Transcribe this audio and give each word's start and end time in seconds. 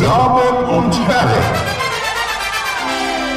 Damen 0.00 0.64
und 0.64 0.94
Herren, 1.08 1.44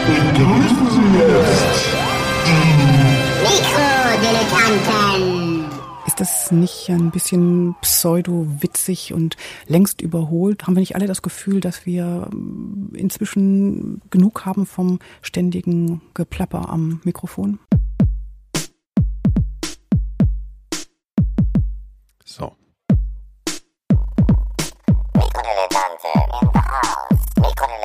begrüßen 0.07 0.87
Sie 0.91 1.19
jetzt 1.19 1.87
Mikrodilettanten. 3.43 5.65
Ist 6.07 6.19
das 6.21 6.51
nicht 6.51 6.89
ein 6.89 7.11
bisschen 7.11 7.75
pseudo-witzig 7.81 9.13
und 9.13 9.35
längst 9.67 10.01
überholt? 10.01 10.63
Haben 10.63 10.75
wir 10.75 10.79
nicht 10.81 10.95
alle 10.95 11.07
das 11.07 11.21
Gefühl, 11.21 11.59
dass 11.59 11.85
wir 11.85 12.29
ähm, 12.31 12.91
inzwischen 12.93 14.01
genug 14.09 14.45
haben 14.45 14.65
vom 14.65 14.99
ständigen 15.21 16.01
Geplapper 16.13 16.69
am 16.69 17.01
Mikrofon? 17.03 17.59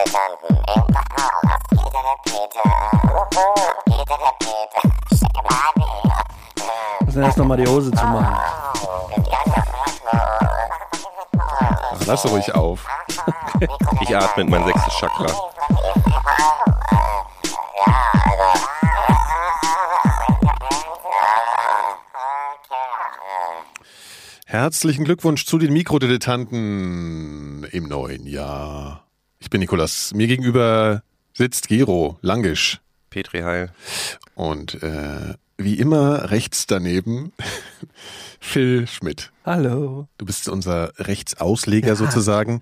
Der 0.08 0.16
Peter. 2.24 2.64
Schickemanni. 5.10 5.86
Müssen 7.04 7.22
erst 7.22 7.36
nochmal 7.36 7.58
die 7.58 7.66
Hose 7.66 7.90
zumachen. 7.90 8.36
Ach, 11.36 12.06
lass 12.06 12.30
ruhig 12.30 12.54
auf. 12.54 12.86
Ich 14.00 14.16
atme 14.16 14.44
in 14.44 14.50
mein 14.50 14.64
sechstes 14.64 14.94
Chakra. 14.94 15.26
Herzlichen 24.46 25.04
Glückwunsch 25.04 25.44
zu 25.44 25.58
den 25.58 25.72
Mikrodilettanten 25.72 27.64
im 27.70 27.88
neuen 27.88 28.26
Jahr. 28.26 29.07
Ich 29.40 29.50
bin 29.50 29.60
Nikolas. 29.60 30.12
Mir 30.14 30.26
gegenüber 30.26 31.02
sitzt 31.32 31.68
Gero 31.68 32.18
Langisch. 32.22 32.80
Petri 33.10 33.40
Heil. 33.40 33.70
Und 34.34 34.82
äh, 34.82 35.34
wie 35.56 35.74
immer 35.74 36.30
rechts 36.30 36.66
daneben 36.66 37.32
Phil 38.40 38.86
Schmidt. 38.86 39.32
Hallo. 39.44 40.06
Du 40.18 40.26
bist 40.26 40.48
unser 40.48 40.92
Rechtsausleger 40.98 41.96
sozusagen. 41.96 42.60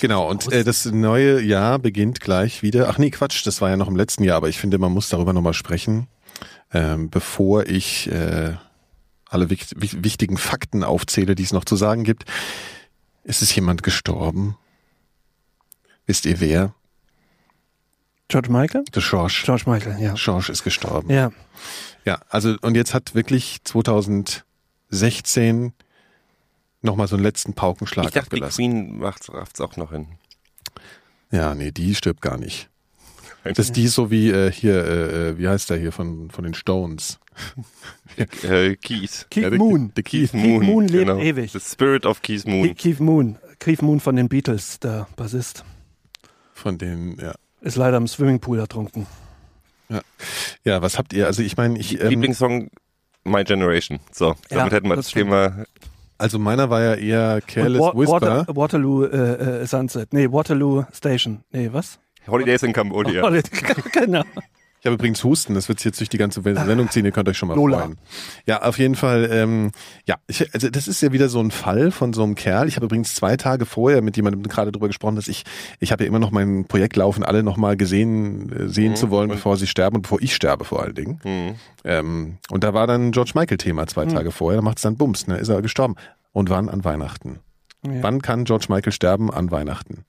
Genau, 0.00 0.28
und 0.28 0.50
äh, 0.52 0.64
das 0.64 0.84
neue 0.86 1.40
Jahr 1.40 1.78
beginnt 1.78 2.20
gleich 2.20 2.62
wieder. 2.62 2.88
Ach 2.88 2.98
nee, 2.98 3.10
Quatsch, 3.10 3.46
das 3.46 3.60
war 3.60 3.70
ja 3.70 3.76
noch 3.76 3.88
im 3.88 3.96
letzten 3.96 4.24
Jahr, 4.24 4.36
aber 4.38 4.48
ich 4.48 4.58
finde, 4.58 4.78
man 4.78 4.92
muss 4.92 5.08
darüber 5.08 5.32
nochmal 5.32 5.54
sprechen, 5.54 6.08
ähm, 6.72 7.08
bevor 7.10 7.66
ich 7.66 8.10
äh, 8.10 8.54
alle 9.28 9.48
wicht 9.50 9.80
wich- 9.80 10.02
wichtigen 10.02 10.36
Fakten 10.36 10.84
aufzähle, 10.84 11.34
die 11.34 11.44
es 11.44 11.52
noch 11.52 11.64
zu 11.64 11.76
sagen 11.76 12.04
gibt. 12.04 12.24
Es 13.22 13.40
ist 13.42 13.54
jemand 13.54 13.82
gestorben. 13.82 14.56
Wisst 16.06 16.26
ihr 16.26 16.40
wer? 16.40 16.74
George 18.28 18.50
Michael? 18.50 18.84
Der 18.94 19.02
George. 19.02 19.42
George 19.44 19.64
Michael, 19.66 20.00
ja. 20.00 20.14
George 20.14 20.50
ist 20.50 20.64
gestorben. 20.64 21.10
Ja. 21.10 21.30
Ja, 22.04 22.20
also 22.28 22.56
und 22.62 22.74
jetzt 22.74 22.94
hat 22.94 23.14
wirklich 23.14 23.58
2016 23.64 25.72
nochmal 26.82 27.06
so 27.08 27.16
einen 27.16 27.22
letzten 27.24 27.54
Paukenschlag 27.54 28.06
Ich 28.06 28.12
dachte, 28.12 28.30
die 28.30 28.36
abgelassen. 28.42 28.56
Queen 28.56 28.98
macht's, 28.98 29.32
rafft's 29.32 29.60
auch 29.60 29.76
noch 29.76 29.92
hin. 29.92 30.08
Ja, 31.30 31.54
nee, 31.54 31.70
die 31.70 31.94
stirbt 31.94 32.20
gar 32.20 32.36
nicht. 32.38 32.68
Das 33.44 33.58
ist 33.58 33.76
die 33.76 33.88
so 33.88 34.10
wie 34.10 34.30
äh, 34.30 34.50
hier, 34.50 34.84
äh, 34.86 35.28
äh, 35.30 35.38
wie 35.38 35.48
heißt 35.48 35.68
der 35.68 35.76
hier 35.78 35.92
von, 35.92 36.30
von 36.30 36.44
den 36.44 36.54
Stones? 36.54 37.18
Äh, 38.16 38.76
Keith. 38.76 39.26
Keith 39.28 39.42
Ja, 39.42 39.50
der- 39.50 39.58
Moon. 39.58 39.92
der 39.96 40.04
Keith 40.04 40.30
Keith 40.30 40.62
Moon 40.62 40.86
lebt 40.86 41.06
genau. 41.08 41.18
ewig. 41.18 41.50
The 41.50 41.58
Spirit 41.58 42.06
of 42.06 42.22
Keith 42.22 42.46
Moon. 42.46 42.68
Ke- 42.68 42.74
Keith 42.76 43.00
Moon. 43.00 43.38
Keith 43.58 43.82
Moon 43.82 43.98
von 43.98 44.14
den 44.14 44.28
Beatles, 44.28 44.78
der 44.78 45.08
Bassist. 45.16 45.64
Von 46.54 46.78
den, 46.78 47.18
ja. 47.20 47.34
Ist 47.60 47.76
leider 47.76 47.96
im 47.98 48.06
Swimmingpool 48.08 48.58
ertrunken. 48.58 49.06
Ja, 50.64 50.80
was 50.80 50.96
habt 50.98 51.12
ihr? 51.12 51.26
Also 51.26 51.42
ich 51.42 51.56
meine, 51.56 51.78
ich, 51.78 52.00
ähm, 52.00 52.08
Lieblingssong 52.08 52.70
My 53.24 53.44
Generation. 53.44 54.00
So, 54.10 54.34
damit 54.48 54.72
Ja, 54.72 54.76
hätten 54.76 54.88
wir 54.88 54.96
das 54.96 55.06
das. 55.06 55.12
Thema. 55.14 55.64
also 56.18 56.38
meiner 56.38 56.70
war 56.70 56.80
ja 56.82 56.94
eher 56.94 57.40
Careless 57.42 57.80
Wa- 57.80 57.92
Whisper. 57.94 58.12
Water, 58.20 58.56
Waterloo 58.56 59.04
äh, 59.04 59.62
äh, 59.62 59.66
Sunset. 59.66 60.12
Nee, 60.12 60.30
Waterloo 60.32 60.84
Station. 60.92 61.44
Nee, 61.50 61.68
was? 61.72 61.98
Holidays 62.26 62.62
in 62.62 62.72
Cambodia. 62.72 63.22
genau. 63.92 64.24
Ich 64.84 64.86
habe 64.86 64.96
übrigens 64.96 65.24
Husten, 65.24 65.54
das 65.54 65.70
wird 65.70 65.78
sich 65.78 65.86
jetzt 65.86 66.00
durch 66.00 66.10
die 66.10 66.18
ganze 66.18 66.42
Sendung 66.44 66.90
ziehen, 66.90 67.06
ihr 67.06 67.10
könnt 67.10 67.26
euch 67.26 67.38
schon 67.38 67.48
mal 67.48 67.54
Lola. 67.54 67.78
freuen. 67.78 67.96
Ja, 68.44 68.60
auf 68.64 68.78
jeden 68.78 68.96
Fall, 68.96 69.26
ähm, 69.32 69.72
ja, 70.04 70.16
ich, 70.26 70.52
also 70.52 70.68
das 70.68 70.88
ist 70.88 71.00
ja 71.00 71.10
wieder 71.10 71.30
so 71.30 71.40
ein 71.40 71.50
Fall 71.50 71.90
von 71.90 72.12
so 72.12 72.22
einem 72.22 72.34
Kerl. 72.34 72.68
Ich 72.68 72.76
habe 72.76 72.84
übrigens 72.84 73.14
zwei 73.14 73.38
Tage 73.38 73.64
vorher 73.64 74.02
mit 74.02 74.16
jemandem 74.18 74.42
gerade 74.42 74.72
drüber 74.72 74.88
gesprochen, 74.88 75.16
dass 75.16 75.26
ich, 75.26 75.44
ich 75.80 75.90
habe 75.90 76.04
ja 76.04 76.08
immer 76.08 76.18
noch 76.18 76.32
mein 76.32 76.66
Projekt 76.66 76.96
laufen, 76.96 77.24
alle 77.24 77.42
nochmal 77.42 77.78
gesehen, 77.78 78.52
äh, 78.52 78.68
sehen 78.68 78.90
Mhm. 78.92 78.96
zu 78.96 79.08
wollen, 79.08 79.30
bevor 79.30 79.56
sie 79.56 79.66
sterben 79.66 79.96
und 79.96 80.02
bevor 80.02 80.20
ich 80.20 80.34
sterbe 80.34 80.66
vor 80.66 80.82
allen 80.82 80.94
Dingen. 80.94 81.18
Hm. 81.22 81.54
Ähm, 81.84 82.36
und 82.50 82.62
da 82.62 82.74
war 82.74 82.86
dann 82.86 83.10
George 83.12 83.32
Michael 83.34 83.56
Thema 83.56 83.86
zwei 83.86 84.04
Mhm. 84.04 84.10
Tage 84.10 84.32
vorher, 84.32 84.58
da 84.60 84.62
macht's 84.62 84.82
dann 84.82 84.98
Bums, 84.98 85.26
ne, 85.26 85.38
ist 85.38 85.48
er 85.48 85.62
gestorben. 85.62 85.94
Und 86.32 86.50
wann? 86.50 86.68
An 86.68 86.84
Weihnachten. 86.84 87.38
Ja. 87.86 88.02
Wann 88.02 88.20
kann 88.20 88.44
George 88.44 88.66
Michael 88.68 88.92
sterben? 88.92 89.30
An 89.30 89.50
Weihnachten. 89.50 90.04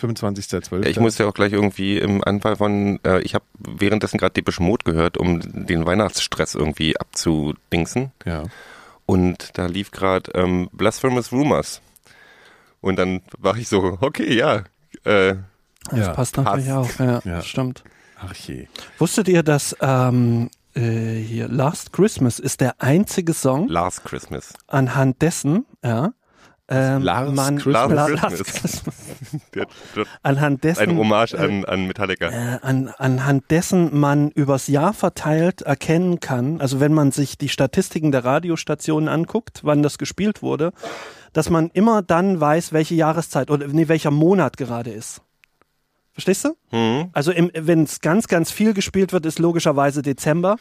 25.12. 0.00 0.84
Ja, 0.84 0.88
ich 0.90 1.00
muss 1.00 1.18
ja 1.18 1.26
auch 1.26 1.34
gleich 1.34 1.52
irgendwie 1.52 1.98
im 1.98 2.22
Anfall 2.24 2.56
von, 2.56 3.00
äh, 3.04 3.20
ich 3.22 3.34
habe 3.34 3.44
währenddessen 3.58 4.18
gerade 4.18 4.32
Depeche 4.34 4.62
Mode 4.62 4.84
gehört, 4.84 5.16
um 5.16 5.40
den 5.66 5.86
Weihnachtsstress 5.86 6.54
irgendwie 6.54 6.96
abzudingsen. 6.98 8.12
Ja. 8.24 8.44
Und 9.06 9.50
da 9.58 9.66
lief 9.66 9.90
gerade 9.90 10.30
ähm, 10.34 10.68
Blasphemous 10.72 11.32
Rumors. 11.32 11.80
Und 12.80 12.96
dann 12.96 13.22
war 13.38 13.56
ich 13.56 13.68
so, 13.68 13.98
okay, 14.00 14.34
ja. 14.36 14.64
Äh, 15.04 15.36
Das 15.90 15.98
Ja, 15.98 16.12
passt 16.12 16.36
natürlich 16.36 16.70
auch. 16.72 16.88
Ja, 16.98 17.20
Ja. 17.24 17.42
stimmt. 17.42 17.82
Ach 18.20 18.34
je. 18.34 18.66
Wusstet 18.98 19.28
ihr, 19.28 19.42
dass 19.42 19.76
ähm, 19.80 20.50
äh, 20.74 21.16
hier 21.20 21.48
Last 21.48 21.92
Christmas 21.92 22.38
ist 22.38 22.60
der 22.60 22.80
einzige 22.82 23.32
Song, 23.32 23.68
Last 23.68 24.04
Christmas. 24.04 24.52
anhand 24.66 25.22
dessen, 25.22 25.64
ja, 25.84 26.12
ähm, 26.68 27.02
Last 27.02 27.34
man, 27.34 27.58
Christmas? 27.58 27.90
La- 27.92 28.06
Last 28.06 28.22
Last 28.22 28.44
Christmas. 28.54 28.82
Anhand 30.22 30.64
dessen, 30.64 30.80
ein 30.90 30.96
Hommage 30.96 31.34
an, 31.34 31.64
an 31.64 31.86
Metallica. 31.86 32.28
äh, 32.28 32.58
an, 32.62 32.88
anhand 32.98 33.50
dessen 33.50 33.98
man 33.98 34.30
übers 34.30 34.68
Jahr 34.68 34.92
verteilt 34.92 35.62
erkennen 35.62 36.20
kann, 36.20 36.60
also 36.60 36.80
wenn 36.80 36.92
man 36.92 37.10
sich 37.10 37.38
die 37.38 37.48
Statistiken 37.48 38.12
der 38.12 38.24
Radiostationen 38.24 39.08
anguckt, 39.08 39.60
wann 39.62 39.82
das 39.82 39.98
gespielt 39.98 40.42
wurde, 40.42 40.72
dass 41.32 41.50
man 41.50 41.70
immer 41.70 42.02
dann 42.02 42.40
weiß, 42.40 42.72
welche 42.72 42.94
Jahreszeit 42.94 43.50
oder 43.50 43.66
nee, 43.68 43.88
welcher 43.88 44.10
Monat 44.10 44.56
gerade 44.56 44.90
ist. 44.90 45.22
Verstehst 46.12 46.44
du? 46.44 46.56
Hm. 46.70 47.10
Also 47.12 47.32
wenn 47.54 47.84
es 47.84 48.00
ganz, 48.00 48.26
ganz 48.26 48.50
viel 48.50 48.74
gespielt 48.74 49.12
wird, 49.12 49.24
ist 49.24 49.38
logischerweise 49.38 50.02
Dezember. 50.02 50.56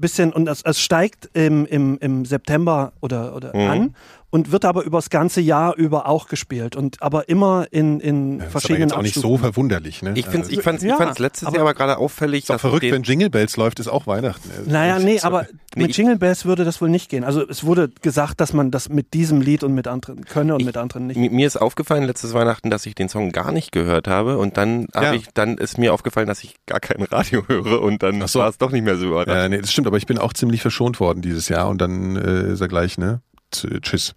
Bisschen 0.00 0.32
und 0.32 0.48
es, 0.48 0.62
es 0.62 0.80
steigt 0.80 1.28
im, 1.34 1.66
im, 1.66 1.98
im 2.00 2.24
September 2.24 2.92
oder, 3.00 3.34
oder 3.36 3.54
Mhm. 3.54 3.70
an 3.70 3.94
und 4.32 4.52
wird 4.52 4.64
aber 4.64 4.84
übers 4.84 5.10
ganze 5.10 5.40
Jahr 5.40 5.74
über 5.74 6.06
auch 6.06 6.28
gespielt 6.28 6.76
und 6.76 7.02
aber 7.02 7.28
immer 7.28 7.66
in, 7.72 7.98
in 7.98 8.38
Das 8.38 8.46
ist 8.46 8.50
aber 8.52 8.60
verschiedenen 8.60 8.88
jetzt 8.90 8.96
auch 8.96 9.02
nicht 9.02 9.14
so 9.16 9.36
verwunderlich, 9.38 10.02
ne? 10.02 10.12
Ich 10.14 10.24
finde 10.26 10.46
Also, 10.46 10.52
ich 10.52 10.62
fand's, 10.62 10.84
Ja, 10.84 10.92
ich 10.92 10.96
fand's 11.02 11.18
letztes 11.18 11.48
aber- 11.48 11.56
Jahr 11.56 11.62
aber 11.66 11.74
gerade 11.74 11.98
auffällig, 11.98 12.44
Ist 12.44 12.50
dass 12.50 12.60
verrückt, 12.60 12.84
wenn 12.92 13.02
Jingle 13.02 13.28
Bells 13.28 13.56
läuft, 13.56 13.80
ist 13.80 13.88
auch 13.88 14.06
Weihnachten. 14.06 14.48
Naja, 14.70 15.00
nee, 15.00 15.18
So. 15.18 15.26
aber 15.26 15.46
Nee, 15.74 15.82
mit 15.86 15.96
Jingle 15.96 16.16
Bells 16.16 16.44
würde 16.44 16.64
das 16.64 16.80
wohl 16.80 16.88
nicht 16.88 17.08
gehen. 17.10 17.24
Also 17.24 17.46
es 17.48 17.64
wurde 17.64 17.90
gesagt, 18.02 18.40
dass 18.40 18.52
man 18.52 18.70
das 18.70 18.88
mit 18.88 19.14
diesem 19.14 19.40
Lied 19.40 19.64
und 19.64 19.74
mit 19.74 19.88
anderen 19.88 20.24
könne 20.24 20.54
und 20.54 20.60
Ich- 20.60 20.66
mit 20.66 20.76
anderen 20.76 21.08
nicht. 21.08 21.16
Mi- 21.18 21.30
Mir 21.30 21.46
ist 21.48 21.56
aufgefallen 21.60 22.04
letztes 22.04 22.32
Weihnachten, 22.32 22.70
dass 22.70 22.86
ich 22.86 22.94
den 22.94 23.08
Song 23.08 23.32
gar 23.32 23.50
nicht 23.50 23.72
gehört 23.72 24.06
habe 24.06 24.38
und 24.38 24.56
dann 24.56 24.86
Ja. 24.94 25.06
habe 25.06 25.16
ich, 25.16 25.26
dann 25.34 25.58
ist 25.58 25.76
mir 25.76 25.92
aufgefallen, 25.92 26.28
dass 26.28 26.44
ich 26.44 26.54
gar 26.66 26.78
kein 26.78 27.02
Radio 27.02 27.42
höre 27.48 27.82
und 27.82 28.04
dann 28.04 28.24
so. 28.28 28.38
war 28.38 28.48
es 28.48 28.58
doch 28.58 28.70
nicht 28.70 28.84
mehr 28.84 28.96
so 28.96 29.06
Ja, 29.06 29.22
überraschend. 29.22 29.50
nee, 29.50 29.60
das 29.60 29.72
stimmt, 29.72 29.88
aber 29.90 29.96
ich 29.98 30.06
bin 30.06 30.18
auch 30.18 30.32
ziemlich 30.32 30.62
verschont 30.62 31.00
worden 31.00 31.20
dieses 31.20 31.48
Jahr 31.48 31.68
und 31.68 31.80
dann 31.80 32.14
äh, 32.16 32.52
ist 32.52 32.60
er 32.60 32.68
gleich, 32.68 32.96
ne? 32.96 33.20
Tschüss. 33.52 34.14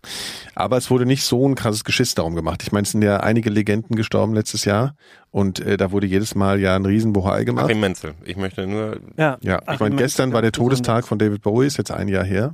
Aber 0.53 0.77
es 0.77 0.91
wurde 0.91 1.07
nicht 1.07 1.23
so 1.23 1.47
ein 1.49 1.55
krasses 1.55 1.83
Geschiss 1.83 2.13
darum 2.13 2.35
gemacht. 2.35 2.61
Ich 2.61 2.71
meine, 2.71 2.83
es 2.83 2.91
sind 2.91 3.01
ja 3.01 3.17
einige 3.17 3.49
Legenden 3.49 3.95
gestorben 3.95 4.35
letztes 4.35 4.63
Jahr 4.63 4.93
und 5.31 5.59
äh, 5.59 5.75
da 5.75 5.91
wurde 5.91 6.05
jedes 6.05 6.35
Mal 6.35 6.59
ja 6.59 6.75
ein 6.75 6.85
riesen 6.85 7.13
Bohai 7.13 7.43
gemacht. 7.43 7.65
Achim 7.65 7.79
Menzel. 7.79 8.13
Ich 8.25 8.37
möchte 8.37 8.67
nur, 8.67 8.99
ja, 9.17 9.37
ja, 9.41 9.59
ich 9.73 9.79
meine, 9.79 9.95
gestern 9.95 10.33
war 10.33 10.43
der. 10.43 10.51
Todestag 10.51 11.07
von 11.07 11.17
David 11.17 11.41
Bowie, 11.41 11.65
ist 11.65 11.77
jetzt 11.77 11.89
ein 11.89 12.09
Jahr 12.09 12.23
her. 12.23 12.53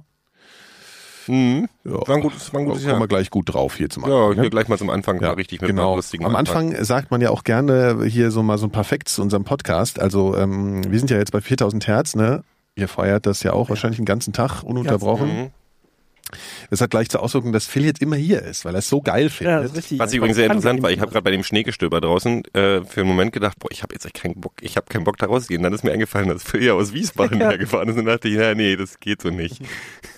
hm, 1.25 1.68
Ja, 1.83 1.92
war 2.07 2.15
ein 2.15 2.22
gutes, 2.22 2.54
war 2.54 2.62
ein 2.62 2.65
gutes 2.65 2.83
kommen 2.83 2.94
wir 2.95 3.00
Jahr. 3.00 3.07
gleich 3.10 3.30
gut 3.30 3.54
drauf 3.54 3.75
hier 3.75 3.89
zum 3.89 4.04
Ja, 4.04 4.15
Anfang. 4.15 4.33
hier 4.36 4.44
ne? 4.44 4.50
gleich 4.50 4.68
mal 4.69 4.77
zum 4.77 4.89
Anfang 4.89 5.19
mal 5.19 5.31
richtig 5.33 5.60
mit 5.60 5.69
genau. 5.72 5.98
lustigen 5.98 6.24
Am 6.25 6.36
Anfang 6.38 6.81
sagt 6.86 7.12
man 7.12 7.19
ja 7.19 7.30
auch 7.30 7.44
gerne 7.44 8.06
hier 8.06 8.31
so 8.31 8.42
mal 8.42 8.57
so 8.57 8.68
ein 8.68 8.72
paar 8.72 8.86
Facts 8.86 9.15
zu 9.15 9.22
unserem 9.22 9.44
Podcast. 9.44 10.00
Also 10.00 10.38
ähm, 10.38 10.89
wir 10.89 10.98
sind 10.98 11.12
ja 11.12 11.18
jetzt 11.18 11.33
bei 11.33 11.42
4000 11.42 11.88
Hertz, 11.88 12.15
ne? 12.15 12.44
Ihr 12.80 12.88
feiert 12.88 13.26
das 13.26 13.44
ja 13.44 13.54
auch 13.54 13.70
wahrscheinlich 13.70 13.98
den 13.98 14.06
ganzen 14.06 14.34
Tag 14.34 14.64
ununterbrochen. 14.64 15.28
Mhm. 15.44 15.50
Das 16.70 16.80
hat 16.80 16.92
gleich 16.92 17.10
zur 17.10 17.24
Auswirkung, 17.24 17.54
dass 17.54 17.66
Phil 17.66 17.84
jetzt 17.86 18.04
immer 18.04 18.16
hier 18.16 18.44
ist, 18.44 18.64
weil 18.64 18.76
er 18.76 18.80
es 18.80 18.88
so 18.90 19.02
geil 19.02 19.24
Ja, 19.24 19.30
findet. 19.30 19.76
richtig. 19.76 19.98
Was 19.98 20.14
übrigens 20.14 20.36
sehr 20.36 20.46
interessant 20.46 20.84
war, 20.84 20.92
ich 20.92 21.00
habe 21.00 21.10
gerade 21.10 21.24
bei 21.24 21.31
dem 21.31 21.44
Schneegestöber 21.44 22.00
draußen 22.02 22.44
äh, 22.54 22.84
für 22.84 23.00
einen 23.02 23.10
Moment 23.10 23.34
gedacht, 23.34 23.58
boah, 23.58 23.70
ich 23.72 23.81
habe 23.81 23.96
jetzt 23.96 24.06
echt 24.06 24.22
keinen 24.22 24.40
Bock, 24.40 24.54
ich 24.62 24.78
habe 24.78 24.86
keinen 24.88 25.06
Bock 25.06 25.18
da 25.18 25.26
rauszugehen. 25.26 25.64
Dann 25.64 25.74
ist 25.74 25.84
mir 25.84 25.92
eingefallen, 25.92 26.30
dass 26.30 26.44
Phil 26.44 26.64
ja 26.64 26.74
aus 26.74 26.94
Wiesbaden 26.94 27.40
Ja. 27.42 27.50
hergefahren 27.50 27.90
ist 27.90 27.98
und 27.98 28.06
dachte 28.06 28.28
ich, 28.28 28.36
ja, 28.36 28.54
nee, 28.54 28.76
das 28.76 29.00
geht 29.00 29.24
so 29.24 29.32
nicht. 29.32 29.60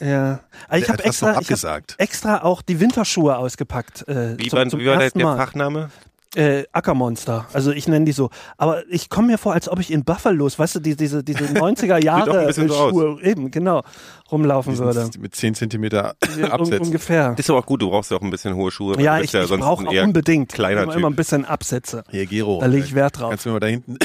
Ja. 0.01 0.41
Also 0.67 0.83
ich 0.83 0.89
habe 0.91 1.03
extra, 1.05 1.29
ich 1.29 1.35
hab 1.37 1.41
abgesagt. 1.43 1.95
extra 1.97 2.43
auch 2.43 2.61
die 2.61 2.81
Winterschuhe 2.81 3.37
ausgepackt. 3.37 4.05
Äh, 4.09 4.37
Wie, 4.37 4.49
zum, 4.49 4.59
war, 4.59 4.67
zum 4.67 4.81
wie 4.81 4.87
war 4.87 4.95
der, 4.95 5.03
ersten 5.05 5.19
der. 5.19 5.37
Fachname? 5.37 5.91
Äh, 6.33 6.63
Ackermonster. 6.71 7.45
Also 7.51 7.71
ich 7.71 7.89
nenne 7.89 8.05
die 8.05 8.13
so. 8.13 8.29
Aber 8.57 8.87
ich 8.89 9.09
komme 9.09 9.27
mir 9.27 9.37
vor, 9.37 9.53
als 9.53 9.67
ob 9.67 9.79
ich 9.79 9.91
in 9.91 10.05
Buffalos, 10.05 10.57
weißt 10.57 10.75
du, 10.75 10.79
die, 10.79 10.95
diese, 10.95 11.25
diese 11.25 11.43
90er 11.45 11.91
auch 11.91 11.95
ein 11.97 12.03
Jahre 12.03 12.53
so 12.53 12.61
aus. 12.61 12.91
Schuhe, 12.91 13.19
eben, 13.21 13.51
genau, 13.51 13.83
rumlaufen 14.31 14.77
würde. 14.77 15.09
Mit 15.19 15.35
10 15.35 15.55
Zentimeter 15.55 16.15
Ja, 16.37 16.45
un 16.45 16.51
Absätzen. 16.51 16.85
ungefähr. 16.85 17.31
Das 17.31 17.39
ist 17.39 17.49
aber 17.49 17.59
auch 17.59 17.65
gut, 17.65 17.81
du 17.81 17.89
brauchst 17.89 18.11
ja 18.11 18.17
auch 18.17 18.21
ein 18.21 18.29
bisschen 18.29 18.55
hohe 18.55 18.71
Schuhe. 18.71 19.01
Ja, 19.01 19.19
ich, 19.19 19.33
ja 19.33 19.43
ich 19.43 19.49
brauche 19.49 19.85
auch 19.87 20.03
unbedingt 20.03 20.53
kleiner 20.53 20.83
immer, 20.83 20.93
Typ. 20.93 20.99
immer 20.99 21.09
ein 21.09 21.15
bisschen 21.17 21.43
Absätze. 21.43 22.05
Hier, 22.09 22.25
Gero. 22.25 22.61
Da 22.61 22.67
lege 22.67 22.85
ich 22.85 22.95
Wert 22.95 23.19
drauf. 23.19 23.29
Kannst 23.31 23.45
du 23.45 23.49
mir 23.49 23.53
mal 23.55 23.59
da 23.59 23.67
hinten 23.67 23.97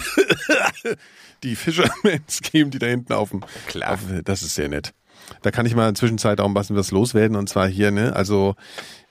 die 1.44 1.54
Fishermans 1.54 2.40
geben, 2.42 2.70
die 2.72 2.80
da 2.80 2.86
hinten 2.86 3.12
auf 3.12 3.30
dem. 3.30 3.44
Klar. 3.68 3.92
Auf, 3.92 4.00
das 4.24 4.42
ist 4.42 4.56
sehr 4.56 4.68
nett. 4.68 4.92
Da 5.42 5.50
kann 5.50 5.66
ich 5.66 5.74
mal 5.74 5.88
in 5.88 5.94
der 5.94 5.98
Zwischenzeit 5.98 6.40
auch 6.40 6.46
ein 6.46 6.54
bisschen 6.54 6.76
was 6.76 6.90
loswerden 6.90 7.36
und 7.36 7.48
zwar 7.48 7.68
hier, 7.68 7.90
ne? 7.90 8.14
Also 8.14 8.54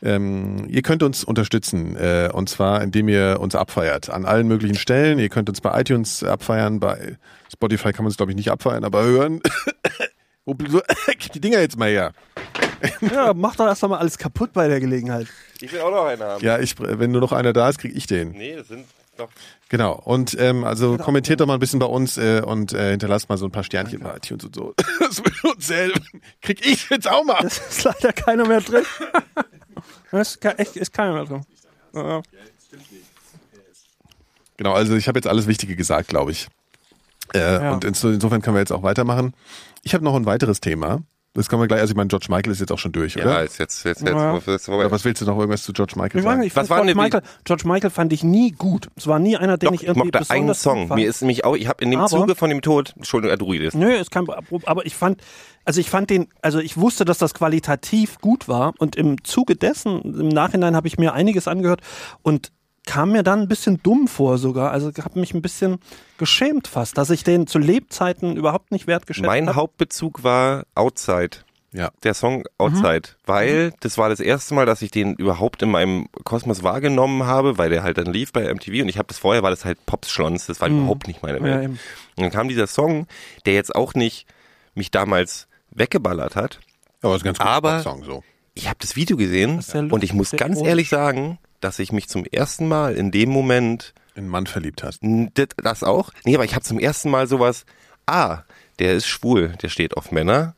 ähm, 0.06 0.66
ihr 0.68 0.82
könnt 0.82 1.04
uns 1.04 1.24
unterstützen 1.24 1.96
äh, 1.98 2.30
und 2.32 2.50
zwar 2.50 2.82
indem 2.82 3.10
ihr 3.10 3.38
uns 3.40 3.56
abfeiert 3.56 4.10
an 4.10 4.26
allen 4.26 4.48
möglichen 4.48 4.76
Stellen. 4.76 5.20
Ihr 5.20 5.30
könnt 5.30 5.50
uns 5.50 5.62
bei 5.62 5.80
iTunes 5.80 6.24
abfeiern, 6.24 6.80
bei 6.80 7.18
Spotify 7.52 7.92
kann 7.92 8.06
man 8.06 8.12
es 8.12 8.18
glaube 8.18 8.32
ich 8.32 8.36
nicht 8.36 8.52
abfeiern, 8.52 8.84
aber 8.84 9.04
hören. 9.04 9.42
Die 11.34 11.42
Dinger 11.42 11.60
jetzt 11.60 11.78
mal 11.78 11.90
her. 11.90 12.14
Ja, 13.02 13.34
mach 13.34 13.56
doch 13.56 13.66
erst 13.66 13.82
mal 13.84 13.98
alles 13.98 14.18
kaputt 14.18 14.54
bei 14.54 14.68
der 14.68 14.80
Gelegenheit. 14.80 15.28
Ich 15.60 15.72
will 15.72 15.82
auch 15.82 15.92
noch 15.92 16.06
einen 16.06 16.22
haben. 16.22 16.44
Ja, 16.44 16.60
ich, 16.60 16.76
wenn 16.78 17.12
nur 17.12 17.22
noch 17.22 17.32
einer 17.32 17.54
da 17.54 17.70
ist, 17.70 17.80
krieg 17.80 17.96
ich 17.96 18.06
den. 18.06 18.32
Nee, 18.32 18.56
das 18.56 18.68
sind 18.68 18.86
doch. 19.18 19.30
Genau. 19.70 20.00
Und 20.04 20.38
ähm, 20.40 20.64
also 20.64 20.98
kommentiert 20.98 21.40
doch 21.40 21.48
mal 21.48 21.56
ein 21.56 21.60
bisschen 21.60 21.80
bei 21.80 21.86
uns 21.86 22.18
äh, 22.18 22.42
und 22.46 22.74
äh, 22.74 22.92
hinterlasst 22.92 23.30
mal 23.30 23.38
so 23.38 23.46
ein 23.46 23.52
paar 23.52 23.64
Sternchen 23.64 24.02
bei 24.02 24.18
iTunes 24.18 24.46
und 24.46 24.56
so. 24.56 24.74
Das 25.00 25.20
würde 25.20 25.56
uns 25.56 25.70
helfen. 25.70 26.22
Krieg 26.42 26.66
ich 26.66 26.90
jetzt 26.90 27.10
auch 27.10 27.24
mal. 27.24 27.44
Es 27.46 27.58
ist 27.58 27.84
leider 27.84 28.12
keiner 28.12 28.46
mehr 28.48 28.62
drin. 28.62 28.84
Es 30.22 30.32
ist, 30.32 30.42
ke- 30.42 30.58
echt, 30.58 30.76
ist 30.76 30.94
keiner 30.94 31.26
drin. 31.26 31.46
Ja. 31.94 32.22
Genau, 34.58 34.74
also 34.74 34.96
ich 34.96 35.08
habe 35.08 35.18
jetzt 35.18 35.28
alles 35.28 35.48
Wichtige 35.48 35.76
gesagt, 35.76 36.08
glaube 36.10 36.32
ich. 36.32 36.48
Äh, 37.34 37.40
Ja. 37.40 37.74
Und 37.74 37.84
inso- 37.86 38.14
insofern 38.14 38.42
können 38.42 38.56
wir 38.56 38.62
jetzt 38.62 38.72
auch 38.72 38.84
weitermachen. 38.84 39.34
Ich 39.84 39.94
habe 39.94 40.04
noch 40.04 40.16
ein 40.16 40.26
weiteres 40.26 40.62
Thema. 40.62 41.02
Das 41.36 41.50
können 41.50 41.62
wir 41.62 41.68
gleich, 41.68 41.82
also 41.82 41.92
ich 41.92 41.98
meine, 41.98 42.08
George 42.08 42.28
Michael 42.30 42.52
ist 42.54 42.60
jetzt 42.62 42.72
auch 42.72 42.80
schon 42.80 42.94
durch, 42.94 43.16
Ja, 43.16 43.24
oder? 43.26 43.44
ist 43.44 43.58
jetzt, 43.60 43.84
jetzt, 43.84 44.02
jetzt, 44.02 44.10
Ja. 44.10 44.34
jetzt, 44.36 44.48
jetzt 44.48 44.66
vorbei. 44.66 44.90
Was 44.90 45.04
willst 45.04 45.22
du 45.22 45.26
noch 45.26 45.38
irgendwas 45.38 45.64
zu 45.64 45.74
George 45.74 45.94
Michael 45.98 46.20
Ich, 46.20 46.24
sagen? 46.24 46.40
nicht, 46.40 46.48
ich 46.48 46.56
Was 46.56 46.70
war 46.70 46.82
George, 46.82 46.96
Michael, 46.96 47.22
George 47.44 47.68
Michael 47.68 47.90
fand 47.92 48.14
ich 48.14 48.24
nie 48.24 48.52
gut. 48.52 48.88
Es 48.96 49.06
war 49.06 49.20
nie 49.20 49.36
einer, 49.36 49.58
den 49.58 49.68
Doch, 49.68 49.74
ich 49.74 49.82
ich 49.82 49.88
irgendwie 49.88 50.08
mochte 50.08 50.32
einen 50.32 50.48
besonders 50.48 50.62
Song. 50.64 50.80
gut 50.80 50.88
fand. 50.88 51.02
Mir 51.02 51.08
ist 51.10 51.22
nämlich 51.22 51.44
auch, 51.44 51.56
ich 51.56 51.68
habe 51.68 51.84
in 51.84 51.92
dem 51.92 52.00
Aber- 52.00 52.08
Zuge 52.10 52.36
von 52.36 52.50
dem 52.50 52.62
Tod, 52.62 52.94
Entschuldigung, 52.96 53.32
ja, 53.32 53.38
du 53.38 53.46
redest. 53.52 53.76
Nö, 53.76 53.92
ist 53.94 54.12
kein 54.12 54.26
Problem. 54.26 54.62
Aber 54.66 54.86
ich 54.86 54.96
fand, 54.96 55.22
also 55.66 55.82
ich 55.82 55.90
fand 55.90 56.10
den, 56.10 56.28
also 56.42 56.60
ich 56.60 56.78
wusste, 56.78 57.04
dass 57.04 57.18
das 57.18 57.34
qualitativ 57.34 58.20
gut 58.22 58.48
war 58.48 58.74
und 58.80 58.96
im 58.96 59.22
Zuge 59.26 59.56
dessen, 59.58 60.02
im 60.04 60.30
Nachhinein 60.30 60.76
habe 60.76 60.88
ich 60.88 60.98
mir 60.98 61.14
einiges 61.14 61.48
angehört 61.50 61.82
und 62.22 62.52
kam 62.86 63.12
mir 63.12 63.24
dann 63.24 63.42
ein 63.42 63.48
bisschen 63.48 63.82
dumm 63.84 64.08
vor 64.08 64.38
sogar. 64.38 64.72
Also 64.72 64.92
habe 65.04 65.20
mich 65.20 65.34
ein 65.34 65.42
bisschen 65.42 65.80
geschämt 66.18 66.68
fast, 66.68 66.98
dass 66.98 67.10
ich 67.10 67.24
den 67.24 67.48
zu 67.48 67.60
Lebzeiten 67.60 68.36
überhaupt 68.38 68.72
nicht 68.72 68.88
wertgeschätzt 68.88 69.26
Mein 69.26 69.48
habe. 69.48 69.56
Hauptbezug 69.56 70.24
war 70.24 70.64
Outside. 70.76 71.38
Ja. 71.72 71.92
Der 72.04 72.14
Song 72.14 72.46
Outside, 72.58 73.10
weil 73.26 73.74
das 73.82 73.98
war 73.98 74.08
das 74.08 74.22
erste 74.22 74.54
Mal, 74.54 74.66
dass 74.66 74.82
ich 74.82 74.92
den 74.92 75.14
überhaupt 75.16 75.62
in 75.62 75.70
meinem 75.72 76.08
Kosmos 76.24 76.64
wahrgenommen 76.64 77.26
habe, 77.26 77.58
weil 77.58 77.70
der 77.70 77.84
halt 77.84 77.98
dann 77.98 78.06
lief 78.06 78.32
bei 78.32 78.44
MTV 78.54 78.82
und 78.84 78.88
ich 78.88 78.98
habe 78.98 79.10
das 79.10 79.18
vorher, 79.18 79.44
war 79.44 79.50
das 79.50 79.66
halt 79.66 79.86
Pops-Schlons, 79.86 80.46
das 80.46 80.62
war 80.62 80.70
überhaupt 80.70 81.06
nicht 81.08 81.22
meine 81.22 81.40
Ja, 81.40 81.44
Welt. 81.44 81.64
eben. 81.66 81.74
und 82.16 82.24
dann 82.24 82.32
kam 82.32 82.48
dieser 82.48 82.68
Song, 82.68 83.08
der 83.46 83.56
jetzt 83.56 83.76
auch 83.76 83.94
nicht 83.94 84.26
mich 84.74 84.90
damals 84.90 85.50
weggeballert 85.72 86.38
hat. 86.38 86.60
Aber 87.02 87.12
das 87.12 87.22
ist 87.22 87.24
ein 87.24 87.34
ganz 87.34 87.40
guter 87.40 87.50
Aber- 87.50 87.80
Song 87.82 88.04
so. 88.06 88.24
Ich 88.54 88.68
habe 88.70 88.78
das 88.80 88.96
Video 88.96 89.18
gesehen 89.18 89.60
ist 89.60 89.74
ja 89.74 89.82
und 89.82 90.02
ich 90.02 90.14
muss 90.14 90.32
ganz 90.32 90.62
ehrlich 90.62 90.88
sagen, 90.88 91.40
dass 91.62 91.80
ich 91.80 91.92
mich 91.92 92.08
zum 92.08 92.26
ersten 92.26 92.68
Mal 92.68 92.96
in 92.96 93.12
dem 93.12 93.30
Moment 93.30 93.94
In 94.16 94.28
Mann 94.28 94.48
verliebt 94.48 94.84
hast. 94.84 95.02
Das, 95.58 95.84
auch? 95.84 96.12
Nee, 96.24 96.36
aber 96.36 96.46
ich 96.46 96.56
habe 96.56 96.64
zum 96.64 96.80
ersten 96.80 97.10
Mal 97.10 97.28
sowas, 97.28 97.66
ah, 98.06 98.44
der 98.80 98.94
ist 98.94 99.08
schwul, 99.08 99.56
der 99.62 99.70
steht 99.70 99.98
auf 99.98 100.12
Männer, 100.12 100.56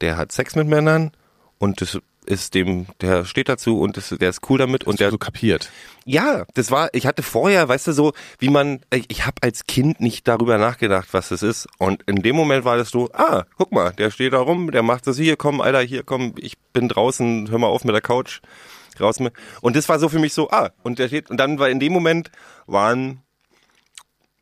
der 0.00 0.16
hat 0.16 0.32
Sex 0.32 0.54
mit 0.56 0.68
Männern 0.68 1.12
und 1.58 1.80
das 1.80 1.98
ist 2.26 2.54
dem, 2.54 2.86
der 3.00 3.24
steht 3.24 3.48
dazu 3.48 3.78
und 3.80 3.96
das, 3.96 4.08
der 4.08 4.30
ist 4.30 4.48
cool 4.48 4.58
damit 4.58 4.84
und 4.84 5.00
der, 5.00 5.10
so 5.10 5.18
kapiert. 5.18 5.70
ja, 6.04 6.44
das 6.54 6.70
war, 6.70 6.88
ich 6.92 7.06
hatte 7.06 7.22
vorher, 7.22 7.68
weißt 7.68 7.88
du, 7.88 7.92
so, 7.92 8.12
wie 8.38 8.48
man, 8.48 8.80
ich, 8.92 9.04
ich 9.08 9.26
habe 9.26 9.42
als 9.42 9.66
Kind 9.66 10.00
nicht 10.00 10.26
darüber 10.26 10.58
nachgedacht, 10.58 11.08
was 11.12 11.28
das 11.28 11.42
ist 11.42 11.68
und 11.78 12.02
in 12.04 12.16
dem 12.16 12.36
Moment 12.36 12.64
war 12.64 12.76
das 12.76 12.90
so, 12.90 13.10
ah, 13.12 13.44
guck 13.56 13.72
mal, 13.72 13.92
der 13.92 14.10
steht 14.10 14.32
da 14.32 14.38
rum, 14.38 14.70
der 14.70 14.82
macht 14.82 15.06
das 15.06 15.18
hier, 15.18 15.36
komm, 15.36 15.60
Alter, 15.60 15.82
hier, 15.82 16.02
komm, 16.02 16.34
ich 16.38 16.58
bin 16.72 16.88
draußen, 16.88 17.50
hör 17.50 17.58
mal 17.58 17.66
auf 17.66 17.84
mit 17.84 17.94
der 17.94 18.02
Couch, 18.02 18.40
raus 19.00 19.20
mit, 19.20 19.34
und 19.60 19.76
das 19.76 19.88
war 19.88 19.98
so 19.98 20.08
für 20.08 20.18
mich 20.18 20.34
so, 20.34 20.50
ah, 20.50 20.70
und 20.82 20.98
der 20.98 21.08
steht, 21.08 21.30
und 21.30 21.38
dann 21.38 21.58
war 21.58 21.68
in 21.68 21.80
dem 21.80 21.92
Moment 21.92 22.30
waren 22.66 23.22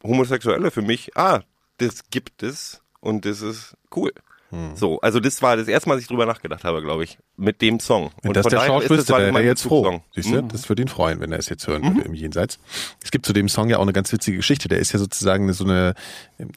Homosexuelle 0.02 0.70
für 0.70 0.82
mich, 0.82 1.16
ah, 1.16 1.42
das 1.78 2.10
gibt 2.10 2.42
es 2.42 2.82
und 3.00 3.24
das 3.24 3.42
ist 3.42 3.76
cool. 3.94 4.12
Hm. 4.50 4.76
So, 4.76 5.00
also 5.00 5.20
das 5.20 5.40
war 5.42 5.56
das 5.56 5.68
erste 5.68 5.88
Mal, 5.88 5.94
dass 5.94 6.02
ich 6.02 6.08
drüber 6.08 6.26
nachgedacht 6.26 6.64
habe, 6.64 6.82
glaube 6.82 7.04
ich, 7.04 7.18
mit 7.42 7.60
dem 7.60 7.80
Song. 7.80 8.10
Und 8.24 8.36
das 8.36 8.44
von 8.44 8.50
der 8.50 8.78
ist 8.78 8.90
wüsste, 8.90 9.12
halt 9.14 9.22
wäre 9.24 9.32
mein 9.32 9.42
er 9.42 9.48
jetzt 9.48 9.62
froh. 9.62 10.00
Siehst 10.14 10.30
du, 10.32 10.42
das 10.42 10.68
würde 10.68 10.82
ihn 10.82 10.88
freuen, 10.88 11.20
wenn 11.20 11.32
er 11.32 11.38
es 11.38 11.48
jetzt 11.48 11.66
hören 11.66 11.82
würde 11.82 12.02
im 12.02 12.14
Jenseits. 12.14 12.58
Es 13.02 13.10
gibt 13.10 13.26
zu 13.26 13.32
dem 13.32 13.48
Song 13.48 13.68
ja 13.68 13.78
auch 13.78 13.82
eine 13.82 13.92
ganz 13.92 14.12
witzige 14.12 14.36
Geschichte. 14.38 14.68
Der 14.68 14.78
ist 14.78 14.92
ja 14.92 14.98
sozusagen 14.98 15.52
so 15.52 15.64
eine 15.64 15.94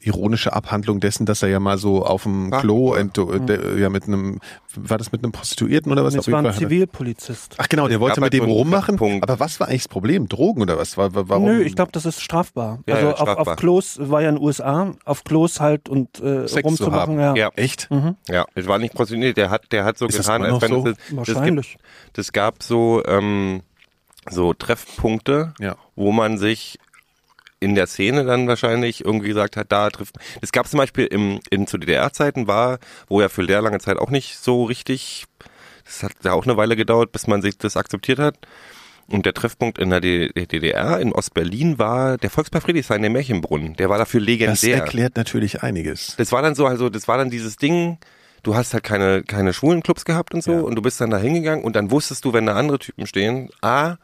ironische 0.02 0.52
Abhandlung 0.52 1.00
dessen, 1.00 1.26
dass 1.26 1.42
er 1.42 1.48
ja 1.48 1.60
mal 1.60 1.78
so 1.78 2.04
auf 2.04 2.22
dem 2.22 2.52
Ah. 2.52 2.60
Klo 2.60 2.94
ent, 2.94 3.16
der, 3.16 3.76
ja 3.78 3.88
mit 3.90 4.04
einem, 4.04 4.40
war 4.74 4.98
das 4.98 5.12
mit 5.12 5.22
einem 5.22 5.32
Prostituierten 5.32 5.90
oder 5.92 6.04
was? 6.04 6.14
Jeden 6.14 6.32
war 6.32 6.44
ein 6.44 6.52
Zivilpolizist. 6.54 7.54
Ach 7.58 7.68
genau, 7.68 7.88
der 7.88 8.00
wollte 8.00 8.20
mit 8.20 8.32
dem 8.32 8.44
rummachen. 8.44 8.96
Treffpunkt. 8.96 9.22
Aber 9.28 9.40
was 9.40 9.58
war 9.60 9.68
eigentlich 9.68 9.82
das 9.82 9.88
Problem? 9.88 10.28
Drogen 10.28 10.62
oder 10.62 10.78
was? 10.78 10.96
War, 10.96 11.14
war- 11.14 11.28
warum? 11.28 11.44
Nö, 11.46 11.62
ich 11.62 11.74
glaube, 11.76 11.92
das 11.92 12.04
ist 12.06 12.20
strafbar. 12.20 12.80
Ja, 12.86 12.94
also 12.96 13.06
ja, 13.08 13.12
auf, 13.14 13.18
strafbar. 13.20 13.48
auf 13.54 13.56
Klos 13.56 13.98
war 14.00 14.22
ja 14.22 14.28
in 14.28 14.36
den 14.36 14.44
USA, 14.44 14.92
auf 15.04 15.24
Klos 15.24 15.60
halt 15.60 15.88
und 15.88 16.20
äh, 16.20 16.46
Sex 16.46 16.52
zu 16.52 16.60
rumzumachen, 16.68 17.18
haben. 17.20 17.36
ja. 17.36 17.46
Ja. 17.46 17.50
Echt? 17.56 17.88
Ja, 18.28 18.44
es 18.54 18.66
war 18.66 18.78
nicht 18.78 18.94
prostituiert, 18.94 19.36
der 19.36 19.50
hat, 19.50 19.72
der 19.72 19.84
hat 19.84 19.98
so 19.98 20.06
Ist 20.06 20.18
das 20.18 20.26
getan, 20.26 20.42
als 20.42 20.60
wenn 20.62 20.75
so? 20.82 20.88
es 20.90 20.96
das, 20.96 21.06
das, 21.08 21.16
Wahrscheinlich. 21.34 21.70
gibt, 21.72 21.82
das 22.18 22.32
gab 22.32 22.62
so, 22.62 23.02
ähm, 23.06 23.62
so 24.28 24.54
Treffpunkte, 24.54 25.54
Ja. 25.60 25.76
wo 25.94 26.12
man 26.12 26.38
sich 26.38 26.78
in 27.60 27.74
der 27.74 27.86
Szene 27.86 28.24
dann 28.24 28.48
wahrscheinlich 28.48 29.04
irgendwie 29.04 29.28
gesagt 29.28 29.56
hat, 29.56 29.72
da 29.72 29.88
trifft. 29.90 30.16
Es 30.42 30.52
gab 30.52 30.68
zum 30.68 30.78
Beispiel 30.78 31.06
im, 31.06 31.40
in 31.50 31.66
zu 31.66 31.78
DDR-Zeiten 31.78 32.46
war, 32.46 32.78
wo 33.08 33.20
ja 33.20 33.28
für 33.28 33.46
sehr 33.46 33.62
lange 33.62 33.78
Zeit 33.78 33.96
auch 33.96 34.10
nicht 34.10 34.36
so 34.38 34.64
richtig, 34.64 35.24
das 35.84 36.02
hat 36.02 36.12
ja 36.22 36.32
auch 36.34 36.44
eine 36.44 36.56
Weile 36.58 36.76
gedauert, 36.76 37.12
bis 37.12 37.26
man 37.26 37.40
sich 37.40 37.56
das 37.56 37.76
akzeptiert 37.76 38.18
hat. 38.18 38.36
Und 39.08 39.24
der 39.24 39.34
Treffpunkt 39.34 39.78
in 39.78 39.90
der 39.90 40.00
DDR 40.00 40.98
in 41.00 41.12
Ostberlin 41.12 41.78
war 41.78 42.18
der 42.18 42.28
Volkspark 42.28 42.64
Friedrichshain, 42.64 43.00
der 43.02 43.10
Märchenbrunnen. 43.10 43.74
Der 43.74 43.88
war 43.88 43.98
dafür 43.98 44.18
Das 44.20 44.26
legendär. 44.26 44.76
erklärt 44.78 45.16
natürlich 45.16 45.62
einiges. 45.62 46.14
Das 46.18 46.32
war 46.32 46.42
dann 46.42 46.56
so, 46.56 46.66
also 46.66 46.88
das 46.90 47.06
war 47.06 47.16
dann 47.16 47.30
dieses 47.30 47.56
Ding, 47.56 47.98
du 48.46 48.54
hast 48.54 48.72
halt 48.74 48.84
keine, 48.84 49.22
keine 49.24 49.52
schwulen 49.52 49.82
Clubs 49.82 50.04
gehabt 50.04 50.34
und 50.34 50.42
so 50.42 50.52
Ja. 50.52 50.60
und 50.60 50.74
du 50.76 50.82
bist 50.82 51.00
dann 51.00 51.10
da 51.10 51.18
hingegangen 51.18 51.64
und 51.64 51.74
dann 51.76 51.90
wusstest 51.90 52.24
du, 52.24 52.32
wenn 52.32 52.46
da 52.46 52.54
andere 52.54 52.78
Typen 52.78 53.06
stehen, 53.06 53.50
ah, 53.60 53.96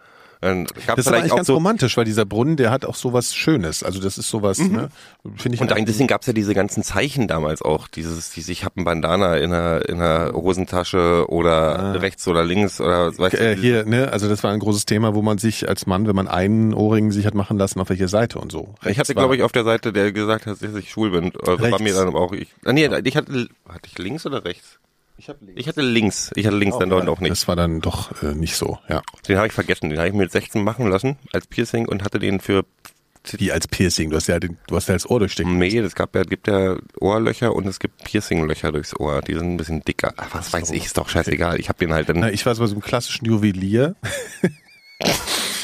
gab 0.42 0.96
Das 0.96 1.06
ist 1.06 1.12
eigentlich 1.12 1.34
ganz 1.34 1.46
so. 1.46 1.54
romantisch, 1.54 1.96
weil 1.96 2.04
dieser 2.04 2.24
Brunnen, 2.26 2.56
der 2.56 2.70
hat 2.70 2.84
auch 2.84 2.96
sowas 2.96 3.34
Schönes. 3.34 3.82
Also 3.82 4.00
das 4.00 4.18
ist 4.18 4.28
sowas, 4.28 4.58
ne? 4.58 4.88
Finde 5.36 5.54
ich. 5.54 5.60
Und 5.60 5.70
dann, 5.70 5.84
deswegen 5.86 6.08
gab 6.08 6.22
es 6.22 6.26
ja 6.26 6.32
diese 6.32 6.52
ganzen 6.52 6.82
Zeichen 6.82 7.28
damals 7.28 7.62
auch, 7.62 7.86
dieses, 7.88 8.30
dieses 8.30 8.48
ich 8.50 8.64
habe 8.64 8.80
ein 8.80 8.84
Bandana 8.84 9.36
in 9.38 9.50
der, 9.52 9.88
in 9.88 9.98
der 9.98 10.32
Hosentasche 10.34 11.26
oder 11.28 12.00
rechts 12.02 12.26
oder 12.26 12.44
links 12.44 12.80
oder 12.80 13.16
weißt 13.16 13.34
du, 13.34 13.38
äh, 13.38 13.50
dieses- 13.54 13.60
hier, 13.64 13.84
ne, 13.86 14.12
also 14.12 14.28
das 14.28 14.42
war 14.42 14.50
ein 14.52 14.58
großes 14.58 14.84
Thema, 14.84 15.14
wo 15.14 15.22
man 15.22 15.38
sich 15.38 15.68
als 15.68 15.86
Mann, 15.86 16.06
wenn 16.08 16.16
man 16.16 16.26
einen 16.28 16.74
Ohrring 16.74 17.12
sich 17.12 17.24
hat 17.24 17.34
machen 17.34 17.56
lassen, 17.56 17.80
auf 17.80 17.88
welche 17.88 18.08
Seite 18.08 18.38
und 18.40 18.50
so. 18.50 18.74
ich 18.84 18.98
hatte, 18.98 19.14
glaube 19.14 19.36
ich, 19.36 19.42
auf 19.42 19.52
der 19.52 19.64
Seite, 19.64 19.92
der 19.92 20.10
gesagt 20.12 20.46
hat, 20.46 20.60
dass 20.60 20.74
ich 20.74 20.90
schwul 20.90 21.10
bin. 21.12 21.32
Also 21.46 21.60
war 21.70 21.80
mir 21.80 21.94
dann 21.94 22.14
auch 22.16 22.32
ich. 22.32 22.48
Ah, 22.64 22.72
nee, 22.72 22.90
ich 23.04 23.16
hatte, 23.16 23.48
hatte 23.68 23.88
ich 23.88 23.98
links 23.98 24.26
oder 24.26 24.44
rechts? 24.44 24.78
Ich 25.16 25.28
hatte 25.28 25.44
links. 25.44 25.60
Ich 25.60 25.68
hatte 25.68 25.80
links. 25.80 26.30
Ich 26.34 26.46
hatte 26.46 26.56
links 26.56 26.78
dann 26.78 26.90
dort 26.90 27.08
auch 27.08 27.20
nicht. 27.20 27.30
Das 27.30 27.46
war 27.46 27.56
dann 27.56 27.80
doch 27.80 28.22
äh, 28.22 28.34
nicht 28.34 28.56
so, 28.56 28.78
ja. 28.88 29.02
Den 29.28 29.36
habe 29.36 29.46
ich 29.46 29.52
vergessen. 29.52 29.90
Den 29.90 29.98
habe 29.98 30.08
ich 30.08 30.14
mit 30.14 30.32
16 30.32 30.62
machen 30.64 30.88
lassen 30.88 31.16
als 31.32 31.46
Piercing 31.46 31.86
und 31.88 32.02
hatte 32.02 32.18
den 32.18 32.40
für 32.40 32.64
Die 33.38 33.52
als 33.52 33.68
Piercing, 33.68 34.10
du 34.10 34.16
hast 34.16 34.26
ja 34.26 34.40
den, 34.40 34.58
du 34.66 34.74
hast 34.74 34.88
ja 34.88 34.94
das 34.94 35.08
Ohr 35.08 35.20
durchstecken. 35.20 35.56
Nee, 35.58 35.78
es 35.78 35.94
gab 35.94 36.14
ja, 36.16 36.24
gibt 36.24 36.48
ja 36.48 36.76
Ohrlöcher 37.00 37.54
und 37.54 37.68
es 37.68 37.78
gibt 37.78 38.02
Piercinglöcher 38.02 38.72
durchs 38.72 38.98
Ohr. 38.98 39.20
Die 39.20 39.34
sind 39.34 39.54
ein 39.54 39.56
bisschen 39.56 39.84
dicker. 39.84 40.12
Ach, 40.16 40.28
was 40.32 40.52
weiß 40.52 40.70
ich, 40.72 40.86
ist 40.86 40.98
doch 40.98 41.08
scheißegal. 41.08 41.60
Ich 41.60 41.68
habe 41.68 41.78
den 41.78 41.92
halt 41.92 42.08
dann 42.08 42.18
Na, 42.18 42.30
ich 42.30 42.44
war 42.46 42.54
so 42.54 42.62
bei 42.62 42.66
so 42.66 42.74
einem 42.74 42.82
klassischen 42.82 43.26
Juwelier 43.26 43.94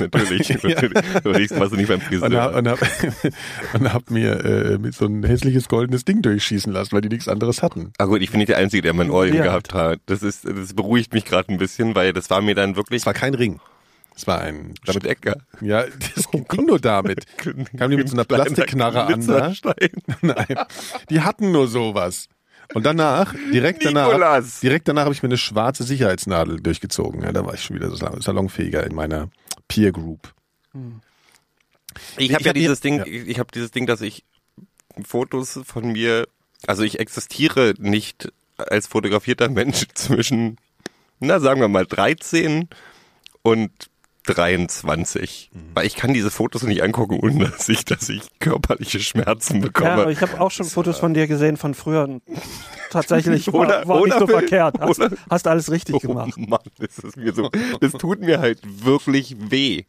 natürlich, 0.13 0.49
natürlich. 0.63 0.99
Du 1.23 1.31
riechst, 1.31 1.59
was 1.59 1.71
du 1.71 1.77
nicht 1.77 1.89
beim 1.89 1.99
und 2.01 2.05
Friseur. 2.07 2.43
hab, 2.43 2.55
und 2.57 2.69
hab, 2.69 2.79
und 3.75 3.93
hab 3.93 4.11
mir 4.11 4.45
äh, 4.45 4.79
mit 4.79 4.95
so 4.95 5.07
ein 5.07 5.23
hässliches 5.25 5.69
goldenes 5.69 6.05
Ding 6.05 6.23
durchschießen 6.23 6.73
lassen, 6.73 6.93
weil 6.93 7.01
die 7.01 7.09
nichts 7.09 7.29
anderes 7.29 7.63
hatten. 7.63 7.93
Ah 7.99 8.05
gut, 8.07 8.23
ich 8.23 8.31
bin 8.31 8.39
nicht 8.39 8.49
der 8.49 8.59
Einzige, 8.59 8.83
der 8.83 8.95
mein 8.95 9.11
Ohrring 9.11 9.35
Ja. 9.35 9.43
gehabt 9.45 9.75
hat. 9.75 10.01
Das 10.07 10.23
ist, 10.23 10.45
das 10.45 10.75
beruhigt 10.75 11.13
mich 11.13 11.25
gerade 11.25 11.53
ein 11.53 11.59
bisschen, 11.59 11.95
weil 11.95 12.13
das 12.13 12.31
war 12.31 12.41
mir 12.43 12.55
dann 12.55 12.77
wirklich 12.77 13.03
Es 13.03 13.07
war 13.07 13.15
kein 13.15 13.35
Ring. 13.35 13.61
Es 14.17 14.27
war 14.27 14.41
ein 14.41 14.75
damit 14.85 15.03
Stecker. 15.05 15.37
Ja, 15.61 15.85
das 16.17 16.29
ging 16.31 16.67
nur 16.67 16.81
damit. 16.81 17.25
Kamen 17.37 17.91
die 17.93 17.97
mit 17.97 18.09
so 18.09 18.17
einer 18.17 18.25
Plastikknarre 18.25 19.05
an? 19.05 19.13
Glitzerstein. 19.15 19.91
Nein. 20.23 20.47
Die 21.09 21.21
hatten 21.21 21.53
nur 21.53 21.69
sowas. 21.69 22.29
Und 22.75 22.85
danach, 22.85 23.33
direkt 23.53 23.85
danach, 23.85 24.09
Nikolas! 24.09 24.61
direkt 24.61 24.89
danach 24.89 25.05
habe 25.05 25.15
ich 25.15 25.23
mir 25.23 25.29
eine 25.29 25.39
schwarze 25.39 25.85
Sicherheitsnadel 25.85 26.61
durchgezogen. 26.61 27.23
Ja, 27.23 27.33
da 27.33 27.47
war 27.47 27.55
ich 27.55 27.63
schon 27.63 27.77
wieder 27.77 27.89
so 27.91 27.97
salonfähiger 28.21 28.85
in 28.85 28.95
meiner 28.95 29.29
Peer 29.69 29.93
Group. 29.93 30.35
Ich 32.17 32.33
habe 32.35 32.43
ja 32.45 32.49
hab 32.51 32.55
dieses 32.55 32.81
hier- 32.81 32.91
Ding, 32.91 32.99
ja. 32.99 33.07
ich, 33.07 33.29
ich 33.29 33.39
habe 33.39 33.51
dieses 33.53 33.71
Ding, 33.71 33.87
dass 33.87 34.01
ich 34.01 34.25
Fotos 35.05 35.61
von 35.65 35.93
mir, 35.93 36.27
also 36.67 36.83
ich 36.83 36.99
existiere 36.99 37.75
nicht 37.79 38.33
als 38.57 38.87
fotografierter 38.87 39.49
Mensch 39.51 39.87
zwischen, 39.95 40.57
na 41.21 41.39
sagen 41.41 41.61
wir 41.61 41.69
mal 41.69 41.87
13 41.87 42.69
und 43.43 43.88
23, 44.35 45.51
Mhm. 45.53 45.59
weil 45.75 45.87
ich 45.87 45.97
kann 45.97 46.13
diese 46.15 46.31
Fotos 46.31 46.63
nicht 46.63 46.83
angucken, 46.83 47.19
ohne 47.21 47.49
dass 47.51 47.69
ich, 47.69 47.85
dass 47.85 48.09
ich 48.09 48.23
körperliche 48.41 49.01
Schmerzen 49.01 49.61
bekomme. 49.61 49.89
Ja, 49.89 49.95
aber 50.03 50.11
ich 50.11 50.21
habe 50.21 50.41
auch 50.41 50.51
schon 50.51 50.67
Fotos 50.67 50.99
von 50.99 51.15
dir 51.15 51.27
gesehen 51.27 51.57
von 51.57 51.75
früher. 51.75 52.05
und 52.05 52.23
Tatsächlich 52.91 53.47
war, 53.53 53.61
Oder- 53.61 53.87
war 53.89 53.97
nicht 53.97 54.07
oder 54.07 54.19
so 54.21 54.29
Will- 54.29 54.39
verkehrt. 54.39 54.77
Hast, 54.81 54.99
oder- 55.01 55.17
hast 55.31 55.47
alles 55.47 55.71
richtig 55.71 55.95
Oh 55.97 55.99
gemacht. 55.99 56.37
Mann, 56.37 56.61
das 56.79 56.99
ist 56.99 57.17
mir 57.17 57.33
so, 57.35 57.51
das 57.81 57.93
tut 57.93 58.21
mir 58.21 58.41
halt 58.41 58.61
wirklich 58.85 59.37
weh. 59.51 59.85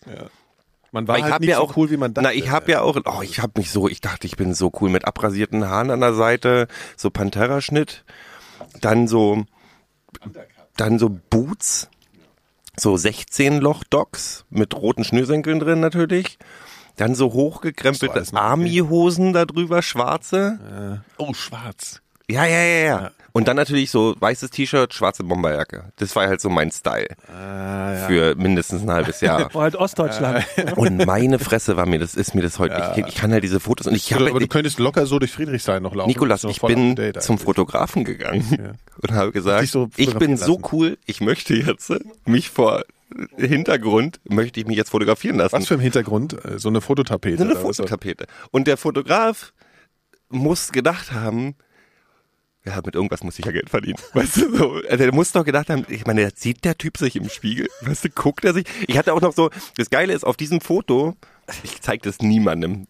Man 0.92 1.08
war 1.08 1.22
halt 1.22 1.40
nicht 1.42 1.50
ja 1.50 1.58
so 1.58 1.64
auch, 1.64 1.78
cool, 1.78 1.92
wie 1.92 1.98
man 1.98 2.14
dachte. 2.16 2.28
Na, 2.28 2.34
ich 2.34 2.50
habe 2.50 2.72
ja 2.72 2.82
auch, 2.82 2.98
oh, 3.06 3.22
ich 3.22 3.40
habe 3.42 3.54
mich 3.58 3.70
so, 3.72 3.88
ich 3.88 4.02
dachte, 4.02 4.26
ich 4.26 4.38
bin 4.38 4.54
so 4.56 4.72
cool 4.82 4.90
mit 4.90 5.06
abrasierten 5.06 5.70
Haaren 5.70 5.92
an 5.92 6.00
der 6.02 6.16
Seite, 6.16 6.68
so 6.98 7.12
Pantera-Schnitt, 7.12 8.04
dann 8.82 9.08
so, 9.08 9.44
dann 10.78 10.98
so 11.00 11.10
Boots, 11.30 11.90
so 12.80 12.96
16-Loch-Docks 12.96 14.46
mit 14.50 14.74
roten 14.76 15.04
Schnürsenkeln 15.04 15.60
drin 15.60 15.80
natürlich, 15.80 16.38
dann 16.96 17.16
so 17.16 17.34
hochgekrempelte 17.34 18.24
Army-Hosen 18.34 19.34
da 19.34 19.46
drüber, 19.46 19.82
schwarze. 19.82 21.02
oh, 21.18 21.34
schwarz. 21.34 22.02
Ja, 22.30 22.46
ja, 22.46 22.60
ja, 22.60 22.86
ja. 22.86 23.12
Und 23.40 23.48
dann 23.48 23.56
natürlich 23.56 23.90
so 23.90 24.16
weißes 24.20 24.50
T-Shirt, 24.52 24.94
schwarze 24.94 25.24
Bomberjacke. 25.24 25.94
Das 25.96 26.14
war 26.18 26.28
halt 26.28 26.42
so 26.42 26.50
mein 26.50 26.72
Style 26.72 27.08
Ah, 27.34 28.06
für 28.06 28.36
mindestens 28.36 28.82
ein 28.82 28.92
halbes 28.92 29.22
Jahr. 29.22 29.54
War 29.54 29.62
halt 29.64 29.78
Ostdeutschland. 29.78 30.46
Und 30.76 31.06
meine 31.06 31.40
Fresse 31.40 31.78
war 31.78 31.86
mir 31.86 32.00
das, 32.00 32.16
ist 32.16 32.36
mir 32.36 32.42
das 32.42 32.60
heute. 32.60 32.92
Ich, 32.98 33.06
ich 33.08 33.16
kann 33.16 33.32
halt 33.32 33.46
diese 33.46 33.62
Fotos 33.62 33.88
und 33.88 33.96
ich 33.96 34.12
Aber, 34.14 34.20
habe 34.26 34.32
aber 34.32 34.40
du 34.42 34.48
könntest 34.48 34.78
locker 34.80 35.06
so 35.06 35.20
durch 35.20 35.32
Friedrichshain 35.32 35.82
noch 35.82 35.96
laufen. 35.96 36.10
Nikolas, 36.10 36.44
ich 36.44 36.60
bin 36.62 36.98
zum. 37.20 37.38
Fotografen 37.40 38.04
gegangen 38.04 38.78
und 39.02 39.12
habe 39.14 39.32
gesagt, 39.32 39.66
so 39.70 39.90
ich 39.96 40.08
bin 40.16 40.36
fotografieren 40.36 40.38
so 40.38 40.54
lassen. 40.58 40.70
cool, 40.74 40.98
ich 41.06 41.22
möchte 41.22 41.54
jetzt 41.56 41.94
mich 42.26 42.50
vor 42.50 42.84
Hintergrund, 43.38 44.20
möchte 44.28 44.60
ich 44.60 44.68
mich 44.68 44.76
jetzt 44.76 44.90
fotografieren 44.90 45.38
lassen. 45.38 45.54
Was 45.54 45.68
für 45.68 45.76
ein 45.76 45.80
Hintergrund? 45.80 46.34
Äh, 46.44 46.60
So 46.60 46.68
eine 46.68 46.82
Fototapete. 46.82 47.38
So 47.38 47.44
eine? 47.46 47.56
Fototapete. 47.56 48.28
Und 48.52 48.68
der 48.68 48.76
Fotograf 48.76 49.54
muss 50.30 50.72
gedacht 50.74 51.14
haben, 51.14 51.56
ja, 52.66 52.82
mit 52.86 52.96
irgendwas 52.96 53.24
muss 53.24 53.40
ich 53.40 53.46
ja 53.46 53.52
Geld 53.52 53.70
verdienen. 53.70 53.98
Weißt 54.14 54.38
du, 54.38 54.56
so. 54.56 54.74
Also 54.90 54.98
der 54.98 55.14
muss 55.14 55.32
doch 55.32 55.46
gedacht 55.46 55.70
haben, 55.70 55.86
ich 55.90 56.06
meine, 56.06 56.30
sieht 56.36 56.66
der 56.66 56.78
Typ 56.78 56.98
sich 56.98 57.16
im 57.16 57.30
Spiegel? 57.30 57.68
Weißt 57.82 58.06
du, 58.06 58.10
guckt 58.10 58.44
er 58.44 58.54
sich? 58.54 58.66
Ich 58.88 58.98
hatte 58.98 59.14
auch 59.14 59.22
noch 59.22 59.34
so, 59.34 59.50
das 59.78 59.90
Geile 59.90 60.14
ist, 60.14 60.26
auf 60.26 60.38
diesem 60.38 60.62
Foto, 60.62 61.16
ich 61.64 61.82
zeige 61.82 62.04
das 62.04 62.20
niemandem, 62.20 62.88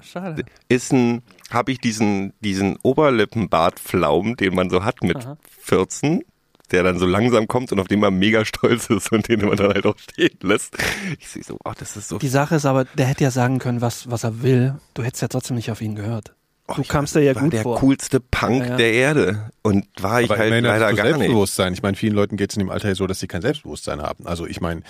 Schade. 0.00 0.44
ist 0.68 0.92
ein, 0.92 1.22
habe 1.50 1.72
ich 1.72 1.78
diesen, 1.78 2.32
diesen 2.40 2.76
Oberlippenbartflaum, 2.82 4.36
den 4.36 4.54
man 4.54 4.68
so 4.68 4.84
hat 4.84 5.02
mit 5.02 5.26
14, 5.60 6.24
der 6.70 6.82
dann 6.82 6.98
so 6.98 7.06
langsam 7.06 7.48
kommt 7.48 7.72
und 7.72 7.80
auf 7.80 7.88
den 7.88 8.00
man 8.00 8.18
mega 8.18 8.44
stolz 8.44 8.90
ist 8.90 9.10
und 9.12 9.28
den 9.28 9.46
man 9.46 9.56
dann 9.56 9.72
halt 9.72 9.86
auch 9.86 9.98
stehen 9.98 10.38
lässt. 10.42 10.76
Ich 11.18 11.28
sehe 11.28 11.42
so, 11.42 11.56
oh, 11.64 11.72
das 11.78 11.96
ist 11.96 12.08
so 12.08 12.18
Die 12.18 12.28
Sache 12.28 12.56
ist 12.56 12.66
aber, 12.66 12.84
der 12.84 13.06
hätte 13.06 13.24
ja 13.24 13.30
sagen 13.30 13.58
können, 13.58 13.80
was, 13.80 14.10
was 14.10 14.24
er 14.24 14.42
will. 14.42 14.74
Du 14.94 15.02
hättest 15.02 15.22
ja 15.22 15.28
trotzdem 15.28 15.56
nicht 15.56 15.70
auf 15.70 15.80
ihn 15.80 15.94
gehört. 15.94 16.34
Du 16.68 16.82
kamst 16.84 17.14
dir 17.14 17.20
ja 17.20 17.34
war 17.34 17.42
gut 17.42 17.52
der 17.52 17.62
vor. 17.62 17.78
coolste 17.78 18.20
Punk 18.20 18.62
Ja, 18.64 18.66
ja. 18.70 18.76
der 18.76 18.92
Erde. 18.92 19.50
Und 19.62 19.86
war 20.00 20.20
ich 20.22 20.30
Aber 20.30 20.38
halt 20.38 20.48
immerhin 20.48 20.64
leider 20.64 20.92
gar 20.94 21.04
nicht. 21.04 21.16
Selbstbewusstsein. 21.16 21.72
Ich 21.74 21.82
meine, 21.82 21.96
vielen 21.96 22.14
Leuten 22.14 22.36
geht 22.36 22.50
es 22.50 22.56
in 22.56 22.60
dem 22.60 22.70
Alter 22.70 22.88
ja 22.88 22.94
so, 22.94 23.06
dass 23.06 23.20
sie 23.20 23.26
kein 23.28 23.42
Selbstbewusstsein 23.42 24.00
haben. 24.00 24.26
Also 24.26 24.46
ich 24.46 24.60
meine, 24.60 24.82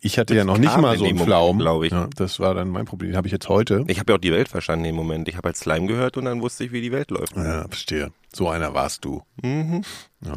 ich 0.00 0.18
hatte 0.18 0.34
ja 0.34 0.44
noch 0.44 0.58
nicht 0.58 0.76
mal 0.76 0.96
so 0.98 1.04
einen 1.04 1.14
Moment, 1.14 1.26
Flaum. 1.26 1.58
glaub 1.58 1.82
ich. 1.84 1.92
Ja, 1.92 2.08
das 2.16 2.40
war 2.40 2.54
dann 2.54 2.68
mein 2.70 2.84
Problem. 2.86 3.10
Den 3.12 3.16
habe 3.16 3.26
ich 3.28 3.32
jetzt 3.32 3.48
heute. 3.48 3.84
Ich 3.88 3.98
habe 4.00 4.12
ja 4.12 4.16
auch 4.16 4.20
die 4.20 4.32
Welt 4.32 4.48
verstanden 4.48 4.84
im 4.86 4.94
Moment. 4.96 5.28
Ich 5.28 5.36
habe 5.36 5.46
halt 5.48 5.56
Slime 5.56 5.86
gehört 5.86 6.16
und 6.16 6.24
dann 6.24 6.40
wusste 6.40 6.64
ich, 6.64 6.72
wie 6.72 6.80
die 6.80 6.92
Welt 6.92 7.10
läuft. 7.10 7.36
Ja, 7.36 7.66
verstehe. 7.68 8.10
So 8.34 8.48
einer 8.48 8.74
warst 8.74 9.04
du. 9.04 9.22
Mhm. 9.42 9.82
Ja, 10.24 10.36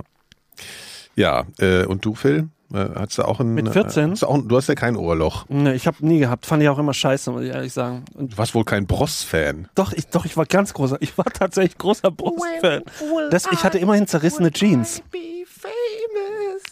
ja 1.15 1.45
äh, 1.59 1.85
und 1.85 2.05
du, 2.05 2.15
Phil? 2.15 2.49
Äh, 2.75 2.89
Hast 2.95 3.17
du 3.17 3.23
auch 3.23 3.39
ein, 3.39 3.53
Mit 3.53 3.69
14? 3.69 4.07
Äh, 4.07 4.11
hast 4.11 4.21
du, 4.23 4.27
auch, 4.27 4.37
du 4.43 4.57
hast 4.57 4.67
ja 4.67 4.75
kein 4.75 4.95
Ohrloch. 4.95 5.45
Ne, 5.49 5.73
ich 5.75 5.87
habe 5.87 6.05
nie 6.05 6.19
gehabt. 6.19 6.45
Fand 6.45 6.61
ich 6.61 6.69
auch 6.69 6.77
immer 6.79 6.93
scheiße, 6.93 7.31
muss 7.31 7.43
ich 7.43 7.49
ehrlich 7.53 7.73
sagen. 7.73 8.03
Und 8.13 8.33
Du 8.33 8.37
warst 8.37 8.53
wohl 8.53 8.65
kein 8.65 8.85
Bross-Fan. 8.87 9.67
doch, 9.75 9.93
ich, 9.93 10.07
doch, 10.07 10.25
ich 10.25 10.35
war 10.37 10.45
ganz 10.45 10.73
großer. 10.73 10.97
Ich 10.99 11.17
war 11.17 11.25
tatsächlich 11.25 11.77
großer 11.77 12.11
Brustfan. 12.11 12.83
Das, 13.31 13.47
ich 13.51 13.63
hatte 13.63 13.77
immerhin 13.79 14.07
zerrissene 14.07 14.51
Jeans. 14.51 15.01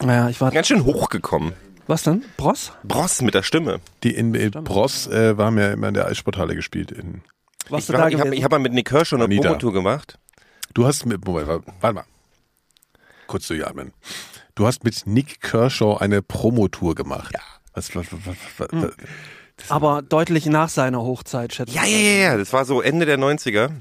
Ja, 0.01 0.29
ich 0.29 0.39
war. 0.41 0.51
Ganz 0.51 0.67
schön 0.67 0.83
hochgekommen. 0.85 1.53
Was 1.87 2.03
denn? 2.03 2.23
Bross? 2.37 2.71
Bross 2.83 3.21
mit 3.21 3.33
der 3.33 3.43
Stimme. 3.43 3.79
Die 4.03 4.11
in, 4.15 4.33
in 4.35 4.51
Bross 4.51 5.07
äh, 5.07 5.35
haben 5.37 5.57
ja 5.57 5.71
immer 5.71 5.89
in 5.89 5.93
der 5.93 6.07
Eissporthalle 6.07 6.55
gespielt. 6.55 6.91
In, 6.91 7.21
Warst 7.69 7.89
Ich, 7.89 7.95
war- 7.97 8.09
ich 8.09 8.19
habe 8.19 8.35
hab 8.35 8.51
mal 8.51 8.59
mit 8.59 8.73
Nick 8.73 8.89
Hirsch 8.89 9.13
eine 9.13 9.25
Anita. 9.25 9.47
Promotour 9.49 9.73
gemacht. 9.73 10.17
du 10.73 10.85
hast 10.85 11.05
mit, 11.05 11.25
Moment, 11.25 11.47
wa- 11.47 11.61
warte 11.81 11.95
mal. 11.95 12.03
Kurz 13.27 13.47
durchatmen. 13.47 13.93
Du 14.55 14.67
hast 14.67 14.83
mit 14.83 15.05
Nick 15.07 15.41
Kershaw 15.41 15.97
eine 15.97 16.21
Promotour 16.21 16.95
gemacht. 16.95 17.33
Ja. 17.33 17.39
Was, 17.73 17.95
was, 17.95 18.05
was, 18.11 18.35
was, 18.57 18.91
aber 19.69 20.01
deutlich 20.01 20.45
nach 20.45 20.69
seiner 20.69 21.01
Hochzeit, 21.01 21.53
schätze 21.53 21.73
Ja, 21.73 21.83
ich. 21.83 21.91
ja, 21.91 21.97
ja, 21.97 22.17
ja. 22.31 22.37
Das 22.37 22.53
war 22.53 22.65
so 22.65 22.81
Ende 22.81 23.05
der 23.05 23.17
90er. 23.17 23.71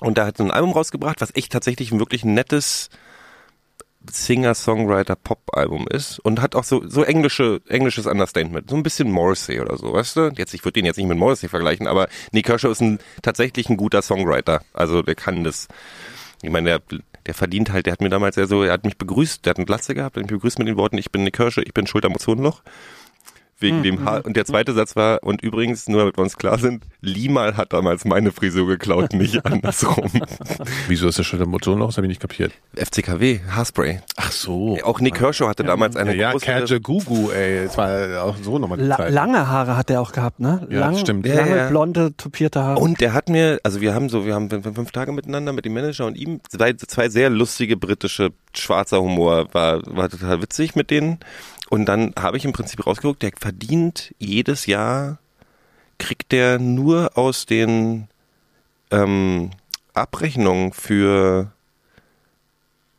Und 0.00 0.16
da 0.16 0.26
hat 0.26 0.38
so 0.38 0.44
ein 0.44 0.50
Album 0.50 0.72
rausgebracht, 0.72 1.20
was 1.20 1.34
echt 1.34 1.52
tatsächlich 1.52 1.92
ein 1.92 1.98
wirklich 1.98 2.24
nettes 2.24 2.88
Singer-Songwriter-Pop-Album 4.10 5.86
ist. 5.88 6.18
Und 6.20 6.40
hat 6.40 6.54
auch 6.54 6.64
so, 6.64 6.86
so 6.88 7.02
englische, 7.02 7.60
englisches 7.68 8.06
Understatement. 8.06 8.70
So 8.70 8.76
ein 8.76 8.82
bisschen 8.82 9.10
Morrissey 9.10 9.60
oder 9.60 9.76
so, 9.76 9.92
weißt 9.92 10.16
du? 10.16 10.32
Jetzt, 10.36 10.54
ich 10.54 10.64
würde 10.64 10.74
den 10.74 10.86
jetzt 10.86 10.96
nicht 10.96 11.06
mit 11.08 11.18
Morrissey 11.18 11.48
vergleichen, 11.48 11.86
aber 11.86 12.08
Nick 12.32 12.46
Kershaw 12.46 12.70
ist 12.70 12.80
ein, 12.80 12.98
tatsächlich 13.22 13.68
ein 13.68 13.76
guter 13.76 14.00
Songwriter. 14.02 14.62
Also 14.72 15.02
der 15.02 15.14
kann 15.14 15.44
das. 15.44 15.68
Ich 16.42 16.50
meine, 16.50 16.80
der, 16.88 16.98
der 17.26 17.34
verdient 17.34 17.72
halt, 17.72 17.86
der 17.86 17.92
hat 17.92 18.00
mir 18.00 18.08
damals 18.08 18.36
ja 18.36 18.46
so, 18.46 18.62
er 18.62 18.72
hat 18.72 18.84
mich 18.84 18.96
begrüßt, 18.96 19.44
der 19.44 19.50
hat 19.50 19.58
eine 19.58 19.66
Glatze 19.66 19.94
gehabt, 19.94 20.16
hat 20.16 20.22
mich 20.22 20.32
begrüßt 20.32 20.58
mit 20.58 20.68
den 20.68 20.76
Worten, 20.76 20.98
ich 20.98 21.10
bin 21.10 21.24
Nick 21.24 21.36
Kershaw, 21.36 21.62
ich 21.62 21.74
bin 21.74 21.86
Schultermotionenloch. 21.86 22.62
Wegen 23.60 23.82
dem 23.82 24.04
Haar. 24.04 24.24
Und 24.24 24.36
der 24.36 24.44
zweite 24.44 24.72
Satz 24.72 24.96
war, 24.96 25.22
und 25.22 25.42
übrigens, 25.42 25.88
nur 25.88 26.00
damit 26.00 26.16
wir 26.16 26.22
uns 26.22 26.36
klar 26.36 26.58
sind, 26.58 26.84
Limal 27.02 27.56
hat 27.56 27.72
damals 27.72 28.04
meine 28.04 28.32
Frisur 28.32 28.66
geklaut, 28.66 29.12
nicht 29.12 29.44
andersrum. 29.46 30.10
wieso 30.88 31.08
ist 31.08 31.18
das 31.18 31.26
schon 31.26 31.38
der 31.38 31.48
Motor 31.48 31.76
noch? 31.76 31.86
Das 31.86 31.96
habe 31.96 32.06
ich 32.06 32.10
nicht 32.10 32.20
kapiert. 32.20 32.52
FCKW, 32.74 33.40
Haarspray. 33.50 34.00
Ach 34.16 34.32
so. 34.32 34.78
Auch 34.82 35.00
Nick 35.00 35.14
Kershaw 35.14 35.48
hatte 35.48 35.64
damals 35.64 35.96
eine 35.96 36.14
ja, 36.16 36.32
große... 36.32 36.46
Kaja 36.46 36.78
Gugu, 36.78 37.30
ey. 37.30 37.64
Das 37.66 37.76
war 37.76 38.24
auch 38.24 38.36
so 38.42 38.58
nochmal 38.58 38.78
die 38.78 38.84
La 38.84 38.96
Zeit. 38.96 39.12
lange 39.12 39.46
Haare 39.46 39.76
hat 39.76 39.90
er 39.90 40.00
auch 40.00 40.12
gehabt, 40.12 40.40
ne? 40.40 40.66
Ja, 40.70 40.80
Lang, 40.80 40.96
stimmt. 40.96 41.26
Ja, 41.26 41.36
Lange, 41.36 41.56
ja. 41.56 41.68
blonde, 41.68 42.16
topierte 42.16 42.62
Haare. 42.62 42.80
Und 42.80 43.00
der 43.00 43.12
hat 43.12 43.28
mir, 43.28 43.60
also 43.62 43.80
wir 43.80 43.94
haben 43.94 44.08
so, 44.08 44.24
wir 44.24 44.34
haben 44.34 44.50
fünf 44.50 44.66
fünf 44.74 44.92
Tage 44.92 45.12
miteinander 45.12 45.52
mit 45.52 45.64
dem 45.64 45.74
Manager 45.74 46.06
und 46.06 46.16
ihm, 46.16 46.40
zwei, 46.48 46.72
zwei 46.72 47.08
sehr 47.08 47.30
lustige 47.30 47.76
britische 47.76 48.30
schwarzer 48.54 49.00
Humor, 49.00 49.52
war, 49.52 49.80
war 49.86 50.08
total 50.08 50.42
witzig 50.42 50.74
mit 50.74 50.90
denen. 50.90 51.18
Und 51.70 51.86
dann 51.86 52.12
habe 52.18 52.36
ich 52.36 52.44
im 52.44 52.52
Prinzip 52.52 52.84
rausgeguckt, 52.84 53.22
der 53.22 53.30
verdient 53.38 54.12
jedes 54.18 54.66
Jahr, 54.66 55.18
kriegt 55.98 56.32
der 56.32 56.58
nur 56.58 57.16
aus 57.16 57.46
den 57.46 58.08
ähm, 58.90 59.50
Abrechnungen 59.94 60.72
für, 60.72 61.52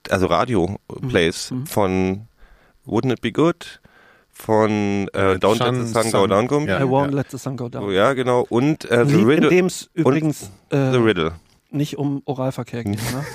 also 0.10 0.25
Radio-Plays 0.28 1.54
von 1.66 2.28
Wouldn't 2.86 3.12
It 3.12 3.22
Be 3.22 3.34
Good, 3.34 3.82
von 4.32 5.10
äh, 5.13 5.36
Don't 5.36 5.60
Let 5.63 5.88
the 5.88 5.94
Sun 5.94 6.12
Go 6.12 6.28
Down 6.28 6.48
kommt. 6.48 6.70
Ja, 6.70 6.80
I 6.80 6.84
won't 6.84 7.12
ja. 7.12 7.18
let 7.18 7.30
the 7.30 7.38
sun 7.38 7.58
go 7.58 7.68
down. 7.68 7.84
Oh, 7.84 7.92
ja, 7.92 8.13
genau. 8.13 8.46
Und 8.50 8.90
äh, 8.90 9.06
The 9.06 9.16
Lied, 9.16 9.22
in 9.22 9.28
Riddle. 9.28 9.50
dem 9.50 9.66
es 9.66 9.90
übrigens 9.94 10.50
The 10.72 10.78
äh, 10.78 10.96
Riddle. 10.96 11.34
nicht 11.72 11.98
um 11.98 12.22
Oralverkehr 12.24 12.86
geht. 12.86 13.00
Ne? 13.12 13.25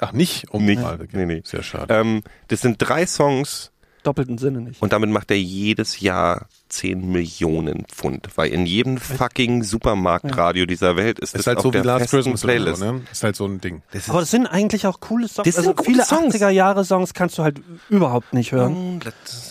Ach, 0.00 0.12
nicht? 0.12 0.50
Um 0.50 0.64
Nicht. 0.64 0.82
Ah, 0.82 0.94
okay. 0.94 1.06
Nee, 1.12 1.26
nee. 1.26 1.42
Sehr 1.44 1.62
schade. 1.62 1.94
Ähm, 1.94 2.22
das 2.48 2.60
sind 2.60 2.78
drei 2.78 3.06
Songs 3.06 3.70
Doppelten 4.04 4.38
Sinne 4.38 4.60
nicht. 4.60 4.80
und 4.80 4.92
damit 4.92 5.10
macht 5.10 5.30
er 5.30 5.38
jedes 5.38 6.00
Jahr 6.00 6.46
10 6.68 7.10
Millionen 7.10 7.84
Pfund. 7.86 8.28
Weil 8.36 8.50
in 8.52 8.66
jedem 8.66 8.98
fucking 8.98 9.62
Supermarktradio 9.64 10.66
dieser 10.66 10.96
Welt 10.96 11.18
ist, 11.18 11.34
ist 11.34 11.40
das 11.40 11.46
halt 11.48 11.58
auf 11.58 11.62
so 11.64 11.68
wie 11.70 11.78
der 11.78 11.84
Last 11.84 12.02
festen 12.10 12.16
Christmas 12.16 12.40
Playlist. 12.42 12.82
oder 12.82 12.86
so, 12.88 12.92
ne? 12.94 13.00
Ist 13.10 13.22
halt 13.24 13.36
so 13.36 13.46
ein 13.46 13.60
Ding. 13.60 13.82
Das 13.92 14.08
Aber 14.10 14.20
das 14.20 14.30
sind 14.30 14.46
eigentlich 14.46 14.86
auch 14.86 15.00
coole 15.00 15.28
Songs. 15.28 15.46
Das 15.46 15.54
sind 15.56 15.66
also 15.66 15.74
gute 15.74 15.90
viele 15.90 16.04
Songs. 16.04 16.34
80er 16.34 16.48
Jahre 16.50 16.84
Songs 16.84 17.14
kannst 17.14 17.38
du 17.38 17.42
halt 17.42 17.60
überhaupt 17.88 18.32
nicht 18.34 18.52
hören. 18.52 19.00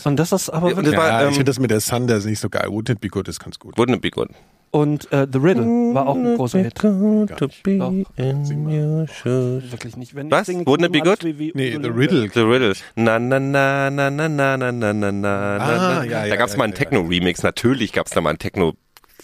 Und 0.04 0.16
das 0.16 0.32
ist 0.32 0.50
aber 0.50 0.70
Ja, 0.70 0.76
wirklich. 0.76 0.94
das 0.94 1.02
war, 1.04 1.08
ja, 1.08 1.22
ähm, 1.22 1.28
ich 1.30 1.34
finde 1.36 1.50
das 1.50 1.58
mit 1.58 1.70
der 1.70 1.80
Sun, 1.80 2.06
der 2.06 2.18
ist 2.18 2.26
nicht 2.26 2.40
so 2.40 2.48
geil. 2.48 2.68
Wouldn't 2.68 2.92
it 2.92 3.00
be 3.00 3.08
good 3.08 3.28
ist 3.28 3.40
ganz 3.40 3.58
gut. 3.58 3.76
Wouldn't 3.76 3.94
it 3.96 4.00
be 4.02 4.10
good? 4.10 4.28
Und 4.74 5.12
äh, 5.12 5.28
The 5.32 5.38
Riddle 5.38 5.94
war 5.94 6.08
auch 6.08 6.16
ein 6.16 6.34
großer 6.34 6.58
Hit. 6.58 6.74
to 6.74 6.88
be 7.62 7.78
Doch. 7.78 7.92
in 8.16 8.66
your 8.66 9.06
shoes. 9.06 9.70
Wirklich 9.70 9.96
nicht. 9.96 10.16
Wenn 10.16 10.28
Was? 10.32 10.48
ich 10.48 10.56
singe, 10.56 10.64
Wouldn't 10.66 10.86
it 10.86 10.90
be 10.92 10.98
good? 11.00 11.22
wie- 11.22 11.52
Nee, 11.54 11.78
The. 11.80 11.88
Riddle. 11.90 12.28
The 12.34 12.40
Riddle. 12.40 12.72
Na 12.96 13.20
na 13.20 13.38
na 13.38 13.88
na 13.90 14.10
na 14.10 14.28
na 14.28 14.56
na 14.56 14.72
na 14.72 14.92
na 14.92 15.12
na. 15.12 15.56
Ah, 15.58 15.58
na. 16.00 16.04
ja, 16.04 16.20
Da 16.22 16.26
ja, 16.26 16.34
gab's 16.36 16.52
ja, 16.54 16.58
mal 16.58 16.64
einen 16.64 16.72
ja, 16.72 16.78
Techno-Remix. 16.80 17.44
Natürlich 17.44 17.92
gab's 17.92 18.10
da 18.10 18.20
mal 18.20 18.30
einen 18.30 18.40
Techno. 18.40 18.74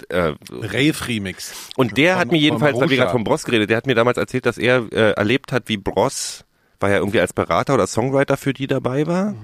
Äh, 0.09 0.35
Rave-Remix. 0.51 1.53
Und 1.77 1.97
der 1.99 2.13
Von- 2.13 2.21
hat 2.21 2.31
mir 2.33 2.39
jedenfalls, 2.39 2.79
weil 2.81 2.89
wir 2.91 2.97
gerade 2.99 3.11
von 3.11 3.25
Bross 3.25 3.43
geredet, 3.45 3.71
der 3.71 3.77
hat 3.77 3.87
mir 3.87 3.97
damals 3.97 4.19
erzählt, 4.19 4.47
dass 4.47 4.57
er 4.57 4.85
äh, 4.93 5.11
erlebt 5.13 5.51
hat, 5.53 5.65
wie 5.67 5.77
Bross, 5.79 6.45
war 6.79 6.91
ja 6.91 6.99
irgendwie 6.99 7.21
als 7.21 7.33
Berater 7.33 7.75
oder 7.75 7.89
Songwriter 7.89 8.37
für 8.37 8.53
die 8.55 8.69
dabei 8.69 9.07
war, 9.09 9.35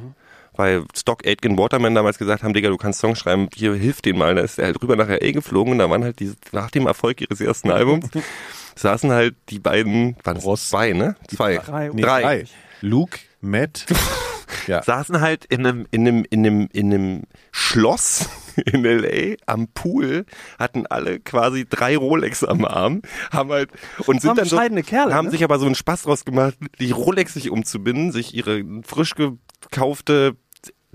weil 0.56 0.84
Stock 0.94 1.26
Aitken 1.26 1.58
Waterman 1.58 1.94
damals 1.94 2.18
gesagt 2.18 2.42
haben, 2.42 2.54
Digga, 2.54 2.68
du 2.68 2.76
kannst 2.76 3.00
Songs 3.00 3.18
schreiben, 3.18 3.48
hier 3.54 3.74
hilf 3.74 4.02
den 4.02 4.18
mal. 4.18 4.34
Da 4.34 4.42
ist 4.42 4.58
er 4.58 4.66
halt 4.66 4.82
rüber 4.82 4.96
nach 4.96 5.08
LA 5.08 5.32
geflogen 5.32 5.72
und 5.72 5.78
da 5.78 5.90
waren 5.90 6.04
halt 6.04 6.20
diese, 6.20 6.36
nach 6.52 6.70
dem 6.70 6.86
Erfolg 6.86 7.20
ihres 7.20 7.40
ersten 7.40 7.70
Albums, 7.70 8.08
saßen 8.76 9.10
halt 9.10 9.36
die 9.48 9.58
beiden, 9.58 10.16
waren 10.24 10.36
es 10.36 10.68
zwei, 10.68 10.92
ne? 10.92 11.16
Zwei. 11.28 11.58
Drei. 11.58 11.90
Nee, 11.92 12.02
Drei. 12.02 12.22
drei. 12.22 12.44
Luke, 12.80 13.18
Matt. 13.40 13.86
ja. 14.66 14.82
saßen 14.82 15.20
halt 15.20 15.44
in 15.46 15.66
einem, 15.66 15.86
in 15.90 16.06
einem, 16.06 16.24
in 16.30 16.46
einem, 16.46 16.68
in 16.72 16.92
einem 16.92 17.22
Schloss 17.52 18.28
in 18.64 18.84
LA 18.84 19.36
am 19.46 19.68
Pool, 19.68 20.24
hatten 20.58 20.86
alle 20.86 21.20
quasi 21.20 21.66
drei 21.68 21.96
Rolex 21.96 22.44
am 22.44 22.64
Arm, 22.64 23.02
haben 23.30 23.50
halt 23.50 23.70
und 24.06 24.20
sind 24.20 24.38
dann 24.38 24.46
so, 24.46 24.56
Kerle, 24.82 25.14
haben 25.14 25.26
ne? 25.26 25.30
sich 25.30 25.44
aber 25.44 25.58
so 25.58 25.66
einen 25.66 25.74
Spaß 25.74 26.02
draus 26.02 26.24
gemacht, 26.24 26.56
die 26.78 26.90
Rolex 26.90 27.34
sich 27.34 27.50
umzubinden, 27.50 28.12
sich 28.12 28.34
ihre 28.34 28.62
frisch 28.82 29.14
gekaufte 29.14 30.36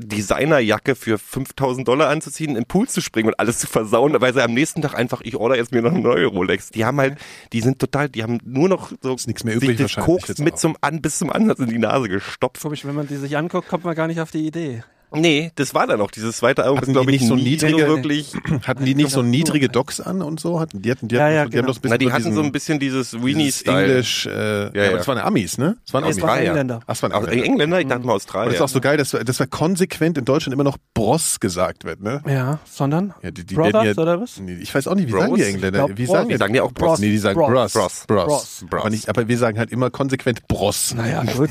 Designerjacke 0.01 0.95
für 0.95 1.17
5000 1.17 1.87
Dollar 1.87 2.09
anzuziehen, 2.09 2.55
im 2.55 2.65
Pool 2.65 2.87
zu 2.87 3.01
springen 3.01 3.29
und 3.29 3.39
alles 3.39 3.59
zu 3.59 3.67
versauen, 3.67 4.15
weil 4.19 4.33
sie 4.33 4.43
am 4.43 4.53
nächsten 4.53 4.81
Tag 4.81 4.95
einfach, 4.95 5.21
ich 5.21 5.35
order 5.35 5.55
jetzt 5.55 5.71
mir 5.71 5.81
noch 5.81 5.91
eine 5.91 6.01
neue 6.01 6.25
Rolex. 6.25 6.69
Die 6.69 6.85
haben 6.85 6.99
halt, 6.99 7.17
die 7.53 7.61
sind 7.61 7.79
total, 7.79 8.09
die 8.09 8.23
haben 8.23 8.39
nur 8.43 8.69
noch 8.69 8.91
so 9.01 9.15
Ist 9.15 9.27
nichts 9.27 9.43
mehr 9.43 9.55
übrig 9.55 9.95
Koks 9.95 10.37
mit 10.39 10.57
zum 10.57 10.75
an 10.81 11.01
bis 11.01 11.19
zum 11.19 11.31
Ansatz 11.31 11.59
in 11.59 11.69
die 11.69 11.77
Nase 11.77 12.09
gestopft. 12.09 12.61
Komisch, 12.61 12.85
wenn 12.85 12.95
man 12.95 13.07
die 13.07 13.17
sich 13.17 13.37
anguckt, 13.37 13.67
kommt 13.67 13.83
man 13.83 13.95
gar 13.95 14.07
nicht 14.07 14.19
auf 14.19 14.31
die 14.31 14.45
Idee. 14.45 14.83
Nee, 15.13 15.51
das 15.55 15.73
war 15.73 15.87
dann 15.87 15.99
auch 16.01 16.11
dieses 16.11 16.37
zweite 16.37 16.63
Album, 16.63 16.77
Hatten 16.77 16.91
ist, 16.91 16.93
glaube 16.93 17.11
die 17.11 17.15
ich, 17.15 17.21
nicht 17.21 17.29
so 17.29 17.35
nie 17.35 17.43
niedrige- 17.43 17.87
wirklich. 17.87 18.33
Hatten 18.63 18.85
die 18.85 18.95
nicht 18.95 19.09
so 19.11 19.21
niedrige 19.21 19.67
Docks 19.69 19.99
an 19.99 20.21
und 20.21 20.39
so? 20.39 20.59
Hatten, 20.59 20.81
die 20.81 20.89
hatten, 20.91 21.07
die 21.07 21.15
Ja, 21.15 21.23
hatten, 21.25 21.33
ja, 21.35 21.45
die 21.45 21.51
genau. 21.51 21.61
haben 21.63 21.67
doch 21.67 21.75
ein 21.77 21.81
bisschen 21.81 21.89
Na, 21.91 21.97
die 21.97 22.05
so 22.05 22.11
hatten 22.11 22.23
diesen, 22.23 22.33
so 22.35 22.41
ein 22.43 22.51
bisschen 22.51 22.79
dieses 22.79 23.13
Weenie-Style. 23.23 23.83
Englisch, 23.91 24.25
äh, 24.25 24.31
ja, 24.31 24.71
ja. 24.73 24.87
aber 24.89 24.97
das 24.99 25.07
waren 25.07 25.17
Amis, 25.17 25.57
ne? 25.57 25.77
Das 25.85 25.93
waren 25.93 26.03
Amis. 26.05 26.21
waren 26.21 26.43
ja. 26.43 26.49
Engländer. 26.51 26.79
Ach, 26.83 26.87
das 26.87 27.03
waren 27.03 27.11
Engländer. 27.11 27.43
Engländer, 27.45 27.79
ich 27.81 27.87
dachte 27.87 28.01
mal 28.01 28.09
Aber 28.11 28.15
Australier. 28.15 28.45
das 28.51 28.55
ist 28.55 28.61
auch 28.61 28.69
so 28.69 28.79
geil, 28.81 28.97
dass, 28.97 29.11
dass 29.11 29.39
wir 29.39 29.47
konsequent 29.47 30.17
in 30.17 30.25
Deutschland 30.25 30.53
immer 30.53 30.63
noch 30.63 30.77
Bros 30.93 31.39
gesagt 31.39 31.83
wird, 31.83 32.01
ne? 32.01 32.21
Ja, 32.27 32.59
sondern 32.65 33.13
Ja, 33.21 33.31
die, 33.31 33.45
die 33.45 33.55
Brothers 33.55 33.83
ja, 33.97 34.01
oder 34.01 34.21
was? 34.21 34.39
Nee, 34.39 34.57
ich 34.61 34.73
weiß 34.73 34.87
auch 34.87 34.95
nicht, 34.95 35.07
wie 35.07 35.11
Bros? 35.11 35.21
sagen 35.23 35.35
die 35.35 35.43
Engländer? 35.43 35.85
glaub, 35.87 35.97
wie 35.97 36.05
sagen 36.05 36.29
Die 36.29 36.37
sagen 36.37 36.55
ja 36.55 36.63
auch 36.63 36.71
Bros. 36.71 36.99
Nee, 36.99 37.09
die 37.09 37.17
sagen 37.17 37.37
Bros. 37.39 37.73
Bros. 37.73 37.73
Bros. 37.73 38.05
Bros. 38.07 38.65
Bros. 38.69 38.81
Aber, 38.81 38.89
nicht, 38.89 39.09
aber 39.09 39.27
wir 39.27 39.37
sagen 39.37 39.59
halt 39.59 39.71
immer 39.71 39.89
konsequent 39.89 40.47
Bros. 40.47 40.93
Naja, 40.95 41.23
gut. 41.35 41.49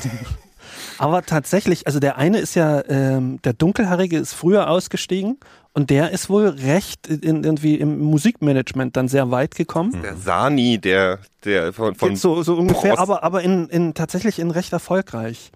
Aber 1.01 1.23
tatsächlich, 1.23 1.87
also 1.87 1.99
der 1.99 2.17
eine 2.17 2.37
ist 2.37 2.55
ja, 2.55 2.83
ähm, 2.87 3.41
der 3.43 3.53
Dunkelhaarige 3.53 4.17
ist 4.17 4.33
früher 4.33 4.69
ausgestiegen 4.69 5.37
und 5.73 5.89
der 5.89 6.11
ist 6.11 6.29
wohl 6.29 6.47
recht 6.47 7.07
in, 7.07 7.43
irgendwie 7.43 7.75
im 7.75 7.99
Musikmanagement 7.99 8.95
dann 8.95 9.07
sehr 9.07 9.31
weit 9.31 9.55
gekommen. 9.55 9.99
Der 10.03 10.15
Sani, 10.15 10.77
der, 10.77 11.19
der 11.43 11.73
von, 11.73 11.95
von 11.95 12.15
so, 12.15 12.43
so 12.43 12.55
ungefähr, 12.55 12.91
Bros. 12.95 12.99
aber, 12.99 13.23
aber 13.23 13.41
in, 13.41 13.67
in 13.69 13.93
tatsächlich 13.95 14.37
in 14.37 14.51
recht 14.51 14.73
erfolgreich. 14.73 15.51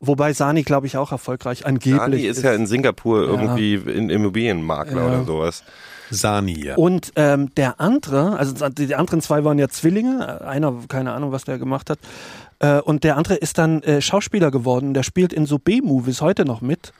Wobei 0.00 0.32
Sani, 0.32 0.62
glaube 0.62 0.86
ich, 0.86 0.96
auch 0.96 1.12
erfolgreich 1.12 1.66
angeblich 1.66 1.96
Sani 2.00 2.22
ist 2.22 2.42
ja 2.42 2.52
in 2.54 2.66
Singapur 2.66 3.22
irgendwie 3.22 3.74
in 3.74 4.08
Immobilienmakler 4.10 5.02
Ja. 5.02 5.06
oder 5.08 5.24
sowas. 5.24 5.62
Sani, 6.10 6.64
ja. 6.64 6.76
Und 6.76 7.12
ähm, 7.16 7.52
der 7.56 7.80
andere, 7.80 8.38
also 8.38 8.68
die 8.68 8.94
anderen 8.94 9.20
zwei 9.20 9.42
waren 9.44 9.58
ja 9.58 9.68
Zwillinge, 9.68 10.42
einer, 10.42 10.72
keine 10.88 11.12
Ahnung, 11.12 11.32
was 11.32 11.44
der 11.44 11.58
gemacht 11.58 11.90
hat. 11.90 11.98
Äh, 12.58 12.80
und 12.80 13.04
der 13.04 13.16
andere 13.16 13.34
ist 13.34 13.58
dann 13.58 13.82
äh, 13.82 14.00
Schauspieler 14.00 14.50
geworden. 14.50 14.94
Der 14.94 15.02
spielt 15.02 15.32
in 15.32 15.46
so 15.46 15.58
B-Movies 15.58 16.20
heute 16.20 16.44
noch 16.44 16.60
mit. 16.60 16.92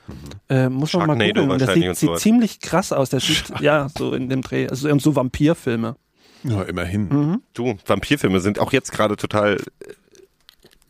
Äh, 0.49 0.69
muss 0.69 0.93
man 0.93 1.07
mal 1.07 1.13
googeln. 1.17 1.49
Und 1.49 1.59
Der 1.59 1.67
wahrscheinlich 1.67 1.97
sieht, 1.97 2.09
und 2.09 2.15
sieht 2.15 2.21
ziemlich 2.23 2.59
krass 2.59 2.91
aus. 2.91 3.09
Der 3.09 3.19
sieht, 3.19 3.59
ja, 3.59 3.87
so 3.97 4.13
in 4.13 4.29
dem 4.29 4.41
Dreh. 4.41 4.67
Also 4.67 4.95
so 4.99 5.15
Vampirfilme. 5.15 5.95
ja, 6.43 6.61
immerhin. 6.63 7.07
Mhm. 7.09 7.41
Du, 7.53 7.75
Vampirfilme 7.85 8.39
sind 8.39 8.59
auch 8.59 8.71
jetzt 8.71 8.91
gerade 8.91 9.15
total 9.17 9.55
äh, 9.55 9.93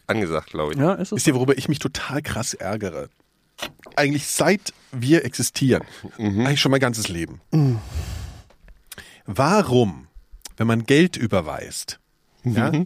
angesagt, 0.08 0.52
glaube 0.52 0.74
ich. 0.74 0.80
Ja, 0.80 0.94
ist 0.94 1.12
es. 1.12 1.18
Wisst 1.18 1.28
ihr, 1.28 1.36
worüber 1.36 1.58
ich 1.58 1.70
mich 1.70 1.80
total 1.80 2.22
krass 2.22 2.54
ärgere? 2.54 3.10
Eigentlich 3.96 4.28
seit 4.28 4.74
wir 4.92 5.26
existieren. 5.26 5.84
Eigentlich 6.18 6.62
schon 6.62 6.72
mein 6.72 6.80
ganzes 6.80 7.08
Leben. 7.08 7.42
Warum, 9.26 10.08
wenn 10.58 10.68
man 10.68 10.86
Geld 10.86 11.18
überweist, 11.18 12.00
ja, 12.44 12.72
ja, 12.72 12.84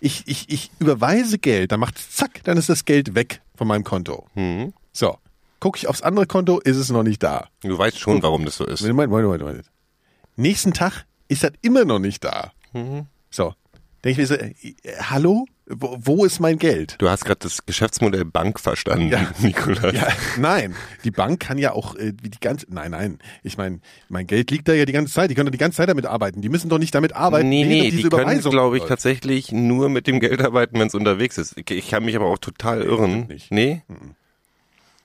ich, 0.00 0.24
ich, 0.26 0.48
ich 0.48 0.70
überweise 0.78 1.38
Geld, 1.38 1.72
dann 1.72 1.80
macht 1.80 1.98
zack, 1.98 2.42
dann 2.44 2.56
ist 2.58 2.68
das 2.68 2.84
Geld 2.84 3.14
weg 3.14 3.42
von 3.54 3.68
meinem 3.68 3.84
Konto. 3.84 4.26
So, 4.92 5.16
gucke 5.60 5.78
ich 5.78 5.86
aufs 5.88 6.02
andere 6.02 6.26
Konto, 6.26 6.58
ist 6.58 6.76
es 6.76 6.90
noch 6.90 7.02
nicht 7.02 7.22
da. 7.22 7.48
Du 7.62 7.78
weißt 7.78 7.98
schon, 7.98 8.22
warum 8.22 8.44
das 8.44 8.56
so 8.56 8.64
ist. 8.66 8.82
Moment, 8.82 9.10
Moment, 9.10 9.26
Moment, 9.26 9.42
Moment. 9.42 9.70
Nächsten 10.36 10.72
Tag 10.72 11.04
ist 11.28 11.44
das 11.44 11.52
immer 11.62 11.84
noch 11.84 11.98
nicht 11.98 12.24
da. 12.24 12.52
So, 13.30 13.54
denke 14.04 14.10
ich 14.10 14.18
mir 14.18 14.26
so, 14.26 14.34
äh, 14.34 14.74
hallo, 15.00 15.46
wo, 15.68 15.96
wo 16.00 16.24
ist 16.24 16.40
mein 16.40 16.58
Geld? 16.58 16.96
Du 16.98 17.08
hast 17.08 17.24
gerade 17.24 17.38
das 17.40 17.64
Geschäftsmodell 17.64 18.24
Bank 18.24 18.58
verstanden, 18.60 19.08
Ja. 19.08 19.30
Nikolas. 19.40 19.94
Ja, 19.94 20.08
nein, 20.38 20.74
die 21.04 21.10
Bank 21.10 21.40
kann 21.40 21.58
ja 21.58 21.72
auch 21.72 21.94
äh, 21.96 22.12
wie 22.22 22.30
die 22.30 22.40
ganze, 22.40 22.66
nein, 22.68 22.90
nein, 22.90 23.18
ich 23.42 23.56
meine, 23.56 23.80
mein 24.08 24.26
Geld 24.26 24.50
liegt 24.50 24.68
da 24.68 24.72
ja 24.72 24.84
die 24.84 24.92
ganze 24.92 25.12
Zeit, 25.12 25.30
die 25.30 25.34
können 25.34 25.46
doch 25.46 25.52
die 25.52 25.58
ganze 25.58 25.76
Zeit 25.76 25.88
damit 25.88 26.06
arbeiten, 26.06 26.42
die 26.42 26.48
müssen 26.48 26.68
doch 26.68 26.78
nicht 26.78 26.94
damit 26.94 27.14
arbeiten. 27.14 27.48
Nee, 27.48 27.64
nee, 27.64 27.90
diese 27.90 28.08
die 28.08 28.08
können, 28.08 28.40
glaube 28.40 28.76
ich, 28.76 28.80
läuft. 28.82 28.88
tatsächlich 28.90 29.52
nur 29.52 29.88
mit 29.88 30.06
dem 30.06 30.20
Geld 30.20 30.42
arbeiten, 30.42 30.78
wenn 30.78 30.88
es 30.88 30.94
unterwegs 30.94 31.38
ist. 31.38 31.56
Ich, 31.56 31.70
ich 31.70 31.90
kann 31.90 32.04
mich 32.04 32.16
aber 32.16 32.26
auch 32.26 32.38
total 32.38 32.82
irren. 32.82 33.26
nicht. 33.28 33.50
Nee? 33.50 33.82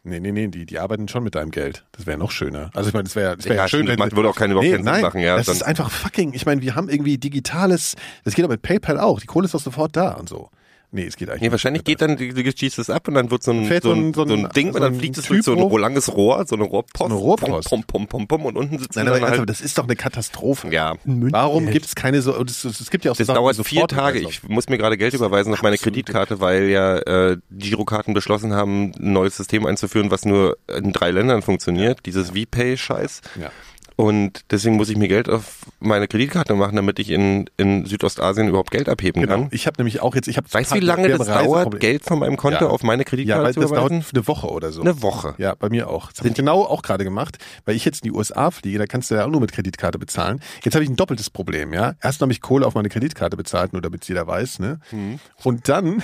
Nee, 0.07 0.19
nee, 0.19 0.31
nee, 0.31 0.47
die, 0.47 0.65
die 0.65 0.79
arbeiten 0.79 1.07
schon 1.07 1.23
mit 1.23 1.35
deinem 1.35 1.51
Geld. 1.51 1.83
Das 1.91 2.05
wäre 2.05 2.17
noch 2.17 2.31
schöner. 2.31 2.71
Also 2.73 2.87
ich 2.89 2.93
meine, 2.93 3.03
das 3.03 3.15
wäre 3.15 3.35
das 3.35 3.45
wär 3.45 3.55
Ja, 3.55 3.63
ja, 3.63 3.67
schön, 3.67 3.87
wenn 3.87 3.99
macht- 3.99 4.15
würde 4.15 4.29
auch 4.29 4.35
keinen 4.35 4.51
überhaupt 4.51 4.67
nee, 4.67 4.75
keinen 4.75 4.85
nein, 4.85 5.01
machen, 5.01 5.19
ja, 5.21 5.35
Das 5.37 5.47
ist 5.49 5.63
einfach 5.63 5.91
fucking, 5.91 6.33
ich 6.33 6.45
meine, 6.45 6.61
wir 6.61 6.75
haben 6.75 6.89
irgendwie 6.89 7.17
digitales, 7.17 7.95
das 8.23 8.33
geht 8.33 8.45
aber 8.45 8.53
mit 8.53 8.61
PayPal 8.61 8.99
auch, 8.99 9.19
die 9.19 9.27
Kohle 9.27 9.45
ist 9.45 9.53
doch 9.53 9.59
sofort 9.61 9.95
da 9.95 10.13
und 10.13 10.29
so. 10.29 10.49
Nee, 10.89 11.05
es 11.05 11.17
geht 11.17 11.29
eigentlich 11.29 11.41
Nee, 11.41 11.47
nicht. 11.47 11.51
wahrscheinlich 11.51 11.83
geht 11.83 12.01
dann, 12.01 12.15
die, 12.15 12.33
die 12.33 12.49
schießt 12.57 12.79
es 12.79 12.89
ab 12.89 13.09
und 13.09 13.15
dann 13.15 13.29
wird 13.29 13.43
so 13.43 13.51
ein, 13.51 13.65
so 13.81 13.91
ein, 13.91 14.13
so 14.13 14.25
so 14.25 14.33
ein- 14.33 14.45
ein 14.45 14.49
Ding 14.51 14.69
so 14.71 14.75
und 14.75 14.81
dann 14.81 14.93
ein 14.93 14.99
fliegt 14.99 15.17
es 15.17 15.25
durch 15.25 15.43
so 15.43 15.51
ein 15.51 15.59
hoch. 15.59 15.77
langes 15.77 16.15
Rohr, 16.15 16.45
so 16.47 16.55
eine 16.55 16.63
Rohrpost. 16.63 16.97
So 16.99 17.05
eine 17.05 17.13
Rohrpost. 17.15 17.69
Pom, 17.69 17.83
pom, 17.83 18.07
pom, 18.07 18.25
pom, 18.27 18.45
und 18.45 18.55
unten 18.55 18.79
sitzen 18.79 18.99
Nein, 18.99 19.07
aber, 19.09 19.17
dann 19.19 19.25
also, 19.29 19.39
halt, 19.39 19.49
das 19.49 19.59
ist 19.59 19.77
doch 19.77 19.83
eine 19.83 19.97
Katastrophe. 19.97 20.69
ja. 20.73 20.93
Warum 21.05 21.69
gibt 21.69 21.85
es 21.87 21.93
keine 21.95 22.21
so, 22.21 22.41
es, 22.41 22.89
gibt 22.89 23.03
ja 23.03 23.11
auch 23.11 23.15
so 23.15 23.19
Das 23.19 23.27
Sachen, 23.27 23.35
dauert 23.35 23.57
vier 23.67 23.85
Tage. 23.87 24.19
Ich 24.19 24.43
muss 24.47 24.69
mir 24.69 24.77
gerade 24.77 24.97
Geld 24.97 25.13
überweisen 25.13 25.53
auf 25.53 25.61
meine. 25.61 25.77
Kreditkarte, 25.77 26.39
weil 26.39 26.69
ja 26.69 26.97
äh, 26.99 27.37
Girokarten 27.51 28.13
beschlossen 28.13 28.53
haben, 28.53 28.93
ein 28.97 29.11
neues 29.13 29.35
System 29.37 29.65
einzuführen, 29.65 30.09
was 30.09 30.23
nur 30.25 30.57
in 30.73 30.93
drei 30.93 31.11
Ländern 31.11 31.41
funktioniert. 31.41 31.99
Dieses 32.05 32.31
VPay-Scheiß. 32.31 33.21
Ja. 33.41 33.51
Und 33.99 34.45
deswegen 34.51 34.75
muss 34.75 34.89
ich 34.89 34.95
mir 34.95 35.07
Geld 35.07 35.27
auf 35.27 35.65
meine 35.79 36.07
Kreditkarte 36.07 36.53
machen, 36.53 36.75
damit 36.75 36.99
ich 36.99 37.09
in, 37.09 37.49
in 37.57 37.83
Südostasien 37.87 38.47
überhaupt 38.47 38.69
Geld 38.69 38.89
abheben 38.89 39.23
Genau. 39.23 39.33
kann. 39.33 39.47
Ich 39.49 39.65
habe 39.65 39.77
nämlich 39.79 40.01
auch 40.01 40.13
jetzt, 40.13 40.27
ich 40.27 40.37
habe 40.37 40.47
Weißt 40.53 40.69
du, 40.71 40.75
wie 40.75 40.79
lange 40.81 41.09
das 41.09 41.25
dauert, 41.25 41.79
Geld 41.79 42.03
von 42.03 42.19
meinem 42.19 42.37
Konto 42.37 42.65
Ja. 42.65 42.69
auf 42.69 42.83
meine 42.83 43.01
Ja, 43.01 43.09
Kreditkarte 43.09 43.43
weil 43.43 43.53
zu 43.55 43.59
das 43.61 43.71
dauert 43.71 43.91
eine 43.91 44.27
Woche 44.27 44.47
oder 44.51 44.71
so. 44.71 44.81
Eine 44.81 45.01
Woche. 45.01 45.33
Ja, 45.39 45.55
bei 45.55 45.69
mir 45.69 45.89
auch. 45.89 46.11
Das 46.11 46.19
habe 46.19 46.29
ich 46.29 46.35
genau 46.35 46.61
auch 46.63 46.83
gerade 46.83 47.03
gemacht, 47.05 47.39
weil 47.65 47.75
ich 47.75 47.85
jetzt 47.85 48.03
in 48.05 48.11
die 48.11 48.15
USA 48.15 48.51
fliege, 48.51 48.77
da 48.77 48.85
kannst 48.85 49.09
du 49.09 49.15
ja 49.15 49.25
auch 49.25 49.29
nur 49.31 49.41
mit 49.41 49.51
Kreditkarte 49.51 49.97
bezahlen. 49.97 50.41
Jetzt 50.63 50.75
habe 50.75 50.83
ich 50.83 50.91
ein 50.91 50.95
doppeltes 50.95 51.31
Problem, 51.31 51.73
ja. 51.73 51.95
Erst 51.99 52.21
habe 52.21 52.31
ich 52.31 52.39
Kohle 52.41 52.67
auf 52.67 52.75
meine 52.75 52.89
Kreditkarte 52.89 53.35
bezahlt, 53.35 53.73
nur 53.73 53.81
damit 53.81 54.07
jeder 54.07 54.27
weiß, 54.27 54.59
ne? 54.59 54.79
Mhm. 54.91 55.19
Und 55.43 55.67
dann 55.69 56.03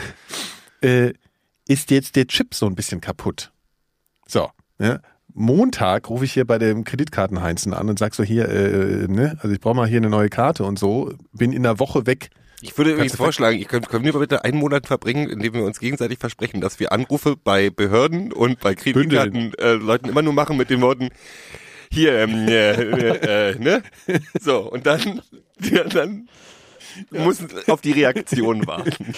äh, 0.81 1.13
ist 1.67 1.91
jetzt 1.91 2.15
der 2.15 2.25
Chip 2.25 2.55
so 2.55 2.65
ein 2.65 2.73
bisschen 2.73 3.01
kaputt. 3.01 3.51
So, 4.27 4.49
ne? 4.79 4.99
Montag 5.33 6.09
rufe 6.09 6.25
ich 6.25 6.33
hier 6.33 6.45
bei 6.45 6.57
dem 6.57 6.83
Kreditkartenheinzen 6.83 7.73
an 7.73 7.89
und 7.89 7.99
sag 7.99 8.13
so 8.13 8.23
hier, 8.23 8.49
äh, 8.49 9.07
ne, 9.07 9.37
also 9.41 9.53
ich 9.53 9.59
brauche 9.59 9.75
mal 9.75 9.87
hier 9.87 9.97
eine 9.97 10.09
neue 10.09 10.29
Karte 10.29 10.63
und 10.63 10.77
so, 10.77 11.13
bin 11.31 11.53
in 11.53 11.63
der 11.63 11.79
Woche 11.79 12.05
weg. 12.05 12.29
Ich 12.61 12.77
würde 12.77 12.91
übrigens 12.91 13.15
vorschlagen, 13.15 13.59
ich 13.59 13.67
können, 13.67 13.85
können 13.85 14.05
wir 14.05 14.13
bitte 14.13 14.45
einen 14.45 14.57
Monat 14.57 14.87
verbringen, 14.87 15.29
indem 15.29 15.53
wir 15.53 15.65
uns 15.65 15.79
gegenseitig 15.79 16.19
versprechen, 16.19 16.61
dass 16.61 16.79
wir 16.79 16.93
Anrufe 16.93 17.35
bei 17.35 17.69
Behörden 17.69 18.31
und 18.31 18.59
bei 18.61 18.73
Kreditkarten 18.73 19.53
äh, 19.55 19.73
Leuten 19.73 20.07
immer 20.07 20.21
nur 20.21 20.33
machen 20.33 20.55
mit 20.55 20.69
den 20.69 20.81
Worten 20.81 21.09
hier, 21.91 22.17
ähm, 22.19 22.47
äh, 22.47 22.71
äh, 22.71 23.51
äh, 23.51 23.59
ne? 23.59 23.83
So, 24.39 24.71
und 24.71 24.85
dann, 24.85 25.21
ja, 25.59 25.83
dann 25.83 26.29
muss 27.11 27.39
auf 27.67 27.81
die 27.81 27.91
Reaktion 27.91 28.65
warten. 28.67 29.13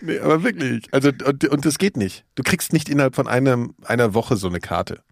Nee, 0.00 0.18
aber 0.18 0.42
wirklich. 0.42 0.84
Also, 0.92 1.10
und, 1.26 1.44
und 1.48 1.64
das 1.64 1.78
geht 1.78 1.96
nicht. 1.96 2.24
Du 2.34 2.42
kriegst 2.42 2.72
nicht 2.72 2.88
innerhalb 2.88 3.14
von 3.14 3.26
einem, 3.28 3.74
einer 3.84 4.14
Woche 4.14 4.36
so 4.36 4.48
eine 4.48 4.60
Karte. 4.60 5.02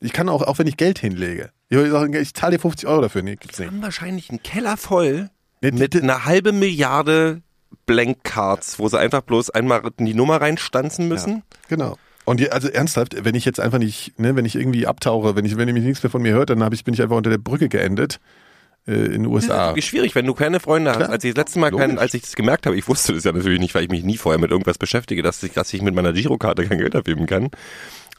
Ich 0.00 0.12
kann 0.12 0.28
auch, 0.28 0.42
auch 0.42 0.58
wenn 0.58 0.66
ich 0.66 0.76
Geld 0.76 0.98
hinlege. 0.98 1.50
Ich, 1.68 1.78
ich 1.78 2.34
zahle 2.34 2.56
dir 2.56 2.60
50 2.60 2.88
Euro 2.88 3.02
dafür. 3.02 3.22
Nee, 3.22 3.36
gibt's 3.36 3.58
nicht. 3.58 3.68
haben 3.68 3.82
wahrscheinlich 3.82 4.30
einen 4.30 4.42
Keller 4.42 4.76
voll 4.76 5.30
Nee, 5.62 5.70
mit 5.72 5.94
die- 5.94 6.02
einer 6.02 6.24
halbe 6.26 6.52
Milliarde 6.52 7.42
Blank 7.86 8.18
Cards, 8.22 8.78
wo 8.78 8.88
sie 8.88 8.98
einfach 8.98 9.22
bloß 9.22 9.50
einmal 9.50 9.82
in 9.98 10.06
die 10.06 10.14
Nummer 10.14 10.40
reinstanzen 10.40 11.08
müssen. 11.08 11.42
Genau. 11.68 11.96
Und 12.26 12.40
je, 12.40 12.48
also 12.50 12.68
ernsthaft, 12.68 13.24
wenn 13.24 13.34
ich 13.34 13.44
jetzt 13.44 13.60
einfach 13.60 13.78
nicht, 13.78 14.18
ne, 14.18 14.36
wenn 14.36 14.44
ich 14.46 14.56
irgendwie 14.56 14.86
abtauche, 14.86 15.36
wenn 15.36 15.44
ich, 15.44 15.56
wenn 15.56 15.68
ihr 15.68 15.74
mich 15.74 15.84
nichts 15.84 16.02
mehr 16.02 16.10
von 16.10 16.22
mir 16.22 16.32
hört, 16.32 16.48
dann 16.50 16.62
hab 16.62 16.72
ich, 16.72 16.84
bin 16.84 16.94
ich 16.94 17.02
einfach 17.02 17.16
unter 17.16 17.28
der 17.30 17.38
Brücke 17.38 17.68
geendet 17.68 18.20
äh, 18.86 18.92
in 18.92 19.12
den 19.12 19.22
Das 19.24 19.32
USA. 19.32 19.62
ist 19.62 19.68
wirklich 19.70 19.86
schwierig, 19.86 20.14
wenn 20.14 20.26
du 20.26 20.34
keine 20.34 20.60
Freunde 20.60 20.90
hast. 20.90 20.96
Klar, 20.98 21.10
Als 21.10 21.24
ich 21.24 21.34
das 21.34 21.44
letzte 21.44 21.58
Mal 21.58 21.70
keinen, 21.70 21.90
logisch. 21.90 22.02
als 22.02 22.14
ich 22.14 22.22
das 22.22 22.34
gemerkt 22.36 22.66
habe, 22.66 22.76
ich 22.76 22.86
wusste 22.88 23.14
das 23.14 23.24
ja 23.24 23.32
natürlich 23.32 23.60
nicht, 23.60 23.74
weil 23.74 23.84
ich 23.84 23.90
mich 23.90 24.04
nie 24.04 24.16
vorher 24.16 24.40
mit 24.40 24.50
irgendwas 24.50 24.78
beschäftige, 24.78 25.22
dass 25.22 25.42
ich, 25.42 25.52
dass 25.52 25.72
ich 25.72 25.82
mit 25.82 25.94
meiner 25.94 26.12
Girokarte 26.12 26.64
kein 26.66 26.78
Geld 26.78 26.94
abheben 26.94 27.26
kann. 27.26 27.50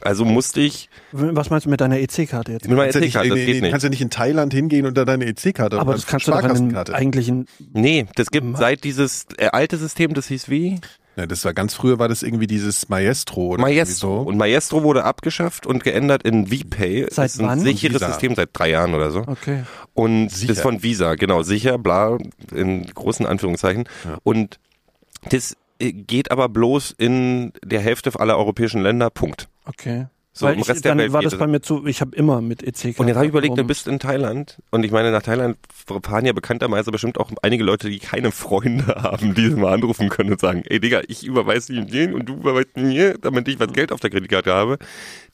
Also 0.02 0.26
musste 0.26 0.60
ich 0.60 0.90
Was 1.12 1.48
meinst 1.48 1.64
du 1.64 1.70
mit 1.70 1.80
deiner 1.80 1.98
EC-Karte 1.98 2.52
jetzt? 2.52 2.68
mit 2.68 2.76
meiner 2.76 2.82
Kannst 2.92 2.96
ja 2.96 3.00
nicht, 3.00 3.14
EC-Karte, 3.14 3.28
das 3.30 3.38
nee, 3.38 3.46
geht 3.46 3.54
nee, 3.54 3.60
nicht. 3.62 3.70
kannst 3.70 3.84
ja 3.84 3.88
nicht 3.90 4.02
in 4.02 4.10
Thailand 4.10 4.52
hingehen 4.52 4.84
und 4.86 4.94
da 4.98 5.04
deine 5.06 5.24
EC-Karte 5.24 5.78
Aber 5.80 5.94
das 5.94 6.06
kannst 6.06 6.26
du 6.28 6.32
doch 6.32 6.42
an 6.42 6.68
den 6.68 6.76
eigentlichen 6.94 7.46
Nee, 7.72 8.04
das 8.14 8.30
gibt 8.30 8.58
seit 8.58 8.84
dieses 8.84 9.24
äh, 9.38 9.46
alte 9.46 9.78
System, 9.78 10.12
das 10.12 10.26
hieß 10.28 10.50
wie? 10.50 10.80
Ja, 11.16 11.26
das 11.26 11.44
war 11.46 11.54
ganz 11.54 11.74
früher 11.74 11.98
war 11.98 12.08
das 12.08 12.22
irgendwie 12.22 12.46
dieses 12.46 12.90
Maestro 12.90 13.46
oder 13.46 13.62
Maestro. 13.62 14.22
so. 14.22 14.28
Und 14.28 14.36
Maestro 14.36 14.82
wurde 14.82 15.04
abgeschafft 15.04 15.66
und 15.66 15.82
geändert 15.82 16.22
in 16.24 16.48
VPay. 16.48 17.06
Seit 17.10 17.30
ist 17.30 17.40
ein 17.40 17.46
wann? 17.46 17.60
sicheres. 17.60 18.02
System 18.02 18.34
seit 18.34 18.50
drei 18.52 18.70
Jahren 18.70 18.94
oder 18.94 19.10
so. 19.10 19.20
Okay. 19.26 19.64
Und 19.94 20.30
Sicher. 20.30 20.48
das 20.48 20.58
ist 20.58 20.62
von 20.62 20.82
Visa, 20.82 21.14
genau, 21.14 21.42
sicher, 21.42 21.78
bla, 21.78 22.18
in 22.54 22.84
großen 22.86 23.24
Anführungszeichen. 23.24 23.88
Und 24.24 24.58
das 25.30 25.56
äh, 25.78 25.92
geht 25.92 26.30
aber 26.30 26.50
bloß 26.50 26.94
in 26.98 27.52
der 27.64 27.80
Hälfte 27.80 28.18
aller 28.20 28.36
europäischen 28.36 28.82
Länder, 28.82 29.08
Punkt. 29.08 29.48
Okay. 29.64 30.06
So, 30.38 30.44
Weil 30.44 30.52
im 30.52 30.60
ich, 30.60 30.68
Rest 30.68 30.84
der 30.84 30.90
dann 30.90 30.98
Welt 30.98 31.14
war 31.14 31.22
das 31.22 31.38
bei 31.38 31.46
mir 31.46 31.62
zu, 31.62 31.86
ich 31.86 32.02
habe 32.02 32.14
immer 32.14 32.42
mit 32.42 32.62
EC 32.62 32.98
Und 33.00 33.08
jetzt 33.08 33.16
habe 33.16 33.24
ich 33.24 33.30
überlegt, 33.30 33.56
du 33.56 33.64
bist 33.64 33.88
in 33.88 33.98
Thailand 33.98 34.58
und 34.70 34.84
ich 34.84 34.92
meine, 34.92 35.10
nach 35.10 35.22
Thailand 35.22 35.56
fahren 36.02 36.26
ja 36.26 36.34
bekannterweise 36.34 36.90
bestimmt 36.90 37.18
auch 37.18 37.30
einige 37.40 37.64
Leute, 37.64 37.88
die 37.88 37.98
keine 37.98 38.30
Freunde 38.32 38.86
haben, 39.02 39.34
die 39.34 39.48
mal 39.48 39.72
anrufen 39.72 40.10
können 40.10 40.32
und 40.32 40.38
sagen, 40.38 40.62
ey 40.66 40.78
Digga, 40.78 41.00
ich 41.08 41.24
überweise 41.24 41.72
ihn 41.72 41.86
den 41.86 42.12
und 42.12 42.26
du 42.26 42.34
überweist 42.34 42.76
mir, 42.76 43.16
damit 43.16 43.48
ich 43.48 43.58
was 43.58 43.72
Geld 43.72 43.92
auf 43.92 44.00
der 44.00 44.10
Kreditkarte 44.10 44.52
habe. 44.52 44.76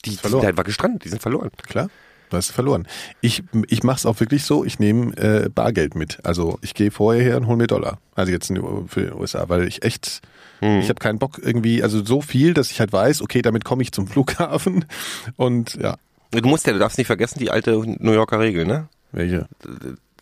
Die, 0.05 0.11
die 0.11 0.15
sind 0.15 0.45
einfach 0.45 0.63
gestrandet, 0.63 1.03
die 1.03 1.09
sind 1.09 1.21
verloren. 1.21 1.51
Klar, 1.67 1.89
du 2.29 2.37
hast 2.37 2.51
verloren. 2.51 2.87
Ich, 3.19 3.43
ich 3.67 3.83
mache 3.83 3.97
es 3.97 4.05
auch 4.05 4.21
wirklich 4.21 4.45
so, 4.45 4.63
ich 4.63 4.79
nehme 4.79 5.17
äh, 5.17 5.49
Bargeld 5.49 5.95
mit. 5.95 6.19
Also 6.23 6.59
ich 6.61 6.75
gehe 6.75 6.91
vorher 6.91 7.21
her 7.21 7.35
und 7.35 7.47
hole 7.47 7.57
mir 7.57 7.67
Dollar. 7.67 7.99
Also 8.15 8.31
jetzt 8.31 8.49
in, 8.49 8.87
für 8.87 9.01
die 9.01 9.11
USA, 9.11 9.49
weil 9.49 9.67
ich 9.67 9.83
echt, 9.83 10.21
Hm. 10.63 10.79
ich 10.79 10.89
habe 10.89 10.99
keinen 10.99 11.19
Bock 11.19 11.39
irgendwie, 11.43 11.83
also 11.83 12.03
so 12.03 12.21
viel, 12.21 12.53
dass 12.53 12.71
ich 12.71 12.79
halt 12.79 12.91
weiß, 12.93 13.21
okay, 13.21 13.41
damit 13.41 13.65
komme 13.65 13.81
ich 13.83 13.91
zum 13.91 14.07
Flughafen 14.07 14.85
und 15.37 15.75
ja, 15.75 15.95
Du 16.31 16.47
musst 16.49 16.65
ja, 16.65 16.73
du 16.73 16.79
darfst 16.79 16.97
nicht 16.97 17.05
vergessen, 17.07 17.37
die 17.37 17.51
alte 17.51 17.71
New 17.99 18.11
Yorker 18.13 18.39
Regel, 18.39 18.65
ne? 18.65 18.87
welche? 19.11 19.47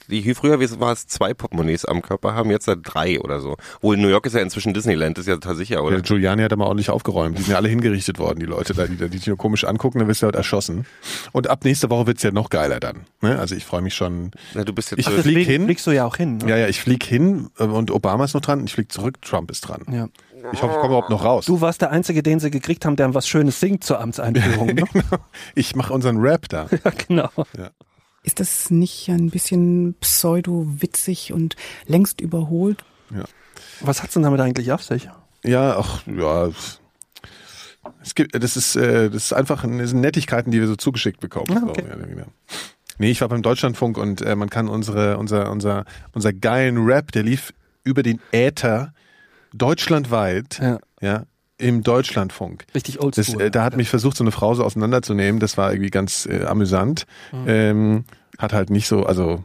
Die 0.10 0.34
früher 0.34 0.60
war 0.82 0.92
es 0.92 1.08
zwei 1.08 1.34
Portemonnaies 1.34 1.86
am 1.86 2.02
Körper, 2.02 2.34
haben 2.34 2.52
jetzt 2.52 2.68
da 2.68 2.76
drei 2.76 3.22
oder 3.22 3.40
so. 3.40 3.56
Wohl 3.80 3.96
New 3.96 4.10
York 4.10 4.26
ist 4.26 4.34
ja 4.36 4.42
inzwischen 4.42 4.74
Disneyland, 4.74 5.18
ist 5.18 5.28
ja 5.28 5.36
total 5.36 5.56
sicher, 5.56 5.82
oder? 5.84 5.96
Der 5.98 6.02
Giuliani 6.02 6.42
hat 6.42 6.52
da 6.52 6.58
mal 6.58 6.66
ordentlich 6.66 6.90
aufgeräumt. 6.90 7.38
Die 7.38 7.44
sind 7.44 7.52
ja 7.52 7.58
alle 7.58 7.70
hingerichtet 7.70 8.20
worden, 8.20 8.40
die 8.40 8.46
Leute 8.46 8.74
da, 8.74 8.88
die, 8.88 8.98
die 8.98 9.08
dich 9.10 9.28
nur 9.28 9.38
komisch 9.38 9.64
angucken, 9.64 10.00
dann 10.00 10.10
wirst 10.10 10.22
du 10.22 10.26
halt 10.26 10.36
erschossen. 10.36 10.86
Und 11.32 11.50
ab 11.50 11.64
nächster 11.64 11.90
Woche 11.90 12.08
wird's 12.08 12.24
ja 12.24 12.32
noch 12.32 12.50
geiler 12.50 12.82
dann. 12.82 13.06
Ne? 13.22 13.40
Also 13.40 13.56
ich 13.56 13.64
freue 13.64 13.82
mich 13.82 13.94
schon. 13.94 14.32
Na, 14.54 14.66
du 14.66 14.74
bist 14.74 14.92
jetzt 14.92 15.00
Ich 15.00 15.06
so- 15.06 15.12
flieg 15.22 15.48
hin. 15.48 15.64
fliegst 15.66 15.88
du 15.88 15.92
ja 15.92 16.04
auch 16.06 16.18
hin. 16.18 16.38
Ne? 16.40 16.50
Ja, 16.50 16.58
ja, 16.58 16.68
ich 16.68 16.82
flieg 16.82 17.06
hin 17.06 17.50
äh, 17.58 17.64
und 17.64 17.90
Obama 17.90 18.26
ist 18.26 18.34
noch 18.34 18.42
dran, 18.42 18.66
ich 18.66 18.74
flieg 18.74 18.92
zurück, 18.92 19.22
Trump 19.22 19.50
ist 19.50 19.62
dran. 19.62 19.84
Ja. 19.94 20.10
Ich 20.54 20.62
hoffe, 20.62 20.74
ich 20.74 20.80
komme 20.80 20.88
überhaupt 20.88 21.10
noch 21.10 21.24
raus. 21.24 21.46
Du 21.46 21.62
warst 21.62 21.82
der 21.82 21.92
Einzige, 21.92 22.24
den 22.24 22.40
sie 22.40 22.52
gekriegt 22.52 22.86
haben, 22.86 22.96
der 22.96 23.14
was 23.14 23.28
Schönes 23.28 23.60
singt 23.60 23.84
zur 23.84 24.00
Amtseinführung. 24.00 24.68
Ne? 24.76 24.86
Ich 25.56 25.76
mache 25.76 25.94
unseren 25.94 26.18
Rap 26.18 26.48
da. 26.50 26.68
ja, 26.84 26.92
genau. 27.08 27.30
Ist 28.24 28.40
das 28.40 28.70
nicht 28.70 29.10
ein 29.10 29.30
bisschen 29.30 29.96
pseudo-witzig 30.00 31.34
und 31.34 31.56
längst 31.86 32.22
überholt? 32.22 32.84
Was 33.82 34.04
hat's 34.04 34.14
denn 34.14 34.24
damit 34.24 34.40
eigentlich 34.40 34.72
auf 34.72 34.84
sich? 34.84 35.10
Ja, 35.44 35.78
ach, 35.78 36.06
ja. 36.08 36.50
Es 38.02 38.16
gibt, 38.16 38.36
das 38.36 38.58
ist, 38.58 38.76
äh, 38.76 39.10
das 39.10 39.26
ist 39.26 39.34
einfach, 39.34 39.64
das 39.64 39.90
sind 39.90 40.02
Nettigkeiten, 40.02 40.52
die 40.52 40.60
wir 40.60 40.68
so 40.68 40.76
zugeschickt 40.76 41.20
bekommen. 41.20 41.48
Ah, 41.58 41.68
okay. 41.68 41.84
So, 41.92 42.02
weniger. 42.02 42.28
Nee, 43.00 43.10
ich 43.10 43.22
war 43.22 43.30
beim 43.30 43.42
Deutschlandfunk 43.42 43.98
und 43.98 44.22
äh, 44.22 44.36
man 44.36 44.50
kann 44.50 44.70
unsere, 44.70 45.18
unser, 45.18 45.50
unser, 45.50 45.86
unser 46.14 46.34
geilen 46.34 46.86
Rap, 46.86 47.12
der 47.12 47.24
lief 47.24 47.54
über 47.84 48.04
den 48.04 48.20
Äther 48.32 48.94
deutschlandweit, 49.54 50.60
Ja. 50.62 50.80
ja, 51.02 51.24
im 51.58 51.84
Deutschlandfunk. 51.84 52.66
Richtig 52.74 52.96
Das, 52.96 53.04
oldschool. 53.06 53.42
äh, 53.44 53.52
da 53.52 53.64
hat 53.64 53.78
mich 53.78 53.90
versucht, 53.90 54.18
so 54.18 54.24
eine 54.24 54.32
Frau 54.32 54.54
so 54.56 54.64
auseinanderzunehmen. 54.64 55.40
Das 55.40 55.58
war 55.58 55.72
irgendwie 55.72 55.92
ganz 55.92 56.26
äh, 56.26 56.44
amüsant. 56.46 57.06
Ähm, 57.46 58.06
hat 58.40 58.54
halt 58.54 58.72
nicht 58.72 58.88
so, 58.88 59.06
also 59.06 59.44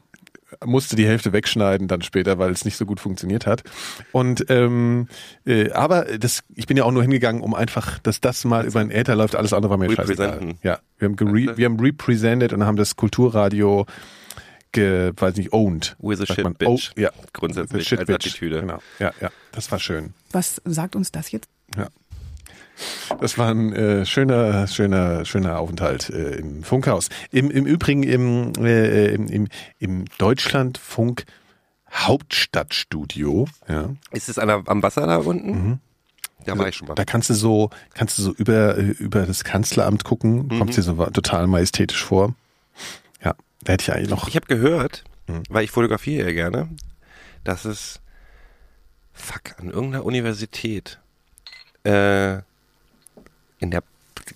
musste 0.64 0.96
die 0.96 1.06
Hälfte 1.06 1.32
wegschneiden 1.34 1.88
dann 1.88 2.00
später, 2.00 2.38
weil 2.38 2.50
es 2.52 2.64
nicht 2.64 2.76
so 2.78 2.86
gut 2.86 3.00
funktioniert 3.00 3.46
hat. 3.46 3.64
Und 4.12 4.46
ähm, 4.48 5.08
äh, 5.44 5.70
aber 5.72 6.04
das, 6.18 6.44
ich 6.54 6.66
bin 6.66 6.78
ja 6.78 6.84
auch 6.84 6.92
nur 6.92 7.02
hingegangen, 7.02 7.42
um 7.42 7.52
einfach, 7.54 7.98
dass 7.98 8.22
das 8.22 8.44
mal 8.46 8.64
über 8.64 8.80
den 8.80 8.90
Äther 8.90 9.16
läuft. 9.16 9.36
Alles 9.36 9.52
andere 9.52 9.70
war 9.70 9.76
mir 9.76 9.92
scheißegal. 9.92 10.54
Ja, 10.62 10.78
wir 10.98 11.08
haben 11.08 11.34
wir 11.34 11.64
haben 11.66 11.80
represented 11.80 12.54
und 12.54 12.64
haben 12.64 12.76
das 12.76 12.96
Kulturradio 12.96 13.84
ge, 14.76 15.12
weiß 15.16 15.36
nicht, 15.36 15.52
owned. 15.52 15.96
With 15.98 16.20
a 16.20 16.26
shit 16.26 16.44
man. 16.44 16.54
bitch. 16.54 16.92
Oh, 16.96 17.00
ja, 17.00 17.10
Grundsätzlich 17.32 17.82
The 17.82 17.88
shit 17.88 17.98
als 18.00 18.06
bitch. 18.06 18.26
Attitüde. 18.26 18.60
Genau. 18.60 18.78
Ja, 18.98 19.12
ja, 19.20 19.30
das 19.52 19.70
war 19.72 19.78
schön. 19.78 20.14
Was 20.32 20.60
sagt 20.64 20.94
uns 20.96 21.10
das 21.12 21.30
jetzt? 21.32 21.48
Ja. 21.76 21.88
Das 23.20 23.38
war 23.38 23.50
ein 23.50 23.72
äh, 23.72 24.04
schöner, 24.04 24.66
schöner, 24.66 25.24
schöner 25.24 25.58
Aufenthalt 25.58 26.10
äh, 26.10 26.36
im 26.36 26.62
Funkhaus. 26.62 27.08
Im, 27.30 27.50
im 27.50 27.64
Übrigen 27.64 28.02
im, 28.02 28.52
äh, 28.62 29.14
im, 29.14 29.28
im, 29.28 29.48
im 29.78 30.04
Deutschlandfunk 30.18 31.24
Hauptstadtstudio. 31.90 33.46
Ja, 33.68 33.90
Ist 34.12 34.28
es 34.28 34.38
an 34.38 34.48
der, 34.48 34.62
am 34.66 34.82
Wasser 34.82 35.06
da 35.06 35.16
unten? 35.18 35.80
Da 36.44 36.56
war 36.56 36.68
ich 36.68 36.76
schon 36.76 36.86
mal. 36.88 36.94
da 36.94 37.04
kannst 37.04 37.28
du 37.30 37.34
so, 37.34 37.70
kannst 37.94 38.18
du 38.18 38.22
so 38.22 38.32
über 38.32 38.76
äh, 38.78 38.82
über 38.82 39.26
das 39.26 39.42
Kanzleramt 39.42 40.04
gucken. 40.04 40.46
Mhm. 40.46 40.58
Kommt 40.58 40.76
dir 40.76 40.82
so 40.82 40.94
total 41.06 41.46
majestätisch 41.48 42.04
vor. 42.04 42.34
Da 43.66 43.72
hätte 43.74 43.82
ich 43.82 43.92
eigentlich 43.92 44.08
noch. 44.10 44.26
Ich 44.28 44.36
habe 44.36 44.46
gehört, 44.46 45.04
Hm. 45.28 45.42
weil 45.48 45.64
ich 45.64 45.70
fotografiere 45.72 46.26
ja 46.28 46.32
gerne, 46.32 46.68
dass 47.44 47.64
es 47.64 48.00
fuck 49.12 49.58
an 49.58 49.70
irgendeiner 49.70 50.04
Universität 50.04 50.98
äh, 51.84 52.34
in 53.58 53.70
der 53.70 53.82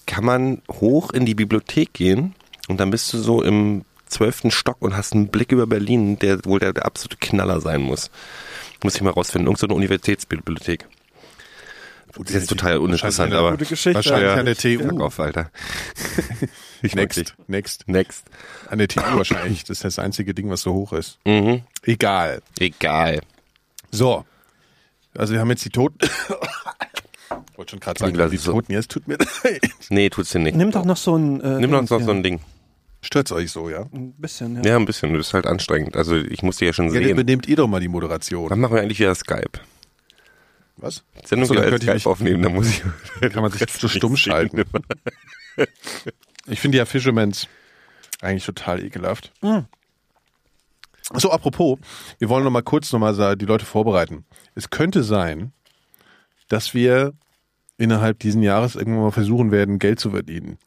kann 0.07 0.25
man 0.25 0.62
hoch 0.71 1.11
in 1.12 1.27
die 1.27 1.35
Bibliothek 1.35 1.93
gehen 1.93 2.35
und 2.69 2.79
dann 2.79 2.90
bist 2.90 3.12
du 3.12 3.19
so 3.19 3.43
im 3.43 3.85
zwölften 4.07 4.51
Stock 4.51 4.77
und 4.81 4.97
hast 4.97 5.12
einen 5.14 5.29
Blick 5.29 5.53
über 5.53 5.66
Berlin, 5.66 6.19
der 6.19 6.45
wohl 6.45 6.59
der, 6.61 6.73
der 6.73 6.87
absolute 6.87 7.16
Knaller 7.19 7.61
sein 7.61 7.81
muss. 7.83 8.11
Muss 8.83 8.95
ich 8.97 9.03
mal 9.03 9.11
rausfinden. 9.11 9.47
Irgend 9.47 9.59
so 9.61 9.66
eine 9.66 9.75
Universitätsbibliothek. 9.75 10.87
Das 12.16 12.27
ist 12.29 12.35
jetzt 12.35 12.49
total 12.49 12.79
uninteressant, 12.79 13.31
Wahrscheinlich- 13.33 13.38
aber 13.38 13.51
Gute 13.53 13.66
Geschichte. 13.66 13.95
Wahrscheinlich 13.97 14.31
Ja. 14.31 14.35
an 14.37 14.47
der 14.47 14.57
TU. 14.57 15.01
off, 15.05 15.21
Alter. 15.21 15.51
ich. 16.87 16.95
Next, 16.95 17.35
next. 17.49 17.88
Next. 17.88 18.25
An 18.69 18.79
der 18.79 18.88
TU 18.88 19.01
wahrscheinlich. 19.01 19.64
Das 19.64 19.79
ist 19.79 19.85
das 19.85 19.99
einzige 19.99 20.35
Ding, 20.35 20.49
was 20.51 20.62
so 20.62 20.73
hoch 20.75 20.93
ist. 20.93 21.19
Mhm. 21.25 21.62
Egal. 21.83 22.43
Egal. 22.59 23.21
So. 23.90 24.25
Also 25.16 25.33
wir 25.35 25.40
haben 25.40 25.51
jetzt 25.51 25.64
die 25.64 25.71
Toten. 25.71 25.99
Ich 27.53 27.59
wollte 27.62 27.71
schon 27.73 27.81
gerade 27.81 27.99
sagen, 27.99 28.12
Niklas 28.12 28.31
die 28.31 28.37
ist 28.37 28.45
so- 28.45 28.53
Toten 28.53 28.73
jetzt 28.73 28.90
tut 28.90 29.07
mir 29.07 29.19
leid. 29.45 29.61
Nee, 29.90 30.09
tut's 30.09 30.31
dir 30.31 30.38
nicht. 30.38 30.57
Nimm 30.57 30.71
doch 30.71 30.85
noch 30.87 30.97
so 30.97 31.14
ein. 31.16 31.40
Äh, 31.43 31.59
Nimm 31.61 31.71
doch 31.71 31.83
noch 31.83 32.01
so 32.01 32.11
ein 32.11 32.23
Ding. 32.23 32.40
Stört's 33.03 33.31
euch 33.33 33.51
so, 33.53 33.69
ja? 33.69 33.83
Ein 33.93 34.12
bisschen, 34.14 34.57
ja. 34.57 34.62
Ja, 34.71 34.77
ein 34.77 34.87
bisschen. 34.87 35.12
Das 35.12 35.27
ist 35.29 35.35
halt 35.35 35.47
anstrengend. 35.47 35.95
Also 35.95 36.16
ich 36.16 36.43
muss 36.43 36.57
die 36.57 36.64
ja 36.64 36.73
schon 36.73 36.87
Ja, 36.87 36.95
dann 36.95 37.03
sehen. 37.03 37.11
übernehmt 37.12 37.47
ihr 37.49 37.57
doch 37.57 37.69
mal 37.69 37.79
die 37.81 37.88
Moderation. 37.88 38.49
Wann 38.51 38.61
machen 38.61 38.75
wir 38.77 38.81
eigentlich 38.83 38.99
wieder 38.99 39.14
Skype? 39.14 39.61
Was? 40.79 41.05
Sendung 41.27 41.51
wieder 41.51 41.61
dann 41.61 41.71
könnte 41.71 41.87
ich 41.95 42.01
Skype 42.03 42.11
aufnehmen, 42.11 42.43
dann 42.43 42.55
muss 42.55 42.69
ich. 42.69 42.83
Kann 43.33 43.43
man 43.43 43.53
sich 43.53 43.71
so 43.71 43.88
stumm 43.88 44.16
schalten. 44.16 44.62
Ich 46.46 46.61
finde 46.61 46.79
ja 46.79 46.85
Fishermans 46.85 47.48
eigentlich 48.20 48.44
total 48.44 48.83
ekelhaft. 48.85 49.33
So, 51.12 51.31
apropos, 51.31 51.79
wir 52.18 52.29
wollen 52.29 52.44
noch 52.44 52.50
mal 52.50 52.62
kurz 52.62 52.92
noch 52.92 53.00
mal 53.00 53.37
die 53.37 53.46
Leute 53.46 53.64
vorbereiten. 53.64 54.24
Es 54.55 54.70
könnte 54.70 55.03
sein, 55.03 55.53
dass 56.48 56.74
wir 56.74 57.14
innerhalb 57.79 58.18
diesen 58.18 58.42
Jahres 58.42 58.74
irgendwann 58.76 59.05
mal 59.05 59.11
versuchen 59.11 59.50
werden, 59.50 59.79
Geld 59.79 60.00
zu 60.00 60.11
verdienen. 60.11 60.59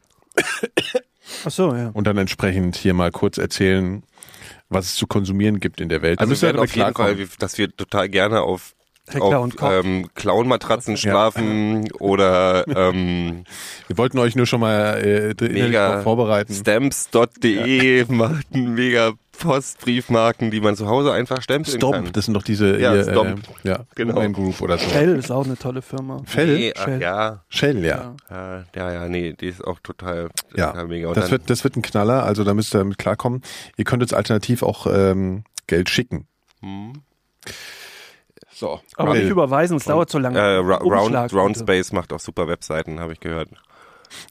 Ach 1.46 1.52
so, 1.52 1.76
ja. 1.76 1.90
Und 1.90 2.08
dann 2.08 2.18
entsprechend 2.18 2.76
hier 2.76 2.94
mal 2.94 3.12
kurz 3.12 3.38
erzählen, 3.38 4.04
was 4.70 4.88
es 4.88 4.96
zu 4.96 5.08
konsumieren 5.08 5.60
gibt 5.60 5.80
in 5.80 5.90
der 5.90 6.02
Welt. 6.02 6.20
Da 6.20 6.22
Also 6.22 6.32
müsst 6.32 6.42
wir 6.42 6.54
damit 6.54 6.70
auf 6.70 6.76
jeden 6.76 6.94
Fall, 6.94 7.28
dass 7.38 7.58
wir 7.58 7.76
total 7.76 8.10
gerne 8.10 8.42
auf 8.42 8.76
Heckler 9.10 9.38
auf 9.40 9.44
und 9.44 9.58
Koch. 9.58 9.70
ähm, 9.72 10.10
Clown-Matratzen 10.16 10.96
schlafen 10.98 11.92
oder 12.00 12.66
ähm, 12.68 13.44
Wir 13.88 13.98
wollten 13.98 14.18
euch 14.20 14.36
nur 14.36 14.46
schon 14.46 14.62
mal 14.62 14.98
äh, 15.04 15.50
mega 15.50 16.02
vorbereiten. 16.02 16.54
stamps.de 16.54 18.06
machten 18.10 18.74
mega 18.76 19.12
Postbriefmarken, 19.40 20.52
die 20.52 20.62
man 20.62 20.76
zu 20.76 20.88
Hause 20.88 21.12
einfach 21.12 21.42
stempeln 21.42 21.78
Stomp, 21.78 21.94
kann. 21.96 22.10
das 22.14 22.26
sind 22.26 22.34
doch 22.36 22.44
diese 22.44 22.80
Ja, 22.80 22.94
hier, 22.94 23.04
Stomp. 23.04 23.42
Äh, 23.64 23.70
ja, 23.70 23.80
Genau. 23.96 24.16
Woman 24.16 24.32
Group 24.34 24.62
oder 24.62 24.78
so. 24.78 24.88
Shell 24.90 25.16
ist 25.18 25.32
auch 25.32 25.44
eine 25.46 25.58
tolle 25.58 25.82
Firma. 25.82 26.22
Fell? 26.26 26.56
Nee, 26.56 26.74
ach 26.78 26.86
Shell. 26.86 27.02
ja. 27.02 27.44
Shell, 27.50 27.84
ja. 27.84 28.16
Ja, 28.30 28.64
ja, 28.76 28.94
ja, 28.94 29.10
nee, 29.10 29.34
die 29.34 29.48
ist 29.48 29.64
auch 29.66 29.80
total, 29.80 30.30
Ja, 30.56 30.68
total 30.68 30.88
mega. 30.88 31.08
Und 31.10 31.18
das 31.18 31.32
wird, 31.32 31.50
das 31.50 31.64
wird 31.64 31.76
ein 31.76 31.82
Knaller, 31.82 32.24
also 32.24 32.44
da 32.44 32.54
müsst 32.54 32.74
ihr 32.76 32.78
damit 32.80 32.98
klarkommen. 33.00 33.42
Ihr 33.76 33.86
könnt 33.86 34.04
uns 34.04 34.14
alternativ 34.14 34.62
auch 34.64 34.88
ähm, 34.88 35.44
Geld 35.68 35.90
schicken. 35.90 36.28
Hm. 36.62 36.94
So. 38.54 38.80
Aber 38.98 39.14
nicht 39.16 39.30
überweisen, 39.30 39.78
es 39.78 39.86
dauert 39.86 40.10
so 40.10 40.20
lange. 40.20 40.38
äh, 40.40 40.58
Round. 40.58 41.34
Roundspace 41.34 41.92
macht 41.92 42.14
auch 42.14 42.20
super 42.20 42.48
Webseiten, 42.48 43.00
habe 43.00 43.14
ich 43.14 43.20
gehört. 43.20 43.50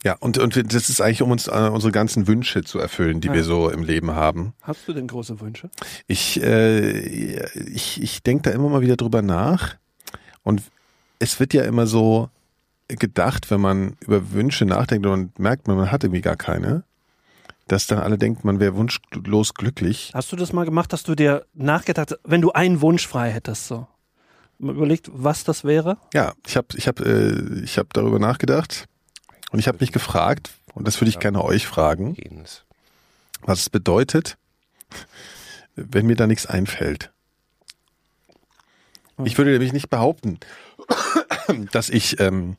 Ja, 0.04 0.16
und, 0.20 0.38
und 0.38 0.72
das 0.72 0.88
ist 0.88 1.00
eigentlich, 1.00 1.22
um 1.22 1.32
uns 1.32 1.48
äh, 1.48 1.70
unsere 1.72 1.90
ganzen 1.92 2.28
Wünsche 2.28 2.62
zu 2.62 2.78
erfüllen, 2.78 3.20
die 3.20 3.28
Ja. 3.28 3.34
wir 3.34 3.42
so 3.44 3.68
im 3.68 3.82
Leben 3.82 4.12
haben. 4.12 4.52
Hast 4.62 4.86
du 4.86 4.92
denn 4.92 5.08
große 5.08 5.40
Wünsche? 5.40 5.70
Ich, 6.06 6.40
äh, 6.40 6.90
ich, 7.00 8.00
ich 8.00 8.22
denke 8.22 8.42
da 8.48 8.50
immer 8.52 8.68
mal 8.68 8.80
wieder 8.80 8.96
drüber 8.96 9.22
nach. 9.22 9.74
Und 10.44 10.62
es 11.18 11.40
wird 11.40 11.52
ja 11.52 11.64
immer 11.64 11.86
so 11.88 12.30
gedacht, 12.88 13.50
wenn 13.50 13.60
man 13.60 13.96
über 14.00 14.32
Wünsche 14.32 14.64
nachdenkt 14.66 15.06
und 15.06 15.38
merkt, 15.38 15.66
man, 15.66 15.76
man 15.76 15.90
hat 15.90 16.04
irgendwie 16.04 16.20
gar 16.20 16.36
keine, 16.36 16.84
dass 17.68 17.86
dann 17.86 17.98
alle 17.98 18.18
denken, 18.18 18.40
man 18.46 18.60
wäre 18.60 18.76
wunschlos 18.76 19.54
glücklich. 19.54 20.10
Hast 20.14 20.30
du 20.30 20.36
das 20.36 20.52
mal 20.52 20.64
gemacht, 20.64 20.92
dass 20.92 21.02
du 21.04 21.14
dir 21.14 21.44
nachgedacht 21.54 22.10
hast, 22.12 22.20
wenn 22.24 22.40
du 22.40 22.52
einen 22.52 22.82
Wunsch 22.82 23.06
frei 23.08 23.30
hättest, 23.30 23.66
so? 23.66 23.86
Überlegt, 24.70 25.10
was 25.12 25.44
das 25.44 25.64
wäre? 25.64 25.98
Ja, 26.14 26.34
ich 26.46 26.56
habe 26.56 26.68
ich 26.74 26.88
hab, 26.88 27.00
äh, 27.00 27.62
ich 27.62 27.78
hab 27.78 27.92
darüber 27.92 28.18
nachgedacht 28.18 28.86
und 29.50 29.58
ich 29.58 29.68
habe 29.68 29.78
mich 29.80 29.92
gefragt, 29.92 30.50
und 30.74 30.86
das 30.86 31.00
würde 31.00 31.10
ich 31.10 31.18
gerne 31.18 31.44
euch 31.44 31.66
fragen, 31.66 32.16
was 33.42 33.60
es 33.60 33.70
bedeutet, 33.70 34.38
wenn 35.74 36.06
mir 36.06 36.16
da 36.16 36.26
nichts 36.26 36.46
einfällt. 36.46 37.10
Ich 39.24 39.36
würde 39.38 39.52
nämlich 39.52 39.72
nicht 39.72 39.90
behaupten, 39.90 40.38
dass 41.72 41.90
ich, 41.90 42.18
ähm, 42.20 42.56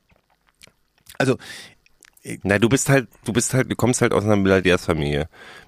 also 1.17 1.37
Na, 2.43 2.57
du 2.57 2.69
bist 2.69 2.89
halt, 2.89 3.07
du 3.25 3.33
bist 3.33 3.53
halt, 3.53 3.69
du 3.69 3.75
kommst 3.75 4.01
halt 4.01 4.13
aus 4.13 4.23
einer 4.23 4.37
Milliardärsfamilie. 4.37 5.27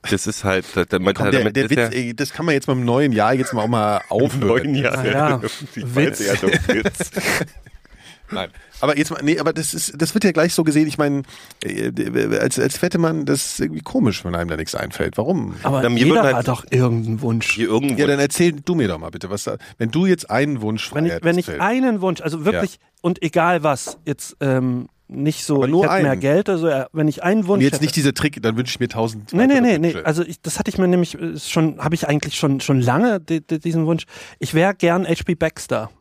Das 0.09 0.25
ist 0.25 0.43
halt, 0.45 0.65
damit, 0.89 1.17
komm, 1.17 1.31
der, 1.31 1.39
damit 1.41 1.55
der 1.57 1.65
ist 1.65 1.69
Witz, 1.71 1.77
ja 1.79 1.87
ey, 1.89 2.15
das 2.15 2.31
kann 2.31 2.45
man 2.45 2.53
jetzt 2.55 2.67
mal 2.67 2.73
im 2.73 2.85
neuen 2.85 3.11
Jahr 3.11 3.33
jetzt 3.33 3.53
mal 3.53 3.63
auch 3.63 3.67
mal 3.67 4.01
aufhören. 4.09 4.47
neun 4.47 4.75
Jahre. 4.75 5.11
ja. 5.11 5.41
Ich 5.43 5.75
Witz. 5.95 6.21
weiß 6.21 6.41
ja, 6.41 6.73
Witz. 6.75 7.11
Nein. 8.31 8.49
Aber 8.81 8.97
jetzt 8.97 9.11
mal, 9.11 9.21
nee, 9.21 9.37
aber 9.39 9.53
das 9.53 9.73
ist, 9.75 10.01
das 10.01 10.13
wird 10.15 10.23
ja 10.23 10.31
gleich 10.31 10.53
so 10.53 10.63
gesehen. 10.63 10.87
Ich 10.87 10.97
meine, 10.97 11.21
äh, 11.63 11.91
als, 12.39 12.57
als 12.57 12.75
Fettemann, 12.77 13.25
das 13.25 13.45
ist 13.45 13.59
irgendwie 13.59 13.81
komisch, 13.81 14.25
wenn 14.25 14.33
einem 14.33 14.49
da 14.49 14.57
nichts 14.57 14.73
einfällt. 14.73 15.17
Warum? 15.17 15.55
Aber 15.61 15.87
mir 15.89 16.03
jeder 16.03 16.23
halt- 16.23 16.35
hat 16.37 16.47
doch 16.47 16.65
irgendeinen 16.71 17.21
Wunsch. 17.21 17.57
Irgendwo. 17.59 17.99
Ja, 18.01 18.07
dann 18.07 18.19
erzähl 18.19 18.53
du 18.53 18.73
mir 18.75 18.87
doch 18.87 18.97
mal 18.97 19.11
bitte, 19.11 19.29
was 19.29 19.43
da, 19.43 19.57
wenn 19.77 19.91
du 19.91 20.05
jetzt 20.07 20.29
einen 20.31 20.61
Wunsch 20.61 20.89
frei 20.89 20.95
Wenn 20.95 21.05
ich, 21.05 21.23
wenn 21.23 21.37
ich 21.37 21.61
einen 21.61 22.01
Wunsch, 22.01 22.21
also 22.21 22.45
wirklich, 22.45 22.79
und 23.01 23.21
egal 23.21 23.61
was, 23.61 23.99
jetzt 24.05 24.37
ähm, 24.39 24.87
nicht 25.07 25.43
so, 25.43 25.57
Aber 25.57 25.67
nur 25.67 25.85
ich 25.85 25.91
hätte 25.91 26.03
mehr. 26.03 26.17
Geld, 26.17 26.49
also 26.49 26.67
wenn 26.91 27.07
ich 27.07 27.23
einen 27.23 27.45
Wunsch 27.47 27.57
Und 27.57 27.61
jetzt 27.61 27.73
hätte, 27.73 27.83
nicht 27.83 27.95
dieser 27.95 28.13
Trick, 28.13 28.41
dann 28.41 28.57
wünsche 28.57 28.71
ich 28.71 28.79
mir 28.79 28.87
tausend. 28.87 29.33
Nee, 29.33 29.45
nee, 29.45 29.61
nee, 29.61 29.77
nee. 29.77 29.95
Also 30.03 30.23
ich, 30.23 30.41
das 30.41 30.57
hatte 30.57 30.69
ich 30.69 30.77
mir 30.77 30.87
nämlich 30.87 31.19
äh, 31.19 31.37
schon, 31.37 31.79
habe 31.79 31.93
ich 31.93 32.07
eigentlich 32.07 32.35
schon 32.35 32.59
schon 32.59 32.81
lange 32.81 33.19
di, 33.19 33.41
di, 33.41 33.59
diesen 33.59 33.85
Wunsch. 33.85 34.05
Ich 34.39 34.53
wäre 34.53 34.73
gern 34.73 35.05
HP 35.05 35.35
Baxter. 35.35 35.91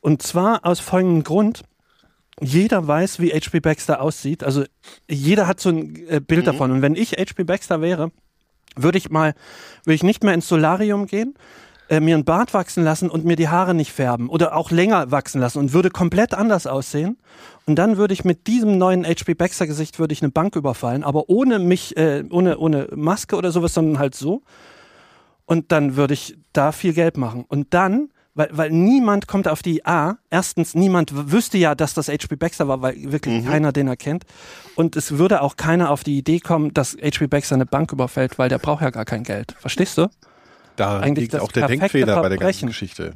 Und 0.00 0.22
zwar 0.22 0.64
aus 0.64 0.80
folgendem 0.80 1.24
Grund. 1.24 1.62
Jeder 2.40 2.88
weiß, 2.88 3.20
wie 3.20 3.30
HP 3.30 3.60
Baxter 3.60 4.00
aussieht. 4.00 4.42
Also 4.42 4.64
jeder 5.08 5.46
hat 5.46 5.60
so 5.60 5.68
ein 5.68 5.94
äh, 6.08 6.20
Bild 6.20 6.46
davon. 6.46 6.70
Und 6.70 6.82
wenn 6.82 6.96
ich 6.96 7.12
HP 7.12 7.44
Baxter 7.44 7.82
wäre, 7.82 8.10
würde 8.74 8.98
ich 8.98 9.10
mal, 9.10 9.34
würde 9.84 9.94
ich 9.94 10.02
nicht 10.02 10.24
mehr 10.24 10.32
ins 10.32 10.48
Solarium 10.48 11.06
gehen, 11.06 11.34
äh, 11.92 12.00
mir 12.00 12.14
einen 12.14 12.24
Bart 12.24 12.54
wachsen 12.54 12.84
lassen 12.84 13.10
und 13.10 13.26
mir 13.26 13.36
die 13.36 13.50
Haare 13.50 13.74
nicht 13.74 13.92
färben 13.92 14.30
oder 14.30 14.56
auch 14.56 14.70
länger 14.70 15.10
wachsen 15.10 15.42
lassen 15.42 15.58
und 15.58 15.74
würde 15.74 15.90
komplett 15.90 16.32
anders 16.32 16.66
aussehen. 16.66 17.18
Und 17.66 17.76
dann 17.76 17.98
würde 17.98 18.14
ich 18.14 18.24
mit 18.24 18.46
diesem 18.46 18.78
neuen 18.78 19.04
HP 19.04 19.34
Baxter 19.34 19.66
Gesicht 19.66 19.98
würde 19.98 20.14
ich 20.14 20.22
eine 20.22 20.30
Bank 20.30 20.56
überfallen, 20.56 21.04
aber 21.04 21.28
ohne 21.28 21.58
mich, 21.58 21.94
äh, 21.98 22.24
ohne, 22.30 22.56
ohne 22.56 22.88
Maske 22.96 23.36
oder 23.36 23.52
sowas, 23.52 23.74
sondern 23.74 23.98
halt 23.98 24.14
so. 24.14 24.40
Und 25.44 25.70
dann 25.70 25.94
würde 25.94 26.14
ich 26.14 26.38
da 26.54 26.72
viel 26.72 26.94
Geld 26.94 27.18
machen. 27.18 27.44
Und 27.46 27.74
dann, 27.74 28.08
weil, 28.34 28.48
weil 28.52 28.70
niemand 28.70 29.26
kommt 29.26 29.46
auf 29.46 29.60
die 29.60 29.84
A, 29.84 30.16
erstens, 30.30 30.74
niemand 30.74 31.30
wüsste 31.30 31.58
ja, 31.58 31.74
dass 31.74 31.92
das 31.92 32.08
HP 32.08 32.36
Baxter 32.36 32.68
war, 32.68 32.80
weil 32.80 33.12
wirklich 33.12 33.44
keiner 33.44 33.70
den 33.70 33.88
erkennt. 33.88 34.24
Und 34.76 34.96
es 34.96 35.18
würde 35.18 35.42
auch 35.42 35.56
keiner 35.56 35.90
auf 35.90 36.04
die 36.04 36.16
Idee 36.16 36.40
kommen, 36.40 36.72
dass 36.72 36.96
HP 36.96 37.26
Baxter 37.26 37.56
eine 37.56 37.66
Bank 37.66 37.92
überfällt, 37.92 38.38
weil 38.38 38.48
der 38.48 38.58
braucht 38.58 38.80
ja 38.80 38.88
gar 38.88 39.04
kein 39.04 39.24
Geld. 39.24 39.54
Verstehst 39.58 39.98
du? 39.98 40.08
Da 40.76 41.00
eigentlich 41.00 41.30
liegt 41.32 41.40
auch 41.42 41.52
der 41.52 41.66
Denkfehler 41.68 42.20
bei 42.22 42.28
der 42.28 42.38
ganzen. 42.38 42.66
Geschichte. 42.68 43.14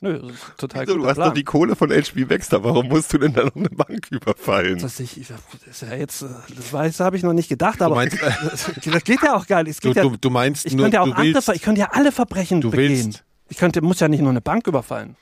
Nö, 0.00 0.18
das 0.20 0.30
ist 0.32 0.58
total 0.58 0.84
Du 0.84 0.96
guter 0.96 1.08
hast 1.08 1.14
Plan. 1.16 1.28
doch 1.28 1.34
die 1.34 1.44
Kohle 1.44 1.74
von 1.74 1.90
HP 1.90 2.24
Baxter. 2.26 2.62
Warum 2.62 2.88
musst 2.88 3.12
du 3.14 3.18
denn 3.18 3.32
da 3.32 3.44
noch 3.44 3.56
eine 3.56 3.70
Bank 3.70 4.08
überfallen? 4.10 4.78
Das, 4.78 5.00
ich, 5.00 5.26
das 5.66 5.80
ja 5.80 5.94
jetzt, 5.94 6.20
äh, 6.20 6.26
das 6.54 6.70
weiß, 6.70 7.00
habe 7.00 7.16
ich 7.16 7.22
noch 7.22 7.32
nicht 7.32 7.48
gedacht, 7.48 7.80
aber 7.80 7.94
meinst, 7.94 8.18
das, 8.50 8.70
das 8.84 9.04
geht 9.04 9.22
ja 9.22 9.34
auch 9.34 9.46
geil. 9.46 9.66
Es 9.66 9.78
Du, 9.80 9.88
geht 9.88 9.96
ja, 9.96 10.02
du, 10.02 10.16
du 10.18 10.28
meinst 10.28 10.66
ich 10.66 10.74
nur, 10.74 10.84
könnte 10.84 10.96
ja 10.96 11.00
auch 11.00 11.06
du 11.06 11.12
andere, 11.12 11.34
willst, 11.34 11.46
Ver- 11.46 11.54
ich 11.54 11.62
könnte 11.62 11.80
ja 11.80 11.88
alle 11.92 12.12
Verbrechen 12.12 12.60
Du 12.60 12.70
begehen. 12.70 12.90
willst. 13.06 13.24
Ich 13.48 13.56
könnte, 13.56 13.80
muss 13.80 13.98
ja 14.00 14.08
nicht 14.08 14.20
nur 14.20 14.30
eine 14.30 14.42
Bank 14.42 14.66
überfallen. 14.66 15.16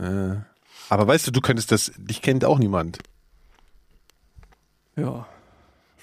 äh, 0.00 0.36
aber 0.88 1.06
weißt 1.08 1.26
du, 1.26 1.30
du 1.32 1.40
könntest 1.40 1.72
das, 1.72 1.90
dich 1.96 2.22
kennt 2.22 2.44
auch 2.44 2.58
niemand. 2.60 2.98
Ja. 4.96 5.26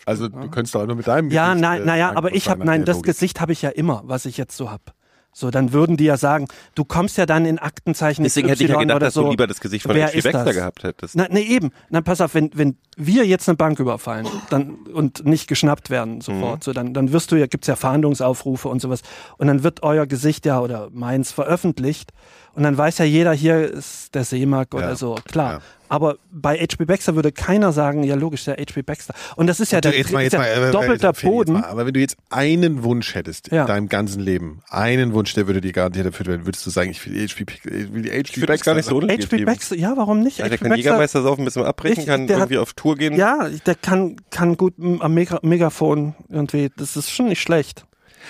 Also 0.08 0.30
du 0.30 0.50
könntest 0.50 0.74
doch 0.74 0.86
nur 0.88 0.96
mit 0.96 1.06
deinem 1.08 1.30
Ja, 1.32 1.50
Gesicht, 1.50 1.62
nein, 1.62 1.82
äh, 1.82 1.86
naja, 1.86 2.14
aber 2.16 2.34
ich 2.34 2.50
habe, 2.50 2.64
nein, 2.64 2.86
das. 2.86 3.04
Gesicht 3.04 3.42
habe 3.42 3.52
ich 3.52 3.62
ja 3.62 3.70
immer, 3.70 4.04
was 4.06 4.26
ich 4.26 4.38
jetzt 4.38 4.56
so 4.56 4.72
hab. 4.72 4.94
So, 5.34 5.52
dann 5.52 5.72
würden 5.72 5.98
die 5.98 6.06
ja 6.06 6.18
sagen, 6.18 6.48
du 6.74 6.84
kommst 6.84 7.18
ja 7.18 7.28
dann 7.28 7.46
in 7.46 7.60
Aktenzeichen 7.60 8.24
Deswegen 8.24 8.48
hätte 8.48 8.64
ich 8.64 8.70
ja 8.70 8.76
XY 8.78 8.86
gedacht, 8.88 9.02
dass 9.04 9.14
so. 9.14 9.26
du 9.26 9.30
lieber 9.30 9.46
das 9.46 9.60
Gesicht 9.60 9.84
von 9.86 9.96
ist 9.96 10.24
Baxter 10.24 10.54
gehabt 10.54 10.84
hättest. 10.84 11.16
Na, 11.16 11.28
nee, 11.30 11.42
eben. 11.42 11.70
Na, 11.90 12.02
pass 12.02 12.22
auf, 12.22 12.34
wenn, 12.34 12.50
wenn 12.56 12.78
wir 12.96 13.24
jetzt 13.24 13.48
eine 13.48 13.56
Bank 13.56 13.80
überfallen 13.80 14.26
dann, 14.50 14.78
und 14.92 15.26
nicht 15.28 15.48
geschnappt 15.48 15.92
werden 15.92 16.22
sofort, 16.22 16.64
so, 16.64 16.74
dann, 16.74 16.96
dann 16.96 17.12
wirst 17.12 17.32
du 17.32 17.36
ja, 17.36 17.46
gibt's 17.46 17.68
ja 17.68 17.76
Fahndungsaufrufe 17.76 18.68
und 18.68 18.82
sowas. 18.82 19.02
Und 19.38 19.46
dann 19.46 19.62
wird 19.62 19.84
euer 19.84 20.08
Gesicht 20.08 20.48
ja 20.48 20.60
oder 20.60 20.90
meins 20.92 21.32
veröffentlicht. 21.32 22.14
Und 22.54 22.64
dann 22.64 22.76
weiß 22.76 22.98
ja 22.98 23.06
jeder, 23.06 23.34
hier 23.34 23.62
ist 23.72 24.16
der 24.16 24.24
Seemark 24.24 24.74
oder 24.74 24.90
Ja. 24.90 24.96
so, 24.96 25.16
klar. 25.30 25.52
Ja. 25.54 25.60
Aber 25.90 26.18
bei 26.32 26.58
HP 26.58 26.86
Baxter 26.86 27.16
würde 27.16 27.32
keiner 27.32 27.72
sagen, 27.72 28.04
ja 28.04 28.16
logisch, 28.16 28.46
der 28.46 28.56
HP 28.58 28.82
Baxter. 28.82 29.14
Und 29.36 29.48
das 29.48 29.60
ist 29.60 29.72
ja 29.72 29.80
der 29.82 29.96
jetzt 29.98 30.12
mal, 30.12 30.20
ist 30.20 30.34
jetzt 30.34 30.34
ja 30.34 30.40
mal, 30.40 30.70
äh, 30.70 30.72
doppelter 30.72 31.08
äh, 31.08 31.12
jetzt 31.12 31.22
Boden. 31.22 31.54
Mal. 31.54 31.64
Aber 31.66 31.86
wenn 31.86 31.94
du 31.94 32.00
jetzt 32.00 32.18
einen 32.30 32.84
Wunsch 32.84 33.16
hättest 33.16 33.52
Ja. 33.52 33.62
in 33.62 33.68
deinem 33.68 33.90
ganzen 33.90 34.20
Leben, 34.22 34.62
einen 34.70 35.14
Wunsch, 35.14 35.34
der 35.34 35.48
würde 35.48 35.62
dir 35.62 35.72
garantiert 35.72 36.06
erfüllt 36.06 36.28
werden, 36.28 36.46
würdest 36.46 36.66
du 36.66 36.70
sagen, 36.70 36.92
ich 36.92 37.06
will 37.06 37.16
Ich 37.24 37.34
finde 37.34 38.48
das 38.48 38.62
gar 38.64 38.76
nicht 38.76 38.86
so 38.86 39.00
Baxter. 39.00 39.38
HP 39.38 39.46
Baxter, 39.46 39.76
ja, 39.76 39.94
warum 39.96 40.22
nicht? 40.22 40.40
Ja, 40.40 40.50
der 40.50 40.58
kann 40.58 40.76
Jägermeister 40.76 41.22
saufen, 41.22 41.42
ein 41.42 41.46
bisschen 41.46 41.64
abbrechen, 41.64 42.02
Ich- 42.02 42.06
kann 42.06 42.28
der 42.28 42.38
hat- 42.38 42.44
irgendwie 42.44 42.58
auf 42.60 42.74
Tour 42.74 42.96
gehen. 42.98 43.16
Ja, 43.16 43.50
der 43.66 43.76
kann, 43.76 44.18
kann 44.30 44.58
gut 44.58 44.74
am 44.80 45.14
Mega 45.14 45.40
Megafon 45.42 46.16
irgendwie, 46.30 46.70
das 46.76 46.98
ist 46.98 47.10
schon 47.12 47.28
nicht 47.30 47.42
schlecht. 47.42 47.86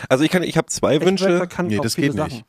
Also 0.09 0.23
ich 0.23 0.29
kann, 0.29 0.43
ich 0.43 0.57
habe 0.57 0.67
zwei 0.67 0.95
Echt, 0.97 1.05
Wünsche. 1.05 1.47
Kann 1.47 1.67
Nee, 1.67 1.79
auch 1.79 1.83
das 1.83 1.95
viele 1.95 2.09
geht 2.09 2.15
nicht. 2.23 2.31
Sachen. 2.31 2.43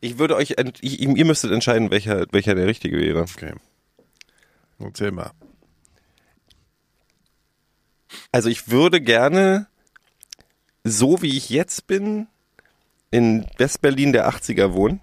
Ich 0.00 0.18
würde 0.18 0.34
euch, 0.34 0.54
ich, 0.80 1.00
ihr 1.02 1.24
müsstet 1.24 1.52
entscheiden, 1.52 1.90
welcher, 1.90 2.24
welcher 2.32 2.54
der 2.54 2.66
richtige 2.66 2.98
wäre. 2.98 3.20
Okay. 3.20 3.52
Erzähl 4.80 5.10
mal. 5.12 5.30
Also 8.32 8.48
ich 8.48 8.70
würde 8.70 9.00
gerne, 9.00 9.66
so 10.84 11.22
wie 11.22 11.36
ich 11.36 11.50
jetzt 11.50 11.86
bin, 11.86 12.26
in 13.10 13.46
Westberlin 13.58 14.12
der 14.12 14.28
80er 14.28 14.72
wohnen. 14.72 15.00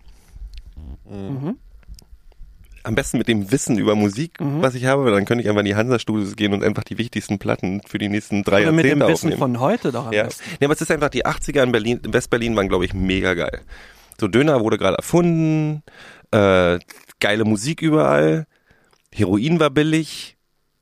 Am 2.83 2.95
besten 2.95 3.17
mit 3.17 3.27
dem 3.27 3.51
Wissen 3.51 3.77
über 3.77 3.95
Musik, 3.95 4.37
was 4.39 4.73
ich 4.75 4.85
habe, 4.85 5.03
weil 5.05 5.11
dann 5.11 5.25
könnte 5.25 5.41
ich 5.43 5.49
einfach 5.49 5.59
in 5.59 5.65
die 5.65 5.75
Hansa-Studios 5.75 6.35
gehen 6.37 6.53
und 6.53 6.63
einfach 6.63 6.83
die 6.85 6.97
wichtigsten 6.97 7.37
Platten 7.37 7.81
für 7.85 7.97
die 7.97 8.07
nächsten 8.09 8.43
drei 8.43 8.63
Oder 8.63 8.71
mit 8.71 8.85
Jahrzehnte 8.85 9.05
dem 9.05 9.11
Wissen 9.13 9.27
aufnehmen. 9.33 9.37
von 9.39 9.59
heute 9.59 9.91
doch 9.91 10.07
am 10.07 10.13
Ja. 10.13 10.23
besten. 10.23 10.43
Nee, 10.59 10.65
aber 10.65 10.73
es 10.73 10.81
ist 10.81 10.91
einfach, 10.91 11.09
die 11.09 11.25
80er 11.25 11.63
in 11.63 11.71
Berlin, 11.71 11.99
in 12.03 12.13
Westberlin 12.13 12.55
waren, 12.55 12.69
glaube 12.69 12.85
ich, 12.85 12.93
mega 12.93 13.33
geil. 13.33 13.61
So 14.19 14.27
Döner 14.27 14.61
wurde 14.61 14.77
gerade 14.77 14.97
erfunden, 14.97 15.83
äh, 16.31 16.79
geile 17.19 17.43
Musik 17.45 17.81
überall, 17.81 18.47
Heroin 19.13 19.59
war 19.59 19.69
billig. 19.69 20.37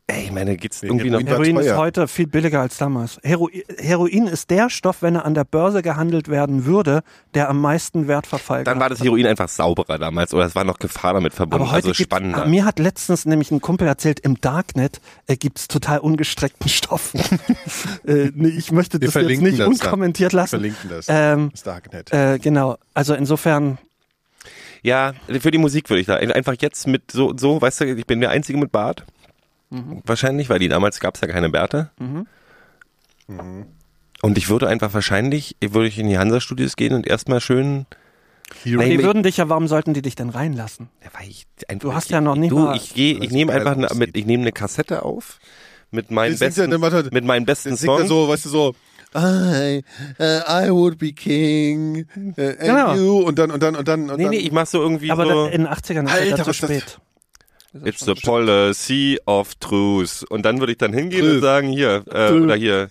Ey, 0.07 0.25
ich 0.25 0.31
meine, 0.31 0.55
geht's 0.55 0.83
irgendwie 0.83 1.09
noch. 1.09 1.19
Heroin 1.19 1.55
war 1.55 1.63
Heroin 1.63 1.65
ist 1.65 1.77
heute 1.77 2.07
viel 2.07 2.27
billiger 2.27 2.61
als 2.61 2.77
damals. 2.77 3.19
Hero 3.23 3.49
Heroin 3.79 4.27
ist 4.27 4.51
der 4.51 4.69
Stoff, 4.69 5.01
wenn 5.01 5.15
er 5.15 5.25
an 5.25 5.33
der 5.33 5.45
Börse 5.45 5.81
gehandelt 5.81 6.27
werden 6.27 6.65
würde, 6.65 7.01
der 7.33 7.49
am 7.49 7.59
meisten 7.59 8.07
Wertverfall 8.07 8.63
Dann 8.65 8.79
war 8.79 8.89
das 8.89 9.03
Heroin 9.03 9.25
einfach 9.25 9.49
sauberer 9.49 9.97
damals 9.97 10.31
oder 10.35 10.45
es 10.45 10.53
war 10.53 10.63
noch 10.63 10.77
Gefahr 10.77 11.13
damit 11.13 11.33
verbunden, 11.33 11.63
Aber 11.63 11.71
heute 11.71 11.87
also 11.87 12.03
spannender. 12.03 12.45
Mir 12.45 12.65
hat 12.65 12.77
letztens 12.77 13.25
nämlich 13.25 13.49
ein 13.49 13.61
Kumpel 13.61 13.87
erzählt, 13.87 14.19
im 14.19 14.39
Darknet 14.39 15.01
äh, 15.25 15.37
gibt's 15.37 15.67
total 15.67 15.97
ungestreckten 15.97 16.69
Stoff. 16.69 17.11
äh, 18.05 18.29
nee, 18.35 18.49
ich 18.49 18.71
möchte 18.71 19.01
Wir 19.01 19.07
das 19.07 19.15
jetzt 19.15 19.41
nicht 19.41 19.59
das 19.59 19.67
unkommentiert 19.67 20.33
Wir 20.33 20.37
lassen. 20.37 20.49
verlinken 20.51 20.87
das. 20.87 21.07
Ähm, 21.09 21.49
das 21.51 21.63
Darknet. 21.63 22.13
äh, 22.13 22.37
genau, 22.37 22.77
also 22.93 23.15
insofern, 23.15 23.79
Ja, 24.85 25.13
für 25.39 25.49
die 25.49 25.57
Musik 25.57 25.89
würde 25.89 26.01
ich 26.01 26.07
da 26.07 26.15
einfach 26.17 26.53
jetzt 26.59 26.85
mit 26.87 27.09
so, 27.11 27.33
so, 27.35 27.59
weißt 27.59 27.81
du, 27.81 27.95
ich 27.95 28.05
bin 28.05 28.19
der 28.21 28.29
Einzige 28.29 28.59
mit 28.59 28.71
Bart. 28.71 29.03
Mhm. 29.71 30.01
Wahrscheinlich, 30.05 30.47
weil 30.49 30.59
die 30.59 30.67
damals 30.69 30.99
gab's 30.99 31.21
ja 31.21 31.27
keine 31.27 31.49
Bärte. 31.49 31.89
Und 33.27 34.37
ich 34.37 34.49
würde 34.49 34.67
einfach 34.67 34.93
wahrscheinlich, 34.93 35.55
würde 35.61 35.87
ich 35.87 35.97
in 35.99 36.07
die 36.07 36.17
Hansa-Studios 36.17 36.75
gehen 36.75 36.93
und 36.93 37.07
erstmal 37.07 37.41
schön, 37.41 37.85
Hero- 38.63 38.79
Nein, 38.81 38.91
die 38.91 39.03
würden 39.03 39.23
dich 39.23 39.37
ja, 39.37 39.49
warum 39.49 39.67
sollten 39.67 39.95
die 39.95 40.03
dich 40.03 40.13
denn 40.15 40.29
reinlassen? 40.29 40.89
ja, 41.03 41.09
weil 41.19 41.29
ich 41.29 41.47
einfach, 41.67 41.81
Du 41.89 41.93
hast 41.95 42.05
ich, 42.05 42.11
ja 42.11 42.21
noch 42.21 42.35
nicht 42.35 42.51
du, 42.51 42.59
mal- 42.59 42.75
ich 42.75 42.93
gehe, 42.93 43.15
Weil 43.15 43.23
ich 43.23 43.29
es 43.29 43.33
nehme 43.33 43.53
einfach 43.53 43.71
eine, 43.71 43.87
mit, 43.95 44.15
ich 44.15 44.25
nehme 44.27 44.41
eine 44.43 44.51
Kassette 44.51 45.01
auf 45.03 45.39
mit 45.89 46.11
meinen 46.11 46.37
besten, 46.37 46.71
er- 46.71 47.03
mit 47.11 47.23
meinen 47.25 47.45
besten 47.47 47.75
Songs. 47.75 48.07
so, 48.07 48.27
weißt 48.29 48.45
du, 48.45 48.49
so, 48.49 48.75
I, 49.15 49.83
uh, 50.19 50.41
I 50.67 50.69
would 50.71 50.97
be 50.97 51.13
king, 51.13 52.05
uh, 52.37 52.41
and 52.41 52.59
Genau. 52.59 52.93
you, 52.95 53.19
und 53.19 53.39
dann, 53.39 53.49
und 53.51 53.63
dann, 53.63 53.75
und 53.75 53.87
dann, 53.87 54.09
und 54.09 54.17
Nee, 54.17 54.23
dann. 54.23 54.31
nee, 54.31 54.37
ich 54.39 54.51
mach 54.51 54.67
so 54.67 54.81
irgendwie 54.81 55.09
Aber 55.11 55.25
so. 55.25 55.45
in 55.45 55.63
den 55.63 55.67
80ern 55.67 56.05
ist 56.05 56.11
Alter, 56.13 56.25
ja 56.25 56.37
dazu 56.37 56.49
was 56.49 56.57
das- 56.59 56.69
spät. 56.69 56.99
It's 57.83 58.05
the 58.05 58.13
policy 58.13 59.19
of 59.25 59.53
truth. 59.55 60.23
Und 60.29 60.45
dann 60.45 60.59
würde 60.61 60.71
ich 60.71 60.77
dann 60.77 60.93
hingehen 60.93 61.19
Truth. 61.25 61.33
und 61.35 61.41
sagen, 61.41 61.67
hier, 61.67 62.03
äh, 62.09 62.29
Truth. 62.29 62.43
oder 62.43 62.55
hier, 62.55 62.89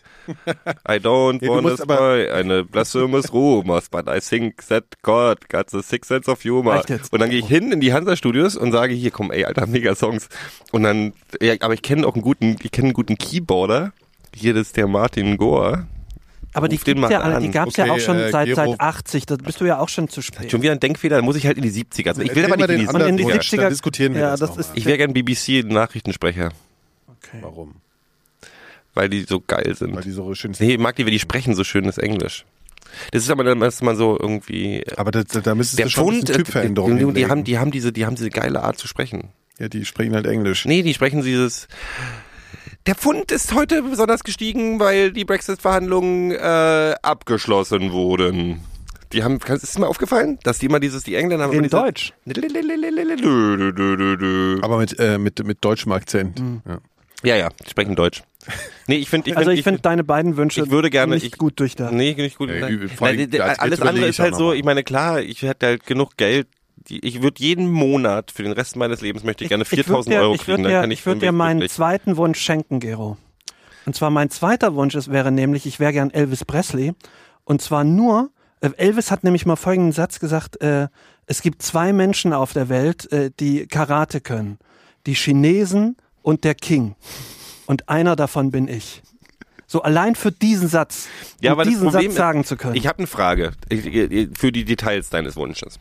I 0.87 0.97
don't 0.97 1.39
du 1.41 1.49
want 1.49 1.67
to 1.67 1.77
spy 1.83 2.29
eine 2.31 2.65
blasphemous 2.65 3.33
rumors, 3.33 3.89
but 3.89 4.05
I 4.09 4.21
think 4.21 4.67
that 4.69 4.85
God 5.03 5.49
got 5.49 5.71
the 5.71 5.81
sixth 5.81 6.09
sense 6.09 6.31
of 6.31 6.45
humor. 6.45 6.83
Und 7.11 7.19
dann 7.21 7.31
gehe 7.31 7.39
ich 7.39 7.47
hin 7.47 7.73
in 7.73 7.81
die 7.81 7.95
Hansa-Studios 7.95 8.57
und 8.57 8.73
sage, 8.73 8.93
hier, 8.93 9.11
komm, 9.11 9.31
ey, 9.31 9.47
alter, 9.47 9.67
mega 9.67 9.95
Songs. 9.95 10.29
Und 10.71 10.83
dann, 10.83 11.15
ja, 11.41 11.55
aber 11.61 11.73
ich 11.73 11.81
kenne 11.81 12.07
auch 12.07 12.13
einen 12.15 12.23
guten, 12.23 12.57
ich 12.63 12.71
kenne 12.71 12.89
einen 12.89 12.95
guten 12.95 13.17
Keyboarder. 13.17 13.93
Hier, 14.37 14.53
das 14.53 14.67
ist 14.67 14.77
der 14.77 14.87
Martin 14.87 15.39
Gore. 15.39 15.87
Aber 16.55 16.69
die 16.69 16.79
gibt's 16.79 17.11
ja, 17.11 17.21
alle- 17.21 17.41
die 17.41 17.47
an. 17.47 17.53
gab's 17.53 17.77
ja 17.77 17.85
Okay, 17.85 17.93
auch 17.93 17.99
schon 18.01 18.17
äh, 18.19 18.31
seit, 18.31 18.47
Gero. 18.47 18.57
seit 18.71 18.81
80. 18.81 19.27
Da 19.27 19.37
bist 19.37 19.61
du 19.61 19.65
ja 19.67 19.79
auch 19.81 19.89
schon 19.89 20.09
zu 20.09 20.23
spät. 20.23 20.51
Schon 20.51 20.63
wieder 20.63 20.73
ein 20.73 20.81
Denkfehler, 20.81 21.17
dann 21.17 21.25
muss 21.25 21.37
ich 21.37 21.47
halt 21.47 21.57
in 21.59 21.63
die 21.65 21.71
70er. 21.71 22.09
Also 22.09 22.23
ich 22.23 22.31
will 22.35 22.45
Erzähl 22.45 22.45
aber 22.45 22.57
mal 22.57 22.67
nicht 22.69 22.89
in 22.89 22.89
die 22.89 22.95
Und 22.95 23.09
in 23.09 23.17
die 23.19 23.25
70er. 23.25 23.33
Wunsch, 23.35 23.49
70er 23.49 23.55
70er. 23.57 23.61
Dann 23.61 23.71
diskutieren 23.71 24.15
wir 24.15 24.21
ja, 24.23 24.31
das 24.37 24.55
das 24.55 24.57
ist. 24.69 24.71
Ich 24.77 24.87
wäre 24.87 24.97
gern 24.99 25.13
BBC-Nachrichtensprecher, 25.13 26.53
okay. 27.09 27.39
Warum? 27.43 27.75
weil 28.97 29.09
die 29.09 29.23
so 29.29 29.41
geil 29.45 29.75
sind. 29.75 29.95
Weil 29.97 30.03
die 30.05 30.13
so 30.13 30.35
schön 30.35 30.55
Nee, 30.61 30.75
ich 30.75 30.79
mag 30.79 30.95
die, 30.97 31.05
weil 31.05 31.11
die 31.11 31.19
sprechen 31.19 31.55
so 31.57 31.65
schönes 31.65 31.99
Englisch. 31.99 32.45
Das 33.11 33.25
ist 33.25 33.31
aber 33.31 33.43
dann, 33.43 33.59
dass 33.59 33.83
man 33.83 33.97
so 33.97 34.17
irgendwie... 34.21 34.85
Aber 34.97 35.11
da, 35.11 35.25
da 35.25 35.55
müsstest 35.57 35.81
Der 35.81 35.87
du 35.87 35.91
schon 35.91 36.05
ein 36.05 36.11
Pfund, 36.13 36.21
bisschen 36.29 36.35
äh, 36.41 36.45
Typveränderung 36.45 36.91
die, 36.93 36.99
die, 36.99 37.05
hinlegen. 37.07 37.31
haben, 37.31 37.43
die, 37.45 37.59
haben 37.59 37.71
diese, 37.73 37.93
die 37.93 38.07
haben 38.07 38.15
diese 38.15 38.31
geile 38.31 38.63
Art 38.63 38.79
zu 38.79 38.87
sprechen. 38.87 39.31
Ja, 39.59 39.69
die 39.69 39.85
sprechen 39.85 40.15
halt 40.15 40.27
Englisch. 40.27 40.65
Nee, 40.65 40.83
die 40.83 40.95
sprechen 40.95 41.23
dieses... 41.23 41.67
Der 42.87 42.95
Pfund 42.95 43.33
ist 43.33 43.55
heute 43.55 43.83
besonders 43.83 44.25
gestiegen, 44.25 44.79
weil 44.79 45.11
die 45.13 45.25
Brexit-Verhandlungen 45.25 46.33
äh, 46.33 46.95
abgeschlossen 47.03 47.93
wurden. 47.93 48.61
Die 49.13 49.23
haben, 49.23 49.39
ist 49.39 49.77
dir 49.77 49.81
mal 49.81 49.87
aufgefallen, 49.87 50.39
dass 50.43 50.59
die 50.59 50.67
immer 50.67 50.81
dieses, 50.81 51.03
die 51.05 51.15
Engländer 51.15 51.45
haben 51.47 51.53
In 51.55 51.63
diese- 51.63 51.77
Deutsch. 51.77 52.13
Aber 54.63 54.79
mit, 54.79 54.99
äh, 54.99 55.19
mit, 55.19 55.45
mit 55.47 55.59
deutschem 55.65 55.93
Akzent. 55.93 56.43
Ja. 56.67 56.79
Ja, 57.23 57.37
ja, 57.37 57.49
die 57.65 57.71
sprechen 57.71 57.97
Deutsch. 57.97 58.23
Nee, 58.87 58.97
ich 58.97 59.09
finde, 59.09 59.31
ich 59.31 59.37
Also 59.39 59.49
find, 59.49 59.59
ich 59.61 59.65
finde 59.65 59.81
deine 59.81 60.05
beiden 60.05 60.37
Wünsche 60.37 60.63
ich 60.63 60.71
würde 60.71 60.91
gerne- 60.91 61.15
nicht 61.15 61.25
ich- 61.25 61.39
gut 61.39 61.59
durchdacht. 61.59 61.93
Nee, 61.95 62.13
nicht 62.15 62.37
gut. 62.37 62.51
Ja, 62.51 62.69
Nein. 62.69 62.91
alles 63.57 63.81
andere 63.81 64.07
ist 64.09 64.19
halt 64.19 64.35
so, 64.35 64.53
ich 64.53 64.63
meine, 64.65 64.83
klar, 64.85 65.23
ich 65.23 65.41
hätte 65.41 65.67
halt 65.67 65.87
genug 65.87 66.19
Geld. 66.19 66.49
Die, 66.89 66.99
ich 67.05 67.23
würde 67.23 67.43
jeden 67.43 67.71
Monat 67.71 68.31
für 68.31 68.43
den 68.43 68.53
Rest 68.53 68.77
meines 68.77 69.01
Lebens 69.01 69.25
möchte 69.25 69.45
ich 69.45 69.49
gerne 69.49 69.65
4000 69.65 70.07
würd 70.07 70.07
dir- 70.07 70.21
Euro 70.23 70.33
kriegen. 70.35 70.47
würd 70.47 70.59
dann 70.59 70.71
dir, 70.73 70.81
kann 70.83 70.91
ich 70.91 71.01
ich 71.01 71.07
würde 71.07 71.21
dir 71.21 71.33
meinen 71.33 71.59
glücklich. 71.61 71.73
zweiten 71.73 72.17
Wunsch 72.17 72.39
schenken, 72.41 72.81
Gero. 72.81 73.17
Und 73.87 73.95
zwar 73.97 74.11
mein 74.11 74.31
zweiter 74.31 74.75
Wunsch 74.75 74.95
ist, 74.95 75.11
wäre 75.11 75.31
nämlich, 75.33 75.67
ich 75.67 75.81
wäre 75.81 75.93
gern 75.93 76.11
Elvis 76.11 76.45
Presley. 76.45 76.93
Und 77.45 77.63
zwar 77.63 77.85
nur, 77.85 78.31
äh, 78.61 78.71
Elvis 78.77 79.11
hat 79.11 79.25
nämlich 79.25 79.47
mal 79.47 79.57
folgenden 79.57 79.93
Satz 79.93 80.21
gesagt, 80.21 80.61
äh, 80.63 80.89
es 81.27 81.41
gibt 81.43 81.63
zwei 81.63 81.93
Menschen 81.93 82.33
auf 82.35 82.53
der 82.53 82.69
Welt, 82.69 83.11
äh, 83.13 83.31
die 83.41 83.67
Karate 83.67 84.21
können. 84.21 84.59
Die 85.07 85.15
Chinesen 85.15 85.97
und 86.23 86.45
der 86.45 86.55
King. 86.55 86.95
Und 87.67 87.89
einer 87.89 88.15
davon 88.17 88.51
bin 88.51 88.69
ich. 88.69 89.03
So 89.67 89.83
allein 89.83 90.15
für 90.15 90.33
diesen 90.33 90.69
Satz, 90.69 91.09
Ja, 91.41 91.55
um 91.55 91.63
diesen 91.65 91.91
Satz 91.91 92.15
sagen 92.15 92.45
zu 92.45 92.57
können. 92.57 92.75
Ich 92.77 92.87
habe 92.87 92.99
eine 92.99 93.07
Frage 93.07 93.53
ich, 93.71 93.87
ich, 93.87 94.29
für 94.39 94.53
die 94.53 94.65
Details 94.67 95.09
deines 95.11 95.37
Wunsches. 95.37 95.79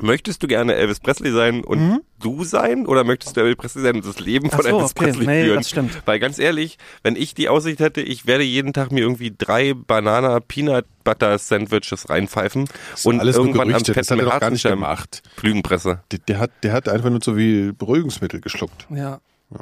Möchtest 0.00 0.42
du 0.42 0.46
gerne 0.48 0.74
Elvis 0.74 0.98
Presley 1.00 1.30
sein 1.32 1.62
und 1.62 2.00
du 2.20 2.44
sein 2.44 2.86
oder 2.86 3.04
möchtest 3.04 3.36
du 3.36 3.40
Elvis 3.42 3.56
Presley 3.56 3.82
sein 3.82 3.94
und 3.96 4.04
das 4.06 4.18
Leben 4.18 4.50
von 4.50 4.58
Mhm. 4.60 4.62
So, 4.70 4.76
Elvis 4.78 4.90
okay. 4.90 5.04
Presley 5.04 5.26
Nee, 5.26 5.44
führen? 5.44 5.56
das 5.58 5.70
stimmt. 5.70 6.02
Weil 6.06 6.18
ganz 6.18 6.38
ehrlich, 6.38 6.78
wenn 7.02 7.16
ich 7.16 7.34
die 7.34 7.48
Aussicht 7.48 7.80
hätte, 7.80 8.00
ich 8.00 8.26
werde 8.26 8.42
jeden 8.44 8.72
Tag 8.72 8.90
mir 8.92 9.00
irgendwie 9.00 9.32
drei 9.36 9.74
Banana 9.74 10.40
Peanut 10.40 10.84
Butter 11.04 11.38
Sandwiches 11.38 12.08
reinpfeifen 12.10 12.68
und 13.04 13.20
alles 13.20 13.36
nur 13.36 13.46
irgendwann 13.46 13.68
am 13.68 13.72
Gerüchte, 13.74 13.92
das 13.92 14.10
hat 14.10 14.18
er 14.18 14.24
doch 14.24 14.40
gar 14.40 14.50
nicht 14.50 14.64
gemacht. 14.66 15.22
Flügenpresse. 15.36 16.02
Der, 16.10 16.18
der, 16.20 16.38
hat, 16.38 16.50
der 16.62 16.72
hat 16.72 16.88
einfach 16.88 17.10
nur 17.10 17.20
so 17.22 17.34
viel 17.34 17.72
Beruhigungsmittel 17.72 18.40
geschluckt. 18.40 18.86
ja. 18.90 19.20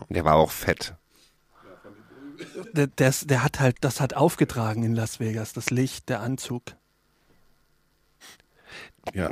Der 0.09 0.25
war 0.25 0.37
auch 0.37 0.51
fett. 0.53 0.95
Der, 2.73 2.87
der, 2.87 3.13
der 3.25 3.43
hat 3.45 3.61
halt, 3.61 3.77
das 3.83 4.01
hat 4.01 4.15
aufgetragen 4.15 4.85
in 4.85 4.95
Las 4.95 5.21
Vegas, 5.21 5.53
das 5.53 5.69
Licht, 5.71 6.09
der 6.09 6.21
Anzug. 6.21 6.63
Ja. 9.13 9.31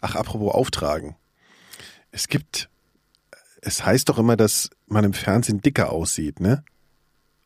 Ach, 0.00 0.14
apropos 0.16 0.52
Auftragen. 0.54 1.16
Es 2.10 2.28
gibt, 2.28 2.68
es 3.60 3.84
heißt 3.84 4.08
doch 4.08 4.18
immer, 4.18 4.36
dass 4.36 4.70
man 4.86 5.04
im 5.04 5.12
Fernsehen 5.14 5.60
dicker 5.60 5.90
aussieht, 5.92 6.40
ne? 6.40 6.62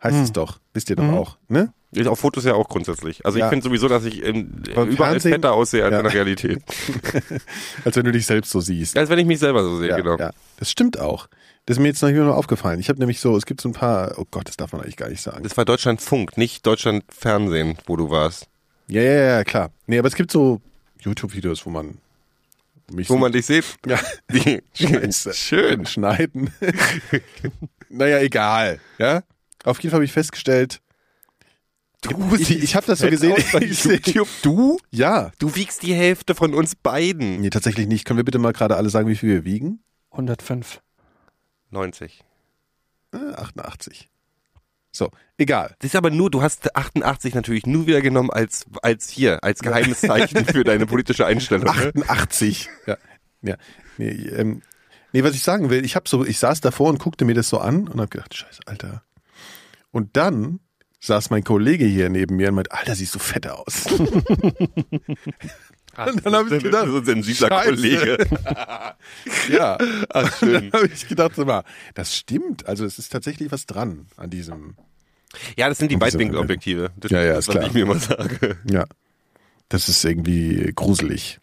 Heißt 0.02 0.16
Hm. 0.16 0.22
es 0.24 0.32
doch. 0.32 0.60
Wisst 0.74 0.90
ihr 0.90 0.96
doch 0.96 1.04
Mhm. 1.04 1.14
auch, 1.14 1.38
ne? 1.48 1.72
Ich- 1.92 2.06
Auf 2.08 2.18
Fotos 2.18 2.44
ja 2.44 2.52
auch 2.54 2.68
grundsätzlich. 2.68 3.24
Also 3.24 3.38
Ja. 3.38 3.46
ich 3.46 3.50
finde 3.50 3.64
sowieso, 3.64 3.88
dass 3.88 4.04
ich 4.04 4.22
ähm, 4.24 4.62
überall 4.68 4.92
Fernsehen- 4.94 5.32
fetter 5.32 5.52
aussehe 5.54 5.84
als 5.84 5.92
Ja. 5.92 5.98
in 6.00 6.04
der 6.04 6.12
Realität. 6.14 6.62
Als 7.84 7.96
wenn 7.96 8.04
du 8.04 8.12
dich 8.12 8.26
selbst 8.26 8.50
so 8.50 8.60
siehst. 8.60 8.98
Als 8.98 9.08
wenn 9.08 9.18
ich 9.18 9.24
mich 9.26 9.38
selber 9.38 9.62
so 9.62 9.78
sehe, 9.78 9.88
Ja, 9.90 9.96
genau. 9.96 10.16
ja. 10.18 10.30
Das 10.58 10.70
stimmt 10.70 10.98
auch. 10.98 11.28
Das 11.64 11.76
ist 11.78 11.80
mir 11.80 11.88
jetzt 11.88 12.02
noch 12.02 12.10
nur 12.10 12.36
aufgefallen. 12.36 12.80
Ich 12.80 12.88
habe 12.90 12.98
nämlich 12.98 13.18
so, 13.20 13.36
es 13.36 13.46
gibt 13.46 13.60
so 13.60 13.68
ein 13.68 13.72
paar, 13.72 14.14
oh 14.18 14.24
Gott, 14.30 14.48
das 14.48 14.56
darf 14.56 14.72
man 14.72 14.82
eigentlich 14.82 14.96
gar 14.96 15.08
nicht 15.08 15.22
sagen. 15.22 15.42
Das 15.42 15.56
war 15.56 15.64
Deutschland 15.64 16.00
Funk, 16.02 16.36
nicht 16.36 16.66
Deutschland 16.66 17.04
Fernsehen, 17.08 17.78
wo 17.86 17.96
du 17.96 18.10
warst. 18.10 18.46
Ja, 18.88 19.00
ja, 19.02 19.12
ja, 19.38 19.44
klar. 19.44 19.70
Nee, 19.86 19.98
aber 19.98 20.08
es 20.08 20.14
gibt 20.14 20.30
so 20.30 20.60
YouTube-Videos, 21.00 21.64
wo 21.66 21.70
man 21.70 21.98
mich 22.92 23.08
Wo 23.08 23.14
sieht. 23.14 23.20
man 23.20 23.32
dich 23.32 23.46
sieht. 23.46 23.64
ja, 23.86 23.98
Die, 24.32 24.62
Scheiße. 24.74 25.34
schön. 25.34 25.86
schneiden. 25.86 26.52
naja, 27.88 28.18
egal. 28.20 28.80
Ja. 28.98 29.22
Auf 29.64 29.78
jeden 29.80 29.90
Fall 29.90 29.98
habe 29.98 30.04
ich 30.04 30.12
festgestellt, 30.12 30.80
Du 32.02 32.36
ich, 32.36 32.50
ich 32.62 32.76
habe 32.76 32.86
das 32.86 33.00
so 33.00 33.08
gesehen. 33.08 33.34
bei 33.52 33.60
YouTube. 33.60 34.28
Du? 34.42 34.78
Ja. 34.90 35.32
Du 35.38 35.56
wiegst 35.56 35.82
die 35.82 35.94
Hälfte 35.94 36.34
von 36.36 36.54
uns 36.54 36.76
beiden. 36.76 37.40
Nee, 37.40 37.50
tatsächlich 37.50 37.88
nicht. 37.88 38.04
Können 38.04 38.18
wir 38.18 38.24
bitte 38.24 38.38
mal 38.38 38.52
gerade 38.52 38.76
alle 38.76 38.90
sagen, 38.90 39.08
wie 39.08 39.16
viel 39.16 39.30
wir 39.30 39.44
wiegen? 39.44 39.80
105. 40.12 40.80
90. 41.70 42.22
Äh, 43.12 43.16
88. 43.34 44.08
So, 44.96 45.10
egal. 45.36 45.74
Das 45.80 45.90
ist 45.90 45.96
aber 45.96 46.08
nur, 46.08 46.30
du 46.30 46.40
hast 46.40 46.74
88 46.74 47.34
natürlich 47.34 47.66
nur 47.66 47.86
wieder 47.86 48.00
genommen 48.00 48.30
als, 48.30 48.64
als 48.80 49.10
hier, 49.10 49.44
als 49.44 49.60
geheimes 49.60 50.00
Zeichen 50.00 50.46
für 50.46 50.64
deine 50.64 50.86
politische 50.86 51.26
Einstellung. 51.26 51.66
Ne? 51.66 51.70
88. 51.70 52.70
Ja. 52.86 52.96
ja. 53.42 53.56
Nee, 53.98 54.08
ähm, 54.08 54.62
nee, 55.12 55.22
was 55.22 55.34
ich 55.34 55.42
sagen 55.42 55.68
will, 55.68 55.84
ich 55.84 55.96
habe 55.96 56.08
so, 56.08 56.24
ich 56.24 56.38
saß 56.38 56.62
davor 56.62 56.88
und 56.88 56.98
guckte 56.98 57.26
mir 57.26 57.34
das 57.34 57.50
so 57.50 57.58
an 57.58 57.88
und 57.88 58.00
habe 58.00 58.08
gedacht, 58.08 58.34
scheiße, 58.34 58.60
Alter. 58.64 59.02
Und 59.90 60.16
dann 60.16 60.60
saß 61.00 61.28
mein 61.28 61.44
Kollege 61.44 61.84
hier 61.84 62.08
neben 62.08 62.36
mir 62.36 62.48
und 62.48 62.54
meinte, 62.54 62.72
Alter, 62.72 62.94
siehst 62.94 63.14
du 63.14 63.18
fett 63.18 63.46
aus. 63.48 63.84
Und 65.98 66.24
dann 66.26 66.34
habe 66.34 66.56
ich 66.56 66.62
gedacht, 66.62 66.86
so 66.88 66.98
ein 66.98 67.04
sensibler 67.04 67.48
Scheiße. 67.48 67.68
Kollege. 67.70 68.26
ja. 69.50 69.78
Ach, 70.10 70.42
Und 70.42 70.52
dann 70.52 70.62
schön. 70.62 70.72
habe 70.72 70.86
ich 70.86 71.08
gedacht, 71.08 71.36
mal, 71.38 71.62
das 71.94 72.16
stimmt. 72.16 72.66
Also 72.66 72.84
es 72.84 72.98
ist 72.98 73.10
tatsächlich 73.12 73.50
was 73.52 73.66
dran 73.66 74.06
an 74.16 74.30
diesem. 74.30 74.74
Ja, 75.56 75.68
das 75.68 75.78
sind 75.78 75.90
die 75.90 76.00
Weitwinkelobjektive. 76.00 76.90
Das 76.96 77.10
Ja, 77.10 77.22
ja, 77.22 77.38
ist, 77.38 77.48
was 77.48 77.54
klar. 77.54 77.66
ich 77.66 77.72
mir 77.74 77.82
immer 77.82 77.98
sage. 77.98 78.56
Ja. 78.70 78.84
Das 79.68 79.88
ist 79.88 80.04
irgendwie 80.04 80.72
gruselig. 80.74 81.38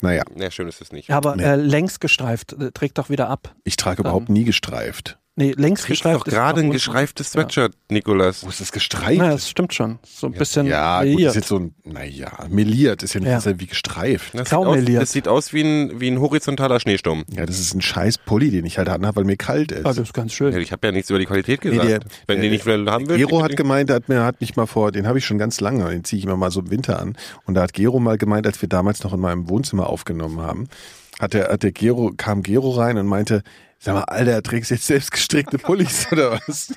Naja, 0.00 0.22
Ja, 0.36 0.50
schön 0.50 0.68
ist 0.68 0.80
es 0.80 0.92
nicht. 0.92 1.10
Aber 1.10 1.34
Nee. 1.36 1.42
äh, 1.44 1.56
längs 1.56 1.98
gestreift, 2.00 2.52
äh, 2.52 2.70
trägt 2.72 2.98
doch 2.98 3.10
wieder 3.10 3.28
ab. 3.28 3.54
ich 3.64 3.76
trage 3.76 4.00
überhaupt 4.02 4.28
nie 4.28 4.44
gestreift. 4.44 5.17
Nee, 5.38 5.54
längs 5.56 5.82
Du 5.82 5.86
trägst 5.86 6.02
gestreift 6.02 6.20
doch 6.20 6.24
gerade 6.24 6.58
ein 6.60 6.64
unten. 6.66 6.72
gestreiftes 6.72 7.30
Sweatshirt, 7.30 7.72
Nikolas. 7.90 8.44
Wo 8.44 8.48
ist 8.48 8.60
das 8.60 8.72
gestreift? 8.72 9.18
Ja, 9.18 9.30
das 9.30 9.48
stimmt 9.48 9.72
schon. 9.72 10.00
So 10.04 10.26
ein 10.26 10.32
bisschen 10.32 10.66
ja, 10.66 10.98
gut, 10.98 11.10
variiert. 11.12 11.28
ist 11.30 11.34
jetzt 11.36 11.48
so 11.48 11.58
ein, 11.60 11.74
naja, 11.84 12.32
meliert 12.50 13.04
ist 13.04 13.14
ja 13.14 13.20
nicht 13.20 13.30
Ja. 13.46 13.60
wie 13.60 13.66
gestreift. 13.66 14.34
Das 14.34 14.48
sieht, 14.48 14.58
aus, 14.58 14.64
Kaumeliert. 14.64 15.00
das 15.02 15.12
sieht 15.12 15.28
aus 15.28 15.52
wie 15.52 15.60
ein, 15.62 16.00
wie 16.00 16.08
ein 16.10 16.20
horizontaler 16.20 16.80
Schneesturm. 16.80 17.24
Ja, 17.30 17.46
das 17.46 17.60
ist 17.60 17.72
ein 17.72 17.80
scheiß 17.80 18.18
Pulli, 18.18 18.50
den 18.50 18.66
ich 18.66 18.78
halt 18.78 18.88
anhabe, 18.88 19.16
weil 19.18 19.24
mir 19.24 19.36
kalt 19.36 19.70
ist. 19.70 19.86
Ah, 19.86 19.90
das 19.90 19.98
ist 19.98 20.12
ganz 20.12 20.32
schön. 20.32 20.52
Ja, 20.52 20.58
ich 20.58 20.72
habe 20.72 20.84
ja 20.88 20.92
nichts 20.92 21.08
über 21.08 21.20
die 21.20 21.26
Qualität 21.26 21.64
Nee, 21.64 21.70
gesagt. 21.70 21.88
der- 21.88 22.00
Wenn 22.26 22.36
der- 22.36 22.42
die 22.42 22.50
nicht 22.50 22.66
mehr 22.66 22.84
haben 22.86 23.08
will. 23.08 23.16
Gero 23.16 23.42
hat 23.42 23.56
gemeint, 23.56 23.90
der 23.90 23.96
hat 23.96 24.08
mir 24.08 24.24
hat 24.24 24.40
mich 24.40 24.56
mal 24.56 24.66
vor, 24.66 24.90
den 24.90 25.06
habe 25.06 25.18
ich 25.18 25.24
schon 25.24 25.38
ganz 25.38 25.60
lange, 25.60 25.88
den 25.88 26.02
ziehe 26.02 26.18
ich 26.18 26.24
immer 26.24 26.36
mal 26.36 26.50
so 26.50 26.58
im 26.60 26.70
Winter 26.72 26.98
an. 27.00 27.16
Und 27.46 27.54
da 27.54 27.62
hat 27.62 27.72
Gero 27.74 28.00
mal 28.00 28.18
gemeint, 28.18 28.44
als 28.46 28.60
wir 28.60 28.68
damals 28.68 29.04
noch 29.04 29.12
in 29.14 29.20
meinem 29.20 29.48
Wohnzimmer 29.48 29.88
aufgenommen 29.88 30.40
haben, 30.40 30.68
hat 31.20 31.32
der, 31.34 31.48
hat 31.48 31.62
der 31.62 31.70
Gero, 31.72 32.12
kam 32.16 32.42
Gero 32.42 32.70
rein 32.70 32.98
und 32.98 33.06
meinte, 33.06 33.42
sag 33.78 33.94
mal, 33.94 34.04
Alter, 34.04 34.42
trägst 34.42 34.70
du 34.70 34.74
jetzt 34.74 34.86
selbst 34.86 35.10
gestrickte 35.10 35.58
Pullis 35.58 36.06
oder 36.12 36.32
was? 36.46 36.74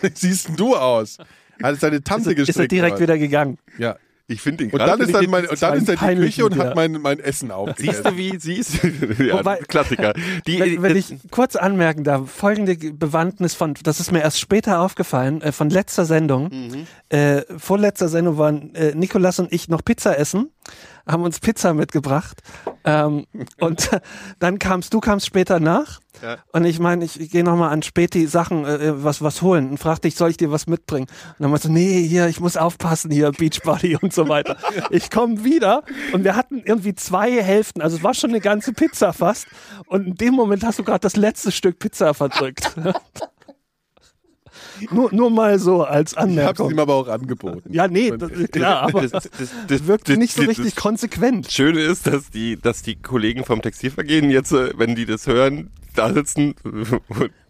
Wie 0.00 0.10
siehst 0.14 0.48
denn 0.48 0.56
du 0.56 0.74
aus? 0.76 1.18
Hat 1.62 1.74
es 1.74 1.80
deine 1.80 2.02
Tante 2.02 2.30
ist, 2.30 2.36
er- 2.38 2.42
ist 2.42 2.48
er 2.48 2.52
gestrickt? 2.54 2.72
direkt 2.72 2.92
oder? 2.94 3.02
wieder 3.02 3.18
gegangen. 3.18 3.58
Ja. 3.78 3.96
Ich 4.28 4.40
finde 4.40 4.64
Und 4.64 4.70
gerade 4.72 4.90
dann 4.92 5.00
ist 5.00 5.14
dann 5.14 5.28
mein, 5.30 5.46
und 5.46 5.60
dann 5.62 5.74
ist 5.78 5.88
er 5.88 6.10
in 6.10 6.18
die 6.20 6.26
Küche 6.26 6.44
und 6.46 6.56
hat 6.56 6.74
mein, 6.74 6.92
mein 6.92 7.18
Essen 7.20 7.48
Siehst 7.76 8.04
aufgegessen. 8.04 8.04
du, 8.04 8.16
wie 8.16 8.38
siehst 8.38 8.74
ja, 9.18 9.34
Wobei- 9.40 9.58
Klassiker. 9.68 10.14
Die, 10.46 10.58
Wenn, 10.60 10.82
wenn 10.82 10.94
das- 10.96 11.10
ich 11.10 11.18
kurz 11.30 11.56
anmerken 11.56 12.04
darf, 12.04 12.30
folgende 12.30 12.76
Bewandtnis 12.76 13.54
von, 13.54 13.74
das 13.82 14.00
ist 14.00 14.12
mir 14.12 14.20
erst 14.20 14.40
später 14.40 14.80
aufgefallen, 14.80 15.42
äh, 15.42 15.52
von 15.52 15.68
letzter 15.70 16.04
Sendung. 16.04 16.44
Mhm. 16.52 16.86
Äh, 17.08 17.42
vorletzter 17.58 18.08
Sendung 18.08 18.38
waren 18.38 18.74
äh, 18.74 18.94
Nikolas 18.94 19.38
und 19.38 19.52
ich 19.52 19.68
noch 19.68 19.84
Pizza 19.84 20.18
essen, 20.18 20.50
haben 21.06 21.22
uns 21.24 21.40
Pizza 21.40 21.74
mitgebracht. 21.74 22.40
Ähm, 22.84 23.26
und 23.60 23.90
dann 24.38 24.58
kamst 24.58 24.94
du, 24.94 25.00
kamst 25.00 25.26
später 25.26 25.60
nach. 25.60 26.00
Ja. 26.22 26.38
Und 26.52 26.64
ich 26.64 26.78
meine, 26.78 27.04
ich, 27.04 27.30
gehe 27.30 27.42
nochmal 27.42 27.70
an 27.70 27.82
Späti 27.82 28.26
Sachen, 28.26 28.64
äh, 28.64 29.02
was, 29.02 29.22
was 29.22 29.42
holen 29.42 29.70
und 29.70 29.78
fragte 29.78 30.06
ich, 30.06 30.14
soll 30.14 30.30
ich 30.30 30.36
dir 30.36 30.52
was 30.52 30.68
mitbringen? 30.68 31.08
Und 31.30 31.36
dann 31.40 31.50
meinte, 31.50 31.70
nee, 31.70 32.06
hier, 32.06 32.28
ich 32.28 32.38
muss 32.38 32.56
aufpassen, 32.56 33.10
hier, 33.10 33.32
Beachbody 33.32 33.96
und 34.00 34.12
so 34.12 34.28
weiter. 34.28 34.56
Ich 34.90 35.10
komme 35.10 35.42
wieder 35.44 35.82
und 36.12 36.22
wir 36.22 36.36
hatten 36.36 36.62
irgendwie 36.64 36.94
zwei 36.94 37.42
Hälften, 37.42 37.82
also 37.82 37.96
es 37.96 38.04
war 38.04 38.14
schon 38.14 38.30
eine 38.30 38.40
ganze 38.40 38.72
Pizza 38.72 39.12
fast. 39.12 39.46
Und 39.86 40.06
in 40.06 40.14
dem 40.14 40.34
Moment 40.34 40.64
hast 40.64 40.78
du 40.78 40.84
gerade 40.84 41.00
das 41.00 41.16
letzte 41.16 41.50
Stück 41.50 41.78
Pizza 41.78 42.14
verdrückt. 42.14 42.72
nur, 44.90 45.12
nur 45.12 45.30
mal 45.30 45.58
so 45.58 45.82
als 45.82 46.12
Ich 46.12 46.18
hab's 46.18 46.28
Anmerkung. 46.28 46.70
ihm 46.70 46.78
aber 46.78 46.94
auch 46.94 47.08
angeboten. 47.08 47.72
Ja, 47.72 47.88
nee, 47.88 48.12
das, 48.16 48.30
klar, 48.50 48.82
aber 48.82 49.02
das, 49.02 49.28
das, 49.28 49.50
das, 49.66 49.86
wirkt 49.86 50.08
nicht 50.08 50.34
so 50.34 50.42
richtig 50.42 50.76
konsequent. 50.76 51.46
Das 51.46 51.52
Schöne 51.52 51.80
ist, 51.80 52.06
dass 52.06 52.30
die, 52.30 52.56
dass 52.56 52.82
die 52.82 52.96
Kollegen 52.96 53.44
vom 53.44 53.60
Textilvergehen 53.60 54.30
jetzt, 54.30 54.52
äh, 54.52 54.70
wenn 54.76 54.94
die 54.94 55.06
das 55.06 55.26
hören, 55.26 55.70
da 55.92 56.12
sitzen 56.12 56.54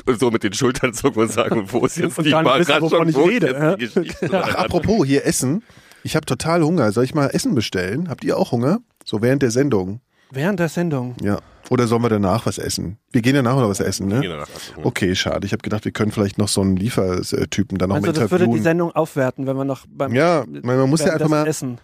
und 0.06 0.20
so 0.20 0.30
mit 0.30 0.42
den 0.44 0.52
Schultern 0.52 0.92
zucken 0.92 1.22
und 1.22 1.32
sagen, 1.32 1.64
wo 1.72 1.84
ist 1.86 1.96
jetzt 1.96 2.18
Und 2.18 2.24
die 2.24 2.30
gar 2.30 2.42
nicht 2.42 2.68
wissen, 2.68 2.82
wovon 2.82 3.08
ich 3.08 3.14
wo 3.14 3.22
ist 3.22 3.28
rede, 3.30 3.46
jetzt 3.48 3.60
ja? 3.60 3.76
die 3.76 3.86
Geschichte? 3.86 4.30
Ach, 4.42 4.54
apropos, 4.56 5.06
hier 5.06 5.24
Essen. 5.26 5.62
Ich 6.04 6.16
habe 6.16 6.26
total 6.26 6.62
Hunger. 6.62 6.90
Soll 6.92 7.04
ich 7.04 7.14
mal 7.14 7.28
Essen 7.28 7.54
bestellen? 7.54 8.08
Habt 8.08 8.24
ihr 8.24 8.36
auch 8.36 8.52
Hunger? 8.52 8.80
So 9.04 9.22
während 9.22 9.42
der 9.42 9.50
Sendung. 9.50 10.00
Während 10.30 10.58
der 10.60 10.68
Sendung. 10.68 11.14
Ja. 11.22 11.38
Oder 11.70 11.86
sollen 11.86 12.02
wir 12.02 12.08
danach 12.08 12.44
was 12.46 12.58
essen? 12.58 12.98
Wir 13.12 13.22
gehen 13.22 13.34
danach 13.34 13.54
noch 13.56 13.68
was 13.68 13.80
essen, 13.80 14.08
gehen 14.08 14.20
ne? 14.20 14.28
danach 14.28 14.48
was 14.52 14.70
essen. 14.70 14.84
Okay, 14.84 15.14
schade. 15.14 15.46
Ich 15.46 15.52
habe 15.52 15.62
gedacht, 15.62 15.84
wir 15.84 15.92
können 15.92 16.10
vielleicht 16.10 16.38
noch 16.38 16.48
so 16.48 16.60
einen 16.60 16.76
Liefertypen 16.76 17.78
dann 17.78 17.88
noch 17.90 17.96
Also 17.96 18.08
mal 18.08 18.12
das 18.12 18.30
würde 18.30 18.48
die. 18.48 18.58
Sendung 18.58 18.90
aufwerten, 18.92 19.46
wenn 19.46 19.56
wir 19.56 19.64
noch 19.64 19.84
beim 19.88 20.12
Ja, 20.14 20.44
man- 20.48 20.76
man 20.78 20.90
muss 20.90 21.00
ja 21.04 21.12
einfach 21.12 21.28
mal- 21.28 21.46
essen. 21.46 21.78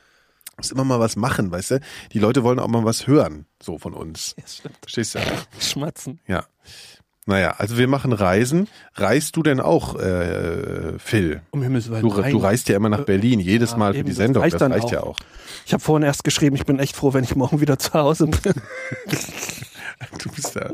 Muss 0.59 0.70
immer 0.72 0.84
mal 0.84 1.00
was 1.00 1.16
machen, 1.16 1.50
weißt 1.50 1.70
du? 1.72 1.80
Die 2.12 2.18
Leute 2.18 2.42
wollen 2.44 2.59
auch 2.59 2.68
mal 2.68 2.84
was 2.84 3.06
hören, 3.06 3.46
so 3.62 3.78
von 3.78 3.94
uns. 3.94 4.34
Ja, 4.36 4.44
stimmt. 4.46 4.76
Verstehst 4.82 5.14
du? 5.14 5.20
Schmatzen. 5.61 6.20
Ja. 6.26 6.44
Naja, 7.26 7.54
also 7.59 7.76
wir 7.76 7.88
machen 7.88 8.12
Reisen. 8.14 8.68
Reist 8.94 9.36
du 9.36 9.42
denn 9.42 9.61
auch, 9.61 9.96
äh, 9.96 10.98
Phil? 10.98 11.42
Um 11.50 11.62
Himmels 11.62 11.90
Willen. 11.90 12.00
Du, 12.00 12.09
du 12.09 12.38
reist 12.38 12.68
ja 12.70 12.76
immer 12.76 12.88
nach 12.88 13.04
Berlin, 13.04 13.38
jedes 13.38 13.72
ja, 13.72 13.76
Mal 13.76 13.92
für 13.92 13.98
eben, 13.98 14.06
die 14.06 14.12
das 14.12 14.16
Sendung. 14.16 14.42
reicht 14.42 14.54
Das 14.54 14.61
dann 14.61 14.72
reicht 14.72 14.86
auch. 14.86 14.92
ja 14.92 15.02
auch. 15.02 15.18
Ich 15.66 15.74
habe 15.74 15.82
vorhin 15.82 16.06
erst 16.06 16.24
geschrieben, 16.24 16.56
ich 16.56 16.64
bin 16.64 16.78
echt 16.78 16.96
froh, 16.96 17.12
wenn 17.12 17.24
ich 17.24 17.36
morgen 17.36 17.61
wieder 17.61 17.78
zu 17.78 17.92
Hause 17.94 18.26
bin. 18.26 18.54
Du 20.18 20.30
bist 20.30 20.54
da. 20.54 20.70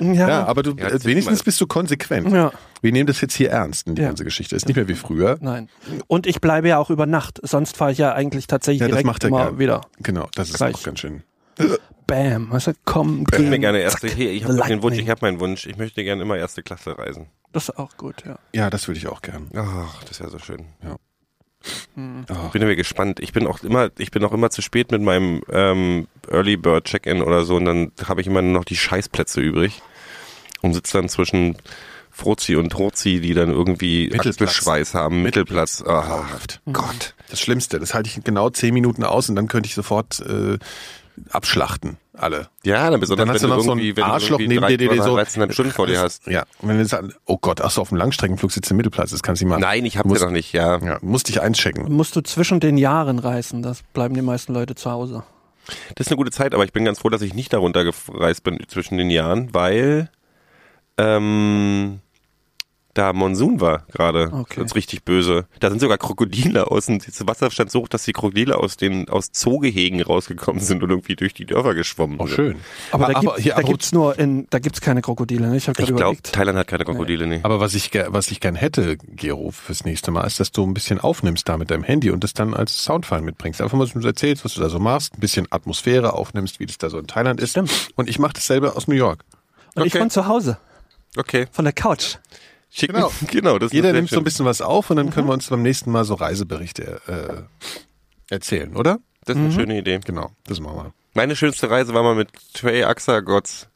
Ja. 0.00 0.28
Ja, 0.28 0.46
aber 0.46 0.62
du, 0.62 0.72
Ja, 0.78 0.88
äh, 0.88 1.04
wenigstens 1.04 1.42
bist 1.42 1.60
du 1.60 1.66
konsequent. 1.66 2.30
Ja. 2.32 2.52
Wir 2.82 2.92
nehmen 2.92 3.06
das 3.06 3.20
jetzt 3.20 3.34
hier 3.34 3.50
ernst, 3.50 3.86
die 3.88 4.00
Ja. 4.00 4.08
ganze 4.08 4.24
Geschichte. 4.24 4.54
Ist 4.56 4.66
nicht 4.66 4.76
mehr 4.76 4.88
wie 4.88 4.94
früher. 4.94 5.36
Nein. 5.40 5.68
Und 6.06 6.26
ich 6.26 6.40
bleibe 6.40 6.68
ja 6.68 6.78
auch 6.78 6.90
über 6.90 7.06
Nacht. 7.06 7.40
Sonst 7.42 7.76
fahre 7.76 7.92
ich 7.92 7.98
ja 7.98 8.12
eigentlich 8.14 8.46
tatsächlich 8.46 8.80
Ja, 8.80 8.86
das 8.88 8.92
direkt 8.94 9.06
macht 9.06 9.24
er 9.24 9.28
immer 9.28 9.44
gern. 9.44 9.58
wieder. 9.58 9.80
Genau, 10.00 10.28
das 10.34 10.50
ist 10.50 10.56
Gleich. 10.56 10.74
auch 10.74 10.82
ganz 10.82 11.00
schön. 11.00 11.22
Bam. 12.06 12.50
Du, 12.50 12.72
komm, 12.84 13.24
Ich 13.30 13.38
würde 13.38 13.50
mir 13.50 13.58
gerne 13.58 13.78
erste, 13.78 14.08
hey, 14.08 14.28
ich 14.28 14.44
habe 14.44 14.56
den. 14.68 14.82
Wunsch, 14.82 14.98
ich 14.98 15.08
habe 15.08 15.20
meinen 15.22 15.40
Wunsch, 15.40 15.66
ich 15.66 15.76
möchte 15.76 16.04
gerne 16.04 16.22
immer 16.22 16.36
erste 16.36 16.62
Klasse 16.62 16.96
reisen. 16.98 17.26
Das 17.52 17.68
ist 17.70 17.78
auch 17.78 17.96
gut, 17.96 18.24
ja. 18.26 18.38
Ja, 18.52 18.70
das 18.70 18.86
würde 18.86 18.98
ich 18.98 19.08
auch 19.08 19.22
gern. 19.22 19.48
Ach, 19.56 20.04
das 20.04 20.20
wäre 20.20 20.30
so 20.30 20.38
schön. 20.38 20.66
Ich 21.96 22.50
bin 22.52 22.64
mir 22.64 22.76
gespannt. 22.76 23.20
Ich 23.20 23.32
bin 23.32 23.46
auch 23.46 23.62
immer, 23.62 23.90
ich 23.98 24.10
bin 24.10 24.24
auch 24.24 24.32
immer 24.32 24.50
zu 24.50 24.62
spät 24.62 24.90
mit 24.90 25.02
meinem 25.02 25.42
ähm, 25.50 26.06
Early 26.30 26.56
Bird 26.56 26.84
Check-in 26.84 27.22
oder 27.22 27.44
so 27.44 27.56
und 27.56 27.64
dann 27.64 27.92
habe 28.06 28.20
ich 28.20 28.26
immer 28.26 28.42
nur 28.42 28.52
noch 28.52 28.64
die 28.64 28.76
Scheißplätze 28.76 29.40
übrig 29.40 29.82
und 30.62 30.74
sitze 30.74 30.98
dann 30.98 31.08
zwischen 31.08 31.56
Frozi 32.10 32.56
und 32.56 32.70
Trozi, 32.70 33.20
die 33.20 33.34
dann 33.34 33.50
irgendwie 33.50 34.04
Mittelplatz. 34.04 34.40
Achselschweiß 34.40 34.94
haben. 34.94 35.22
Mittelplatz. 35.22 35.84
Ach, 35.86 36.06
Grauenhaft. 36.06 36.62
Gott. 36.72 37.14
Das 37.28 37.40
Schlimmste, 37.40 37.78
das 37.78 37.92
halte 37.92 38.08
ich 38.08 38.24
genau 38.24 38.48
zehn 38.48 38.72
Minuten 38.72 39.04
aus 39.04 39.28
und 39.28 39.36
dann 39.36 39.48
könnte 39.48 39.66
ich 39.66 39.74
sofort 39.74 40.20
äh, 40.20 40.58
abschlachten, 41.30 41.96
alle. 42.12 42.48
Ja, 42.64 42.90
dann 42.90 43.00
besonders 43.00 43.24
Dann 43.26 43.34
hast 43.34 43.42
wenn 43.42 43.50
du 43.50 43.56
noch 43.56 43.62
so 43.62 43.70
irgendwie, 43.70 43.90
ein 43.90 43.96
wenn 43.96 44.04
Arschloch 44.04 44.38
du 44.38 44.46
neben 44.46 44.66
dir, 44.66 44.76
der 44.78 44.88
dir 44.88 45.02
so 45.02 45.16
13,5 45.16 45.52
Stunden 45.52 45.72
vor 45.72 45.86
dir 45.86 46.00
hast. 46.00 46.26
Ja, 46.26 46.44
und 46.60 46.68
wenn 46.68 46.78
du 46.78 46.84
sagst, 46.84 47.16
oh 47.24 47.38
Gott, 47.38 47.60
ach 47.60 47.70
so, 47.70 47.80
auf 47.82 47.88
dem 47.90 47.98
Langstreckenflug 47.98 48.50
sitzt 48.52 48.70
im 48.70 48.76
Mittelplatz, 48.76 49.10
das 49.10 49.22
kannst 49.22 49.40
du 49.42 49.46
nicht 49.46 49.50
machen. 49.50 49.60
Nein, 49.62 49.84
ich 49.84 49.96
habe 49.98 50.08
Du 50.08 50.14
sie 50.14 50.20
musst- 50.20 50.24
noch 50.24 50.32
nicht, 50.32 50.52
ja. 50.52 50.78
Ja, 50.78 50.98
musst 51.02 51.28
dich 51.28 51.40
einchecken. 51.40 51.92
Musst 51.92 52.14
du 52.16 52.20
zwischen 52.22 52.60
den 52.60 52.78
Jahren 52.78 53.18
reisen. 53.18 53.62
Das 53.62 53.82
bleiben 53.92 54.14
die 54.14 54.22
meisten 54.22 54.52
Leute 54.54 54.74
zu 54.74 54.90
Hause. 54.90 55.22
Das 55.96 56.06
ist 56.06 56.12
eine 56.12 56.16
gute 56.16 56.30
Zeit, 56.30 56.54
aber 56.54 56.64
ich 56.64 56.72
bin 56.72 56.84
ganz 56.84 57.00
froh, 57.00 57.08
dass 57.08 57.22
ich 57.22 57.34
nicht 57.34 57.52
darunter 57.52 57.82
gereist 57.84 58.44
bin 58.44 58.58
zwischen 58.68 58.98
den 58.98 59.10
Jahren, 59.10 59.52
weil 59.52 60.10
ähm, 60.98 62.00
da 62.98 63.12
Monsun 63.12 63.60
war 63.60 63.84
gerade. 63.92 64.30
Okay. 64.32 64.54
Das 64.60 64.66
ist 64.72 64.74
richtig 64.74 65.04
böse. 65.04 65.46
Da 65.60 65.70
sind 65.70 65.80
sogar 65.80 65.98
Krokodile 65.98 66.70
aus 66.70 66.86
dem 66.86 66.98
das 66.98 67.26
Wasser 67.26 67.50
stand 67.50 67.70
so 67.70 67.80
hoch, 67.80 67.88
dass 67.88 68.04
die 68.04 68.12
Krokodile 68.12 68.56
aus 68.58 68.76
den 68.76 69.08
aus 69.08 69.30
Zoogehegen 69.32 70.02
rausgekommen 70.02 70.60
sind 70.62 70.82
und 70.82 70.90
irgendwie 70.90 71.16
durch 71.16 71.34
die 71.34 71.44
Dörfer 71.44 71.74
geschwommen 71.74 72.16
Oh, 72.20 72.26
sind. 72.26 72.34
schön. 72.36 72.56
Aber, 72.90 73.06
da, 73.06 73.18
aber 73.18 73.20
gibt, 73.20 73.38
hier, 73.40 73.54
da 73.54 73.62
gibt's 73.62 73.92
nur 73.92 74.18
in, 74.18 74.46
da 74.50 74.58
gibt's 74.58 74.80
keine 74.80 75.02
Krokodile. 75.02 75.48
Ne? 75.48 75.56
Ich 75.56 75.68
habe 75.68 75.80
Ich 75.82 75.94
glaube. 75.94 76.20
Thailand 76.22 76.58
hat 76.58 76.66
keine 76.68 76.84
Krokodile, 76.84 77.26
nee. 77.26 77.40
Aber 77.42 77.60
was 77.60 77.74
ich, 77.74 77.90
was 78.08 78.30
ich 78.30 78.40
gern 78.40 78.54
hätte, 78.54 78.96
Gero, 78.96 79.50
fürs 79.50 79.84
nächste 79.84 80.10
Mal, 80.10 80.24
ist, 80.26 80.40
dass 80.40 80.52
du 80.52 80.64
ein 80.66 80.74
bisschen 80.74 80.98
aufnimmst 81.00 81.48
da 81.48 81.56
mit 81.58 81.70
deinem 81.70 81.82
Handy 81.84 82.10
und 82.10 82.24
das 82.24 82.32
dann 82.32 82.54
als 82.54 82.84
Soundfile 82.84 83.22
mitbringst. 83.22 83.60
Einfach 83.60 83.76
mal 83.78 83.86
so 83.86 83.98
erzählst, 84.00 84.44
was 84.44 84.54
du 84.54 84.60
da 84.60 84.68
so 84.68 84.78
machst, 84.78 85.14
ein 85.14 85.20
bisschen 85.20 85.46
Atmosphäre 85.50 86.12
aufnimmst, 86.14 86.60
wie 86.60 86.66
das 86.66 86.78
da 86.78 86.90
so 86.90 86.98
in 86.98 87.06
Thailand 87.06 87.40
ist. 87.40 87.50
Stimmt. 87.50 87.70
Und 87.96 88.08
ich 88.08 88.18
mache 88.18 88.32
dasselbe 88.34 88.74
aus 88.76 88.88
New 88.88 88.94
York. 88.94 89.24
Und 89.74 89.84
ich 89.86 89.92
Okay. 89.92 89.98
von 90.00 90.10
zu 90.10 90.26
Hause, 90.26 90.58
Okay. 91.16 91.46
von 91.52 91.64
der 91.64 91.72
Couch. 91.72 92.16
Schick 92.70 92.92
Genau. 92.92 93.10
genau 93.30 93.58
das 93.58 93.72
Jeder 93.72 93.92
nimmt 93.92 94.10
so 94.10 94.18
ein 94.18 94.24
bisschen 94.24 94.44
was 94.46 94.60
auf 94.60 94.90
und 94.90 94.96
dann 94.96 95.10
können 95.10 95.26
wir 95.28 95.32
uns 95.34 95.48
beim 95.48 95.62
nächsten 95.62 95.90
Mal 95.90 96.04
so 96.04 96.14
Reiseberichte 96.14 97.00
äh, 97.06 98.34
erzählen, 98.34 98.76
oder? 98.76 98.98
Das 99.24 99.36
ist 99.36 99.42
eine 99.42 99.52
schöne 99.52 99.78
Idee. 99.78 99.98
Genau, 100.04 100.30
das 100.46 100.60
machen 100.60 100.76
wir. 100.76 100.92
Meine 101.14 101.34
schönste 101.36 101.70
Reise 101.70 101.94
war 101.94 102.02
mal 102.02 102.14
mit 102.14 102.28
Trey 102.54 102.84
Axagots. 102.84 103.68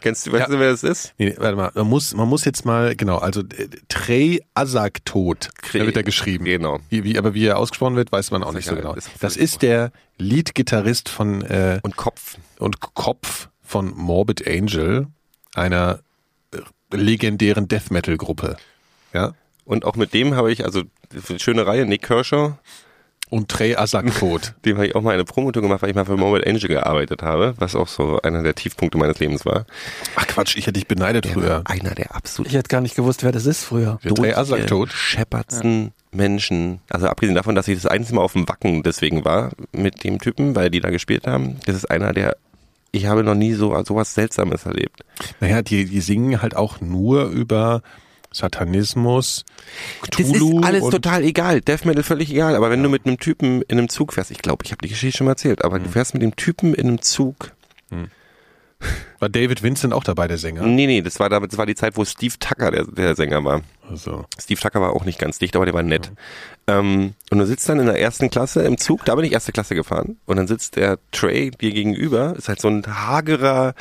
Kennst 0.00 0.26
du, 0.26 0.32
weißt 0.32 0.48
Ja. 0.48 0.54
du, 0.54 0.58
wer 0.60 0.70
das 0.70 0.82
ist? 0.82 1.14
Nee, 1.18 1.34
warte 1.38 1.56
mal, 1.56 1.70
man 1.74 1.86
muss, 1.88 2.14
man 2.14 2.28
muss 2.28 2.44
jetzt 2.44 2.64
mal, 2.66 2.94
genau, 2.94 3.16
also 3.18 3.40
äh, 3.40 3.68
Trey 3.88 4.42
Azagtot, 4.52 5.48
da 5.72 5.78
wird 5.80 5.96
er 5.96 6.02
geschrieben. 6.02 6.44
Genau. 6.44 6.78
Wie, 6.90 7.04
wie, 7.04 7.16
aber 7.18 7.32
wie 7.34 7.46
er 7.46 7.58
ausgesprochen 7.58 7.96
wird, 7.96 8.12
weiß 8.12 8.30
man 8.30 8.42
auch 8.42 8.50
Ist 8.50 8.54
nicht 8.54 8.68
so 8.68 8.76
genau. 8.76 8.94
ist 8.94 9.10
Das 9.20 9.36
ist 9.36 9.62
der 9.62 9.92
Lead-Gitarrist 10.18 11.08
von 11.08 11.42
äh, 11.42 11.80
Und 11.82 11.96
Kopf. 11.96 12.36
und 12.58 12.80
Kopf 12.80 13.48
von 13.62 13.94
Morbid 13.96 14.46
Angel, 14.46 15.06
einer 15.54 16.00
legendären 16.94 17.68
Death 17.68 17.90
Metal 17.90 18.16
Gruppe. 18.16 18.56
Ja? 19.12 19.32
Und 19.64 19.84
auch 19.84 19.96
mit 19.96 20.12
dem 20.14 20.34
habe 20.34 20.52
ich, 20.52 20.64
also 20.64 20.82
eine 21.28 21.38
schöne 21.38 21.66
Reihe, 21.66 21.86
Nick 21.86 22.02
Kershaw, 22.02 22.54
Und 23.30 23.48
Trey 23.48 23.74
Azagtot. 23.74 24.54
dem 24.64 24.76
habe 24.76 24.86
ich 24.86 24.94
auch 24.94 25.00
mal 25.02 25.14
eine 25.14 25.24
Promotour 25.24 25.62
gemacht, 25.62 25.82
weil 25.82 25.90
ich 25.90 25.96
mal 25.96 26.04
für 26.04 26.16
Morbid 26.16 26.46
Angel 26.46 26.68
gearbeitet 26.68 27.22
habe, 27.22 27.54
was 27.58 27.74
auch 27.74 27.88
so 27.88 28.20
einer 28.22 28.42
der 28.42 28.54
Tiefpunkte 28.54 28.98
meines 28.98 29.18
Lebens 29.18 29.46
war. 29.46 29.64
Ach 30.16 30.26
Quatsch, 30.26 30.56
ich 30.56 30.66
hätte 30.66 30.74
dich 30.74 30.86
beneidet 30.86 31.26
früher. 31.26 31.62
Einer 31.64 31.94
der 31.94 32.14
absolut 32.14 32.50
Ich 32.50 32.56
hätte 32.56 32.68
gar 32.68 32.80
nicht 32.82 32.94
gewusst, 32.94 33.24
wer 33.24 33.32
das 33.32 33.46
ist 33.46 33.64
früher. 33.64 33.98
Der 34.04 34.14
Trey 34.14 34.34
Azagtot. 34.34 34.92
scheppertsten 34.92 35.92
Menschen. 36.12 36.80
Also 36.90 37.08
abgesehen 37.08 37.34
davon, 37.34 37.54
dass 37.54 37.66
ich 37.66 37.74
das 37.80 37.86
einzige 37.90 38.16
Mal 38.16 38.22
auf 38.22 38.34
dem 38.34 38.48
Wacken 38.48 38.82
deswegen 38.82 39.24
war 39.24 39.50
mit 39.72 40.04
dem 40.04 40.20
Typen, 40.20 40.54
weil 40.54 40.70
die 40.70 40.80
da 40.80 40.90
gespielt 40.90 41.26
haben. 41.26 41.56
Das 41.66 41.74
ist 41.74 41.90
einer 41.90 42.12
der 42.12 42.36
ich 42.94 43.06
habe 43.06 43.22
noch 43.24 43.34
nie 43.34 43.52
so 43.54 43.80
sowas 43.84 44.14
Seltsames 44.14 44.64
erlebt. 44.66 45.00
Naja, 45.40 45.62
die, 45.62 45.84
die 45.84 46.00
singen 46.00 46.40
halt 46.42 46.56
auch 46.56 46.80
nur 46.80 47.26
über 47.26 47.82
Satanismus, 48.32 49.44
Das 50.10 50.26
Cthulhu 50.26 50.58
ist 50.60 50.66
alles 50.66 50.88
total 50.90 51.22
egal. 51.24 51.60
Death 51.60 51.84
Metal 51.84 52.02
völlig 52.02 52.30
egal. 52.32 52.56
Aber 52.56 52.70
wenn 52.70 52.82
du 52.82 52.88
mit 52.88 53.06
einem 53.06 53.18
Typen 53.18 53.62
in 53.62 53.78
einem 53.78 53.88
Zug 53.88 54.12
fährst, 54.12 54.30
ich 54.32 54.38
glaube, 54.38 54.64
ich 54.64 54.72
habe 54.72 54.82
die 54.82 54.88
Geschichte 54.88 55.18
schon 55.18 55.26
mal 55.26 55.32
erzählt, 55.32 55.64
aber 55.64 55.78
du 55.78 55.88
fährst 55.88 56.14
mit 56.14 56.22
dem 56.22 56.34
Typen 56.36 56.74
in 56.74 56.88
einem 56.88 57.00
Zug. 57.00 57.52
war 59.18 59.28
David 59.28 59.62
Vincent 59.62 59.94
auch 59.94 60.04
dabei, 60.04 60.28
der 60.28 60.36
Sänger. 60.36 60.62
Nee, 60.66 60.86
nee, 60.86 61.00
das 61.00 61.18
war, 61.20 61.28
da- 61.30 61.40
das 61.40 61.56
war 61.56 61.64
die 61.64 61.74
Zeit, 61.74 61.96
wo 61.96 62.04
Steve 62.04 62.34
Tucker 62.38 62.70
der, 62.70 62.84
der 62.84 63.14
Sänger 63.16 63.42
war. 63.44 63.62
Also, 63.88 64.26
Steve 64.38 64.60
Tucker 64.60 64.80
war 64.80 64.92
auch 64.92 65.04
nicht 65.04 65.18
ganz 65.18 65.38
dicht, 65.38 65.56
aber 65.56 65.64
der 65.64 65.74
war 65.74 65.82
nett. 65.82 66.10
Ähm, 66.66 67.14
und 67.30 67.38
du 67.38 67.46
sitzt 67.46 67.68
dann 67.68 67.80
in 67.80 67.86
der 67.86 68.00
ersten 68.00 68.30
Klasse 68.30 68.62
im 68.62 68.78
Zug, 68.78 69.04
da 69.04 69.14
bin 69.14 69.24
ich 69.24 69.32
erste 69.32 69.52
Klasse 69.52 69.74
gefahren. 69.74 70.16
Und 70.24 70.36
dann 70.36 70.46
sitzt 70.46 70.76
der 70.76 70.98
Trey 71.12 71.50
dir 71.50 71.72
gegenüber, 71.72 72.34
ist 72.36 72.48
halt 72.48 72.60
so 72.60 72.68
ein 72.68 72.84
hagerer, 72.86 73.74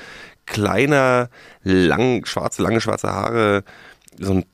kleiner, 0.46 1.30
lang, 1.64 2.26
schwarze, 2.26 2.62
lange 2.62 2.82
schwarze 2.82 3.10
Haare, 3.10 3.64
so 4.20 4.34
ein 4.34 4.46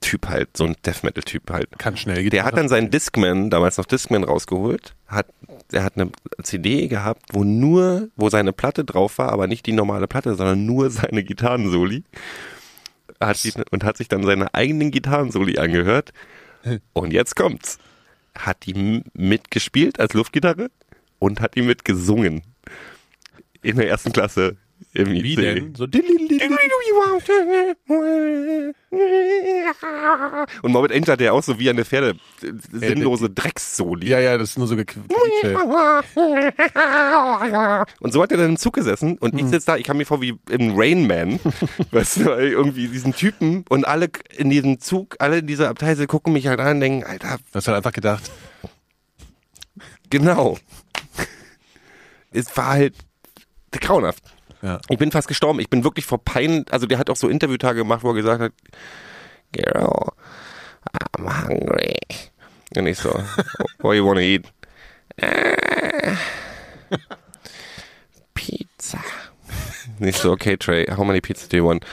Typ 0.00 0.28
halt, 0.28 0.56
so 0.56 0.64
ein 0.64 0.76
Death 0.84 1.04
Metal 1.04 1.22
Typ 1.22 1.50
halt. 1.50 1.68
kann 1.78 1.96
schnell 1.96 2.28
Der 2.30 2.44
hat 2.44 2.56
dann 2.56 2.68
seinen 2.68 2.90
Discman, 2.90 3.50
damals 3.50 3.76
noch 3.76 3.84
Discman 3.84 4.24
rausgeholt, 4.24 4.94
hat, 5.06 5.26
der 5.72 5.84
hat 5.84 5.94
eine 5.96 6.10
CD 6.42 6.88
gehabt, 6.88 7.22
wo 7.32 7.44
nur, 7.44 8.08
wo 8.16 8.30
seine 8.30 8.54
Platte 8.54 8.84
drauf 8.84 9.18
war, 9.18 9.30
aber 9.30 9.46
nicht 9.46 9.66
die 9.66 9.72
normale 9.72 10.06
Platte, 10.06 10.34
sondern 10.34 10.64
nur 10.64 10.90
seine 10.90 11.22
Gitarrensoli. 11.22 12.04
Hat 13.20 13.44
die, 13.44 13.52
und 13.70 13.84
hat 13.84 13.98
sich 13.98 14.08
dann 14.08 14.22
seine 14.22 14.54
eigenen 14.54 14.90
Gitarrensoli 14.90 15.58
angehört. 15.58 16.12
Und 16.92 17.12
jetzt 17.12 17.36
kommt's. 17.36 17.78
Hat 18.36 18.64
die 18.66 19.02
mitgespielt 19.12 19.98
als 19.98 20.14
Luftgitarre 20.14 20.70
und 21.18 21.40
hat 21.40 21.54
die 21.54 21.62
mitgesungen. 21.62 22.42
In 23.62 23.76
der 23.76 23.88
ersten 23.88 24.12
Klasse 24.12 24.56
im 24.92 25.08
Wie 25.12 25.32
IC. 25.34 25.40
denn? 25.40 25.74
So 25.74 25.86
Und 30.62 30.72
Morbid 30.72 30.92
Angel 30.92 31.12
hat 31.12 31.20
ja 31.20 31.32
auch 31.32 31.42
so 31.42 31.58
wie 31.58 31.70
eine 31.70 31.84
Pferde 31.84 32.16
sinnlose 32.72 33.30
Dreckssoli. 33.30 34.08
Ja, 34.08 34.18
ja, 34.18 34.36
das 34.38 34.50
ist 34.50 34.58
nur 34.58 34.66
so 34.66 34.76
gequietscht. 34.76 35.10
Und 38.00 38.12
so 38.12 38.22
hat 38.22 38.32
er 38.32 38.38
dann 38.38 38.50
im 38.50 38.56
Zug 38.56 38.74
gesessen 38.74 39.16
und 39.18 39.38
ich 39.38 39.46
sitze 39.46 39.66
da, 39.66 39.76
ich 39.76 39.84
kam 39.84 39.96
mir 39.98 40.06
vor 40.06 40.20
wie 40.20 40.34
im 40.48 40.74
Rain 40.76 41.06
Man, 41.06 41.38
weißt 41.90 42.16
du, 42.18 42.30
irgendwie 42.30 42.88
diesen 42.88 43.14
Typen 43.14 43.64
und 43.68 43.86
alle 43.86 44.08
in 44.36 44.50
diesem 44.50 44.80
Zug, 44.80 45.16
alle 45.18 45.38
in 45.38 45.46
dieser 45.46 45.68
Abteilung 45.68 46.06
gucken 46.06 46.32
mich 46.32 46.46
halt 46.46 46.60
an 46.60 46.76
und 46.76 46.80
denken, 46.80 47.04
Alter, 47.04 47.38
Du 47.50 47.54
hast 47.54 47.66
halt 47.68 47.76
einfach 47.76 47.92
gedacht, 47.92 48.30
genau. 50.08 50.58
Es 52.32 52.56
war 52.56 52.66
halt 52.68 52.94
grauenhaft. 53.72 54.22
Ja. 54.62 54.80
Ich 54.88 54.98
bin 54.98 55.10
fast 55.10 55.28
gestorben. 55.28 55.60
Ich 55.60 55.70
bin 55.70 55.84
wirklich 55.84 56.06
vor 56.06 56.22
Pein, 56.24 56.64
also 56.70 56.86
der 56.86 56.98
hat 56.98 57.10
auch 57.10 57.16
so 57.16 57.28
Interviewtage 57.28 57.76
gemacht, 57.78 58.02
wo 58.02 58.08
er 58.10 58.14
gesagt 58.14 58.40
hat, 58.42 58.52
Girl, 59.52 60.12
I'm 61.16 61.48
hungry. 61.48 61.96
Und 62.76 62.86
ich 62.86 62.98
so, 62.98 63.10
what 63.78 63.96
you 63.96 64.06
wanna 64.06 64.20
eat? 64.20 64.44
"Ah, 65.20 66.16
Pizza. 68.34 68.98
Nicht 69.98 70.18
so, 70.18 70.30
okay, 70.32 70.56
Trey, 70.56 70.86
how 70.86 71.04
many 71.04 71.20
pizzas 71.20 71.48
do 71.48 71.56
you 71.56 71.66
want? 71.66 71.84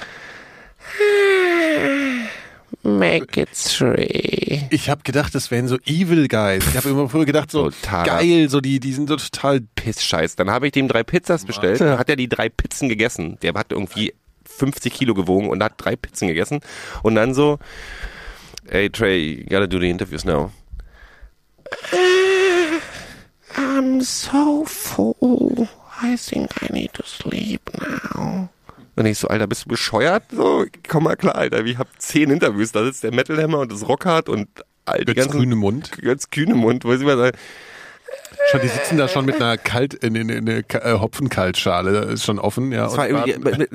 Make 2.88 3.42
it 3.42 3.50
three. 3.54 4.62
Ich 4.70 4.90
habe 4.90 5.04
gedacht, 5.04 5.36
das 5.36 5.52
wären 5.52 5.68
so 5.68 5.78
Evil 5.86 6.28
Guys. 6.28 6.66
Ich 6.68 6.78
habe 6.78 6.90
immer 6.90 7.10
früher 7.10 7.26
gedacht, 7.26 7.52
so 7.52 7.70
Totaler 7.70 8.06
geil, 8.06 8.50
so 8.50 8.62
die, 8.62 8.80
die 8.80 8.94
sind 8.94 9.10
so 9.10 9.18
total. 9.18 9.62
Pissscheiß. 9.76 10.36
Dann 10.36 10.50
habe 10.50 10.68
ich 10.68 10.74
dem 10.74 10.88
drei 10.88 11.04
Pizzas 11.04 11.46
bestellt. 11.46 11.80
Dann 11.82 11.98
hat 11.98 12.10
er 12.10 12.16
die 12.16 12.28
drei 12.28 12.50
Pizzen 12.50 12.90
gegessen. 12.90 13.38
Der 13.42 13.54
hat 13.54 13.72
irgendwie 13.72 14.14
50 14.46 14.94
Kilo 14.94 15.14
gewogen 15.14 15.50
und 15.50 15.64
hat 15.64 15.74
drei 15.78 15.96
Pizzen 15.96 16.28
gegessen. 16.28 16.60
Und 17.04 17.16
dann 17.16 17.34
so, 17.34 17.60
hey 18.70 18.90
Trey, 18.90 19.40
you 19.42 19.46
gotta 19.50 19.68
do 19.68 19.80
the 19.80 19.90
interviews 19.90 20.26
now. 20.26 20.52
I'm 23.56 24.02
so 24.02 24.66
full. 24.66 25.68
I 26.02 26.16
think 26.16 26.52
I 26.62 26.72
need 26.72 26.94
to 26.94 27.04
sleep 27.06 27.62
now. 27.80 28.50
Und 28.98 29.06
ich 29.06 29.18
so, 29.20 29.28
Alter, 29.30 29.48
bist 29.48 29.66
du 29.66 29.70
bescheuert? 29.70 30.24
So, 30.32 30.66
komm 30.88 31.04
mal 31.06 31.16
klar, 31.16 31.36
Alter. 31.36 31.64
Ich 31.64 31.78
hab 31.78 31.88
zehn 32.02 32.30
Interviews. 32.32 32.72
Da 32.74 32.84
sitzt 32.84 33.04
der 33.04 33.14
Metal 33.14 33.42
Hammer 33.42 33.60
und 33.60 33.72
das 33.72 33.88
Rockhard 33.88 34.28
und 34.28 34.48
all 34.86 35.00
die 35.00 35.06
Götz 35.06 35.18
ganzen... 35.18 35.38
grüne 35.38 35.56
Mund. 35.56 35.92
Götz 36.02 36.30
Kühnemund, 36.32 36.84
wo 36.84 36.92
ich 36.94 37.02
mal 37.02 37.18
sagen, 37.18 37.38
Schon, 38.52 38.62
die 38.62 38.68
sitzen 38.68 38.98
da 38.98 39.08
schon 39.08 39.26
mit 39.26 39.36
einer 39.36 39.58
Kalt, 39.58 39.94
in, 39.94 40.16
in, 40.16 40.30
in 40.30 40.50
eine 40.50 40.64
Ka- 40.64 40.80
äh, 40.80 41.00
Hopfenkaltschale, 41.00 42.00
ist 42.06 42.24
schon 42.26 42.40
offen, 42.40 42.72
ja. 42.72 42.84
Das 42.84 42.94
und 42.94 43.00
war 43.14 43.26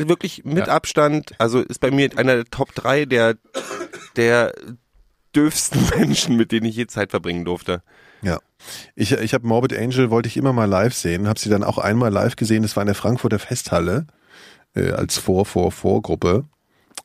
wirklich 0.08 0.44
mit 0.44 0.66
Ja. 0.66 0.72
Abstand, 0.72 1.32
also 1.38 1.60
ist 1.60 1.80
bei 1.80 1.90
mir 1.90 2.10
einer 2.16 2.36
der 2.36 2.44
Top 2.46 2.74
3 2.74 3.04
der, 3.04 3.36
der 4.16 4.54
dürfsten 5.36 5.80
Menschen, 5.98 6.36
mit 6.36 6.50
denen 6.52 6.66
ich 6.66 6.76
je 6.76 6.86
Zeit 6.86 7.10
verbringen 7.10 7.44
durfte. 7.44 7.82
Ja. 8.22 8.38
Ich, 8.94 9.12
ich 9.12 9.34
habe 9.34 9.46
Morbid 9.46 9.76
Angel, 9.76 10.10
wollte 10.10 10.28
ich 10.28 10.36
immer 10.36 10.52
mal 10.52 10.64
live 10.64 10.94
sehen, 10.94 11.28
habe 11.28 11.38
sie 11.38 11.50
dann 11.50 11.64
auch 11.64 11.78
einmal 11.78 12.10
live 12.12 12.36
gesehen, 12.36 12.62
das 12.62 12.74
war 12.76 12.82
in 12.82 12.86
der 12.88 12.94
Frankfurter 12.94 13.38
Festhalle 13.38 14.06
äh, 14.74 14.90
als 14.90 15.18
Vor-Vor-Vor-Gruppe. 15.18 16.44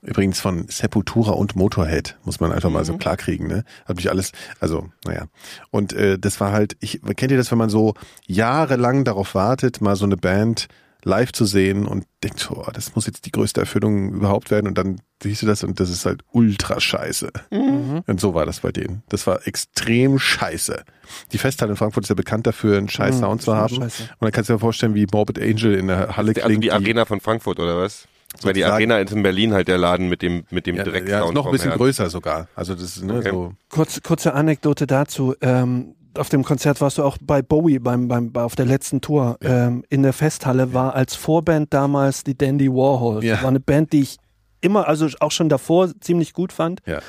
Übrigens 0.04 0.40
von 0.40 0.68
Sepultura 0.68 1.32
und 1.32 1.56
Motorhead, 1.56 2.18
muss 2.24 2.40
man 2.40 2.52
einfach 2.52 2.70
mal 2.70 2.86
so 2.86 2.98
klar 2.98 3.18
kriegen, 3.18 3.48
ne? 3.48 3.64
Hat 3.86 3.96
mich 3.96 4.10
alles, 4.10 4.32
also, 4.60 4.90
naja. 5.06 5.26
Und 5.72 5.92
äh, 5.94 6.20
das 6.20 6.40
war 6.40 6.52
halt, 6.52 6.78
ich, 6.82 7.02
kennt 7.16 7.32
ihr 7.32 7.38
das, 7.38 7.52
wenn 7.52 7.58
man 7.58 7.70
so 7.70 7.96
jahrelang 8.26 9.06
darauf 9.06 9.34
wartet, 9.34 9.82
mal 9.82 9.96
so 9.96 10.06
eine 10.06 10.18
Band 10.18 10.68
live 11.08 11.32
zu 11.32 11.46
sehen 11.46 11.86
und 11.86 12.06
denkt, 12.24 12.50
oh, 12.52 12.66
das 12.74 12.94
muss 12.96 13.06
jetzt 13.08 13.26
die 13.26 13.32
größte 13.32 13.62
Erfüllung 13.62 14.14
überhaupt 14.14 14.52
werden 14.52 14.68
und 14.68 14.78
dann 14.78 15.00
siehst 15.24 15.42
du 15.42 15.46
das 15.48 15.64
und 15.64 15.80
das 15.80 15.90
ist 15.90 16.06
halt 16.06 16.22
ultra 16.32 16.80
scheiße. 16.80 17.32
Und 17.50 18.20
so 18.20 18.34
war 18.34 18.46
das 18.46 18.60
bei 18.60 18.72
denen. 18.72 19.04
Das 19.10 19.26
war 19.26 19.48
extrem 19.48 20.20
scheiße. 20.20 20.84
Die 21.32 21.38
Festhalle 21.38 21.72
in 21.72 21.78
Frankfurt 21.78 22.04
ist 22.06 22.10
ja 22.10 22.16
bekannt 22.16 22.46
dafür, 22.46 22.78
einen 22.78 22.90
scheiß 22.90 23.16
Mhm, 23.16 23.20
Sound 23.22 23.42
zu 23.42 23.56
haben. 23.56 23.76
scheiße. 23.76 24.04
Und 24.04 24.10
dann 24.22 24.32
kannst 24.32 24.50
du 24.50 24.54
dir 24.54 24.60
vorstellen, 24.60 24.96
wie 24.96 25.08
Morbid 25.12 25.40
Angel 25.40 25.74
in 25.76 25.88
der 25.88 26.18
Halle 26.18 26.34
Also 26.36 26.42
klingt. 26.48 26.64
die 26.64 26.72
Arena 26.72 27.06
von 27.06 27.20
Frankfurt 27.22 27.60
oder 27.60 27.78
was? 27.80 28.08
Weil 28.42 28.54
die. 28.54 28.66
Arena 28.66 29.00
ist 29.00 29.14
in 29.14 29.24
Berlin 29.24 29.54
halt 29.54 29.70
der 29.70 29.78
Laden 29.78 30.10
mit 30.10 30.22
dem, 30.22 30.44
mit 30.52 30.68
dem 30.68 30.76
ja, 30.76 30.84
direkt 30.84 31.08
ja, 31.08 31.26
ist 31.26 31.34
noch 31.34 31.46
ein 31.46 31.52
bisschen 31.54 31.72
größer 31.72 32.10
sogar. 32.10 32.50
Also 32.56 32.74
das 32.76 32.98
ist 32.98 33.04
ne, 33.04 33.20
Okay. 33.20 33.30
so. 33.32 33.54
Kurz, 33.70 34.02
kurze 34.04 34.34
Anekdote 34.34 34.86
dazu. 34.86 35.34
Ähm, 35.42 35.96
auf 36.18 36.30
dem 36.30 36.44
Konzert 36.44 36.82
warst 36.82 36.98
du 36.98 37.04
auch 37.04 37.18
bei 37.22 37.42
Bowie 37.42 37.80
beim, 37.80 38.08
beim, 38.08 38.32
bei- 38.32 38.44
auf 38.44 38.56
der 38.56 38.66
letzten 38.66 39.02
Tour. 39.02 39.38
Ähm, 39.42 39.84
in 39.90 40.04
der 40.04 40.14
Festhalle 40.14 40.74
war 40.74 40.96
als 40.96 41.16
Vorband 41.16 41.74
damals 41.74 42.24
die 42.24 42.38
Dandy 42.38 42.70
Warhols. 42.70 43.24
Ja. 43.24 43.34
Das 43.36 43.42
war 43.44 43.50
eine 43.50 43.60
Band, 43.60 43.94
die 43.94 44.02
ich 44.02 44.18
immer, 44.62 44.88
also 44.88 45.08
auch 45.20 45.32
schon 45.32 45.50
davor 45.50 45.90
ziemlich 46.02 46.34
gut 46.34 46.52
fand. 46.54 46.82
Ja. 46.86 47.00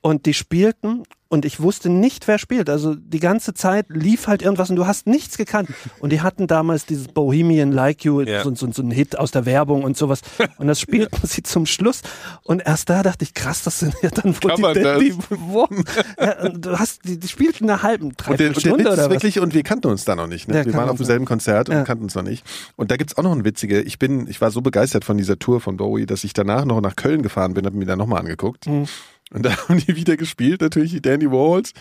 Und 0.00 0.26
die 0.26 0.34
spielten 0.34 1.04
und 1.32 1.46
ich 1.46 1.60
wusste 1.60 1.88
nicht, 1.88 2.28
wer 2.28 2.36
spielt. 2.36 2.68
Also 2.68 2.94
die 2.94 3.18
ganze 3.18 3.54
Zeit 3.54 3.86
lief 3.88 4.26
halt 4.26 4.42
irgendwas 4.42 4.68
und 4.68 4.76
du 4.76 4.86
hast 4.86 5.06
nichts 5.06 5.38
gekannt. 5.38 5.70
Und 5.98 6.12
die 6.12 6.20
hatten 6.20 6.46
damals 6.46 6.84
dieses 6.84 7.08
Bohemian 7.08 7.72
Like 7.72 8.04
You, 8.04 8.20
Ja. 8.20 8.42
so, 8.44 8.54
so, 8.54 8.70
so 8.70 8.82
ein 8.82 8.90
Hit 8.90 9.18
aus 9.18 9.30
der 9.30 9.46
Werbung 9.46 9.82
und 9.82 9.96
sowas. 9.96 10.20
Und 10.58 10.66
das 10.66 10.78
spielten 10.78 11.16
sie 11.26 11.42
zum 11.42 11.64
Schluss. 11.64 12.02
Und 12.42 12.60
erst 12.66 12.90
da 12.90 13.02
dachte 13.02 13.24
ich, 13.24 13.32
krass, 13.32 13.62
das 13.62 13.78
sind 13.78 13.94
ja 14.02 14.10
dann 14.10 14.34
wohl 14.42 14.50
Kann 14.50 14.74
die? 14.74 14.82
Dandy 14.82 15.14
Warhols. 15.30 15.84
Ja, 16.20 16.48
du 16.50 16.78
hast, 16.78 17.00
die, 17.06 17.18
die 17.18 17.28
spielten 17.28 17.68
eine 17.70 17.80
der, 17.80 17.98
dreiviertel 17.98 18.48
und 18.48 18.56
der 18.56 18.60
Stunde 18.60 18.84
Witz 18.84 18.92
oder 18.92 19.04
was? 19.04 19.10
wirklich, 19.10 19.40
und 19.40 19.54
wir 19.54 19.62
kannten 19.62 19.86
uns 19.88 20.04
da 20.04 20.14
noch 20.14 20.26
nicht. 20.26 20.48
Ne? 20.48 20.58
Ja, 20.58 20.64
wir 20.66 20.74
waren 20.74 20.90
auf 20.90 20.98
demselben 20.98 21.24
Konzert 21.24 21.70
und 21.70 21.76
Ja. 21.76 21.84
kannten 21.84 22.04
uns 22.04 22.14
noch 22.14 22.22
nicht. 22.22 22.44
Und 22.76 22.90
da 22.90 22.96
gibt's 22.98 23.16
auch 23.16 23.22
noch 23.22 23.32
ein 23.32 23.46
witziger. 23.46 23.80
Ich 23.86 23.98
bin, 23.98 24.26
ich 24.28 24.40
war 24.42 24.50
so 24.50 24.60
begeistert 24.60 25.04
von 25.06 25.16
dieser 25.16 25.38
Tour 25.38 25.62
von 25.62 25.78
Bowie, 25.78 26.04
dass 26.04 26.24
ich 26.24 26.34
danach 26.34 26.66
noch 26.66 26.80
nach 26.82 26.94
Köln 26.94 27.22
gefahren 27.22 27.54
bin, 27.54 27.64
habe 27.64 27.76
mir 27.76 27.86
da 27.86 27.96
nochmal 27.96 28.20
angeguckt. 28.20 28.66
Mhm. 28.66 28.84
Und 29.32 29.44
da 29.44 29.56
haben 29.68 29.78
die 29.78 29.96
wieder 29.96 30.16
gespielt, 30.16 30.60
natürlich 30.60 30.92
die 30.92 31.02
Dandy 31.02 31.30
Warhols. 31.30 31.72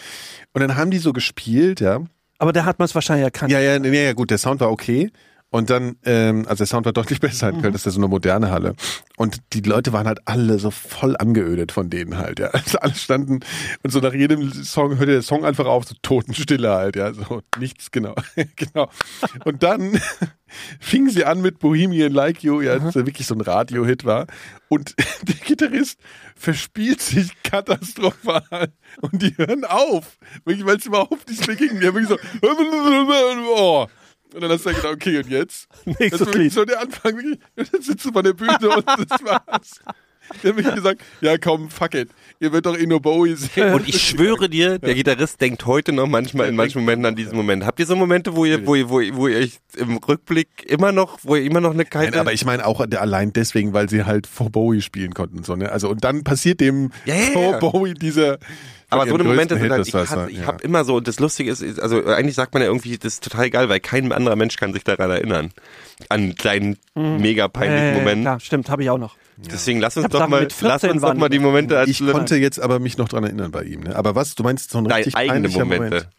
Und 0.53 0.61
dann 0.61 0.75
haben 0.75 0.91
die 0.91 0.97
so 0.97 1.13
gespielt, 1.13 1.79
ja. 1.81 2.01
Aber 2.37 2.53
da 2.53 2.65
hat 2.65 2.79
man 2.79 2.85
es 2.85 2.95
wahrscheinlich 2.95 3.25
erkannt. 3.25 3.51
Ja, 3.51 3.59
ja, 3.59 3.77
nee, 3.77 4.03
ja, 4.03 4.13
gut, 4.13 4.31
der 4.31 4.39
Sound 4.39 4.61
war 4.61 4.71
okay. 4.71 5.11
Und 5.53 5.69
dann, 5.69 5.97
ähm, 6.05 6.45
also 6.47 6.59
der 6.59 6.67
Sound 6.67 6.85
war 6.85 6.93
deutlich 6.93 7.19
besser 7.19 7.49
in 7.49 7.61
Köln, 7.61 7.73
das 7.73 7.81
ist 7.81 7.85
ja 7.87 7.91
so 7.91 7.99
eine 7.99 8.07
moderne 8.07 8.51
Halle. 8.51 8.73
Und 9.17 9.39
die 9.51 9.59
Leute 9.59 9.91
waren 9.91 10.07
halt 10.07 10.19
alle 10.23 10.57
so 10.59 10.71
voll 10.71 11.17
angeödet 11.17 11.73
von 11.73 11.89
denen 11.89 12.17
halt, 12.17 12.39
ja. 12.39 12.47
Also 12.47 12.79
alle 12.79 12.95
standen 12.95 13.41
und 13.83 13.91
so 13.91 13.99
nach 13.99 14.13
jedem 14.13 14.49
Song 14.53 14.97
hörte 14.97 15.11
der 15.11 15.21
Song 15.21 15.43
einfach 15.43 15.65
auf, 15.65 15.83
so 15.85 15.95
Totenstille 16.01 16.69
halt, 16.69 16.95
ja. 16.95 17.13
So 17.13 17.41
nichts, 17.59 17.91
genau. 17.91 18.15
genau. 18.55 18.89
Und 19.43 19.61
dann 19.61 19.99
fingen 20.79 21.09
sie 21.09 21.25
an 21.25 21.41
mit 21.41 21.59
Bohemian 21.59 22.13
Like 22.13 22.43
You, 22.43 22.61
ja, 22.61 22.79
das 22.79 22.95
ja 22.95 23.05
wirklich 23.05 23.27
so 23.27 23.35
ein 23.35 23.41
Radio-Hit 23.41 24.05
war. 24.05 24.27
Und 24.69 24.95
der 25.27 25.35
Gitarrist 25.35 25.99
verspielt 26.33 27.01
sich 27.01 27.29
katastrophal 27.43 28.71
und 29.01 29.21
die 29.21 29.35
hören 29.37 29.65
auf. 29.65 30.17
Wirklich, 30.45 30.65
weil 30.65 30.77
es 30.77 30.85
überhaupt 30.85 31.29
nicht 31.29 31.45
mehr 31.45 31.57
ging. 31.57 31.81
Die 31.81 31.87
haben 31.87 31.95
wirklich 31.95 32.07
so, 32.07 32.17
oh. 33.53 33.87
Und 34.33 34.41
dann 34.41 34.51
hast 34.51 34.65
du 34.65 34.69
ja 34.69 34.75
gedacht, 34.75 34.93
okay, 34.93 35.17
und 35.17 35.29
jetzt? 35.29 35.67
Nächstes 35.85 36.19
das 36.19 36.33
Lied. 36.35 36.53
so 36.53 36.65
der 36.65 36.81
Anfang. 36.81 37.15
Und 37.15 37.39
dann 37.55 37.81
sitzt 37.81 38.05
du 38.05 38.11
vor 38.11 38.23
der 38.23 38.33
Bühne 38.33 38.69
und 38.69 38.87
das 38.87 39.23
war's. 39.23 39.81
Der 40.43 40.51
hat 40.51 40.57
wirklich 40.57 40.75
gesagt, 40.75 41.01
ja 41.19 41.37
komm, 41.37 41.69
fuck 41.69 41.93
it. 41.93 42.09
Ihr 42.39 42.51
wird 42.51 42.65
doch 42.65 42.77
eh 42.77 42.85
nur 42.85 43.01
Bowie 43.01 43.35
sehen. 43.35 43.73
Und 43.73 43.87
ich 43.87 44.01
schwöre 44.01 44.49
dir, 44.49 44.79
der 44.79 44.95
Gitarrist 44.95 45.41
denkt 45.41 45.65
heute 45.65 45.91
noch 45.91 46.07
manchmal 46.07 46.47
in 46.47 46.55
manchen 46.55 46.81
Momenten 46.81 47.05
an 47.05 47.15
diesen 47.15 47.35
Moment. 47.35 47.65
Habt 47.65 47.79
ihr 47.79 47.85
so 47.85 47.95
Momente, 47.95 48.35
wo 48.35 48.45
ihr, 48.45 48.65
wo 48.65 48.75
ihr, 48.75 48.89
wo 48.89 48.99
ihr, 48.99 49.15
wo 49.15 49.27
ihr 49.27 49.49
im 49.77 49.97
Rückblick 49.97 50.47
immer 50.65 50.91
noch, 50.91 51.19
wo 51.23 51.35
ihr 51.35 51.43
immer 51.43 51.59
noch 51.59 51.71
eine 51.73 51.85
kalte, 51.85 52.11
Nein, 52.11 52.19
aber 52.21 52.33
ich 52.33 52.45
meine 52.45 52.65
auch 52.65 52.79
allein 52.79 53.33
deswegen, 53.33 53.73
weil 53.73 53.89
sie 53.89 54.05
halt 54.05 54.25
vor 54.25 54.49
Bowie 54.49 54.81
spielen 54.81 55.13
konnten 55.13 55.39
und 55.39 55.45
so, 55.45 55.55
ne? 55.55 55.71
Also 55.71 55.89
und 55.89 56.03
dann 56.03 56.23
passiert 56.23 56.61
dem 56.61 56.91
ja, 57.05 57.15
vor. 57.33 57.59
Bowie 57.59 57.93
dieser 57.93 58.39
Aber 58.91 59.07
so 59.07 59.15
eine 59.15 59.23
Momente 59.23 59.57
sind 59.57 59.71
halt, 59.71 59.87
ich, 59.87 59.93
hatte, 59.93 60.29
ich 60.29 60.39
ja. 60.39 60.45
habe 60.47 60.63
immer 60.63 60.83
so, 60.83 60.97
und 60.97 61.07
das 61.07 61.19
Lustige 61.19 61.49
ist, 61.49 61.61
ist, 61.61 61.79
also 61.79 62.05
eigentlich 62.05 62.35
sagt 62.35 62.53
man 62.53 62.61
ja 62.61 62.67
irgendwie, 62.67 62.97
das 62.97 63.13
ist 63.13 63.23
total 63.23 63.49
geil, 63.49 63.69
weil 63.69 63.79
kein 63.79 64.11
anderer 64.11 64.35
Mensch 64.35 64.57
kann 64.57 64.73
sich 64.73 64.83
daran 64.83 65.09
erinnern. 65.09 65.51
An 66.09 66.19
einen 66.21 66.35
kleinen, 66.35 66.77
mega 66.93 67.47
peinlichen 67.47 67.87
Äh, 67.87 67.93
Moment. 67.99 68.21
Klar, 68.23 68.39
stimmt, 68.39 68.69
habe 68.69 68.83
ich 68.83 68.89
auch 68.89 68.97
noch. 68.97 69.15
Deswegen 69.37 69.79
lass 69.79 69.97
uns 69.97 70.09
doch 70.09 70.27
mal, 70.27 70.41
mit 70.41 70.53
14 70.53 70.67
lass 70.67 70.83
uns 70.83 71.01
doch 71.01 71.13
mal 71.15 71.29
die 71.29 71.37
die- 71.37 71.43
Momente 71.43 71.83
Ich 71.87 72.05
konnte 72.05 72.35
jetzt 72.35 72.59
aber 72.59 72.79
mich 72.79 72.97
noch 72.97 73.07
dran 73.09 73.23
erinnern 73.23 73.51
bei 73.51 73.63
ihm. 73.63 73.81
Ne? 73.81 73.95
Aber 73.95 74.13
was, 74.13 74.35
du 74.35 74.43
meinst 74.43 74.71
so 74.71 74.77
ein 74.77 74.83
deine 74.83 74.97
richtig 74.99 75.15
eigene 75.15 75.33
peinlicher 75.49 75.65
Momente. 75.65 75.83
Moment? 75.85 76.09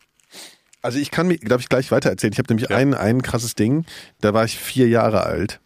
Also 0.80 0.98
ich 0.98 1.10
kann 1.12 1.28
mir, 1.28 1.38
glaube 1.38 1.60
ich, 1.60 1.68
gleich 1.68 1.92
weiter 1.92 2.10
erzählen. 2.10 2.32
Ich 2.32 2.38
habe 2.38 2.48
nämlich 2.52 2.70
ein, 2.70 2.94
ein 2.94 3.22
krasses 3.22 3.54
Ding. 3.54 3.84
Da 4.20 4.34
war 4.34 4.44
ich 4.44 4.58
vier 4.58 4.88
Jahre 4.88 5.24
alt. 5.24 5.60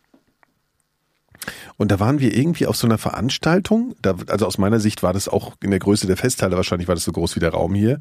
Und 1.77 1.91
da 1.91 2.01
waren 2.01 2.21
wir 2.21 2.37
irgendwie 2.37 2.67
auf 2.67 2.77
so 2.77 2.87
einer 2.87 2.99
Veranstaltung. 2.99 3.95
Da, 4.03 4.15
also 4.29 4.47
aus 4.47 4.59
meiner 4.59 4.81
Sicht 4.81 5.03
war 5.03 5.13
das 5.13 5.29
auch 5.29 5.55
in 5.63 5.71
der 5.71 5.81
Größe 5.81 6.07
der 6.07 6.17
Festhalle, 6.17 6.57
wahrscheinlich 6.57 6.89
war 6.89 6.95
das 6.95 7.05
so 7.05 7.13
groß 7.13 7.37
wie 7.37 7.41
der 7.41 7.51
Raum 7.51 7.75
hier. 7.75 8.01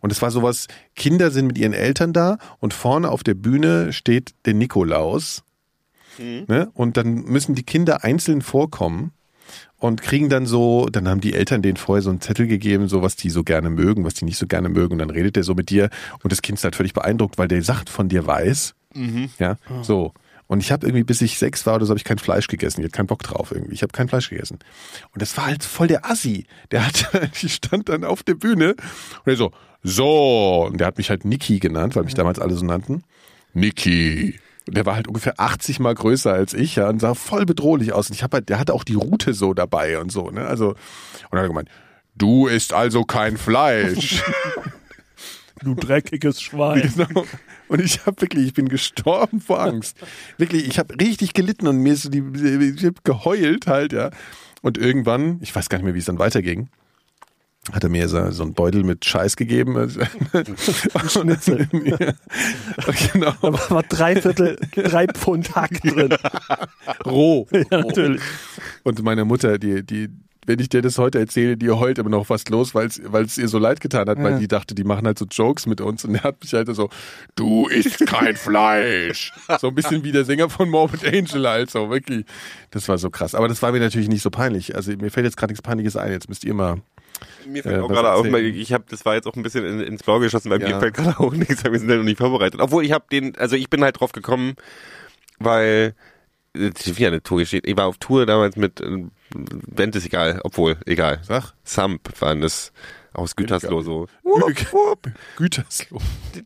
Und 0.00 0.12
es 0.12 0.22
war 0.22 0.30
sowas, 0.30 0.68
Kinder 0.94 1.30
sind 1.30 1.46
mit 1.46 1.58
ihren 1.58 1.72
Eltern 1.72 2.12
da 2.12 2.38
und 2.58 2.74
vorne 2.74 3.10
auf 3.10 3.22
der 3.22 3.34
Bühne 3.34 3.92
steht 3.92 4.34
der 4.44 4.54
Nikolaus. 4.54 5.42
Ne? 6.48 6.70
Und 6.72 6.96
dann 6.96 7.24
müssen 7.24 7.54
die 7.54 7.62
Kinder 7.62 8.04
einzeln 8.04 8.40
vorkommen 8.40 9.12
und 9.78 10.00
kriegen 10.02 10.28
dann 10.28 10.46
so, 10.46 10.88
dann 10.90 11.08
haben 11.08 11.20
die 11.20 11.34
Eltern 11.34 11.62
denen 11.62 11.76
vorher 11.76 12.02
so 12.02 12.10
einen 12.10 12.20
Zettel 12.20 12.46
gegeben, 12.46 12.88
so 12.88 13.02
was 13.02 13.16
die 13.16 13.30
so 13.30 13.44
gerne 13.44 13.70
mögen, 13.70 14.04
was 14.04 14.14
die 14.14 14.24
nicht 14.24 14.38
so 14.38 14.46
gerne 14.46 14.68
mögen. 14.68 14.94
Und 14.94 14.98
dann 15.00 15.10
redet 15.10 15.36
der 15.36 15.42
so 15.44 15.54
mit 15.54 15.70
dir 15.70 15.90
und 16.22 16.32
das 16.32 16.42
Kind 16.42 16.58
ist 16.58 16.64
halt 16.64 16.76
völlig 16.76 16.94
beeindruckt, 16.94 17.38
weil 17.38 17.48
der 17.48 17.62
Sachen 17.62 17.86
von 17.88 18.08
dir 18.08 18.26
weiß. 18.26 18.74
Ja, 19.38 19.56
so. 19.82 20.12
Und 20.46 20.60
ich 20.60 20.70
habe 20.70 20.86
irgendwie, 20.86 21.04
bis 21.04 21.20
ich 21.22 21.38
sechs 21.38 21.66
war 21.66 21.74
oder 21.74 21.86
so, 21.86 21.90
habe 21.90 21.98
ich 21.98 22.04
kein 22.04 22.18
Fleisch 22.18 22.46
gegessen. 22.46 22.80
Ich 22.80 22.84
hatte 22.84 22.96
keinen 22.96 23.08
Bock 23.08 23.22
drauf 23.22 23.50
irgendwie. 23.50 23.74
Ich 23.74 23.82
habe 23.82 23.92
kein 23.92 24.08
Fleisch 24.08 24.30
gegessen. 24.30 24.58
Und 25.12 25.22
das 25.22 25.36
war 25.36 25.46
halt 25.46 25.64
voll 25.64 25.88
der 25.88 26.08
Assi. 26.08 26.46
Der 26.70 26.86
hat, 26.86 27.10
die 27.42 27.48
stand 27.48 27.88
dann 27.88 28.04
auf 28.04 28.22
der 28.22 28.34
Bühne 28.34 28.70
und 29.24 29.32
er 29.32 29.36
so, 29.36 29.52
so. 29.82 30.68
Und 30.70 30.78
der 30.78 30.86
hat 30.86 30.98
mich 30.98 31.10
halt 31.10 31.24
Niki 31.24 31.58
genannt, 31.58 31.96
weil 31.96 32.04
mich 32.04 32.14
damals 32.14 32.38
alle 32.38 32.54
so 32.54 32.64
nannten. 32.64 33.02
Niki. 33.54 34.38
Und 34.68 34.76
der 34.76 34.84
war 34.84 34.96
halt 34.96 35.08
ungefähr 35.08 35.38
80 35.38 35.78
mal 35.78 35.94
größer 35.94 36.32
als 36.32 36.52
ich, 36.52 36.76
ja, 36.76 36.88
und 36.88 37.00
sah 37.00 37.14
voll 37.14 37.46
bedrohlich 37.46 37.92
aus. 37.92 38.08
Und 38.08 38.16
ich 38.16 38.22
habe 38.22 38.38
halt, 38.38 38.48
der 38.48 38.58
hatte 38.58 38.74
auch 38.74 38.84
die 38.84 38.94
Route 38.94 39.32
so 39.32 39.54
dabei 39.54 39.98
und 39.98 40.10
so, 40.10 40.30
ne? 40.30 40.44
Also, 40.46 40.70
und 40.70 40.76
dann 41.30 41.38
hat 41.38 41.44
er 41.44 41.48
gemeint, 41.48 41.68
du 42.16 42.46
isst 42.46 42.72
also 42.72 43.04
kein 43.04 43.36
Fleisch. 43.36 44.22
Du 45.62 45.74
dreckiges 45.74 46.40
Schwein. 46.40 46.92
Genau. 47.08 47.26
Und 47.68 47.80
ich 47.80 48.06
habe 48.06 48.20
wirklich, 48.20 48.46
ich 48.46 48.54
bin 48.54 48.68
gestorben 48.68 49.40
vor 49.40 49.60
Angst. 49.60 49.96
Wirklich, 50.38 50.68
ich 50.68 50.78
habe 50.78 50.94
richtig 51.00 51.34
gelitten 51.34 51.66
und 51.66 51.78
mir 51.78 51.94
ist 51.94 52.02
so 52.02 52.10
die, 52.10 52.22
ich 52.76 52.84
hab 52.84 53.02
geheult 53.02 53.66
halt, 53.66 53.92
ja. 53.92 54.10
Und 54.62 54.78
irgendwann, 54.78 55.38
ich 55.42 55.54
weiß 55.54 55.68
gar 55.68 55.78
nicht 55.78 55.84
mehr, 55.84 55.94
wie 55.94 55.98
es 55.98 56.04
dann 56.04 56.18
weiterging, 56.20 56.68
hat 57.72 57.82
er 57.82 57.90
mir 57.90 58.08
so, 58.08 58.30
so 58.30 58.44
einen 58.44 58.54
Beutel 58.54 58.84
mit 58.84 59.04
Scheiß 59.04 59.36
gegeben. 59.36 59.74
Schnitzel. 61.08 61.68
ja. 61.72 62.14
Genau. 63.12 63.32
Da 63.42 63.70
war 63.70 63.82
drei 63.82 64.20
Viertel, 64.20 64.58
drei 64.72 65.06
Pfund 65.08 65.54
Hack 65.56 65.80
drin. 65.82 66.16
Roh. 67.04 67.48
Ja, 67.50 67.64
natürlich. 67.70 68.22
Und 68.84 69.02
meine 69.02 69.24
Mutter, 69.24 69.58
die, 69.58 69.84
die 69.84 70.08
wenn 70.46 70.58
ich 70.60 70.68
dir 70.68 70.80
das 70.82 70.96
heute 70.98 71.18
erzähle, 71.18 71.56
die 71.56 71.70
heult 71.70 71.98
immer 71.98 72.10
noch 72.10 72.26
fast 72.26 72.48
los, 72.50 72.74
weil 72.74 72.86
es 73.24 73.36
ihr 73.38 73.48
so 73.48 73.58
leid 73.58 73.80
getan 73.80 74.08
hat, 74.08 74.18
weil 74.22 74.38
die 74.38 74.48
dachte, 74.48 74.74
die 74.74 74.84
machen 74.84 75.06
halt 75.06 75.18
so 75.18 75.24
Jokes 75.30 75.66
mit 75.66 75.80
uns 75.80 76.04
und 76.04 76.14
er 76.14 76.22
hat 76.22 76.40
mich 76.42 76.52
halt 76.54 76.74
so, 76.74 76.88
du 77.34 77.66
isst 77.66 78.06
kein 78.06 78.36
Fleisch. 78.36 79.32
So 79.58 79.68
ein 79.68 79.74
bisschen 79.74 80.04
wie 80.04 80.12
der 80.12 80.24
Sänger 80.24 80.48
von 80.50 80.68
Morbid 80.70 81.04
Angel 81.06 81.48
halt 81.48 81.70
so, 81.70 81.90
wirklich. 81.90 82.24
Das 82.70 82.88
war 82.88 82.98
so 82.98 83.10
krass. 83.10 83.34
Aber 83.34 83.48
das 83.48 83.62
war 83.62 83.72
mir 83.72 83.80
natürlich 83.80 84.08
nicht 84.08 84.22
so 84.22 84.30
peinlich. 84.30 84.74
Also 84.76 84.92
mir 84.92 85.10
fällt 85.10 85.24
jetzt 85.24 85.36
gerade 85.36 85.52
nichts 85.52 85.62
Peinliches 85.62 85.96
ein. 85.96 86.12
Jetzt 86.12 86.28
müsst 86.28 86.44
ihr 86.44 86.54
mal 86.54 86.76
Mir 87.46 87.62
fällt 87.62 87.76
Äh, 87.76 87.80
auch 87.80 87.88
gerade 87.88 88.12
auf, 88.12 88.30
weil 88.30 88.44
ich 88.46 88.72
habe, 88.72 88.84
das 88.88 89.04
war 89.04 89.14
jetzt 89.14 89.26
auch 89.26 89.34
ein 89.34 89.42
bisschen 89.42 89.64
in, 89.64 89.80
ins 89.80 90.02
Blau 90.02 90.18
geschossen, 90.18 90.50
weil 90.50 90.60
Ja. 90.60 90.68
mir 90.68 90.80
fällt 90.80 90.94
gerade 90.94 91.18
auch 91.20 91.32
nichts, 91.32 91.64
weil 91.64 91.72
wir 91.72 91.78
sind 91.78 91.88
ja 91.88 91.96
noch 91.96 92.04
nicht 92.04 92.18
vorbereitet. 92.18 92.60
Obwohl 92.60 92.84
ich 92.84 92.92
habe 92.92 93.04
den, 93.10 93.36
also 93.36 93.56
ich 93.56 93.70
bin 93.70 93.82
halt 93.82 94.00
drauf 94.00 94.12
gekommen, 94.12 94.54
weil 95.38 95.94
äh, 96.54 96.70
wie 96.84 97.06
eine 97.06 97.22
Tour 97.22 97.44
steht. 97.44 97.66
Ich 97.66 97.76
war 97.76 97.86
auf 97.86 97.98
Tour 97.98 98.26
damals 98.26 98.56
mit 98.56 98.80
äh, 98.80 99.04
Band 99.34 99.96
ist 99.96 100.06
egal, 100.06 100.40
obwohl 100.44 100.76
egal. 100.86 101.20
Sag. 101.22 101.52
Samp 101.64 102.20
waren 102.20 102.40
das 102.40 102.72
aus 103.16 103.34
Gütersloh 103.36 103.82
so. 103.82 104.06
Gütersloh. 105.36 105.98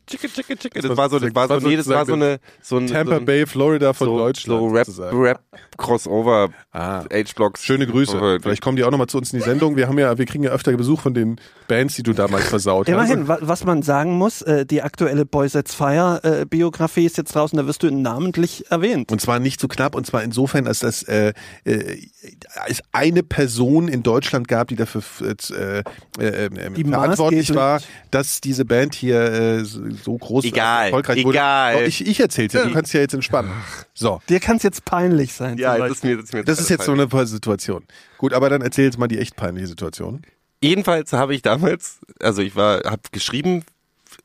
Chicke, 0.07 0.27
chicke, 0.29 0.57
chicke. 0.57 0.81
Das 0.81 0.89
Das 0.89 0.97
war 0.97 1.09
so, 1.09 1.19
das 1.19 1.33
war 1.35 1.47
so, 1.59 1.67
nee, 1.67 1.75
das 1.75 1.87
war 1.87 2.05
so 2.05 2.13
eine, 2.13 2.39
so 2.61 2.77
ein, 2.77 2.87
Tampa 2.87 3.15
so 3.15 3.19
ein, 3.19 3.25
Bay, 3.25 3.45
Florida 3.45 3.93
von 3.93 4.07
so, 4.07 4.17
Deutschland. 4.17 4.59
so 4.61 4.67
Rap, 4.67 4.85
sozusagen. 4.85 5.21
Rap, 5.21 5.41
Crossover, 5.77 6.49
Ah. 6.73 7.03
H-Blocks. 7.11 7.63
Schöne 7.65 7.85
Grüße. 7.85 8.39
Vielleicht 8.41 8.61
kommen 8.61 8.77
die 8.77 8.83
auch 8.85 8.91
nochmal 8.91 9.07
zu 9.07 9.17
uns 9.17 9.33
in 9.33 9.39
die 9.39 9.45
Sendung. 9.45 9.75
Wir 9.75 9.87
haben 9.89 9.99
ja, 9.99 10.17
wir 10.17 10.25
kriegen 10.25 10.43
ja 10.43 10.51
öfter 10.51 10.71
Besuch 10.77 11.01
von 11.01 11.13
den 11.13 11.35
Bands, 11.67 11.95
die 11.95 12.03
du 12.03 12.13
damals 12.13 12.47
versaut 12.47 12.87
Immerhin, 12.87 13.27
hast. 13.27 13.27
wa 13.27 13.37
was 13.41 13.65
man 13.65 13.81
sagen 13.81 14.13
muss, 14.13 14.41
äh, 14.41 14.65
die 14.65 14.81
aktuelle 14.81 15.25
Boys 15.25 15.55
at 15.55 15.67
Fire 15.67 16.21
äh, 16.23 16.45
Biografie 16.45 17.05
ist 17.05 17.17
jetzt 17.17 17.35
draußen, 17.35 17.57
da 17.57 17.67
wirst 17.67 17.83
du 17.83 17.91
namentlich 17.91 18.71
erwähnt. 18.71 19.11
Und 19.11 19.19
zwar 19.19 19.39
nicht 19.39 19.59
so 19.59 19.67
knapp, 19.67 19.95
und 19.95 20.05
zwar 20.07 20.23
insofern, 20.23 20.65
als 20.67 20.79
das 20.79 21.03
äh, 21.03 21.33
äh, 21.65 21.97
es 22.69 22.81
eine 22.93 23.23
Person 23.23 23.89
in 23.89 24.01
Deutschland 24.03 24.47
gab, 24.47 24.69
die 24.69 24.75
dafür 24.77 25.01
äh, 25.21 25.83
äh, 26.19 26.60
äh, 26.61 26.69
Die 26.71 26.83
verantwortlich 26.83 27.53
war, 27.55 27.81
dass 28.09 28.41
diese 28.41 28.65
Band 28.65 28.95
hier 28.95 29.19
äh, 29.21 29.63
so 29.63 30.17
groß 30.17 30.45
Egal, 30.45 30.85
erfolgreich 30.85 31.17
egal. 31.17 31.73
wurde. 31.73 31.83
Oh, 31.83 31.87
ich 31.87 32.05
ich 32.07 32.19
erzähl's 32.19 32.51
dir, 32.51 32.63
du 32.63 32.71
kannst 32.71 32.93
ja 32.93 33.01
jetzt 33.01 33.13
entspannen. 33.13 33.51
So. 33.93 34.21
Dir 34.29 34.39
kann 34.39 34.57
es 34.57 34.63
jetzt 34.63 34.85
peinlich 34.85 35.33
sein. 35.33 35.57
Ja, 35.57 35.77
das 35.77 35.91
ist 35.91 36.03
mir, 36.03 36.15
das 36.15 36.25
ist 36.25 36.33
mir 36.33 36.43
Das 36.43 36.59
ist 36.59 36.69
jetzt 36.69 36.85
so 36.85 36.93
eine 36.93 37.07
Situation. 37.27 37.83
Gut, 38.17 38.33
aber 38.33 38.49
dann 38.49 38.61
erzähl 38.61 38.85
jetzt 38.85 38.97
mal 38.97 39.07
die 39.07 39.19
echt 39.19 39.35
peinliche 39.35 39.67
Situation. 39.67 40.21
Jedenfalls 40.61 41.13
habe 41.13 41.33
ich 41.33 41.41
damals, 41.41 41.99
also 42.19 42.41
ich 42.41 42.55
war, 42.55 42.83
habe 42.83 43.01
geschrieben 43.11 43.63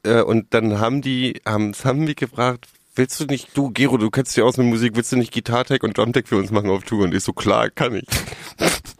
äh, 0.02 0.20
und 0.20 0.52
dann 0.52 0.78
haben 0.78 1.00
die, 1.00 1.40
haben, 1.46 1.72
haben 1.84 2.04
mich 2.04 2.16
gefragt, 2.16 2.66
willst 2.94 3.20
du 3.20 3.24
nicht, 3.24 3.56
du 3.56 3.70
Gero, 3.70 3.96
du 3.96 4.10
kennst 4.10 4.36
dich 4.36 4.42
aus 4.42 4.56
mit 4.56 4.66
Musik, 4.66 4.96
willst 4.96 5.12
du 5.12 5.16
nicht 5.16 5.32
Gitartech 5.32 5.82
und 5.82 5.96
Drumtech 5.96 6.26
für 6.26 6.36
uns 6.36 6.50
machen 6.50 6.70
auf 6.70 6.84
Tour? 6.84 7.04
Und 7.04 7.14
ich 7.14 7.22
so, 7.22 7.32
klar, 7.32 7.70
kann 7.70 7.94
ich. 7.94 8.04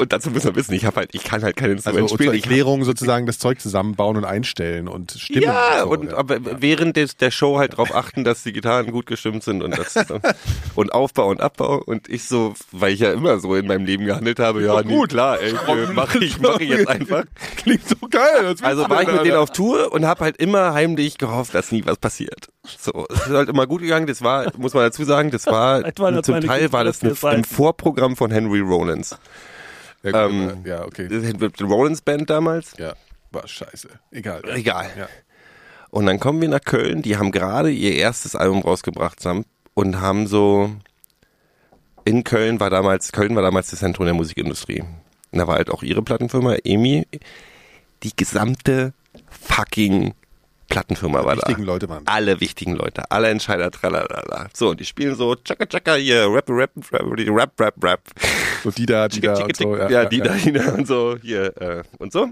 und 0.00 0.12
dazu 0.12 0.30
müssen 0.30 0.46
wir 0.46 0.56
wissen, 0.56 0.74
ich 0.74 0.84
habe 0.84 0.96
halt, 0.96 1.10
ich 1.12 1.24
kann 1.24 1.42
halt 1.42 1.56
kein 1.56 1.70
Also 1.70 1.90
Instrument 1.90 2.08
zur 2.08 2.18
spielen. 2.18 2.34
Ich 2.34 2.44
Erklärung 2.44 2.84
sozusagen 2.84 3.26
das 3.26 3.38
Zeug 3.38 3.60
zusammenbauen 3.60 4.16
und 4.16 4.24
einstellen 4.24 4.88
und 4.88 5.12
Stimmen. 5.12 5.42
ja, 5.42 5.80
so, 5.82 5.90
und 5.90 6.12
aber 6.14 6.38
während 6.60 6.96
des, 6.96 7.16
der 7.16 7.30
Show 7.30 7.58
halt 7.58 7.76
drauf 7.76 7.94
achten, 7.94 8.24
dass 8.24 8.42
die 8.42 8.52
Gitarren 8.52 8.90
gut 8.90 9.06
gestimmt 9.06 9.42
sind 9.42 9.62
und 9.62 9.76
das 9.76 9.94
und 10.74 10.92
Aufbau 10.92 11.28
und 11.28 11.40
Abbau 11.40 11.82
und 11.84 12.08
ich 12.08 12.24
so, 12.24 12.54
weil 12.72 12.92
ich 12.92 13.00
ja 13.00 13.12
immer 13.12 13.38
so 13.40 13.54
in 13.54 13.66
meinem 13.66 13.84
Leben 13.84 14.04
gehandelt 14.04 14.38
habe, 14.38 14.62
ja, 14.62 14.82
nee, 14.82 14.94
gut. 14.94 15.10
klar, 15.10 15.40
ey, 15.40 15.50
äh, 15.50 15.92
mach 15.92 16.14
ich, 16.14 16.40
mach 16.40 16.60
ich 16.60 16.70
jetzt 16.70 16.88
einfach. 16.88 17.24
Klingt 17.56 17.86
so 17.88 17.96
geil. 18.08 18.46
als 18.46 18.62
Also 18.62 18.88
war 18.88 19.02
ich 19.02 19.12
mit 19.12 19.24
denen 19.24 19.36
auf 19.36 19.50
Tour 19.50 19.92
und 19.92 20.06
habe 20.06 20.24
halt 20.24 20.36
immer 20.38 20.74
heimlich 20.74 21.18
gehofft, 21.18 21.54
dass 21.54 21.72
nie 21.72 21.84
was 21.84 21.98
passiert. 21.98 22.48
So, 22.78 23.06
es 23.10 23.26
ist 23.26 23.32
halt 23.32 23.48
immer 23.48 23.66
gut 23.66 23.80
gegangen. 23.80 24.06
Das 24.06 24.22
war, 24.22 24.46
muss 24.56 24.74
man 24.74 24.84
dazu 24.84 25.04
sagen, 25.04 25.30
das 25.30 25.46
war 25.46 25.78
Vielleicht 25.80 26.00
waren 26.00 26.14
das 26.14 26.26
zum 26.26 26.40
Teil 26.40 26.72
war 26.72 26.84
das 26.84 26.98
ein, 26.98 27.08
Geburtstagsseiten. 27.08 27.40
ein 27.40 27.44
Vorprogramm 27.44 28.16
von 28.16 28.30
Henry 28.30 28.60
Rollins. 28.60 29.16
Ja, 30.02 30.10
gut, 30.26 30.32
ähm, 30.32 30.48
aber- 30.50 30.68
ja, 30.68 30.84
okay. 30.84 31.08
Die 31.08 31.62
Rollins 31.64 32.00
Band 32.02 32.30
damals. 32.30 32.74
Ja, 32.78 32.94
war 33.30 33.46
scheiße. 33.46 33.88
Egal. 34.10 34.42
Egal. 34.54 34.90
Ja. 34.96 35.08
Und 35.90 36.06
dann 36.06 36.20
kommen 36.20 36.40
wir 36.40 36.48
nach 36.48 36.60
Köln. 36.64 37.02
Die 37.02 37.16
haben 37.16 37.32
gerade 37.32 37.70
ihr 37.70 37.94
erstes 37.96 38.36
Album 38.36 38.60
rausgebracht 38.62 39.20
zusammen 39.20 39.44
und 39.74 40.00
haben 40.00 40.26
so 40.26 40.70
in 42.04 42.24
Köln 42.24 42.60
war 42.60 42.70
damals 42.70 43.12
Köln 43.12 43.34
war 43.36 43.42
damals 43.42 43.70
das 43.70 43.80
Zentrum 43.80 44.06
der 44.06 44.14
Musikindustrie. 44.14 44.80
Und 44.82 45.38
da 45.38 45.46
war 45.46 45.56
halt 45.56 45.70
auch 45.70 45.82
ihre 45.82 46.02
Plattenfirma 46.02 46.54
EMI. 46.64 47.06
Die 48.02 48.14
gesamte 48.16 48.92
fucking 49.28 50.14
Plattenfirma 50.68 51.24
war 51.24 51.36
da. 51.36 51.42
Wichtigen 51.42 51.64
Leute 51.64 51.88
waren. 51.88 52.02
alle 52.06 52.40
wichtigen 52.40 52.74
Leute, 52.76 53.10
alle 53.10 53.28
Entscheider, 53.28 53.70
tralala. 53.70 54.48
So, 54.54 54.70
und 54.70 54.80
die 54.80 54.84
spielen 54.84 55.14
so 55.14 55.34
tschakka 55.34 55.66
tschakka 55.66 55.94
hier, 55.94 56.26
rap, 56.30 56.48
rap, 56.50 56.70
rap, 56.92 57.02
rap, 57.02 57.60
rap, 57.60 57.84
rap. 57.84 58.00
So 58.62 58.70
die 58.70 58.86
da, 58.86 59.08
die 59.08 59.20
da. 59.20 59.36
so, 59.36 59.46
tschicke. 59.46 59.88
Ja, 59.90 60.04
die 60.04 60.20
da, 60.20 60.34
die 60.34 60.52
da 60.52 60.72
und 60.74 60.86
so, 60.86 61.16
hier, 61.20 61.56
äh, 61.60 61.82
und 61.98 62.12
so. 62.12 62.28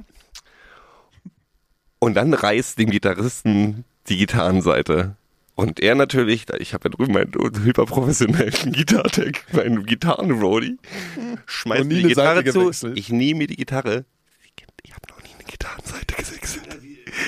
Und 1.99 2.15
dann 2.15 2.35
reißt 2.35 2.79
dem 2.79 2.91
Gitarristen 2.91 3.85
die 4.09 4.19
Gitarrenseite. 4.19 5.17
Und 5.55 5.81
er 5.81 5.95
natürlich, 5.95 6.45
ich 6.59 6.75
habe 6.75 6.91
ja 6.91 6.95
drüben 6.95 7.15
meinen 7.15 7.33
hyperprofessionellen 7.33 8.73
Gitartech, 8.73 9.39
meinen 9.53 9.87
Gitarrenroadie, 9.87 10.79
schmeißt 11.47 11.87
mir 11.87 12.03
die 12.03 12.09
Gitarre 12.09 12.45
zu. 12.45 12.61
gewechselt. 12.61 12.99
Ich 12.99 13.09
nehme 13.09 13.39
mir 13.39 13.47
die 13.47 13.57
Gitarre. 13.57 14.05
Ich 14.85 14.93
habe 14.93 15.03
noch 15.09 15.23
nie 15.23 15.33
eine 15.35 15.45
Gitarrenseite 15.45 16.15
gewechselt. 16.15 16.36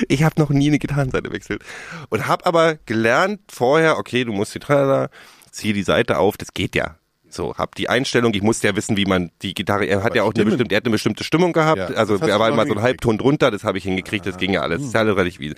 Ich 0.08 0.22
habe 0.22 0.40
noch 0.40 0.50
nie 0.50 0.68
eine 0.68 0.78
Gitarrenseite 0.78 1.28
gewechselt. 1.28 1.62
Und 2.08 2.26
habe 2.26 2.46
aber 2.46 2.76
gelernt 2.86 3.40
vorher, 3.50 3.98
okay, 3.98 4.24
du 4.24 4.32
musst 4.32 4.54
die 4.54 4.60
Tralala, 4.60 5.10
zieh 5.50 5.72
die 5.72 5.82
Seite 5.82 6.18
auf, 6.18 6.36
das 6.36 6.54
geht 6.54 6.74
ja. 6.74 6.96
So, 7.30 7.54
hab 7.56 7.74
die 7.74 7.88
Einstellung, 7.88 8.32
ich 8.34 8.42
musste 8.42 8.68
ja 8.68 8.76
wissen, 8.76 8.96
wie 8.96 9.04
man 9.04 9.30
die 9.42 9.52
Gitarre, 9.52 9.84
er 9.84 10.02
hat 10.02 10.14
ja 10.14 10.22
auch 10.22 10.28
eine 10.28 10.32
Stimmen. 10.32 10.50
bestimmte, 10.50 10.74
er 10.74 10.76
hat 10.78 10.84
eine 10.84 10.92
bestimmte 10.92 11.24
Stimmung 11.24 11.52
gehabt, 11.52 11.90
Ja, 11.90 11.96
also 11.96 12.16
er 12.16 12.40
war 12.40 12.50
mal 12.54 12.66
so 12.66 12.74
ein. 12.74 12.82
Halbton 12.82 13.18
drunter, 13.18 13.50
das 13.50 13.64
habe 13.64 13.76
ich 13.78 13.84
hingekriegt, 13.84 14.24
das 14.24 14.38
ging 14.38 14.52
ja 14.52 14.62
alles, 14.62 14.78
das 14.78 14.86
ist 14.88 14.94
ja 14.94 15.02
relativ 15.02 15.40
easy. 15.40 15.54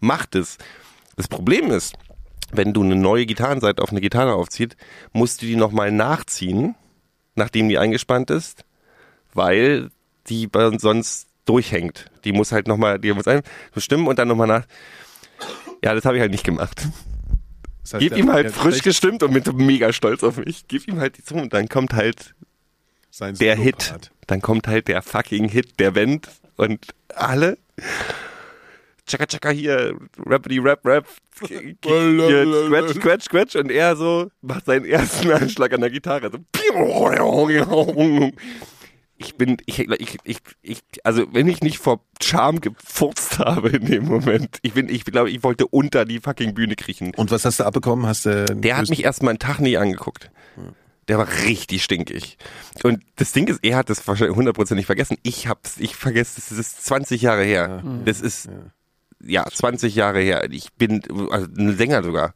Macht 0.00 0.34
es. 0.34 0.58
Das 1.16 1.28
Problem 1.28 1.70
ist, 1.70 1.94
wenn 2.52 2.72
du 2.72 2.82
eine 2.82 2.96
neue 2.96 3.24
Gitarrenseite 3.24 3.82
auf 3.82 3.90
eine 3.90 4.00
Gitarre 4.00 4.34
aufziehst, 4.34 4.76
musst 5.12 5.40
du 5.40 5.46
die 5.46 5.56
nochmal 5.56 5.92
nachziehen, 5.92 6.74
nachdem 7.36 7.68
die 7.68 7.78
eingespannt 7.78 8.30
ist, 8.30 8.64
weil 9.32 9.90
die 10.28 10.48
sonst 10.78 11.28
durchhängt. 11.44 12.10
Die 12.24 12.32
muss 12.32 12.52
halt 12.52 12.68
nochmal, 12.68 12.98
die 12.98 13.12
muss 13.12 13.26
ein, 13.26 13.42
bestimmen 13.74 14.06
und 14.06 14.18
dann 14.18 14.28
nochmal 14.28 14.46
nach. 14.46 14.66
Ja, 15.82 15.94
das 15.94 16.04
habe 16.04 16.16
ich 16.16 16.20
halt 16.20 16.30
nicht 16.30 16.44
gemacht. 16.44 16.86
Das 17.82 17.94
heißt, 17.94 18.00
Gib 18.00 18.16
ihm 18.16 18.32
halt 18.32 18.50
frisch 18.50 18.82
gestimmt 18.82 19.22
und 19.22 19.32
bin 19.32 19.66
mega 19.66 19.92
stolz 19.92 20.22
auf 20.22 20.38
mich. 20.38 20.64
Gib 20.68 20.88
ihm 20.88 21.00
halt 21.00 21.18
die 21.18 21.24
Zunge 21.24 21.42
und 21.42 21.52
dann 21.52 21.68
kommt 21.68 21.92
halt 21.92 22.34
sein 23.10 23.34
der 23.34 23.56
Hit. 23.56 23.94
Dann 24.26 24.40
kommt 24.40 24.66
halt 24.66 24.88
der 24.88 25.02
fucking 25.02 25.48
Hit 25.48 25.78
der 25.78 25.90
Band 25.90 26.28
und 26.56 26.94
alle. 27.14 27.58
Chaka 29.06 29.26
chaka 29.26 29.50
hier, 29.50 29.94
rappity 30.24 30.58
rap 30.58 30.80
rap, 30.86 31.06
hier, 31.46 31.76
scratch 31.82 32.94
scratch 32.94 33.24
scratch 33.24 33.56
und 33.56 33.70
er 33.70 33.96
so 33.96 34.30
macht 34.40 34.64
seinen 34.64 34.86
ersten 34.86 35.30
Anschlag 35.32 35.74
an 35.74 35.82
der 35.82 35.90
Gitarre. 35.90 36.30
So. 36.30 36.38
Ich 39.16 39.36
bin, 39.36 39.58
ich, 39.66 39.78
ich, 39.78 40.18
ich, 40.24 40.38
ich, 40.62 40.82
also 41.04 41.32
wenn 41.32 41.46
ich 41.46 41.60
nicht 41.62 41.78
vor 41.78 42.00
Charme 42.20 42.60
gefurzt 42.60 43.38
habe 43.38 43.68
in 43.70 43.86
dem 43.86 44.06
Moment, 44.06 44.58
ich 44.62 44.72
bin, 44.72 44.88
ich 44.88 45.04
glaube, 45.04 45.30
ich 45.30 45.42
wollte 45.44 45.66
unter 45.68 46.04
die 46.04 46.18
fucking 46.18 46.54
Bühne 46.54 46.74
kriechen. 46.74 47.14
Und 47.14 47.30
was 47.30 47.44
hast 47.44 47.60
du 47.60 47.64
abbekommen? 47.64 48.06
Hast 48.06 48.26
du 48.26 48.44
Der 48.44 48.76
hat 48.76 48.88
mich 48.90 49.04
erstmal 49.04 49.30
einen 49.30 49.38
Tag 49.38 49.60
nie 49.60 49.76
angeguckt. 49.76 50.30
Der 51.08 51.18
war 51.18 51.28
richtig 51.44 51.84
stinkig. 51.84 52.38
Und 52.82 53.02
das 53.16 53.32
Ding 53.32 53.46
ist, 53.46 53.60
er 53.62 53.76
hat 53.76 53.90
das 53.90 54.06
wahrscheinlich 54.08 54.36
hundertprozentig 54.36 54.86
vergessen. 54.86 55.18
Ich 55.22 55.48
hab's, 55.48 55.76
ich 55.78 55.94
vergesse, 55.96 56.40
das 56.40 56.58
ist 56.58 56.84
20 56.86 57.20
Jahre 57.22 57.44
her. 57.44 57.82
Das 58.04 58.20
ist, 58.20 58.48
ja, 59.22 59.44
20 59.44 59.94
Jahre 59.94 60.20
her. 60.20 60.50
Ich 60.50 60.72
bin, 60.72 61.02
also 61.30 61.46
ein 61.58 61.76
Sänger 61.76 62.02
sogar. 62.02 62.34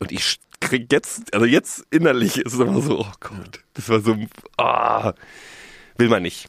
Und 0.00 0.12
ich 0.12 0.38
krieg 0.60 0.90
jetzt, 0.92 1.34
also 1.34 1.44
jetzt 1.44 1.84
innerlich 1.90 2.38
ist 2.38 2.54
es 2.54 2.60
immer 2.60 2.80
so, 2.80 3.00
oh 3.00 3.12
Gott, 3.20 3.64
das 3.74 3.88
war 3.88 4.00
so, 4.00 4.16
ah, 4.56 5.12
will 5.98 6.08
man 6.08 6.22
nicht. 6.22 6.48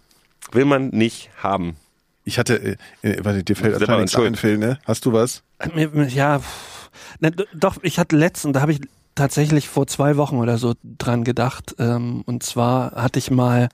Will 0.52 0.66
man 0.66 0.89
nicht 0.89 1.30
haben. 1.38 1.76
Ich 2.24 2.38
hatte, 2.39 2.78
äh, 3.02 3.10
äh, 3.10 3.26
warte, 3.26 3.43
dir 3.43 3.56
fällt 3.56 3.76
anscheinend 3.76 4.02
nichts 4.14 4.16
ein, 4.18 4.36
Phil, 4.36 4.58
ne? 4.58 4.80
Hast 4.86 5.06
du 5.06 5.14
was? 5.14 5.43
Mir- 5.74 6.08
Ja, 6.08 6.39
pff. 6.39 6.89
Na, 7.20 7.30
d- 7.30 7.45
doch, 7.54 7.78
ich 7.82 8.00
hatte 8.00 8.16
letzten, 8.16 8.54
da 8.54 8.62
habe 8.62 8.72
ich 8.72 8.82
tatsächlich 9.16 9.68
vor 9.70 9.88
zwei 9.88 10.18
Wochen 10.18 10.38
oder 10.38 10.58
so 10.58 10.74
dran 10.84 11.24
gedacht. 11.24 11.76
Ähm, 11.80 12.24
und 12.26 12.43
zwar 12.43 12.91
hatte 12.91 13.20
ich 13.20 13.32
mal 13.32 13.70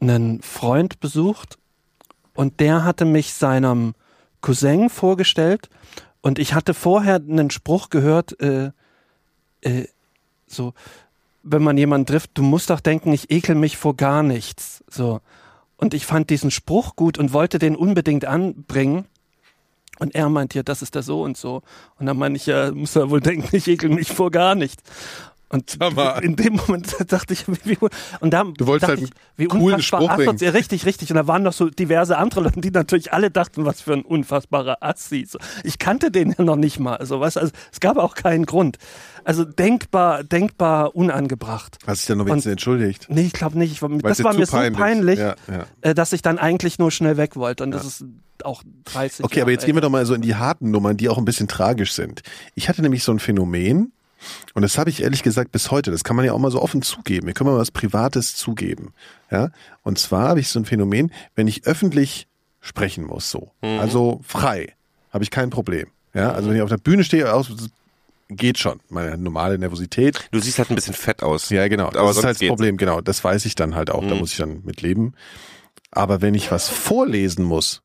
einen 0.00 0.42
Freund 0.42 1.00
besucht 1.00 1.58
und 2.34 2.60
der 2.60 2.84
hatte 2.84 3.04
mich 3.04 3.32
seinem 3.34 3.94
Cousin 4.40 4.90
vorgestellt 4.90 5.68
und 6.20 6.38
ich 6.38 6.54
hatte 6.54 6.74
vorher 6.74 7.16
einen 7.16 7.50
Spruch 7.50 7.88
gehört, 7.90 8.38
äh, 8.40 8.70
äh, 9.62 9.86
so, 10.46 10.74
wenn 11.44 11.62
man 11.62 11.76
jemanden 11.76 12.06
trifft, 12.06 12.30
du 12.34 12.42
musst 12.42 12.70
doch 12.70 12.80
denken, 12.80 13.12
ich 13.12 13.30
ekel 13.30 13.54
mich 13.54 13.76
vor 13.76 13.94
gar 13.94 14.22
nichts. 14.22 14.82
So. 14.88 15.20
Und 15.76 15.94
ich 15.94 16.06
fand 16.06 16.30
diesen 16.30 16.50
Spruch 16.50 16.96
gut 16.96 17.18
und 17.18 17.32
wollte 17.32 17.58
den 17.58 17.76
unbedingt 17.76 18.24
anbringen. 18.24 19.04
Und 20.00 20.14
er 20.14 20.28
meint, 20.28 20.54
ja, 20.54 20.62
das 20.62 20.82
ist 20.82 20.94
der 20.94 21.02
so 21.02 21.22
und 21.22 21.36
so. 21.36 21.62
Und 21.98 22.06
dann 22.06 22.16
meine 22.16 22.36
ich, 22.36 22.46
ja, 22.46 22.72
muss 22.72 22.96
er 22.96 23.10
wohl 23.10 23.20
denken, 23.20 23.54
ich 23.54 23.68
ekel 23.68 23.90
mich 23.90 24.08
vor 24.08 24.30
gar 24.30 24.54
nichts. 24.54 24.82
Und 25.50 25.76
in 26.22 26.36
dem 26.36 26.54
Moment 26.54 26.96
dachte 27.12 27.32
ich, 27.32 27.44
wie, 27.64 27.78
und 28.20 28.30
da 28.32 28.42
Du 28.44 28.66
wolltest 28.66 28.88
dachte 28.90 29.02
halt 29.02 29.10
ich, 29.10 29.10
wie 29.36 29.44
coolen 29.46 29.76
unfassbar 29.76 30.00
Spruch 30.02 30.16
bringen. 30.16 30.30
asozial- 30.36 30.52
richtig, 30.54 30.86
richtig. 30.86 31.10
Und 31.10 31.16
da 31.16 31.26
waren 31.28 31.42
noch 31.44 31.52
so 31.52 31.68
diverse 31.70 32.16
andere 32.18 32.40
Leute, 32.40 32.60
die 32.60 32.70
natürlich 32.70 33.12
alle 33.12 33.30
dachten, 33.30 33.64
was 33.64 33.80
für 33.80 33.92
ein 33.92 34.02
unfassbarer 34.02 34.78
Assi. 34.80 35.26
So, 35.28 35.38
Ich 35.62 35.78
kannte 35.78 36.10
den 36.10 36.34
ja 36.36 36.42
noch 36.44 36.56
nicht 36.56 36.80
mal. 36.80 36.96
Also, 36.96 37.20
was, 37.20 37.36
also 37.36 37.52
es 37.72 37.78
gab 37.80 37.98
auch 37.98 38.14
keinen 38.14 38.46
Grund. 38.46 38.78
Also 39.22 39.44
denkbar, 39.44 40.24
denkbar 40.24 40.96
unangebracht. 40.96 41.78
Hast 41.86 42.00
dich 42.02 42.06
dann 42.08 42.18
noch 42.18 42.26
wenigstens 42.26 42.52
entschuldigt? 42.52 43.06
Nee, 43.08 43.22
ich 43.22 43.32
glaube 43.32 43.58
nicht. 43.58 43.72
Ich 43.72 43.80
das 43.80 44.24
war 44.24 44.34
mir 44.34 44.46
so 44.46 44.56
peinlich. 44.72 45.18
Ja, 45.18 45.34
ja. 45.48 45.66
äh, 45.82 45.94
dass 45.94 46.12
ich 46.12 46.22
dann 46.22 46.38
eigentlich 46.38 46.78
nur 46.78 46.90
schnell 46.90 47.16
weg 47.16 47.36
wollte. 47.36 47.62
Und 47.64 47.70
das 47.70 47.84
ist 47.86 48.04
auch 48.42 48.62
30 48.86 49.24
Okay, 49.24 49.40
aber 49.40 49.50
jetzt 49.52 49.62
Jahre 49.62 49.66
gehen 49.66 49.76
wir 49.76 49.80
doch 49.82 49.90
mal 49.90 50.04
so 50.04 50.14
in 50.14 50.22
die 50.22 50.34
harten 50.34 50.70
Nummern, 50.70 50.96
die 50.96 51.08
auch 51.08 51.18
ein 51.18 51.24
bisschen 51.24 51.48
tragisch 51.48 51.92
sind. 51.92 52.22
Ich 52.54 52.68
hatte 52.68 52.82
nämlich 52.82 53.04
so 53.04 53.12
ein 53.12 53.18
Phänomen, 53.20 53.92
und 54.54 54.62
das 54.62 54.78
habe 54.78 54.90
ich 54.90 55.02
ehrlich 55.02 55.22
gesagt 55.22 55.52
bis 55.52 55.70
heute, 55.70 55.90
das 55.90 56.04
kann 56.04 56.16
man 56.16 56.24
ja 56.24 56.32
auch 56.32 56.38
mal 56.38 56.50
so 56.50 56.60
offen 56.62 56.82
zugeben. 56.82 57.26
Wir 57.26 57.34
können 57.34 57.50
mal 57.50 57.58
was 57.58 57.70
Privates 57.70 58.36
zugeben. 58.36 58.92
Ja? 59.30 59.50
Und 59.82 59.98
zwar 59.98 60.28
habe 60.28 60.40
ich 60.40 60.48
so 60.48 60.58
ein 60.60 60.64
Phänomen, 60.64 61.12
wenn 61.34 61.48
ich 61.48 61.66
öffentlich 61.66 62.26
sprechen 62.60 63.04
muss, 63.04 63.30
so. 63.30 63.50
Also 63.62 64.20
frei, 64.26 64.74
habe 65.12 65.24
ich 65.24 65.30
kein 65.30 65.50
Problem. 65.50 65.88
Ja? 66.14 66.32
Also 66.32 66.48
wenn 66.48 66.56
ich 66.56 66.62
auf 66.62 66.70
der 66.70 66.78
Bühne 66.78 67.04
stehe, 67.04 67.26
geht 68.28 68.58
schon. 68.58 68.80
Meine 68.88 69.18
normale 69.18 69.58
Nervosität. 69.58 70.28
Du 70.30 70.40
siehst 70.40 70.58
halt 70.58 70.70
ein 70.70 70.74
bisschen 70.74 70.94
fett 70.94 71.22
aus. 71.22 71.50
Ja, 71.50 71.68
genau. 71.68 71.90
Das 71.90 72.00
Aber 72.00 72.10
ist 72.10 72.16
sonst 72.16 72.24
halt 72.24 72.34
das 72.36 72.40
geht's. 72.40 72.48
Problem, 72.50 72.76
genau. 72.78 73.00
Das 73.02 73.22
weiß 73.22 73.44
ich 73.44 73.54
dann 73.54 73.74
halt 73.74 73.90
auch. 73.90 74.02
Da 74.06 74.14
Mhm. 74.14 74.20
muss 74.20 74.30
ich 74.32 74.38
dann 74.38 74.62
mit 74.64 74.80
leben. 74.80 75.12
Aber 75.90 76.22
wenn 76.22 76.34
ich 76.34 76.50
was 76.50 76.68
vorlesen 76.68 77.44
muss, 77.44 77.82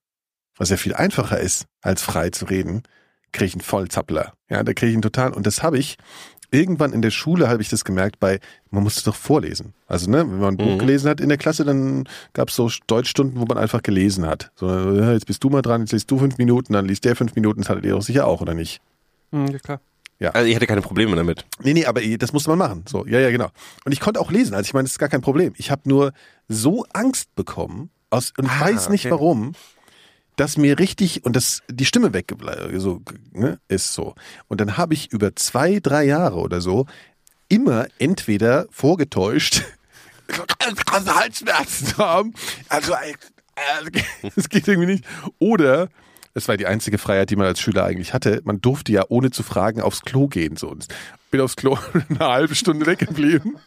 was 0.57 0.69
ja 0.69 0.77
viel 0.77 0.93
einfacher 0.93 1.39
ist, 1.39 1.65
als 1.81 2.01
frei 2.01 2.29
zu 2.29 2.45
reden, 2.45 2.83
kriege 3.31 3.45
ich 3.47 3.53
einen 3.53 3.61
Vollzappler. 3.61 4.33
Ja, 4.49 4.63
da 4.63 4.73
kriege 4.73 4.89
ich 4.89 4.95
einen 4.95 5.01
total. 5.01 5.33
Und 5.33 5.45
das 5.47 5.61
habe 5.63 5.77
ich 5.77 5.97
irgendwann 6.51 6.93
in 6.93 7.01
der 7.03 7.11
Schule 7.11 7.47
habe 7.47 7.61
ich 7.61 7.69
das 7.69 7.85
gemerkt 7.85 8.19
bei, 8.19 8.39
man 8.71 8.81
musste 8.83 9.03
doch 9.05 9.15
vorlesen. 9.15 9.73
Also, 9.87 10.09
ne, 10.09 10.19
wenn 10.19 10.39
man 10.39 10.55
ein 10.55 10.57
Buch 10.57 10.65
Mhm. 10.73 10.79
gelesen 10.79 11.07
hat 11.09 11.21
in 11.21 11.29
der 11.29 11.37
Klasse, 11.37 11.63
dann 11.63 12.05
gab 12.33 12.49
es 12.49 12.55
so 12.55 12.71
Deutschstunden, 12.87 13.39
wo 13.39 13.45
man 13.45 13.57
einfach 13.59 13.83
gelesen 13.83 14.25
hat. 14.25 14.51
So, 14.55 14.67
ja, 14.67 15.13
jetzt 15.13 15.27
bist 15.27 15.43
du 15.43 15.49
mal 15.51 15.61
dran, 15.61 15.81
jetzt 15.81 15.91
liest 15.91 16.09
du 16.09 16.17
fünf 16.17 16.37
Minuten, 16.39 16.73
dann 16.73 16.85
liest 16.87 17.05
der 17.05 17.15
fünf 17.15 17.35
Minuten, 17.35 17.61
das 17.61 17.69
hattet 17.69 17.85
ihr 17.85 17.91
doch 17.91 18.01
sicher 18.01 18.25
auch, 18.25 18.41
oder 18.41 18.55
nicht? 18.55 18.81
Hm, 19.31 19.47
ja, 19.47 19.59
klar. 19.59 19.79
Also 20.33 20.49
ich 20.49 20.55
hatte 20.55 20.67
keine 20.67 20.81
Probleme 20.81 21.15
damit. 21.15 21.45
Nee, 21.63 21.73
nee, 21.73 21.85
aber 21.85 22.01
das 22.17 22.33
musste 22.33 22.49
man 22.49 22.57
machen. 22.59 22.83
So, 22.89 23.05
ja, 23.05 23.19
ja, 23.19 23.29
genau. 23.31 23.49
Und 23.85 23.93
ich 23.93 24.01
konnte 24.01 24.19
auch 24.19 24.31
lesen. 24.31 24.53
Also 24.53 24.65
ich 24.67 24.73
meine, 24.73 24.83
das 24.83 24.91
ist 24.93 24.99
gar 24.99 25.07
kein 25.07 25.21
Problem. 25.21 25.53
Ich 25.55 25.71
habe 25.71 25.83
nur 25.85 26.11
so 26.49 26.85
Angst 26.91 27.33
bekommen 27.35 27.89
aus 28.09 28.33
und 28.37 28.45
ich 28.45 28.51
Ah, 28.51 28.59
weiß 28.65 28.89
nicht 28.89 29.05
okay. 29.05 29.11
warum, 29.11 29.53
dass 30.39 30.57
mir 30.57 30.79
richtig 30.79 31.25
und 31.25 31.35
das 31.35 31.61
die 31.69 31.85
Stimme 31.85 32.13
weggebleibt 32.13 32.79
so 32.79 33.01
ne, 33.33 33.59
ist 33.67 33.93
so. 33.93 34.15
Und 34.47 34.61
dann 34.61 34.77
habe 34.77 34.93
ich 34.93 35.11
über 35.11 35.35
zwei, 35.35 35.79
drei 35.79 36.05
Jahre 36.05 36.37
oder 36.37 36.61
so 36.61 36.85
immer 37.49 37.87
entweder 37.97 38.67
vorgetäuscht 38.71 39.63
krasse 40.85 41.15
Halsschmerzen 41.15 41.97
haben. 41.97 42.33
Also 42.69 42.93
äh, 42.93 43.91
das 44.35 44.47
geht 44.47 44.67
irgendwie 44.67 44.93
nicht. 44.93 45.05
Oder 45.39 45.89
es 46.33 46.47
war 46.47 46.55
die 46.55 46.67
einzige 46.67 46.97
Freiheit, 46.97 47.29
die 47.31 47.35
man 47.35 47.47
als 47.47 47.59
Schüler 47.59 47.83
eigentlich 47.83 48.13
hatte. 48.13 48.41
Man 48.45 48.61
durfte 48.61 48.91
ja 48.91 49.03
ohne 49.09 49.31
zu 49.31 49.43
fragen 49.43 49.81
aufs 49.81 50.01
Klo 50.01 50.27
gehen. 50.27 50.55
So. 50.55 50.75
Bin 51.31 51.41
aufs 51.41 51.55
Klo 51.55 51.77
eine 52.09 52.19
halbe 52.19 52.55
Stunde 52.55 52.85
weggeblieben. 52.85 53.57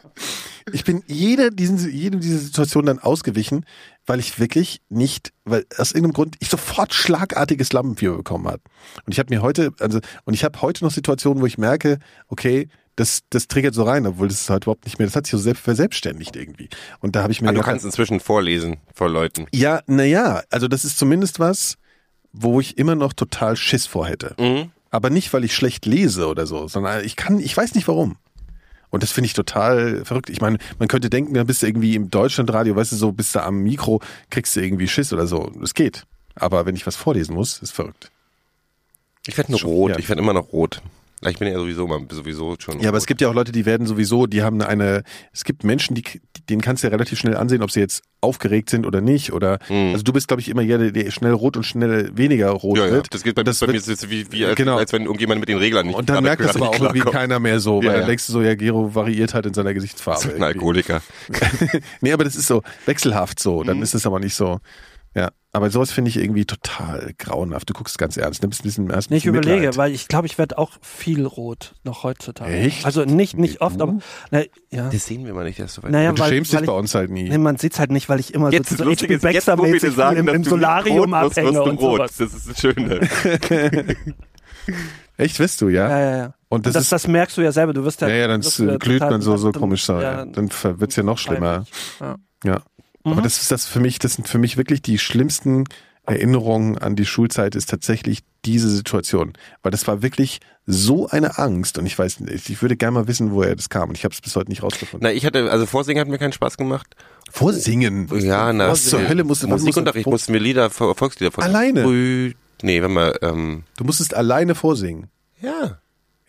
Ich 0.71 0.83
bin 0.83 1.03
jeder 1.07 1.51
diesen, 1.51 1.77
jedem 1.91 2.21
dieser 2.21 2.39
Situation 2.39 2.85
dann 2.85 2.99
ausgewichen, 2.99 3.65
weil 4.05 4.19
ich 4.19 4.39
wirklich 4.39 4.81
nicht, 4.89 5.31
weil 5.45 5.65
aus 5.77 5.91
irgendeinem 5.91 6.13
Grund 6.13 6.35
ich 6.39 6.49
sofort 6.49 6.93
schlagartiges 6.93 7.71
Lampenfieber 7.73 8.17
bekommen 8.17 8.47
habe. 8.47 8.61
Und 9.05 9.13
ich 9.13 9.19
habe 9.19 9.33
mir 9.33 9.41
heute, 9.41 9.71
also, 9.79 9.99
und 10.25 10.33
ich 10.33 10.43
habe 10.43 10.61
heute 10.61 10.83
noch 10.83 10.91
Situationen, 10.91 11.41
wo 11.41 11.45
ich 11.45 11.57
merke, 11.57 11.99
okay, 12.27 12.67
das, 12.95 13.21
das 13.29 13.47
triggert 13.47 13.73
so 13.73 13.83
rein, 13.83 14.05
obwohl 14.05 14.27
das 14.27 14.41
ist 14.41 14.49
halt 14.49 14.65
überhaupt 14.65 14.85
nicht 14.85 14.99
mehr, 14.99 15.07
das 15.07 15.15
hat 15.15 15.25
sich 15.25 15.31
so 15.31 15.37
selbst 15.37 15.63
verselbstständigt 15.63 16.35
irgendwie. 16.35 16.69
Und 16.99 17.15
da 17.15 17.23
habe 17.23 17.31
ich 17.31 17.41
mir 17.41 17.47
Aber 17.47 17.55
du 17.55 17.59
gedacht, 17.61 17.71
kannst 17.71 17.85
inzwischen 17.85 18.19
vorlesen 18.19 18.77
vor 18.93 19.09
Leuten. 19.09 19.47
ja, 19.51 19.81
naja, 19.87 20.43
also 20.49 20.67
das 20.67 20.85
ist 20.85 20.99
zumindest 20.99 21.39
was, 21.39 21.77
wo 22.33 22.59
ich 22.59 22.77
immer 22.77 22.95
noch 22.95 23.13
total 23.13 23.55
Schiss 23.55 23.87
vor 23.87 24.07
hätte. 24.07 24.35
Mhm. 24.39 24.71
Aber 24.91 25.09
nicht, 25.09 25.33
weil 25.33 25.43
ich 25.43 25.55
schlecht 25.55 25.85
lese 25.85 26.27
oder 26.27 26.45
so, 26.45 26.67
sondern 26.67 27.03
ich 27.03 27.15
kann, 27.15 27.39
ich 27.39 27.55
weiß 27.55 27.73
nicht 27.73 27.87
warum. 27.87 28.17
Und 28.93 29.01
das 29.01 29.11
finde 29.11 29.25
ich 29.25 29.33
total 29.33 30.05
verrückt. 30.05 30.29
Ich 30.29 30.39
meine, 30.39 30.59
man 30.77 30.87
könnte 30.87 31.09
denken, 31.09 31.33
da 31.33 31.43
bist 31.43 31.63
du 31.63 31.65
irgendwie 31.65 31.95
im 31.95 32.11
Deutschlandradio, 32.11 32.75
weißt 32.75 32.91
du, 32.91 32.95
so 32.95 33.11
bist 33.11 33.33
du 33.33 33.41
am 33.41 33.63
Mikro, 33.63 34.01
kriegst 34.29 34.55
du 34.55 34.59
irgendwie 34.61 34.87
Schiss 34.87 35.11
oder 35.11 35.25
so. 35.25 35.51
Das 35.59 35.73
geht. 35.73 36.03
Aber 36.35 36.67
wenn 36.67 36.75
ich 36.75 36.85
was 36.85 36.95
vorlesen 36.95 37.33
muss, 37.33 37.59
ist 37.63 37.71
verrückt. 37.71 38.11
Ich 39.25 39.35
werde 39.35 39.51
nur 39.51 39.59
Schon, 39.59 39.71
rot. 39.71 39.91
ja. 39.93 39.97
Ich 39.97 40.09
werde 40.09 40.21
immer 40.21 40.33
noch 40.33 40.53
rot. 40.53 40.83
Ich 41.27 41.39
bin 41.39 41.47
ja 41.47 41.57
sowieso 41.57 41.87
sowieso 42.11 42.55
schon. 42.59 42.81
Ja, 42.81 42.89
aber 42.89 42.97
rot. 42.97 43.01
es 43.01 43.07
gibt 43.07 43.19
ja 43.21 43.29
auch 43.29 43.33
Leute, 43.33 43.51
die 43.51 43.65
werden 43.65 43.87
sowieso, 43.87 44.27
die 44.27 44.43
haben 44.43 44.61
eine, 44.61 45.01
es 45.31 45.43
gibt 45.43 45.63
Menschen, 45.63 45.95
die, 45.95 46.03
denen 46.49 46.61
kannst 46.61 46.83
du 46.83 46.87
ja 46.87 46.91
relativ 46.91 47.19
schnell 47.19 47.37
ansehen, 47.37 47.61
ob 47.63 47.71
sie 47.71 47.79
jetzt 47.79 48.03
aufgeregt 48.21 48.69
sind 48.69 48.85
oder 48.85 49.01
nicht. 49.01 49.33
Oder, 49.33 49.59
Mhm. 49.69 49.91
also 49.93 50.03
du 50.03 50.13
bist, 50.13 50.27
glaube 50.27 50.41
ich, 50.41 50.49
immer 50.49 50.61
jeder, 50.61 50.91
der 50.91 51.11
schnell 51.11 51.31
rot 51.33 51.57
und 51.57 51.63
schnell 51.63 52.11
weniger 52.15 52.49
rot 52.51 52.77
ja, 52.77 52.85
ja. 52.85 52.91
wird. 52.91 53.13
Das 53.13 53.23
geht 53.23 53.35
bei, 53.35 53.43
das 53.43 53.59
bei 53.59 53.67
wird- 53.67 53.73
mir 53.75 53.79
ist 53.93 54.03
es 54.03 54.09
wie, 54.09 54.31
wie 54.31 54.45
als, 54.45 54.55
Genau. 54.55 54.77
als 54.77 54.91
wenn 54.93 55.03
irgendjemand 55.03 55.39
mit 55.39 55.49
den 55.49 55.57
Reglern 55.57 55.87
nicht 55.87 55.95
Und 55.95 56.09
dann 56.09 56.23
merkt 56.23 56.43
das 56.43 56.55
aber 56.55 56.69
auch 56.69 56.79
irgendwie 56.79 56.99
keiner 57.01 57.39
mehr 57.39 57.59
so, 57.59 57.77
weil 57.79 57.85
Ja, 57.85 57.91
dann 57.93 58.01
ja. 58.01 58.07
denkst 58.07 58.27
du 58.27 58.33
so, 58.33 58.41
ja, 58.41 58.55
Gero 58.55 58.93
variiert 58.95 59.33
halt 59.33 59.45
in 59.45 59.53
seiner 59.53 59.73
Gesichtsfarbe. 59.73 60.19
So 60.21 60.27
ein 60.27 60.31
irgendwie. 60.31 60.45
Alkoholiker. 60.45 61.01
nee, 62.01 62.11
aber 62.11 62.23
das 62.23 62.35
ist 62.35 62.47
so 62.47 62.61
wechselhaft 62.85 63.39
so. 63.39 63.61
Mhm. 63.61 63.67
Dann 63.67 63.81
ist 63.81 63.93
es 63.93 64.05
aber 64.05 64.19
nicht 64.19 64.35
so. 64.35 64.59
Ja, 65.15 65.29
aber 65.55 65.69
sowas 65.69 65.91
finde 65.91 66.09
ich 66.09 66.17
irgendwie 66.17 66.45
total 66.45 67.13
grauenhaft. 67.19 67.69
Du 67.69 67.73
guckst 67.73 67.97
ganz 67.99 68.17
ernst. 68.17 68.41
Nimmst 68.41 68.61
ein 68.61 68.63
bisschen 68.63 68.89
erst 68.89 69.11
Nee, 69.11 69.17
ich 69.17 69.25
überlege, 69.27 69.55
Mitleid. 69.57 69.77
weil 69.77 69.91
ich 69.91 70.07
glaube, 70.07 70.25
ich 70.25 70.39
werde 70.39 70.57
auch 70.57 70.71
viel 70.81 71.25
rot 71.27 71.75
noch 71.83 72.03
heutzutage. 72.03 72.51
Echt? 72.51 72.85
Also 72.85 73.05
nicht, 73.05 73.37
nicht 73.37 73.61
oft, 73.61 73.79
du? 73.79 73.83
aber 73.83 73.99
na, 74.31 74.41
ja. 74.71 74.89
Das 74.89 75.05
sehen 75.05 75.25
wir 75.27 75.33
mal 75.35 75.43
nicht, 75.45 75.59
dass 75.59 75.75
du 75.75 75.83
weit 75.83 75.91
Naja, 75.91 76.11
du 76.11 76.21
weil, 76.21 76.29
schämst 76.29 76.53
weil 76.53 76.61
dich 76.61 76.67
bei 76.67 76.73
uns 76.73 76.95
halt 76.95 77.11
nie. 77.11 77.29
Nee, 77.29 77.37
man 77.37 77.57
sieht's 77.57 77.79
halt 77.79 77.91
nicht, 77.91 78.09
weil 78.09 78.19
ich 78.19 78.33
immer 78.33 78.51
Jetzt 78.51 78.69
so, 78.69 78.83
ist 78.89 78.99
so 78.99 79.05
HP 79.05 79.17
Baxter-mäßig 79.17 79.93
sagen, 79.93 80.17
im, 80.17 80.27
im 80.27 80.43
Solarium 80.43 81.11
wirst, 81.11 81.37
abhänge 81.37 81.49
wirst 81.53 81.59
du 81.59 81.69
und 81.69 81.77
rot. 81.77 81.97
sowas. 81.97 82.17
Das 82.17 82.33
ist 82.33 82.49
das 82.49 82.59
Schöne. 82.59 82.99
Echt, 85.17 85.39
wirst 85.39 85.61
du, 85.61 85.69
ja? 85.69 85.87
Ja, 85.89 85.99
ja, 85.99 86.17
ja. 86.17 86.33
Und 86.49 86.65
das, 86.65 86.73
das, 86.73 86.83
ist, 86.83 86.91
das 86.91 87.07
merkst 87.07 87.37
du 87.37 87.41
ja 87.41 87.51
selber. 87.51 87.73
Du 87.73 87.83
wirst 87.83 88.01
ja, 88.01 88.07
ja, 88.07 88.15
ja, 88.15 88.27
dann 88.27 88.43
wirst 88.43 88.57
glüht 88.79 89.01
man 89.01 89.21
so, 89.21 89.37
so 89.37 89.51
komisch 89.51 89.83
so. 89.83 89.93
Ja, 89.93 90.01
ja, 90.01 90.25
dann 90.25 90.49
ver- 90.49 90.79
wird's 90.79 90.95
ja 90.95 91.03
noch 91.03 91.17
schlimmer. 91.17 91.65
Ja. 91.99 92.15
Ja. 92.43 92.61
Aber 93.03 93.15
Mhm. 93.15 93.23
das 93.23 93.41
ist 93.41 93.51
das 93.51 93.65
für 93.65 93.79
mich, 93.79 93.99
das 93.99 94.13
sind 94.13 94.27
für 94.27 94.37
mich 94.37 94.57
wirklich 94.57 94.81
die 94.81 94.97
schlimmsten 94.97 95.65
Erinnerungen 96.05 96.77
an 96.77 96.95
die 96.95 97.05
Schulzeit 97.05 97.55
ist 97.55 97.69
tatsächlich 97.69 98.19
diese 98.45 98.69
Situation. 98.69 99.33
Weil 99.61 99.71
das 99.71 99.87
war 99.87 100.01
wirklich 100.01 100.41
so 100.65 101.07
eine 101.07 101.37
Angst 101.37 101.77
und 101.77 101.85
ich 101.85 101.97
weiß 101.97 102.19
nicht, 102.21 102.49
ich 102.49 102.61
würde 102.61 102.75
gerne 102.75 102.91
mal 102.99 103.07
wissen, 103.07 103.31
woher 103.31 103.55
das 103.55 103.69
kam 103.69 103.89
und 103.89 103.97
ich 103.97 104.03
habe 104.03 104.13
es 104.13 104.19
bis 104.21 104.35
heute 104.35 104.49
nicht 104.49 104.63
rausgefunden. 104.63 105.05
Na, 105.07 105.13
ich 105.13 105.25
hatte, 105.25 105.49
also 105.49 105.65
Vorsingen 105.65 106.01
hat 106.01 106.07
mir 106.09 106.17
keinen 106.17 106.33
Spaß 106.33 106.57
gemacht. 106.57 106.95
Vorsingen. 107.31 108.07
Ja, 108.19 108.51
na, 108.53 108.69
Was 108.69 108.85
zur 108.85 109.07
Hölle 109.07 109.23
musst 109.23 109.43
du 109.43 109.47
Musikunterricht 109.47 110.05
musst, 110.05 110.13
mussten 110.29 110.33
wir 110.33 110.39
Lieder, 110.39 110.67
Vol- 110.69 110.95
Volkslieder 110.95 111.31
vor. 111.31 111.43
Alleine? 111.43 111.83
Früh, 111.83 112.33
nee, 112.61 112.81
wenn 112.81 112.93
wir, 112.93 113.21
ähm, 113.23 113.63
du 113.77 113.83
musstest 113.85 114.13
alleine 114.13 114.55
vorsingen. 114.55 115.07
ja, 115.41 115.79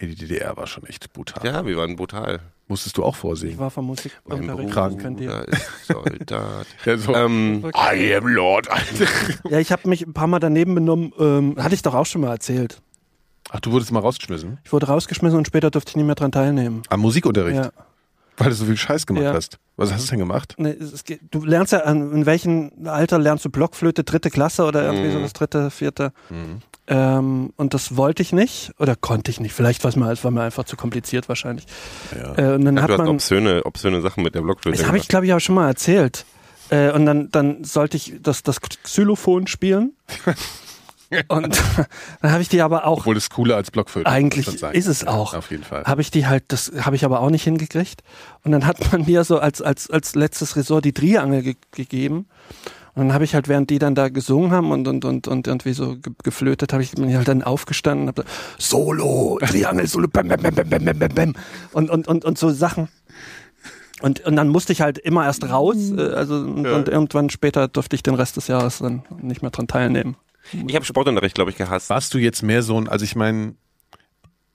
die 0.00 0.14
DDR 0.14 0.56
war 0.56 0.66
schon 0.66 0.84
echt 0.86 1.12
brutal. 1.12 1.44
ja, 1.46 1.64
wir 1.66 1.76
waren 1.76 1.96
brutal. 1.96 2.40
Musstest 2.66 2.96
du 2.96 3.04
auch 3.04 3.14
Ich 3.14 3.20
vorsingen? 3.20 3.58
war 3.58 3.70
vom 3.70 3.86
Musikunterricht. 3.86 4.72
Soldat. 5.86 6.66
Ja, 6.86 6.96
so. 6.96 7.14
ähm, 7.14 7.64
I 7.76 8.14
am 8.14 8.26
Lord. 8.26 8.68
Ja, 9.50 9.58
ich 9.58 9.70
habe 9.70 9.88
mich 9.88 10.06
ein 10.06 10.14
paar 10.14 10.26
Mal 10.26 10.38
daneben 10.40 10.74
benommen. 10.74 11.12
Ähm, 11.18 11.56
hatte 11.58 11.74
ich 11.74 11.82
doch 11.82 11.94
auch 11.94 12.06
schon 12.06 12.22
mal 12.22 12.30
erzählt. 12.30 12.80
Ach, 13.50 13.60
du 13.60 13.70
wurdest 13.72 13.92
mal 13.92 14.00
rausgeschmissen? 14.00 14.58
Ich 14.64 14.72
wurde 14.72 14.86
rausgeschmissen 14.86 15.36
und 15.38 15.46
später 15.46 15.70
durfte 15.70 15.90
ich 15.90 15.96
nicht 15.96 16.06
mehr 16.06 16.14
dran 16.14 16.32
teilnehmen. 16.32 16.82
Am 16.88 17.00
Musikunterricht? 17.00 17.56
Ja. 17.56 17.70
Weil 18.38 18.48
du 18.48 18.54
so 18.54 18.64
viel 18.64 18.76
Scheiß 18.76 19.06
gemacht 19.06 19.24
Ja. 19.24 19.34
hast. 19.34 19.58
Was 19.76 19.92
hast 19.92 20.06
du 20.06 20.10
denn 20.10 20.20
gemacht? 20.20 20.54
Nee, 20.56 20.70
es 20.70 21.04
geht, 21.04 21.20
du 21.30 21.44
lernst 21.44 21.72
ja, 21.72 21.80
an, 21.80 22.12
in 22.12 22.26
welchem 22.26 22.72
Alter 22.86 23.18
lernst 23.18 23.44
du 23.44 23.50
Blockflöte, 23.50 24.02
dritte 24.04 24.30
Klasse 24.30 24.64
oder 24.64 24.82
irgendwie 24.84 25.08
Mhm. 25.08 25.12
sowas, 25.18 25.32
dritte, 25.34 25.70
vierte. 25.70 26.12
Ähm, 26.86 27.52
und 27.56 27.72
das 27.72 27.96
wollte 27.96 28.22
ich 28.22 28.32
nicht 28.32 28.72
oder 28.78 28.94
konnte 28.94 29.30
ich 29.30 29.40
nicht. 29.40 29.54
Vielleicht 29.54 29.82
war 29.84 29.88
es 29.88 29.96
mir, 29.96 30.10
es 30.12 30.22
war 30.22 30.30
mir 30.30 30.42
einfach 30.42 30.64
zu 30.64 30.76
kompliziert 30.76 31.28
wahrscheinlich. 31.28 31.66
Ja. 32.14 32.52
Äh, 32.52 32.54
und 32.54 32.64
dann 32.64 32.76
ja, 32.76 32.82
hat 32.82 32.90
du 32.90 32.94
hast 32.94 32.98
man, 32.98 33.08
obszöne, 33.08 33.64
obszöne 33.64 34.00
Sachen 34.02 34.22
mit 34.22 34.34
der 34.34 34.42
Blockflöte 34.42 34.78
das 34.78 34.86
habe 34.86 34.98
ich 34.98 35.08
glaube 35.08 35.26
ich 35.26 35.32
auch 35.32 35.40
schon 35.40 35.54
mal 35.54 35.66
erzählt. 35.66 36.26
Äh, 36.70 36.92
und 36.92 37.06
dann, 37.06 37.30
dann 37.30 37.64
sollte 37.64 37.96
ich 37.96 38.14
das, 38.20 38.42
das 38.42 38.60
Xylophon 38.60 39.46
spielen. 39.46 39.92
und 41.28 41.62
dann 42.22 42.32
habe 42.32 42.42
ich 42.42 42.48
die 42.48 42.60
aber 42.60 42.86
auch 42.86 42.98
Obwohl 43.00 43.14
das 43.14 43.30
cooler 43.30 43.56
als 43.56 43.70
Blockflöte. 43.70 44.10
Eigentlich 44.10 44.48
ist 44.48 44.86
es 44.86 45.02
Ja, 45.02 45.08
auch. 45.08 45.34
Auf 45.34 45.50
jeden 45.50 45.64
Fall. 45.64 45.84
habe 45.84 46.00
ich 46.00 46.10
die 46.10 46.26
halt, 46.26 46.44
das 46.48 46.72
habe 46.80 46.96
ich 46.96 47.04
aber 47.04 47.20
auch 47.20 47.30
nicht 47.30 47.44
hingekriegt. 47.44 48.02
Und 48.42 48.52
dann 48.52 48.66
hat 48.66 48.92
man 48.92 49.06
mir 49.06 49.24
so 49.24 49.38
als, 49.38 49.62
als, 49.62 49.90
als 49.90 50.14
letztes 50.14 50.56
Ressort 50.56 50.84
die 50.84 50.92
Triangel 50.92 51.42
ge 51.42 51.56
gegeben. 51.70 52.26
Und 52.94 53.08
dann 53.08 53.12
habe 53.12 53.24
ich 53.24 53.34
halt, 53.34 53.48
während 53.48 53.70
die 53.70 53.78
dann 53.78 53.94
da 53.94 54.08
gesungen 54.08 54.52
haben 54.52 54.70
und 54.70 54.86
und 54.86 55.04
und 55.04 55.26
und 55.26 55.46
irgendwie 55.48 55.72
so 55.72 55.96
geflötet, 56.22 56.72
habe 56.72 56.82
ich 56.82 56.96
mich 56.96 57.16
halt 57.16 57.26
dann 57.26 57.42
aufgestanden, 57.42 58.06
habe 58.08 58.24
Solo, 58.58 59.38
Triangel, 59.44 59.86
Solo, 59.86 60.06
bam, 60.06 60.28
bam, 60.28 60.40
bam, 60.40 60.54
bam, 60.54 60.68
bam, 60.68 60.98
bam, 60.98 61.14
bam. 61.14 61.34
und 61.72 61.90
und 61.90 62.06
und 62.06 62.24
und 62.24 62.38
so 62.38 62.50
Sachen. 62.50 62.88
Und, 64.00 64.20
und 64.26 64.36
dann 64.36 64.48
musste 64.48 64.72
ich 64.72 64.80
halt 64.80 64.98
immer 64.98 65.24
erst 65.24 65.48
raus, 65.48 65.76
mhm. 65.76 65.98
äh, 65.98 66.02
also 66.02 66.34
und, 66.34 66.64
ja. 66.64 66.76
und 66.76 66.88
irgendwann 66.88 67.30
später 67.30 67.68
durfte 67.68 67.96
ich 67.96 68.02
den 68.02 68.14
Rest 68.14 68.36
des 68.36 68.48
Jahres 68.48 68.78
dann 68.78 69.02
nicht 69.22 69.42
mehr 69.42 69.50
dran 69.50 69.66
teilnehmen. 69.66 70.16
Ich 70.52 70.74
habe 70.74 70.84
Sportunterricht, 70.84 71.34
glaube 71.34 71.50
ich, 71.50 71.56
gehasst. 71.56 71.90
Warst 71.90 72.12
du 72.12 72.18
jetzt 72.18 72.42
mehr 72.42 72.62
so 72.62 72.78
ein, 72.78 72.88
also 72.88 73.04
ich 73.04 73.16
meine, 73.16 73.54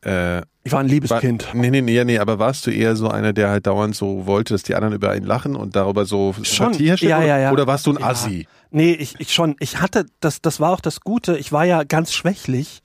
äh, 0.06 0.42
Ich 0.64 0.72
war 0.72 0.80
ein 0.80 0.88
liebes 0.88 1.10
war, 1.10 1.20
Kind. 1.20 1.48
Nee, 1.54 1.70
nee, 1.72 1.82
nee, 1.82 2.04
nee, 2.06 2.20
aber 2.20 2.40
warst 2.40 2.66
du 2.68 2.72
eher 2.72 2.96
so 2.96 3.10
einer, 3.10 3.34
der 3.34 3.50
halt 3.50 3.68
dauernd 3.68 3.96
so 3.96 4.26
wollte, 4.26 4.54
dass 4.54 4.64
die 4.64 4.76
anderen 4.76 4.94
über 4.94 5.16
ihn 5.16 5.24
lachen 5.24 5.56
und 5.56 5.76
darüber 5.76 6.06
so 6.06 6.34
Schon. 6.42 6.46
Sympathie 6.74 6.86
herstellen? 6.88 7.10
Ja, 7.12 7.18
oder, 7.18 7.26
ja, 7.28 7.38
ja. 7.40 7.52
oder 7.52 7.68
warst 7.68 7.86
du 7.86 7.92
ein 7.94 8.00
Ja. 8.00 8.08
Assi? 8.08 8.48
Nee, 8.72 8.92
ich, 8.94 9.20
ich 9.20 9.34
schon. 9.34 9.56
Ich 9.60 9.82
hatte, 9.82 10.06
das, 10.20 10.42
das 10.42 10.60
war 10.60 10.72
auch 10.72 10.80
das 10.82 11.02
Gute. 11.02 11.38
Ich 11.38 11.52
war 11.52 11.66
ja 11.66 11.84
ganz 11.84 12.14
schwächlich. 12.14 12.82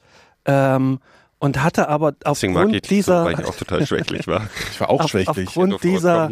Ähm, 0.46 0.98
und 1.38 1.62
hatte 1.62 1.88
aber 1.88 2.14
aufgrund 2.24 2.72
dich 2.74 2.82
so, 2.84 2.94
dieser, 2.94 3.24
weil 3.26 3.38
ich 3.40 3.44
auch 3.46 3.54
total 3.56 3.86
schwächlich 3.86 4.26
war. 4.26 4.48
Ich 4.72 4.80
war 4.80 4.88
auch 4.88 5.00
Auf- 5.02 5.10
schwächlich. 5.10 5.46
aufgrund- 5.48 5.82
dieser- 5.82 6.28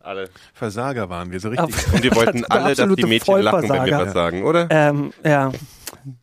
alle. 0.00 0.28
Versager 0.52 1.08
waren 1.08 1.30
wir, 1.32 1.40
so 1.40 1.48
richtig. 1.48 1.64
auf, 1.66 1.92
Und 1.94 2.02
wir 2.02 2.14
wollten 2.16 2.44
alle, 2.44 2.74
dass 2.74 2.94
die 2.94 3.04
Mädchen 3.04 3.40
lachen, 3.40 3.68
wenn 3.68 3.86
wir 3.86 3.98
was 3.98 4.12
sagen, 4.12 4.44
oder? 4.44 4.66
ähm, 4.70 5.12
ja. 5.24 5.50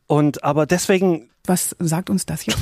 Und 0.06 0.44
aber 0.44 0.66
deswegen 0.66 1.28
Was 1.46 1.74
sagt 1.80 2.08
uns 2.08 2.24
das 2.24 2.46
jetzt? 2.46 2.58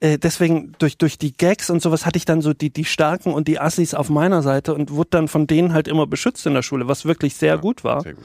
Äh, 0.00 0.18
deswegen 0.18 0.72
durch, 0.78 0.98
durch 0.98 1.18
die 1.18 1.36
Gags 1.36 1.70
und 1.70 1.82
sowas 1.82 2.06
hatte 2.06 2.16
ich 2.16 2.24
dann 2.24 2.40
so 2.40 2.52
die, 2.54 2.70
die 2.70 2.84
Starken 2.84 3.32
und 3.32 3.48
die 3.48 3.60
Assis 3.60 3.94
auf 3.94 4.08
meiner 4.08 4.42
Seite 4.42 4.74
und 4.74 4.90
wurde 4.90 5.10
dann 5.10 5.28
von 5.28 5.46
denen 5.46 5.72
halt 5.72 5.88
immer 5.88 6.06
beschützt 6.06 6.46
in 6.46 6.54
der 6.54 6.62
Schule, 6.62 6.88
was 6.88 7.04
wirklich 7.04 7.36
sehr 7.36 7.58
gut 7.58 7.84
war. 7.84 8.00
Sehr 8.00 8.14
gut. 8.14 8.24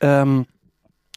Ähm, 0.00 0.46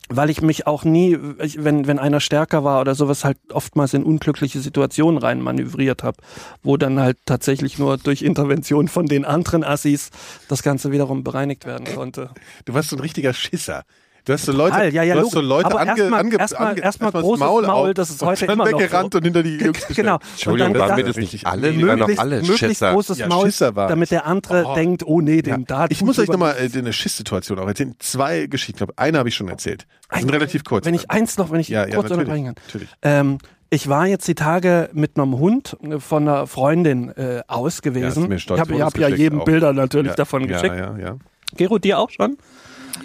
weil 0.10 0.30
ich 0.30 0.42
mich 0.42 0.68
auch 0.68 0.86
nie, 0.86 1.18
wenn, 1.20 1.86
wenn 1.86 2.00
einer 2.00 2.22
stärker 2.22 2.64
war 2.64 2.80
oder 2.80 2.96
sowas, 2.96 3.26
halt 3.26 3.38
oftmals 3.52 3.94
in 3.94 4.04
unglückliche 4.04 4.62
Situationen 4.62 5.18
rein 5.18 5.42
manövriert 5.42 6.04
habe, 6.04 6.18
wo 6.64 6.78
dann 6.78 7.00
halt 7.00 7.18
tatsächlich 7.26 7.78
nur 7.78 7.98
durch 7.98 8.22
Intervention 8.22 8.88
von 8.88 9.08
den 9.08 9.26
anderen 9.26 9.66
Assis 9.66 10.12
das 10.48 10.64
Ganze 10.64 10.94
wiederum 10.94 11.26
bereinigt 11.26 11.66
werden 11.66 11.94
konnte. 11.94 12.30
Du 12.64 12.74
warst 12.74 12.90
so 12.90 12.96
ein 12.96 13.02
richtiger 13.02 13.34
Schisser. 13.34 13.84
Du 14.28 14.34
hast 14.34 14.44
so 14.44 14.52
Leute, 14.52 14.72
Total, 14.74 14.94
ja, 14.94 15.04
ja, 15.04 15.16
du 15.16 15.22
hast 15.22 15.32
so. 15.32 15.40
Leute 15.40 15.68
Aber 15.68 15.80
ange, 15.80 15.90
erstmal- 15.98 16.20
ange, 16.20 16.38
erstmal- 16.38 16.68
ange, 16.72 16.82
erstmal 16.82 17.12
großes 17.14 17.40
Maul, 17.40 17.66
auf 17.66 17.94
das 17.94 18.10
ist 18.10 18.22
heute 18.22 18.46
immer 18.48 18.70
noch 18.70 18.78
weggerannt 18.78 19.14
so. 19.14 19.20
und 19.20 19.24
hinter 19.24 19.42
die 19.42 19.56
Jungs. 19.56 19.88
Genau. 19.88 20.20
Entschuldigung, 20.34 20.74
Und 20.74 20.80
dann- 20.80 20.90
waren 20.90 20.98
wir 20.98 21.06
das 21.06 21.16
nicht 21.16 21.46
alle? 21.48 21.74
Wir 21.74 21.88
waren 21.88 22.00
doch 22.00 22.08
möglichst, 22.08 22.20
alle 22.20 22.36
möglichst 22.42 22.60
Schisser. 22.60 22.92
großes 22.92 23.20
Ja, 23.20 23.28
Maul, 23.30 23.50
damit 23.74 24.12
der 24.12 24.26
andere 24.26 24.66
Oh. 24.66 24.76
denkt, 24.76 25.04
oh 25.06 25.22
nee, 25.22 25.42
dem 25.42 25.66
da. 25.66 25.86
Ich 25.88 26.02
muss 26.02 26.20
euch 26.20 26.28
nochmal 26.28 26.58
äh, 26.60 26.78
eine 26.78 26.92
Schiss-Situation 26.92 27.58
auch 27.58 27.68
erzählen. 27.70 27.96
Zwei 28.00 28.48
Geschichten. 28.48 28.74
Ich 28.74 28.78
glaube, 28.80 28.94
eine 28.98 29.18
habe 29.18 29.30
ich 29.30 29.36
schon 29.36 29.48
erzählt. 29.48 29.88
Die 30.14 30.20
sind 30.20 30.30
relativ 30.34 30.66
kurz. 30.66 30.86
Wenn 30.86 30.94
ich 30.94 31.10
eins 31.10 31.38
noch, 31.38 31.50
wenn 31.50 31.62
ich 31.62 31.70
Ja, 31.70 31.88
ja, 31.88 31.96
kurz 31.96 32.12
unterbrechen 32.12 32.48
kann. 32.48 32.56
natürlich. 32.66 32.90
Ähm, 33.04 33.38
ich 33.70 33.88
war 33.88 34.08
jetzt 34.08 34.28
die 34.28 34.36
Tage 34.36 34.90
mit 34.92 35.18
einem 35.18 35.40
Hund 35.40 35.78
äh, 35.84 36.02
von 36.02 36.28
einer 36.28 36.48
Freundin 36.48 37.16
äh, 37.16 37.44
aus 37.48 37.78
Ja, 37.78 37.82
gewesen. 37.92 38.24
stolz 38.40 38.62
ich 38.62 38.70
habe 38.70 38.84
hab 38.84 38.98
ja 38.98 39.08
jedem 39.08 39.40
auch. 39.40 39.46
Bilder 39.46 39.72
natürlich 39.72 40.10
ja, 40.10 40.16
davon 40.16 40.42
ja, 40.42 40.48
geschickt. 40.48 40.76
Ja, 40.76 40.98
ja. 40.98 41.16
Gero, 41.56 41.78
dir 41.78 41.98
auch 41.98 42.10
schon? 42.10 42.38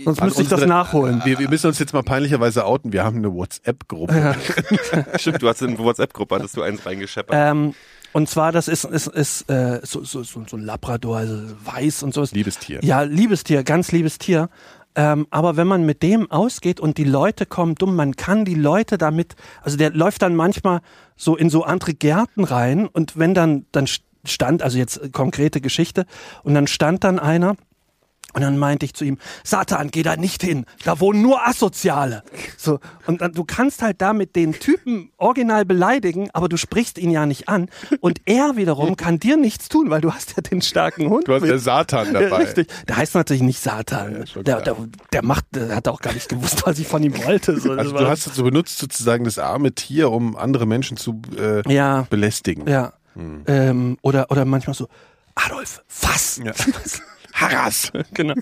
Sonst 0.05 0.22
müsste 0.22 0.42
ich 0.42 0.48
das 0.48 0.66
nachholen. 0.66 1.22
Wir, 1.24 1.38
wir 1.38 1.48
müssen 1.48 1.66
uns 1.68 1.78
jetzt 1.78 1.92
mal 1.92 2.03
peinlicherweise 2.03 2.64
outen. 2.64 2.92
Wir 2.92 3.05
haben 3.05 3.18
eine 3.18 3.32
WhatsApp-Gruppe. 3.32 4.36
Stimmt, 5.16 5.42
du 5.42 5.48
hast 5.48 5.62
in 5.62 5.76
der 5.76 5.84
WhatsApp-Gruppe, 5.84 6.36
hattest 6.36 6.57
du 6.57 6.62
eins 6.62 6.84
reingescheppert. 6.84 7.34
Ähm, 7.36 7.74
und 8.12 8.28
zwar, 8.28 8.53
das 8.53 8.68
ist, 8.68 8.84
ist, 8.84 9.07
ist 9.07 9.48
äh, 9.50 9.80
so, 9.82 10.05
so, 10.05 10.22
so, 10.22 10.44
so 10.46 10.57
ein 10.57 10.64
Labrador, 10.64 11.16
also 11.16 11.34
weiß 11.64 12.03
und 12.03 12.12
sowas. 12.14 12.32
Liebestier. 12.32 12.80
Ja, 12.82 13.03
liebes 13.03 13.44
Tier, 13.44 13.64
ganz 13.64 13.90
liebes 13.92 14.18
Tier. 14.18 14.50
Ähm, 14.94 15.26
aber 15.30 15.57
wenn 15.57 15.66
man 15.66 15.86
mit 15.86 16.03
dem 16.03 16.30
ausgeht 16.30 16.78
und 16.78 16.98
die 16.98 17.05
Leute 17.05 17.46
kommen 17.46 17.74
dumm, 17.74 17.96
man 17.96 18.14
kann 18.14 18.44
die 18.44 18.55
Leute 18.55 18.98
damit, 18.98 19.36
also 19.62 19.78
der 19.78 19.90
läuft 19.90 20.20
dann 20.20 20.36
manchmal 20.36 20.80
so 21.16 21.34
in 21.34 21.48
so 21.48 21.64
andere 21.64 21.94
Gärten 21.94 22.44
rein 22.44 22.86
und 22.86 23.18
wenn 23.18 23.32
dann, 23.32 23.64
dann 23.72 23.86
stand, 24.24 24.62
also 24.62 24.76
jetzt 24.76 25.12
konkrete 25.12 25.62
Geschichte, 25.62 26.05
und 26.42 26.55
dann 26.55 26.66
stand 26.66 27.05
dann 27.05 27.18
einer 27.18 27.57
und 28.35 28.43
dann 28.43 28.59
meinte 28.59 28.87
ich 28.87 28.95
zu 28.95 29.05
ihm, 29.05 29.18
Satan, 29.45 29.91
geh 29.91 30.03
da 30.03 30.16
nicht 30.16 30.43
hin, 30.43 30.64
da 30.85 31.01
wohnen 31.01 31.22
nur 31.22 31.47
Asoziale. 31.47 32.22
So, 32.57 32.80
und 33.07 33.20
dann, 33.20 33.33
du 33.33 33.45
kannst 33.45 33.83
halt 33.83 34.01
damit 34.01 34.37
den 34.37 34.53
Typen 34.53 35.11
original 35.18 35.64
beleidigen, 35.64 36.28
aber 36.33 36.49
du 36.49 36.57
sprichst 36.57 36.99
ihn 36.99 37.11
ja 37.11 37.26
nicht 37.26 37.49
an. 37.49 37.68
Und 38.01 38.20
er 38.24 38.57
wiederum 38.57 38.97
kann 38.97 39.18
dir 39.18 39.37
nichts 39.37 39.68
tun, 39.68 39.91
weil 39.91 40.01
du 40.01 40.12
hast 40.12 40.37
ja 40.37 40.43
den 40.43 40.62
starken 40.62 41.09
Hund. 41.11 41.28
Du 41.28 41.35
hast 41.35 41.43
mit. 41.43 41.51
ja 41.51 41.59
Satan 41.59 42.12
Ja, 42.14 42.20
dabei. 42.20 42.37
richtig. 42.45 42.68
Der 42.89 42.97
heißt 42.97 43.14
natürlich 43.14 43.43
nicht 43.43 43.61
Satan. 43.61 44.26
schon 44.26 44.45
der, 44.45 44.61
der, 44.62 44.76
der 45.12 45.24
macht, 45.24 45.45
der 45.53 45.74
hat 45.76 45.89
auch 45.89 46.01
gar 46.01 46.12
nicht 46.14 46.28
gewusst, 46.28 46.62
was 46.66 46.78
ich 46.78 46.87
von 46.87 47.03
ihm 47.03 47.16
wollte. 47.24 47.59
So, 47.61 47.72
Also 47.72 47.93
du 47.93 48.07
hast 48.09 48.26
es 48.26 48.35
so 48.35 48.45
benutzt 48.45 48.78
sozusagen 48.78 49.24
das 49.24 49.39
arme 49.39 49.72
Tier, 49.72 50.11
um 50.11 50.37
andere 50.37 50.66
Menschen 50.66 50.97
zu 50.97 51.20
äh, 51.39 51.62
ja, 51.72 52.07
belästigen. 52.11 52.68
ja. 52.68 52.93
Ähm, 53.47 53.99
oder, 54.01 54.30
oder 54.30 54.47
manchmal 54.47 54.74
so, 54.74 54.89
Adolf, 55.35 55.83
fass. 55.87 56.41
Ja. 56.43 56.53
Harras. 57.33 57.93
genau. 58.14 58.35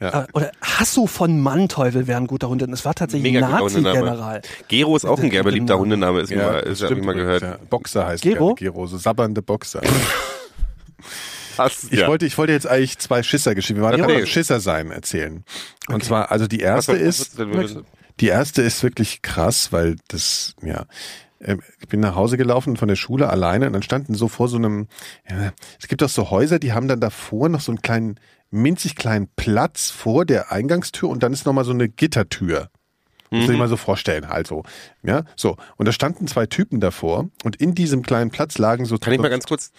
Ja. 0.00 0.22
Äh, 0.22 0.26
Oder 0.32 0.50
Hasso 0.60 1.06
von 1.06 1.40
Manteuffel 1.40 2.06
wäre 2.08 2.18
ein 2.20 2.26
guter 2.26 2.48
Hund. 2.48 2.60
Es 2.62 2.84
war 2.84 2.94
tatsächlich 2.94 3.36
ein. 3.36 3.40
Nazi-General. 3.40 4.42
Gero 4.68 4.96
ist 4.96 5.04
auch 5.04 5.18
ein 5.20 5.30
sehr 5.30 5.44
beliebter 5.44 5.74
Genau. 5.74 5.80
Hundename, 5.80 6.20
ist 6.20 6.30
Ja, 6.30 6.36
immer, 6.58 6.62
ist, 6.64 6.80
hab 6.80 6.86
stimmt 6.88 7.00
ich 7.02 7.06
mal 7.06 7.14
gehört. 7.14 7.42
Ja. 7.42 7.58
Boxer 7.70 8.06
heißt 8.06 8.22
Gero? 8.22 8.54
Gero, 8.56 8.86
so 8.88 8.96
sabbernde 8.98 9.42
Boxer. 9.42 9.80
Hast, 11.58 11.92
Ich, 11.92 12.00
ja. 12.00 12.08
wollte, 12.08 12.24
ich 12.26 12.38
wollte 12.38 12.52
jetzt 12.52 12.66
eigentlich 12.66 12.98
zwei 12.98 13.22
Schisser-Geschichten, 13.22 13.76
wir 13.76 13.82
waren 13.90 14.00
nee. 14.00 14.20
noch 14.20 14.26
Schisser 14.26 14.58
sein 14.60 14.90
erzählen. 14.90 15.44
Und 15.88 16.02
zwar, 16.02 16.30
also 16.32 16.46
die 16.46 16.60
Was 16.62 16.88
erste 16.88 16.92
war- 16.92 17.00
was 17.00 17.08
ist, 17.70 17.76
ist 17.76 17.84
die 18.20 18.28
erste 18.28 18.62
ist 18.62 18.82
wirklich 18.82 19.20
krass, 19.22 19.72
weil 19.72 19.96
das, 20.08 20.54
ja, 20.62 20.84
ich 21.80 21.88
bin 21.88 22.00
nach 22.00 22.14
Hause 22.14 22.36
gelaufen 22.36 22.76
von 22.76 22.88
der 22.88 22.96
Schule 22.96 23.28
alleine 23.28 23.66
und 23.66 23.72
dann 23.72 23.82
standen 23.82 24.14
so 24.14 24.28
vor 24.28 24.48
so 24.48 24.56
einem, 24.56 24.86
ja, 25.28 25.52
es 25.80 25.88
gibt 25.88 26.02
auch 26.02 26.08
so 26.08 26.30
Häuser, 26.30 26.58
die 26.58 26.72
haben 26.72 26.88
dann 26.88 27.00
davor 27.00 27.48
noch 27.48 27.60
so 27.60 27.72
einen 27.72 27.82
kleinen, 27.82 28.20
minzig 28.50 28.96
kleinen 28.96 29.28
Platz 29.34 29.90
vor 29.90 30.24
der 30.24 30.52
Eingangstür 30.52 31.08
und 31.08 31.22
dann 31.22 31.32
ist 31.32 31.46
nochmal 31.46 31.64
so 31.64 31.72
eine 31.72 31.88
Gittertür. 31.88 32.68
Muss 33.30 33.46
Mhm. 33.46 33.52
ich 33.54 33.58
mal 33.58 33.68
so 33.68 33.78
vorstellen, 33.78 34.28
halt 34.28 34.46
so. 34.46 34.62
Ja, 35.02 35.24
so. 35.36 35.56
Und 35.78 35.86
da 35.88 35.92
standen 35.92 36.26
zwei 36.26 36.44
Typen 36.46 36.80
davor 36.80 37.28
und 37.44 37.56
in 37.56 37.74
diesem 37.74 38.02
kleinen 38.02 38.30
Platz 38.30 38.58
lagen 38.58 38.84
so. 38.84 38.98
Kann 38.98 39.14
ich 39.14 39.18
mal 39.20 39.30
ganz 39.30 39.46
kurz, 39.46 39.72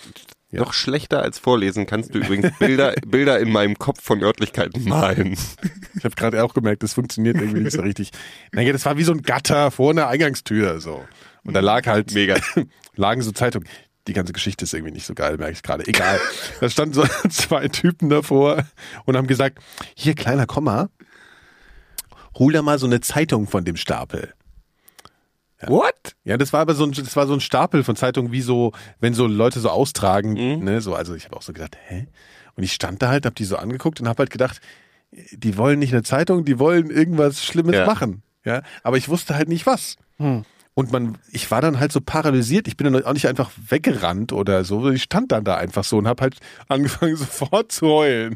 noch 0.52 0.74
schlechter 0.74 1.22
als 1.22 1.40
vorlesen 1.40 1.86
kannst 1.88 2.14
du 2.14 2.20
übrigens 2.20 2.52
Bilder, 2.60 2.94
Bilder 3.08 3.40
in 3.40 3.52
meinem 3.52 3.78
Kopf 3.78 4.04
von 4.04 4.22
Örtlichkeiten 4.22 4.84
malen. 4.88 5.36
Ich 5.96 6.04
habe 6.04 6.16
gerade 6.16 6.44
auch 6.44 6.54
gemerkt, 6.54 6.84
das 6.84 6.94
funktioniert 6.94 7.38
irgendwie 7.38 7.62
nicht 7.62 7.74
so 7.74 7.82
richtig. 7.82 8.12
Naja, 8.52 8.72
das 8.74 8.86
war 8.86 8.98
wie 8.98 9.04
so 9.04 9.14
ein 9.14 9.22
Gatter 9.22 9.72
vor 9.72 9.92
einer 9.92 10.08
Eingangstür, 10.08 10.80
so. 10.82 11.04
Und 11.46 11.54
da 11.54 11.60
lag 11.60 11.86
halt, 11.88 12.12
Mega. 12.14 12.36
lagen 12.96 13.22
so 13.22 13.32
Zeitungen. 13.32 13.68
Die 14.08 14.14
ganze 14.14 14.34
Geschichte 14.34 14.66
ist 14.66 14.74
irgendwie 14.74 14.92
nicht 14.94 15.06
so 15.06 15.14
geil, 15.14 15.38
merke 15.38 15.54
ich 15.54 15.64
gerade. 15.64 15.88
Egal. 15.88 16.20
Da 16.60 16.70
standen 16.70 16.94
so 16.94 17.06
zwei 17.30 17.68
Typen 17.70 18.10
davor 18.10 18.66
und 19.06 19.16
haben 19.16 19.28
gesagt, 19.28 19.60
hier, 19.96 20.14
kleiner 20.14 20.46
Komma, 20.46 20.90
hol 22.38 22.52
da 22.52 22.62
mal 22.62 22.80
so 22.80 22.86
eine 22.86 23.00
Zeitung 23.00 23.48
von 23.48 23.64
dem 23.64 23.78
Stapel. 23.78 24.34
What? 25.68 26.16
Ja, 26.26 26.36
das 26.36 26.52
war 26.52 26.60
aber 26.60 26.76
so 26.76 26.84
ein, 26.84 26.92
das 26.92 27.16
war 27.16 27.26
so 27.26 27.34
ein 27.34 27.40
Stapel 27.40 27.86
von 27.86 27.96
Zeitungen, 27.96 28.34
wie 28.34 28.42
so, 28.42 28.74
wenn 29.00 29.14
so 29.14 29.28
Leute 29.28 29.62
so 29.62 29.70
austragen, 29.70 30.34
Mhm. 30.34 30.64
ne, 30.66 30.82
so, 30.82 30.94
also 30.94 31.16
ich 31.16 31.24
habe 31.24 31.38
auch 31.38 31.42
so 31.42 31.54
gedacht, 31.54 31.78
hä? 31.88 32.08
Und 32.56 32.64
ich 32.64 32.74
stand 32.74 33.02
da 33.02 33.08
halt, 33.08 33.26
hab 33.26 33.36
die 33.36 33.46
so 33.46 33.56
angeguckt 33.56 34.02
und 34.02 34.10
hab 34.10 34.20
halt 34.20 34.30
gedacht, 34.30 34.60
die 35.32 35.56
wollen 35.58 35.80
nicht 35.80 35.94
eine 35.94 36.04
Zeitung, 36.04 36.44
die 36.44 36.60
wollen 36.60 36.90
irgendwas 36.90 37.46
Schlimmes 37.46 37.76
Ja. 37.76 37.86
machen, 37.86 38.24
ja, 38.44 38.62
aber 38.84 38.98
ich 38.98 39.08
wusste 39.08 39.36
halt 39.36 39.48
nicht 39.48 39.66
was. 39.66 39.96
Und 40.76 40.92
man, 40.92 41.20
ich 41.32 41.52
war 41.52 41.62
dann 41.62 41.80
halt 41.80 41.92
so 41.92 42.02
paralysiert, 42.02 42.68
ich 42.68 42.78
bin 42.78 42.92
dann 42.92 43.06
auch 43.06 43.14
nicht 43.14 43.28
einfach 43.28 43.52
weggerannt 43.70 44.34
oder 44.34 44.64
so, 44.64 44.90
ich 44.90 45.04
stand 45.04 45.32
dann 45.32 45.44
da 45.44 45.56
einfach 45.56 45.84
so 45.84 45.98
und 45.98 46.08
hab 46.08 46.20
halt 46.20 46.38
angefangen 46.68 47.16
sofort 47.18 47.72
zu 47.72 47.88
heulen. 47.88 48.34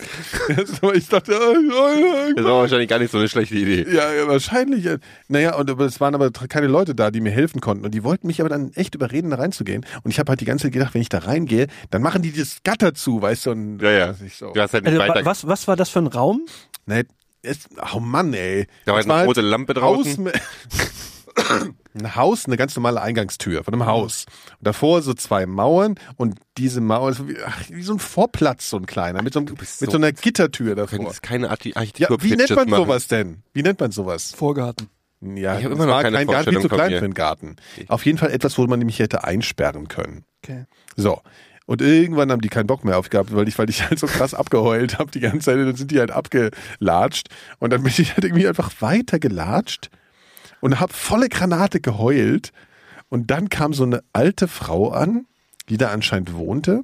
Also 0.56 0.94
ich 0.94 1.10
dachte, 1.10 1.34
oh, 1.36 2.34
Das 2.36 2.46
war 2.46 2.62
wahrscheinlich 2.62 2.90
gar 2.90 3.00
nicht 3.00 3.12
so 3.12 3.18
eine 3.18 3.28
schlechte 3.28 3.56
Idee. 3.56 3.88
ja, 3.92 4.14
ja, 4.14 4.28
wahrscheinlich. 4.28 4.84
ja. 4.86 4.98
Naja, 5.28 5.56
und 5.56 5.70
aber 5.72 5.86
es 5.86 6.00
waren 6.00 6.14
aber 6.14 6.30
keine 6.32 6.68
Leute 6.68 6.94
da, 6.94 7.10
die 7.10 7.22
mir 7.22 7.32
helfen 7.32 7.60
konnten. 7.60 7.86
Und 7.86 7.94
die 7.96 8.04
wollten 8.04 8.28
mich 8.28 8.40
aber 8.40 8.50
dann 8.50 8.72
echt 8.74 8.94
überreden, 8.94 9.32
da 9.32 9.38
reinzugehen. 9.38 9.86
Und 10.04 10.12
ich 10.12 10.20
habe 10.20 10.30
halt 10.30 10.40
die 10.40 10.46
ganze 10.46 10.64
Zeit 10.66 10.74
gedacht, 10.74 10.94
wenn 10.94 11.02
ich 11.02 11.10
da 11.10 11.20
reingehe, 11.20 11.68
dann 11.90 12.04
machen 12.04 12.22
die 12.22 12.32
das 12.32 12.58
Gatter 12.64 12.94
zu, 12.94 13.22
weißt 13.22 13.48
du? 13.48 13.52
Und 13.52 13.82
Ja, 13.82 13.92
ja. 13.92 14.16
Ich 14.24 14.36
so, 14.36 14.54
Du 14.54 14.62
hast 14.62 14.74
halt 14.74 14.86
nicht 14.86 15.00
Also, 15.00 15.26
was, 15.26 15.48
was 15.48 15.68
war 15.68 15.76
das 15.76 15.90
für 15.90 16.00
ein 16.00 16.08
Raum? 16.08 16.46
nee, 16.86 17.04
es, 17.42 17.68
oh 17.94 18.00
Mann, 18.00 18.34
ey. 18.34 18.68
Da 18.86 18.94
war 18.94 19.00
eine 19.00 19.14
halt 19.14 19.28
rote 19.28 19.42
Lampe 19.42 19.74
draußen. 19.74 20.30
Ein 21.94 22.16
Haus, 22.16 22.46
eine 22.46 22.58
ganz 22.58 22.76
normale 22.76 23.02
Eingangstür 23.02 23.64
von 23.64 23.74
einem 23.74 23.86
Haus. 23.86 24.26
Und 24.60 24.68
davor 24.68 25.02
so 25.02 25.14
zwei 25.14 25.46
Mauern 25.46 25.96
und 26.16 26.36
diese 26.58 26.82
Mauer, 26.82 27.10
ist 27.12 27.28
wie, 27.28 27.38
ach, 27.46 27.64
wie 27.70 27.82
so 27.82 27.94
ein 27.94 28.00
Vorplatz, 28.00 28.70
so 28.70 28.78
ein 28.78 28.86
kleiner, 28.86 29.22
mit 29.24 29.34
so, 29.34 29.40
einem, 29.40 29.50
mit 29.60 29.68
so- 29.68 29.90
so 29.90 29.98
einer 29.98 30.12
Gittertür 30.12 30.76
davor. 30.76 31.00
könntest 31.00 31.24
keine 31.24 31.50
Archi- 31.50 31.70
Ja, 31.70 31.78
Architektur 31.78 32.24
wie 32.24 32.36
nennt 32.36 32.56
man 32.56 32.70
sowas 32.70 33.08
denn? 33.08 33.44
Wie 33.54 33.64
nennt 33.64 33.80
man 33.80 33.92
sowas? 33.92 34.34
Vorgarten. 34.36 34.90
Ja, 35.22 35.58
Ich 35.58 35.66
hab 35.66 35.72
es 35.72 35.76
immer 35.78 35.88
noch 35.88 35.94
war 35.96 36.02
keine 36.04 36.18
kein 36.18 36.28
Garten, 36.28 36.50
viel 36.52 36.62
zu 36.62 36.70
klein 36.70 36.92
für 36.92 37.06
einen 37.06 37.14
Garten. 37.16 37.56
Auf 37.88 38.06
jeden 38.06 38.20
Fall 38.20 38.32
etwas, 38.32 38.58
wo 38.60 38.68
man 38.68 38.78
nämlich 38.78 39.00
hätte 39.00 39.24
einsperren 39.24 39.88
können. 39.88 40.26
Okay. 40.44 40.66
So. 40.96 41.22
Und 41.66 41.82
irgendwann 41.82 42.32
haben 42.32 42.42
die 42.42 42.50
keinen 42.50 42.68
Bock 42.68 42.86
mehr 42.86 42.98
aufgehabt, 42.98 43.36
weil 43.36 43.48
ich, 43.48 43.58
weil 43.58 43.70
ich 43.70 43.84
halt 43.90 43.98
so 44.00 44.06
krass 44.08 44.34
abgeheult 44.36 45.00
habe 45.00 45.10
die 45.12 45.20
ganze 45.20 45.40
Zeit. 45.40 45.58
Dann 45.58 45.76
sind 45.76 45.90
die 45.92 46.00
halt 46.00 46.12
abgelatscht. 46.12 47.30
Und 47.60 47.74
dann 47.74 47.82
bin 47.84 47.92
ich 47.98 48.14
halt 48.14 48.24
irgendwie 48.24 48.48
einfach 48.48 48.72
weiter 48.80 49.18
gelatscht 49.20 49.90
und 50.62 50.80
habe 50.80 50.94
volle 50.94 51.30
Granate 51.30 51.80
geheult. 51.80 52.52
Und 53.10 53.32
dann 53.32 53.50
kam 53.50 53.74
so 53.74 53.84
eine 53.84 54.04
alte 54.14 54.48
Frau 54.48 54.90
an, 54.90 55.26
die 55.70 55.78
da 55.78 55.90
anscheinend 55.90 56.34
wohnte. 56.36 56.84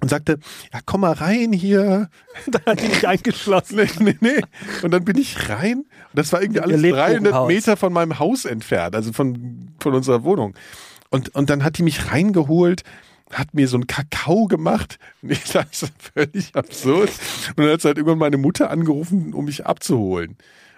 Und 0.00 0.08
sagte, 0.08 0.38
ja, 0.72 0.80
komm 0.84 1.02
mal 1.02 1.12
rein 1.12 1.52
hier. 1.52 2.10
Da 2.46 2.58
hat 2.66 2.82
die 2.82 2.88
mich 2.88 3.06
eingeschlossen. 3.06 3.76
Nee, 3.76 3.88
nee, 4.00 4.16
nee. 4.20 4.40
Und 4.82 4.90
dann 4.90 5.04
bin 5.04 5.16
ich 5.16 5.48
rein. 5.48 5.78
Und 5.78 5.86
das 6.12 6.32
war 6.32 6.42
irgendwie 6.42 6.60
alles 6.60 6.76
Ihr 6.76 6.82
lebt 6.82 6.96
300 6.98 7.32
Hochhaus. 7.32 7.48
Meter 7.48 7.76
von 7.76 7.92
meinem 7.92 8.18
Haus 8.18 8.44
entfernt, 8.44 8.94
also 8.94 9.12
von, 9.12 9.70
von 9.80 9.94
unserer 9.94 10.24
Wohnung. 10.24 10.54
Und, 11.10 11.34
und 11.34 11.48
dann 11.48 11.64
hat 11.64 11.78
die 11.78 11.84
mich 11.84 12.10
reingeholt, 12.10 12.82
hat 13.32 13.54
mir 13.54 13.68
so 13.68 13.76
einen 13.76 13.86
Kakao 13.86 14.46
gemacht. 14.46 14.98
Nee, 15.22 15.38
das 15.52 15.84
ist 15.84 15.92
völlig 16.12 16.54
absurd. 16.54 17.10
Und 17.50 17.60
dann 17.60 17.70
hat 17.70 17.80
sie 17.80 17.88
halt 17.88 17.96
irgendwann 17.96 18.18
meine 18.18 18.36
Mutter 18.36 18.70
angerufen, 18.70 19.32
um 19.32 19.46
mich 19.46 19.64
abzuholen. 19.64 20.36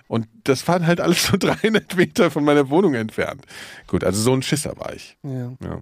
Und 0.09 0.27
das 0.45 0.67
waren 0.69 0.87
halt 0.87 1.01
alles 1.01 1.27
so 1.27 1.37
300 1.39 1.97
Meter 1.97 2.31
von 2.31 2.45
meiner 2.45 2.71
Wohnung 2.71 2.95
entfernt. 2.95 3.45
Gut, 3.87 4.05
also 4.05 4.21
so 4.21 4.33
ein 4.33 4.43
Schisser 4.43 4.75
war 4.77 4.93
ich. 4.95 5.17
Ja. 5.23 5.53
Ja. 5.63 5.81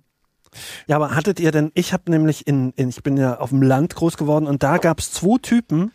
Ja, 0.87 0.97
aber 0.97 1.17
hattet 1.17 1.41
ihr 1.41 1.51
denn, 1.51 1.73
ich 1.75 1.93
habe 1.93 2.09
nämlich 2.13 2.47
in, 2.47 2.73
in, 2.77 2.89
ich 2.89 3.03
bin 3.03 3.17
ja 3.17 3.39
auf 3.39 3.51
dem 3.51 3.61
Land 3.61 3.97
groß 3.97 4.17
geworden 4.17 4.47
und 4.47 4.63
da 4.63 4.79
gab's 4.79 5.11
zwei 5.11 5.37
Typen, 5.43 5.91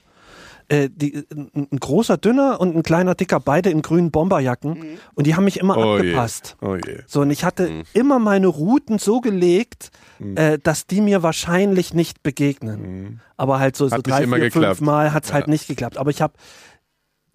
äh, 0.68 0.90
die, 0.92 1.24
ein, 1.34 1.70
ein 1.72 1.80
großer 1.80 2.18
Dünner 2.18 2.60
und 2.60 2.76
ein 2.76 2.84
kleiner 2.84 3.16
Dicker, 3.16 3.40
beide 3.40 3.70
in 3.70 3.82
grünen 3.82 4.12
Bomberjacken 4.12 5.00
und 5.16 5.26
die 5.28 5.36
haben 5.38 5.46
mich 5.46 5.62
immer 5.62 5.78
Oh 5.78 5.94
je. 5.96 6.00
abgepasst. 6.10 6.58
Oh 6.62 6.76
je. 6.76 7.00
So, 7.08 7.22
und 7.22 7.32
ich 7.32 7.46
hatte 7.46 7.72
immer 7.94 8.20
meine 8.20 8.48
Routen 8.48 9.00
so 9.00 9.22
gelegt, 9.22 9.92
Mhm. 10.20 10.36
äh, 10.36 10.60
dass 10.60 10.86
die 10.88 11.00
mir 11.00 11.24
wahrscheinlich 11.24 11.94
nicht 11.94 12.22
begegnen. 12.24 13.22
Aber 13.38 13.60
halt 13.60 13.78
so, 13.78 13.88
so 13.88 13.96
Hat 13.96 14.06
drei, 14.06 14.24
immer 14.24 14.36
vier, 14.36 14.46
geklappt. 14.50 14.78
fünf 14.80 14.82
Mal 14.86 15.14
hat's 15.14 15.32
halt 15.32 15.48
Ja. 15.48 15.52
nicht 15.52 15.68
geklappt. 15.70 15.98
Aber 15.98 16.10
ich 16.12 16.22
habe 16.22 16.34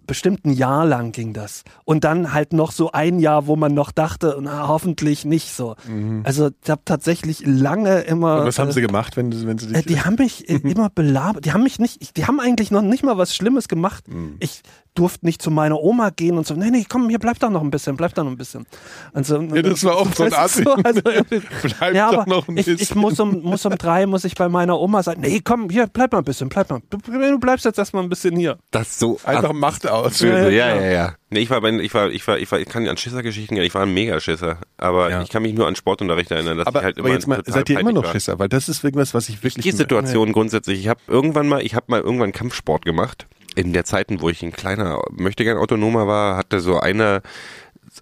bestimmt 0.07 0.45
ein 0.45 0.53
Jahr 0.53 0.85
lang 0.87 1.13
ging 1.13 1.33
das. 1.33 1.63
Und 1.85 2.05
dann 2.05 2.33
halt 2.33 2.53
noch 2.53 2.73
so 2.73 2.93
ein 2.93 3.19
Jahr, 3.19 3.47
wo 3.47 3.57
man 3.57 3.75
noch 3.75 3.91
dachte, 3.93 4.39
na, 4.41 4.69
hoffentlich 4.69 5.25
nicht 5.25 5.53
so. 5.55 5.77
Also 6.25 6.51
ich 6.63 6.71
habe 6.71 6.83
tatsächlich 6.85 7.43
lange 7.47 8.01
immer. 8.01 8.35
Mhm. 8.35 8.41
Und 8.41 8.47
was 8.47 8.59
haben 8.59 8.71
äh, 8.71 8.73
sie 8.73 8.81
gemacht, 8.83 9.17
wenn, 9.17 9.47
wenn 9.47 9.59
sie 9.59 9.71
äh, 9.71 9.73
dich... 9.75 9.87
die 9.87 10.01
haben 10.01 10.17
mich 10.17 10.49
äh, 10.49 10.55
immer 10.63 10.91
belabert. 10.91 11.45
Die 11.45 11.53
haben 11.53 11.63
mich 11.63 11.79
nicht, 11.79 12.01
ich- 12.03 12.13
die 12.13 12.27
haben 12.27 12.41
eigentlich 12.41 12.71
noch 12.71 12.83
nicht 12.83 13.03
mal 13.05 13.19
was 13.19 13.35
Schlimmes 13.35 13.69
gemacht. 13.69 14.09
Mhm. 14.09 14.37
Ich 14.41 14.63
durfte 14.95 15.27
nicht 15.27 15.43
zu 15.43 15.51
meiner 15.51 15.81
Oma 15.81 16.11
gehen 16.11 16.39
und 16.39 16.47
so, 16.47 16.55
nee, 16.55 16.71
nee, 16.71 16.87
komm, 16.89 17.09
hier 17.09 17.19
bleib 17.19 17.39
doch 17.41 17.51
noch 17.51 17.63
ein 17.63 17.71
bisschen, 17.71 17.97
bleib 17.97 18.15
doch 18.15 18.25
noch 18.25 18.31
ein 18.31 18.37
bisschen. 18.37 18.67
Und 19.13 19.27
so, 19.27 19.41
Ja, 19.41 19.63
das 19.63 19.83
war 19.85 19.97
auch 19.97 20.13
so 20.15 20.25
ein 20.25 20.33
Assi. 20.33 20.65
also, 20.85 21.01
Bleib 21.63 21.95
ja, 21.95 22.11
doch 22.13 22.19
aber 22.23 22.31
noch 22.31 22.49
ein 22.49 22.57
ich, 22.57 22.69
ich 22.69 22.79
bisschen. 22.79 23.01
muss 23.01 23.19
um, 23.21 23.43
muss 23.43 23.65
um 23.67 23.77
drei, 23.77 24.07
muss 24.07 24.25
ich 24.25 24.35
bei 24.35 24.49
meiner 24.49 24.79
Oma 24.79 25.03
sagen, 25.03 25.21
nee, 25.21 25.41
komm, 25.43 25.69
hier, 25.71 25.87
bleib 25.87 26.13
mal 26.13 26.19
ein 26.19 26.25
bisschen, 26.25 26.49
bleib 26.49 26.71
mal. 26.71 26.81
Du, 26.91 26.99
du 26.99 27.39
bleibst 27.39 27.65
jetzt 27.65 27.79
erstmal 27.79 28.03
ein 28.03 28.09
bisschen 28.09 28.37
hier. 28.37 28.59
Das 28.71 28.89
ist 28.89 28.99
so 29.01 29.19
Einfach 29.25 29.53
Macht 29.53 29.87
aus. 29.89 30.21
Ja, 30.21 30.49
Ja, 30.49 30.75
ja, 30.77 30.91
ja. 30.91 31.15
Nee, 31.31 31.41
ich 31.41 31.51
war, 31.51 31.61
bei, 31.61 31.71
ich 31.71 31.93
war, 31.95 32.11
ich 32.11 32.27
war, 32.29 32.39
ich 32.39 32.51
war, 32.53 32.61
ich 32.61 32.69
kann 32.69 32.87
an 32.87 32.97
Schissergeschichten, 32.97 33.57
ich 33.57 33.75
war 33.75 33.83
ein 33.83 33.93
Megaschisser. 33.93 34.59
Aber 34.77 35.11
Ja. 35.11 35.23
ich 35.23 35.31
kann 35.31 35.43
mich 35.43 35.55
nur 35.55 35.67
an 35.67 35.75
Sportunterricht 35.75 36.31
erinnern, 36.31 36.59
dass 36.59 36.67
Aber, 36.69 36.79
ich 36.81 36.85
halt 36.85 36.99
aber 36.99 37.09
immer 37.09 37.15
jetzt 37.17 37.27
mal, 37.27 37.43
seid 37.45 37.69
ihr 37.71 37.81
immer 37.81 37.93
noch 37.93 38.05
war. 38.05 38.13
Schisser? 38.13 38.39
Weil 38.39 38.49
das 38.49 38.69
ist 38.69 38.85
irgendwas, 38.85 39.15
was 39.15 39.29
ich 39.29 39.43
wirklich... 39.43 39.65
Die 39.65 39.73
Situation 39.73 40.33
grundsätzlich. 40.33 40.79
Ich 40.79 40.89
habe 40.89 41.01
irgendwann 41.09 41.49
mal, 41.49 41.63
ich 41.63 41.75
habe 41.75 41.87
mal 41.89 42.01
irgendwann 42.01 42.31
Kampfsport 42.31 42.85
gemacht. 42.85 43.27
In 43.55 43.73
der 43.73 43.85
Zeiten, 43.85 44.21
wo 44.21 44.29
ich 44.29 44.43
ein 44.43 44.53
kleiner, 44.53 45.01
möchte 45.11 45.45
gern 45.45 45.59
Autonomer 45.59 46.07
war, 46.07 46.37
hatte 46.37 46.61
so 46.61 46.81
einer, 46.81 47.23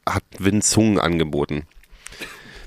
hat 0.09 0.25
Win 0.39 0.63
Zung 0.63 0.99
angeboten. 0.99 1.67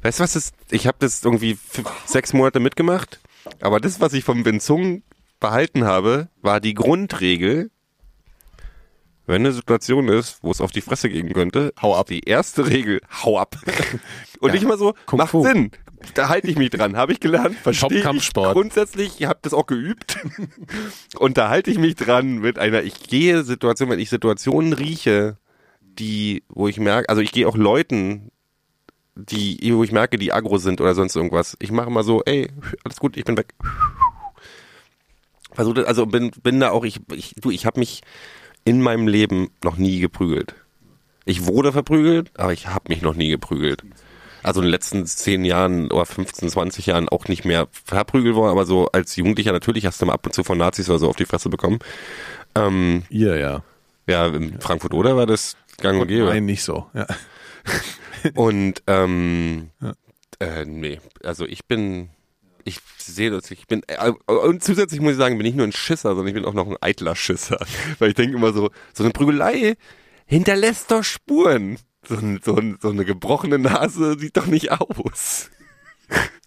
Weißt 0.03 0.19
du 0.19 0.23
was 0.23 0.35
ist? 0.35 0.53
Ich 0.69 0.85
habe 0.85 0.97
das 0.99 1.23
irgendwie 1.23 1.51
f- 1.53 1.83
sechs 2.05 2.33
Monate 2.33 2.59
mitgemacht, 2.59 3.19
aber 3.59 3.79
das, 3.79 3.99
was 4.01 4.13
ich 4.13 4.23
vom 4.23 4.45
Win 4.45 4.59
Zung 4.59 5.01
behalten 5.39 5.85
habe, 5.85 6.29
war 6.41 6.59
die 6.59 6.75
Grundregel. 6.75 7.71
Wenn 9.27 9.41
eine 9.41 9.53
Situation 9.53 10.07
ist, 10.07 10.37
wo 10.43 10.51
es 10.51 10.61
auf 10.61 10.71
die 10.71 10.81
Fresse 10.81 11.09
gehen 11.09 11.33
könnte, 11.33 11.73
hau 11.81 11.95
ab. 11.95 12.05
Die 12.07 12.19
erste 12.19 12.67
Regel, 12.67 13.01
hau 13.23 13.39
ab. 13.39 13.55
Und 14.39 14.53
nicht 14.53 14.67
mal 14.67 14.77
so, 14.77 14.93
Kung 15.07 15.17
macht 15.17 15.31
Fu. 15.31 15.41
Sinn. 15.43 15.71
Da 16.13 16.29
halte 16.29 16.47
ich 16.47 16.57
mich 16.57 16.69
dran. 16.69 16.95
Habe 16.95 17.13
ich 17.13 17.19
gelernt, 17.19 17.55
verstehe 17.57 17.99
ich. 17.99 18.33
Grundsätzlich, 18.33 19.19
ich 19.19 19.25
habe 19.25 19.39
das 19.41 19.53
auch 19.53 19.65
geübt. 19.65 20.17
Und 21.17 21.37
da 21.37 21.49
halte 21.49 21.71
ich 21.71 21.77
mich 21.77 21.95
dran 21.95 22.39
mit 22.39 22.59
einer, 22.59 22.83
ich 22.83 23.03
gehe 23.03 23.43
Situation, 23.43 23.89
wenn 23.89 23.99
ich 23.99 24.09
Situationen 24.09 24.73
rieche, 24.73 25.37
die, 25.81 26.43
wo 26.49 26.67
ich 26.67 26.79
merke, 26.79 27.09
also 27.09 27.21
ich 27.21 27.31
gehe 27.31 27.47
auch 27.47 27.57
Leuten, 27.57 28.31
die, 29.15 29.73
wo 29.73 29.83
ich 29.83 29.91
merke, 29.91 30.17
die 30.17 30.33
aggro 30.33 30.57
sind 30.57 30.81
oder 30.81 30.93
sonst 30.93 31.15
irgendwas. 31.15 31.55
Ich 31.59 31.71
mache 31.71 31.89
mal 31.89 32.03
so, 32.03 32.21
ey, 32.23 32.51
alles 32.83 32.97
gut, 32.97 33.17
ich 33.17 33.23
bin 33.23 33.37
weg. 33.37 33.53
Versuche, 35.53 35.87
also 35.87 36.05
bin, 36.05 36.31
bin 36.43 36.59
da 36.59 36.71
auch, 36.71 36.83
ich, 36.83 36.99
ich, 37.13 37.33
du, 37.35 37.49
ich 37.49 37.65
habe 37.65 37.79
mich 37.79 38.01
in 38.65 38.81
meinem 38.81 39.07
Leben 39.07 39.51
noch 39.63 39.77
nie 39.77 39.99
geprügelt. 39.99 40.55
Ich 41.23 41.45
wurde 41.45 41.71
verprügelt, 41.71 42.31
aber 42.37 42.51
ich 42.51 42.67
habe 42.67 42.89
mich 42.89 43.01
noch 43.01 43.15
nie 43.15 43.29
geprügelt. 43.29 43.83
Also 44.45 44.59
in 44.61 44.65
den 44.65 44.71
letzten 44.71 45.07
zehn 45.07 45.43
Jahren 45.43 45.91
oder 45.91 46.05
15, 46.05 46.49
20 46.49 46.85
Jahren 46.85 47.09
auch 47.09 47.27
nicht 47.27 47.45
mehr 47.45 47.67
verprügelt 47.71 48.35
worden, 48.35 48.51
aber 48.51 48.67
so 48.67 48.87
als 48.91 49.15
Jugendlicher 49.15 49.51
natürlich 49.51 49.87
hast 49.87 49.99
du 49.99 50.05
mal 50.05 50.13
ab 50.13 50.23
und 50.23 50.33
zu 50.33 50.43
von 50.43 50.59
Nazis 50.59 50.87
oder 50.87 50.99
so 50.99 51.09
auf 51.09 51.15
die 51.15 51.25
Fresse 51.25 51.49
bekommen. 51.49 51.79
Ähm, 52.53 53.01
Ihr, 53.09 53.37
ja. 53.37 53.63
ja, 54.05 54.27
in 54.27 54.61
Frankfurt 54.61 54.93
oder 54.93 55.17
war 55.17 55.25
das 55.25 55.57
gang 55.79 55.99
und 55.99 56.09
gäbe? 56.09 56.25
Nein, 56.25 56.45
nicht 56.45 56.61
so. 56.61 56.85
Ja. 56.93 57.07
Und 58.35 58.81
ähm, 58.87 59.69
äh, 60.39 60.65
nee, 60.65 60.99
also 61.23 61.45
ich 61.45 61.65
bin, 61.65 62.09
ich 62.63 62.79
sehe 62.97 63.29
das, 63.29 63.51
ich 63.51 63.67
bin, 63.67 63.83
äh, 63.87 64.11
und 64.25 64.63
zusätzlich 64.63 64.99
muss 64.99 65.11
ich 65.11 65.17
sagen, 65.17 65.37
bin 65.37 65.45
ich 65.45 65.53
nur 65.53 65.67
ein 65.67 65.71
Schisser, 65.71 66.09
sondern 66.15 66.27
ich 66.27 66.33
bin 66.33 66.45
auch 66.45 66.55
noch 66.55 66.67
ein 66.67 66.77
eitler 66.81 67.15
Schisser. 67.15 67.59
Weil 67.99 68.09
ich 68.09 68.15
denke 68.15 68.35
immer 68.35 68.51
so, 68.51 68.71
so 68.93 69.03
eine 69.03 69.13
Prügelei 69.13 69.75
hinterlässt 70.25 70.89
doch 70.89 71.03
Spuren. 71.03 71.77
So, 72.07 72.17
so, 72.43 72.61
so 72.81 72.89
eine 72.89 73.05
gebrochene 73.05 73.57
Nase 73.59 74.17
sieht 74.19 74.37
doch 74.37 74.45
nicht 74.45 74.71
aus. 74.71 75.49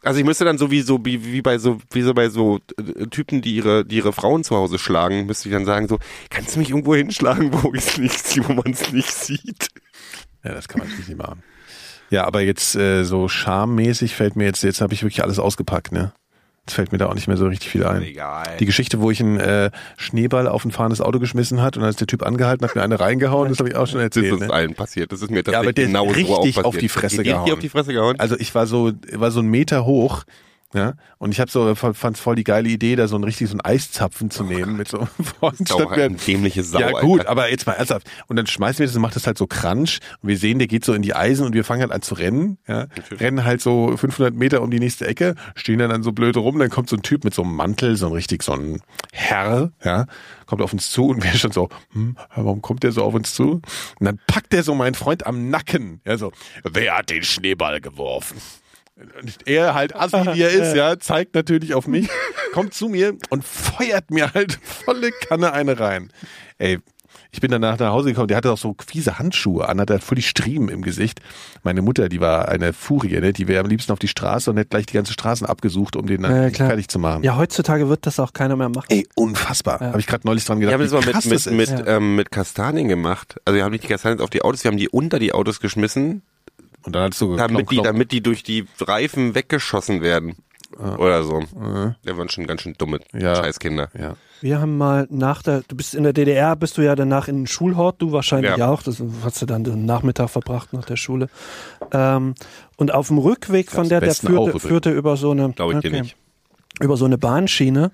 Also 0.02 0.20
ich 0.20 0.24
müsste 0.24 0.44
dann 0.44 0.58
so 0.58 0.70
wie 0.70 0.82
so 0.82 1.04
wie, 1.04 1.24
wie 1.24 1.42
bei 1.42 1.58
so 1.58 1.78
wie 1.90 2.02
so 2.02 2.14
bei 2.14 2.28
so 2.28 2.60
äh, 2.76 3.06
Typen, 3.06 3.42
die 3.42 3.56
ihre 3.56 3.84
die 3.84 3.96
ihre 3.96 4.12
Frauen 4.12 4.44
zu 4.44 4.54
Hause 4.56 4.78
schlagen, 4.78 5.26
müsste 5.26 5.48
ich 5.48 5.52
dann 5.52 5.64
sagen 5.64 5.88
so, 5.88 5.98
kannst 6.30 6.54
du 6.54 6.60
mich 6.60 6.70
irgendwo 6.70 6.94
hinschlagen, 6.94 7.52
wo 7.52 7.74
ich 7.74 7.98
nicht 7.98 8.48
wo 8.48 8.52
man 8.52 8.72
es 8.72 8.92
nicht 8.92 9.10
sieht? 9.10 9.68
ja, 10.44 10.54
das 10.54 10.68
kann 10.68 10.78
man 10.78 10.88
natürlich 10.88 11.08
nicht 11.08 11.18
machen. 11.18 11.42
Ja, 12.10 12.24
aber 12.24 12.40
jetzt 12.40 12.74
äh, 12.74 13.04
so 13.04 13.28
schammäßig 13.28 14.14
fällt 14.14 14.36
mir 14.36 14.44
jetzt, 14.44 14.62
jetzt 14.62 14.80
habe 14.80 14.94
ich 14.94 15.02
wirklich 15.02 15.22
alles 15.22 15.38
ausgepackt, 15.38 15.92
ne? 15.92 16.12
Jetzt 16.68 16.74
fällt 16.74 16.92
mir 16.92 16.98
da 16.98 17.06
auch 17.06 17.14
nicht 17.14 17.28
mehr 17.28 17.38
so 17.38 17.46
richtig 17.46 17.70
viel 17.70 17.82
ein. 17.86 18.02
Egal. 18.02 18.58
Die 18.60 18.66
Geschichte, 18.66 19.00
wo 19.00 19.10
ich 19.10 19.20
einen 19.22 19.40
äh, 19.40 19.70
Schneeball 19.96 20.46
auf 20.46 20.66
ein 20.66 20.70
fahrendes 20.70 21.00
Auto 21.00 21.18
geschmissen 21.18 21.62
hat 21.62 21.76
und 21.78 21.80
dann 21.82 21.88
ist 21.88 21.98
der 22.00 22.06
Typ 22.06 22.22
angehalten, 22.22 22.62
hat 22.66 22.74
mir 22.76 22.82
eine 22.82 23.00
reingehauen, 23.00 23.48
das 23.48 23.58
habe 23.58 23.70
ich 23.70 23.74
auch 23.76 23.86
schon 23.86 24.00
Das 24.00 24.04
erzählt. 24.16 24.34
ist 24.34 24.40
Ne? 24.48 24.52
allen 24.52 24.74
passiert. 24.74 25.10
Das 25.10 25.22
ist 25.22 25.30
mir 25.30 25.36
Ja, 25.38 25.40
aber 25.60 25.72
tatsächlich 25.72 25.74
der 25.76 25.84
ist 25.84 25.88
genau 25.88 26.04
so 26.04 26.10
auch 26.10 26.14
richtig 26.14 26.54
passiert. 26.56 26.64
auf 26.66 26.76
die 26.76 26.88
Fresse 26.90 27.22
gehauen. 27.22 27.52
auf 27.52 27.58
die 27.58 27.68
Fresse 27.70 27.92
gehauen. 27.94 28.16
Also 28.20 28.36
ich 28.38 28.54
war 28.54 28.66
so, 28.66 28.92
war 29.14 29.30
so 29.30 29.40
ein 29.40 29.46
Meter 29.46 29.86
hoch, 29.86 30.24
ja, 30.74 30.94
und 31.16 31.32
ich 31.32 31.40
habe 31.40 31.50
so 31.50 31.74
fand 31.74 32.18
voll 32.18 32.36
die 32.36 32.44
geile 32.44 32.68
Idee, 32.68 32.94
da 32.94 33.08
so 33.08 33.16
ein 33.16 33.24
richtig 33.24 33.48
so 33.48 33.56
ein 33.56 33.62
Eiszapfen 33.62 34.30
zu 34.30 34.44
nehmen 34.44 34.76
mit 34.76 34.88
so 34.88 35.08
vorne 35.40 35.56
ist 35.60 35.72
auch 35.72 35.90
eine 35.90 36.10
dämliche 36.10 36.62
Sau. 36.62 36.78
ja 36.78 36.90
gut, 37.00 37.20
Alter. 37.20 37.30
aber 37.30 37.50
jetzt 37.50 37.66
mal 37.66 37.72
ernsthaft. 37.72 38.06
Und 38.26 38.36
dann 38.36 38.46
schmeißen 38.46 38.80
wir 38.80 38.86
das 38.86 38.94
und 38.94 39.00
macht 39.00 39.16
das 39.16 39.26
halt 39.26 39.38
so 39.38 39.46
Crunch. 39.46 40.00
Und 40.20 40.28
wir 40.28 40.36
sehen, 40.36 40.58
der 40.58 40.68
geht 40.68 40.84
so 40.84 40.92
in 40.92 41.00
die 41.00 41.14
Eisen 41.14 41.46
und 41.46 41.54
wir 41.54 41.64
fangen 41.64 41.80
halt 41.80 41.92
an 41.92 42.02
zu 42.02 42.14
rennen. 42.14 42.58
Ja? 42.68 42.86
Rennen 43.12 43.44
halt 43.44 43.62
so 43.62 43.96
500 43.96 44.34
Meter 44.34 44.60
um 44.60 44.70
die 44.70 44.78
nächste 44.78 45.06
Ecke, 45.06 45.36
stehen 45.54 45.78
dann, 45.78 45.88
dann 45.88 46.02
so 46.02 46.12
blöd 46.12 46.36
rum. 46.36 46.58
Dann 46.58 46.68
kommt 46.68 46.90
so 46.90 46.96
ein 46.96 47.02
Typ 47.02 47.24
mit 47.24 47.32
so 47.32 47.42
einem 47.42 47.56
Mantel, 47.56 47.96
so 47.96 48.06
ein 48.06 48.12
richtig 48.12 48.42
so 48.42 48.52
ein 48.52 48.82
Herr, 49.10 49.72
ja, 49.82 50.04
kommt 50.44 50.60
auf 50.60 50.74
uns 50.74 50.90
zu 50.90 51.06
und 51.06 51.24
wir 51.24 51.32
schon 51.32 51.52
so, 51.52 51.70
hm, 51.92 52.16
warum 52.34 52.60
kommt 52.60 52.82
der 52.82 52.92
so 52.92 53.04
auf 53.04 53.14
uns 53.14 53.34
zu? 53.34 53.62
Und 53.98 54.04
dann 54.04 54.18
packt 54.26 54.52
der 54.52 54.62
so 54.62 54.74
meinen 54.74 54.94
Freund 54.94 55.26
am 55.26 55.48
Nacken. 55.48 56.02
Ja, 56.06 56.18
so, 56.18 56.30
wer 56.62 56.98
hat 56.98 57.08
den 57.08 57.22
Schneeball 57.22 57.80
geworfen? 57.80 58.36
Er 59.44 59.74
halt 59.74 59.94
assi 59.94 60.16
wie 60.34 60.42
er 60.42 60.50
ist, 60.52 60.74
ja, 60.76 60.98
zeigt 60.98 61.34
natürlich 61.34 61.74
auf 61.74 61.86
mich, 61.86 62.08
kommt 62.52 62.74
zu 62.74 62.88
mir 62.88 63.16
und 63.30 63.44
feuert 63.44 64.10
mir 64.10 64.32
halt 64.34 64.58
volle 64.62 65.10
Kanne 65.12 65.52
eine 65.52 65.78
rein. 65.78 66.10
Ey, 66.58 66.78
ich 67.30 67.40
bin 67.40 67.50
danach 67.50 67.78
nach 67.78 67.90
Hause 67.90 68.08
gekommen, 68.08 68.28
der 68.28 68.36
hatte 68.38 68.50
auch 68.50 68.58
so 68.58 68.74
fiese 68.84 69.18
Handschuhe 69.18 69.68
an, 69.68 69.80
hatte 69.80 69.92
halt 69.94 70.02
voll 70.02 70.16
die 70.16 70.22
Striemen 70.22 70.70
im 70.70 70.80
Gesicht. 70.82 71.20
Meine 71.62 71.82
Mutter, 71.82 72.08
die 72.08 72.20
war 72.20 72.48
eine 72.48 72.72
Furie, 72.72 73.20
ne? 73.20 73.32
die 73.32 73.46
wäre 73.48 73.60
am 73.62 73.68
liebsten 73.68 73.92
auf 73.92 73.98
die 73.98 74.08
Straße 74.08 74.50
und 74.50 74.56
hätte 74.56 74.70
gleich 74.70 74.86
die 74.86 74.94
ganze 74.94 75.12
Straßen 75.12 75.46
abgesucht, 75.46 75.94
um 75.96 76.06
den 76.06 76.22
dann 76.22 76.34
Ja, 76.34 76.50
klar. 76.50 76.68
fertig 76.68 76.88
zu 76.88 76.98
machen. 76.98 77.22
Ja, 77.24 77.36
heutzutage 77.36 77.88
wird 77.88 78.06
das 78.06 78.18
auch 78.18 78.32
keiner 78.32 78.56
mehr 78.56 78.70
machen. 78.70 78.86
Ey, 78.88 79.06
unfassbar. 79.14 79.80
Habe 79.80 80.00
ich 80.00 80.06
gerade 80.06 80.26
neulich 80.26 80.44
dran 80.46 80.58
gedacht. 80.58 80.78
Wir 80.78 80.86
haben 80.86 81.04
das 81.04 81.22
mal 81.22 81.30
mit, 81.30 81.46
mit, 81.46 81.68
mit, 81.68 81.80
ist. 81.80 81.86
ähm, 81.86 82.16
mit 82.16 82.30
Kastanien 82.30 82.88
gemacht. 82.88 83.36
Also 83.44 83.56
wir 83.56 83.64
haben 83.64 83.72
nicht 83.72 83.84
die 83.84 83.88
Kastanien 83.88 84.20
auf 84.20 84.30
die 84.30 84.40
Autos, 84.42 84.64
wir 84.64 84.70
haben 84.70 84.78
die 84.78 84.88
unter 84.88 85.18
die 85.18 85.32
Autos 85.34 85.60
geschmissen, 85.60 86.22
Und 86.88 86.94
dann 86.94 87.04
hattest 87.04 87.20
du 87.20 87.36
damit 87.36 87.60
die, 87.60 87.64
klomp, 87.64 87.68
klomp. 87.70 87.86
damit 87.86 88.12
die 88.12 88.20
durch 88.22 88.42
die 88.42 88.66
Reifen 88.80 89.34
weggeschossen 89.34 90.02
werden. 90.02 90.36
Oder 90.98 91.22
so. 91.24 91.42
Der 92.04 92.18
waren 92.18 92.28
schon 92.28 92.46
ganz 92.46 92.60
schön 92.62 92.74
dumme 92.76 93.00
Ja. 93.14 93.34
Scheißkinder. 93.36 93.88
Ja. 93.98 94.16
Wir 94.42 94.60
haben 94.60 94.76
mal 94.76 95.06
nach 95.10 95.42
der, 95.42 95.62
du 95.66 95.74
bist 95.74 95.94
in 95.94 96.02
der 96.04 96.12
DDR, 96.12 96.54
bist 96.56 96.76
du 96.76 96.82
ja 96.82 96.94
danach 96.94 97.26
in 97.26 97.36
den 97.36 97.46
Schulhort, 97.46 98.00
du 98.02 98.12
wahrscheinlich 98.12 98.56
Ja. 98.56 98.68
auch, 98.68 98.82
das 98.82 99.02
hast 99.24 99.40
du 99.42 99.46
dann 99.46 99.64
den 99.64 99.86
Nachmittag 99.86 100.28
verbracht 100.28 100.72
nach 100.74 100.84
der 100.84 100.96
Schule. 100.96 101.28
Ähm, 101.90 102.34
und 102.76 102.92
auf 102.92 103.08
dem 103.08 103.18
Rückweg 103.18 103.70
von 103.70 103.88
der, 103.88 104.00
der 104.00 104.10
Westen 104.10 104.36
auch 104.36 104.44
führte, 104.50 104.60
führte 104.60 104.90
über 104.90 105.16
so 105.16 105.30
eine, 105.30 105.54
okay, 105.58 106.12
über 106.80 106.96
so 106.98 107.06
eine 107.06 107.16
Bahnschiene 107.18 107.90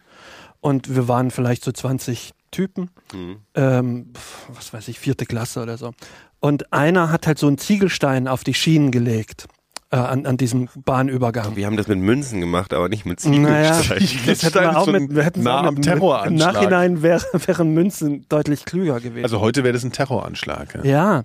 und 0.61 0.95
wir 0.95 1.07
waren 1.09 1.31
vielleicht 1.31 1.65
so 1.65 1.71
20 1.73 2.33
Typen, 2.51 2.91
Mhm. 3.13 3.37
ähm, 3.55 4.13
was 4.53 4.73
weiß 4.73 4.89
ich, 4.89 4.99
vierte 4.99 5.27
Klasse 5.27 5.63
oder 5.63 5.79
so. 5.79 5.93
Und 6.45 6.75
einer 6.75 7.11
hat 7.11 7.27
halt 7.27 7.39
so 7.39 7.47
einen 7.47 7.57
Ziegelstein 7.57 8.29
auf 8.29 8.45
die 8.45 8.53
Schienen 8.53 8.91
gelegt, 8.91 9.47
äh, 9.91 9.97
an, 9.97 10.27
an 10.27 10.37
diesem 10.37 10.69
Bahnübergang. 10.75 11.57
Wir 11.57 11.65
haben 11.65 11.79
das 11.79 11.89
mit 11.89 11.99
Münzen 11.99 12.39
gemacht, 12.39 12.75
aber 12.75 12.91
nicht 12.91 13.07
mit 13.07 13.25
Naja, 13.25 13.81
Ziegelsteinen. 13.81 14.19
das 14.27 14.43
hätten 14.43 14.61
wir 14.61 14.79
auch 14.79 14.87
mit, 14.87 15.15
wir 15.15 15.23
hätten 15.23 15.43
nah 15.43 15.61
auch 15.63 15.65
am 15.65 15.75
mit, 15.77 15.85
Terroranschlag. 15.85 16.31
Im 16.31 16.37
Nachhinein 16.37 17.03
wäre, 17.03 17.25
wären 17.47 17.73
Münzen 17.73 18.27
deutlich 18.29 18.67
klüger 18.67 19.01
gewesen. 19.01 19.25
Also 19.25 19.41
heute 19.41 19.65
wäre 19.65 19.73
das 19.73 19.85
ein 19.85 19.93
Terroranschlag. 19.93 20.85
Ja. 20.85 21.23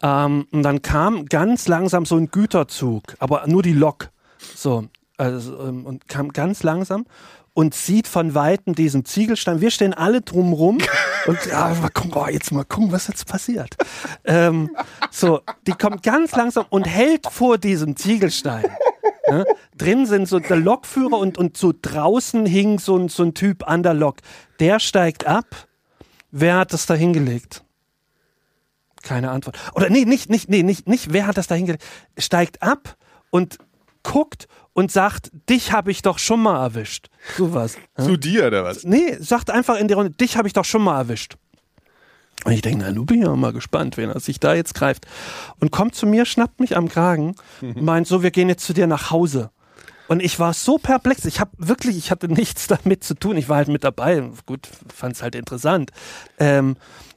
ja, 0.00 0.24
ähm, 0.24 0.46
und 0.50 0.62
dann 0.62 0.80
kam 0.80 1.26
ganz 1.26 1.68
langsam 1.68 2.06
so 2.06 2.16
ein 2.16 2.30
Güterzug, 2.30 3.14
aber 3.18 3.46
nur 3.48 3.62
die 3.62 3.74
Lok. 3.74 4.08
So, 4.54 4.86
also, 5.18 5.66
ähm, 5.66 5.84
und 5.84 6.08
kam 6.08 6.30
ganz 6.30 6.62
langsam 6.62 7.04
und 7.54 7.74
sieht 7.74 8.08
von 8.08 8.34
Weitem 8.34 8.74
diesen 8.74 9.04
Ziegelstein. 9.04 9.60
Wir 9.60 9.70
stehen 9.70 9.94
alle 9.94 10.22
drumrum 10.22 10.78
und 11.26 11.38
ja, 11.46 11.74
mal 11.80 11.90
gucken, 11.90 12.12
oh, 12.14 12.26
jetzt 12.28 12.52
mal 12.52 12.64
gucken, 12.64 12.92
was 12.92 13.08
jetzt 13.08 13.26
passiert. 13.26 13.76
Ähm, 14.24 14.70
so, 15.10 15.40
die 15.66 15.72
kommt 15.72 16.02
ganz 16.02 16.32
langsam 16.32 16.66
und 16.70 16.84
hält 16.84 17.26
vor 17.30 17.58
diesem 17.58 17.96
Ziegelstein. 17.96 18.64
Ne? 19.28 19.44
Drin 19.76 20.06
sind 20.06 20.28
so 20.28 20.38
der 20.38 20.56
Lokführer 20.56 21.18
und, 21.18 21.38
und 21.38 21.56
so 21.56 21.72
draußen 21.80 22.46
hing 22.46 22.78
so 22.78 22.96
ein, 22.96 23.08
so 23.08 23.22
ein 23.22 23.34
Typ 23.34 23.68
an 23.68 23.82
der 23.82 23.94
Lok. 23.94 24.18
Der 24.60 24.80
steigt 24.80 25.26
ab. 25.26 25.68
Wer 26.30 26.56
hat 26.56 26.72
das 26.72 26.86
da 26.86 26.94
hingelegt? 26.94 27.62
Keine 29.02 29.30
Antwort. 29.30 29.58
Oder 29.74 29.90
nee, 29.90 30.04
nicht, 30.04 30.30
nicht, 30.30 30.48
nee, 30.48 30.62
nicht, 30.62 30.88
nicht, 30.88 31.12
wer 31.12 31.26
hat 31.26 31.36
das 31.36 31.46
da 31.46 31.54
hingelegt? 31.54 31.84
Steigt 32.16 32.62
ab 32.62 32.96
und 33.30 33.58
guckt 34.02 34.48
und 34.74 34.90
sagt, 34.90 35.30
dich 35.48 35.72
habe 35.72 35.90
ich 35.90 36.02
doch 36.02 36.18
schon 36.18 36.42
mal 36.42 36.62
erwischt. 36.62 37.08
Sowas. 37.36 37.76
Zu 37.98 38.16
dir 38.16 38.46
oder 38.46 38.64
was? 38.64 38.84
Nee, 38.84 39.16
sagt 39.18 39.50
einfach 39.50 39.76
in 39.76 39.88
die 39.88 39.94
Runde, 39.94 40.10
dich 40.10 40.36
habe 40.36 40.48
ich 40.48 40.54
doch 40.54 40.64
schon 40.64 40.82
mal 40.82 40.98
erwischt. 40.98 41.36
Und 42.44 42.52
ich 42.52 42.62
denke, 42.62 42.82
na, 42.84 42.90
nun 42.90 43.06
bin 43.06 43.22
ja 43.22 43.34
mal 43.36 43.52
gespannt, 43.52 43.96
wen 43.96 44.10
er 44.10 44.18
sich 44.18 44.40
da 44.40 44.54
jetzt 44.54 44.74
greift. 44.74 45.06
Und 45.60 45.70
kommt 45.70 45.94
zu 45.94 46.06
mir, 46.06 46.24
schnappt 46.24 46.60
mich 46.60 46.76
am 46.76 46.88
Kragen, 46.88 47.36
meint 47.60 48.06
so, 48.06 48.22
wir 48.22 48.32
gehen 48.32 48.48
jetzt 48.48 48.64
zu 48.64 48.72
dir 48.72 48.86
nach 48.86 49.10
Hause. 49.10 49.50
Und 50.08 50.22
ich 50.22 50.38
war 50.38 50.52
so 50.52 50.78
perplex. 50.78 51.24
Ich 51.24 51.40
habe 51.40 51.52
wirklich, 51.56 51.96
ich 51.96 52.10
hatte 52.10 52.28
nichts 52.28 52.66
damit 52.66 53.04
zu 53.04 53.14
tun. 53.14 53.36
Ich 53.36 53.48
war 53.48 53.58
halt 53.58 53.68
mit 53.68 53.84
dabei. 53.84 54.28
Gut, 54.44 54.68
fand 54.92 55.14
es 55.14 55.22
halt 55.22 55.34
interessant. 55.34 55.90
Ähm, 56.38 56.76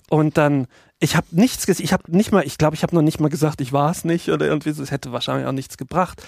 und 0.10 0.38
dann, 0.38 0.68
ich 0.99 1.16
habe 1.16 1.28
nichts 1.32 1.66
gesehen. 1.66 1.84
Ich 1.84 1.93
habe 1.93 2.03
nicht 2.08 2.32
mal, 2.32 2.45
ich 2.45 2.58
glaube, 2.58 2.76
ich 2.76 2.84
habe 2.84 2.95
noch 2.95 3.01
nicht 3.01 3.20
mal 3.20 3.30
gesagt, 3.30 3.60
ich 3.60 3.74
war 3.74 3.91
es 3.91 4.06
nicht 4.06 4.30
oder 4.30 4.45
irgendwie 4.45 4.72
so. 4.72 4.84
Es 4.84 4.91
hätte 4.91 5.12
wahrscheinlich 5.12 5.47
auch 5.47 5.51
nichts 5.51 5.78
gebracht. 5.78 6.22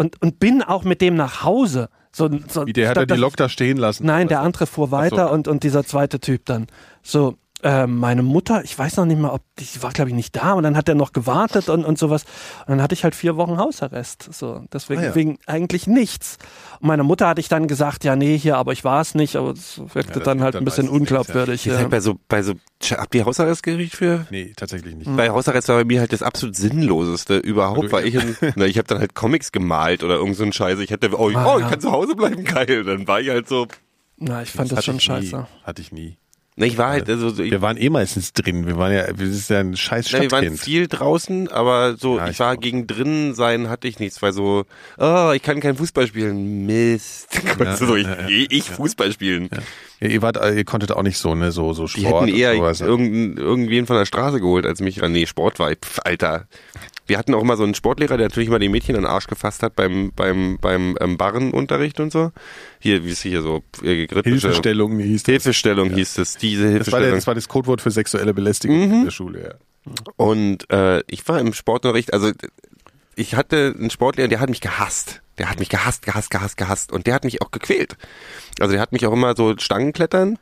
Und, 0.00 0.22
und 0.22 0.38
bin 0.38 0.62
auch 0.62 0.84
mit 0.84 1.02
dem 1.02 1.14
nach 1.14 1.44
Hause. 1.44 1.90
So, 2.10 2.30
so, 2.48 2.66
Wie 2.66 2.72
der 2.72 2.88
hat 2.88 2.96
er 2.96 3.02
statt 3.02 3.10
die 3.18 3.20
Lok 3.20 3.36
da 3.36 3.50
stehen 3.50 3.76
lassen. 3.76 4.06
Nein, 4.06 4.28
der 4.28 4.40
andere 4.40 4.66
fuhr 4.66 4.90
weiter 4.90 5.30
und, 5.30 5.46
und 5.46 5.62
dieser 5.62 5.84
zweite 5.84 6.20
Typ 6.20 6.46
dann. 6.46 6.68
So, 7.02 7.36
ähm, 7.62 7.98
meine 7.98 8.22
Mutter, 8.22 8.64
ich 8.64 8.78
weiß 8.78 8.96
noch 8.96 9.04
nicht 9.04 9.18
mal, 9.20 9.30
ob 9.30 9.42
die 9.58 9.66
war, 9.82 9.90
glaube 9.92 10.10
ich, 10.10 10.16
nicht 10.16 10.34
da 10.36 10.54
und 10.54 10.62
dann 10.62 10.76
hat 10.76 10.88
er 10.88 10.94
noch 10.94 11.12
gewartet 11.12 11.68
und, 11.68 11.84
und 11.84 11.98
sowas. 11.98 12.24
Und 12.66 12.70
dann 12.72 12.82
hatte 12.82 12.94
ich 12.94 13.04
halt 13.04 13.14
vier 13.14 13.36
Wochen 13.36 13.58
Hausarrest. 13.58 14.32
So, 14.32 14.64
deswegen 14.72 15.00
Ah 15.02 15.04
ja. 15.06 15.14
wegen 15.14 15.38
eigentlich 15.46 15.86
nichts. 15.86 16.38
Und 16.80 16.88
meiner 16.88 17.02
Mutter 17.02 17.28
hatte 17.28 17.40
ich 17.40 17.48
dann 17.48 17.68
gesagt, 17.68 18.04
ja, 18.04 18.16
nee, 18.16 18.38
hier, 18.38 18.56
aber 18.56 18.72
ich 18.72 18.84
war 18.84 19.00
es 19.00 19.14
nicht, 19.14 19.36
aber 19.36 19.50
es 19.50 19.80
wirkte 19.94 20.14
das 20.20 20.22
dann 20.24 20.42
halt 20.42 20.54
dann 20.54 20.62
ein 20.62 20.64
bisschen 20.64 20.88
unglaubwürdig. 20.88 21.64
Ja. 21.66 21.86
bei 21.88 22.00
so, 22.00 22.16
bei 22.28 22.42
so, 22.42 22.54
habt 22.92 23.14
ihr 23.14 23.24
Hausarrest 23.24 23.62
gekriegt 23.62 23.94
für? 23.94 24.26
Nee, 24.30 24.52
tatsächlich 24.56 24.94
nicht. 24.96 25.14
Bei 25.16 25.30
Hausarrest 25.30 25.68
war 25.68 25.76
bei 25.76 25.84
mir 25.84 26.00
halt 26.00 26.12
das 26.12 26.22
absolut 26.22 26.56
sinnloseste 26.56 27.36
überhaupt, 27.36 27.92
weil 27.92 28.06
ich, 28.06 28.14
in, 28.14 28.36
na, 28.56 28.64
ich 28.64 28.78
habe 28.78 28.88
dann 28.88 28.98
halt 28.98 29.14
Comics 29.14 29.52
gemalt 29.52 30.02
oder 30.02 30.14
irgend 30.16 30.36
so 30.36 30.44
ein 30.44 30.52
Scheiße. 30.52 30.82
Ich 30.82 30.90
hätte, 30.90 31.10
oh, 31.18 31.28
ich, 31.30 31.36
Ah, 31.36 31.54
oh, 31.54 31.56
ich 31.58 31.64
ja. 31.64 31.70
kann 31.70 31.80
zu 31.80 31.90
Hause 31.92 32.14
bleiben, 32.16 32.44
geil. 32.44 32.84
Dann 32.84 33.06
war 33.06 33.20
ich 33.20 33.28
halt 33.28 33.48
so, 33.48 33.66
Na, 34.16 34.42
ich 34.42 34.50
fand 34.50 34.70
das, 34.70 34.78
hatte 34.78 34.86
schon 34.86 35.00
scheiße. 35.00 35.36
Nie. 35.36 35.44
Hatte 35.64 35.82
ich 35.82 35.92
nie. 35.92 36.16
Na, 36.60 36.66
ich 36.66 36.76
war 36.76 36.90
halt, 36.90 37.08
also, 37.08 37.30
so, 37.30 37.42
ich, 37.42 37.50
Wir 37.50 37.62
waren 37.62 37.78
eh 37.78 37.88
meistens 37.88 38.34
drin. 38.34 38.66
Wir 38.66 38.76
waren 38.76 38.92
ja, 38.92 39.06
wir 39.18 39.26
sind 39.32 39.48
ja 39.48 39.60
ein 39.60 39.76
scheiß 39.76 40.12
na, 40.12 40.20
wir 40.20 40.30
waren 40.30 40.44
Stadtkind. 40.44 40.60
viel 40.60 40.88
draußen, 40.88 41.48
aber 41.48 41.96
so, 41.96 42.18
Ja, 42.18 42.26
ich, 42.26 42.32
ich 42.32 42.40
war 42.40 42.54
auch. 42.54 42.60
gegen 42.60 42.86
drinnen 42.86 43.34
sein, 43.34 43.70
hatte 43.70 43.88
ich 43.88 43.98
nichts, 43.98 44.20
weil 44.20 44.34
so, 44.34 44.64
oh, 44.98 45.32
ich 45.34 45.42
kann 45.42 45.60
kein 45.60 45.74
Fußball 45.76 46.06
spielen, 46.06 46.66
Mist. 46.66 47.28
Du 47.58 47.86
so, 47.86 47.96
ich, 47.96 48.06
ich 48.50 48.64
Fußball 48.70 49.10
spielen. 49.12 49.48
Ja, 50.00 50.08
ihr 50.08 50.20
wart, 50.22 50.36
ihr 50.36 50.64
konntet 50.64 50.92
auch 50.92 51.02
nicht 51.02 51.16
so, 51.18 51.34
ne, 51.34 51.50
so, 51.50 51.72
so 51.72 51.86
Die 51.86 52.02
Sport 52.02 52.26
hätten 52.26 52.36
eher 52.36 52.54
sowas. 52.54 52.80
ne? 52.80 52.86
irgendein, 52.86 53.36
irgendwen 53.42 53.86
von 53.86 53.96
der 53.96 54.04
Straße 54.06 54.40
geholt, 54.40 54.66
als 54.66 54.80
mich. 54.80 55.02
Ah, 55.02 55.08
nee, 55.08 55.26
Sport 55.26 55.58
war. 55.58 55.70
Pff, 55.70 56.00
Alter. 56.04 56.46
Wir 57.10 57.18
hatten 57.18 57.34
auch 57.34 57.42
immer 57.42 57.56
so 57.56 57.64
einen 57.64 57.74
Sportlehrer, 57.74 58.16
der 58.16 58.28
natürlich 58.28 58.48
mal 58.48 58.60
die 58.60 58.68
Mädchen 58.68 58.94
an 58.94 59.02
den 59.02 59.10
Arsch 59.10 59.26
gefasst 59.26 59.64
hat 59.64 59.74
beim, 59.74 60.12
beim, 60.14 60.58
beim 60.60 60.96
ähm, 61.00 61.16
Barrenunterricht 61.18 61.98
und 61.98 62.12
so. 62.12 62.30
Hier, 62.78 63.04
wie 63.04 63.10
ist 63.10 63.22
hier 63.22 63.42
so, 63.42 63.64
äh, 63.82 64.06
Hilfestellung 64.22 64.98
hieß 65.00 65.24
das. 65.24 65.32
Hilfestellung 65.32 65.90
hieß 65.90 66.18
es, 66.18 66.36
diese 66.36 66.62
Das 66.78 66.92
war, 66.92 67.00
der, 67.00 67.08
Hilfestellung. 67.08 67.14
das 67.16 67.26
war 67.26 67.34
das 67.34 67.48
Codewort 67.48 67.80
für 67.80 67.90
sexuelle 67.90 68.32
Belästigung 68.32 68.78
Mhm. 68.86 68.94
in 68.94 69.04
der 69.06 69.10
Schule, 69.10 69.42
ja. 69.42 69.92
Und 70.16 70.70
äh, 70.70 71.02
ich 71.08 71.26
war 71.28 71.40
im 71.40 71.52
Sportunterricht, 71.52 72.12
also 72.14 72.30
ich 73.16 73.34
hatte 73.34 73.74
einen 73.76 73.90
Sportlehrer, 73.90 74.28
der 74.28 74.40
hat 74.40 74.48
mich 74.48 74.60
gehasst. 74.60 75.20
Der 75.38 75.50
hat 75.50 75.58
mich 75.58 75.68
gehasst, 75.70 76.04
gehasst, 76.04 76.30
gehasst, 76.30 76.56
gehasst. 76.58 76.92
Und 76.92 77.06
der 77.06 77.14
hat 77.14 77.24
mich 77.24 77.42
auch 77.42 77.50
gequält. 77.50 77.96
Also 78.60 78.72
der 78.72 78.80
hat 78.80 78.92
mich 78.92 79.06
auch 79.06 79.12
immer 79.12 79.34
so 79.34 79.54
Stangenklettern. 79.58 80.38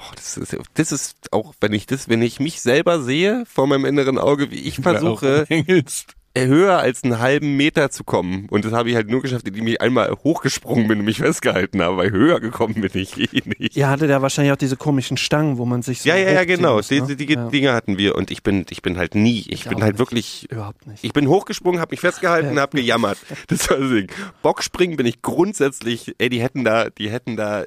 Oh, 0.00 0.12
das 0.16 0.36
ist, 0.38 0.56
das 0.74 0.92
ist 0.92 1.32
auch, 1.32 1.52
wenn 1.60 1.72
ich 1.74 1.86
das, 1.86 2.08
wenn 2.08 2.22
ich 2.22 2.40
mich 2.40 2.60
selber 2.62 3.02
sehe 3.02 3.44
vor 3.46 3.66
meinem 3.66 3.84
inneren 3.84 4.18
Auge, 4.18 4.50
wie 4.50 4.60
ich 4.60 4.76
versuche, 4.76 5.44
Engelst. 5.50 6.14
höher 6.34 6.78
als 6.78 7.04
einen 7.04 7.18
halben 7.18 7.56
Meter 7.56 7.90
zu 7.90 8.02
kommen. 8.04 8.46
Und 8.50 8.64
das 8.64 8.72
habe 8.72 8.88
ich 8.88 8.94
halt 8.94 9.10
nur 9.10 9.20
geschafft, 9.20 9.46
indem 9.48 9.66
ich 9.66 9.80
einmal 9.82 10.10
hochgesprungen 10.24 10.88
bin 10.88 11.00
und 11.00 11.04
mich 11.04 11.18
festgehalten 11.18 11.82
habe, 11.82 11.96
weil 11.98 12.10
höher 12.12 12.40
gekommen 12.40 12.74
bin 12.80 12.90
ich 12.94 13.18
eh 13.18 13.42
nicht. 13.58 13.76
Ihr 13.76 13.88
hattet 13.90 14.08
ja 14.08 14.22
wahrscheinlich 14.22 14.52
auch 14.52 14.56
diese 14.56 14.76
komischen 14.78 15.16
Stangen, 15.18 15.58
wo 15.58 15.64
man 15.66 15.82
sich 15.82 16.00
so 16.02 16.08
Ja, 16.08 16.16
ja, 16.16 16.30
ja, 16.30 16.44
genau. 16.44 16.76
muss, 16.76 16.88
Die, 16.88 17.00
ne? 17.02 17.14
die, 17.16 17.26
die 17.26 17.34
ja. 17.34 17.48
Dinge 17.48 17.72
hatten 17.74 17.98
wir 17.98 18.14
und 18.14 18.30
ich 18.30 18.42
bin, 18.42 18.64
ich 18.70 18.80
bin 18.80 18.96
halt 18.96 19.14
nie, 19.14 19.44
ich, 19.48 19.64
bin 19.64 19.78
auch 19.78 19.82
halt 19.82 19.92
nicht. 19.94 19.98
wirklich, 19.98 20.50
Überhaupt 20.50 20.86
nicht. 20.86 21.04
ich 21.04 21.12
bin 21.12 21.26
hochgesprungen, 21.28 21.80
habe 21.80 21.92
mich 21.92 22.00
festgehalten, 22.00 22.54
Ja. 22.54 22.62
habe 22.62 22.76
gejammert. 22.78 23.18
Das 23.48 23.68
war 23.68 23.76
das 23.78 23.90
Ding. 23.90 24.06
Bockspringen 24.40 24.96
bin 24.96 25.04
ich 25.06 25.20
grundsätzlich, 25.20 26.14
ey, 26.18 26.28
die 26.30 26.40
hätten 26.40 26.64
da, 26.64 26.88
die 26.90 27.10
hätten 27.10 27.36
da 27.36 27.64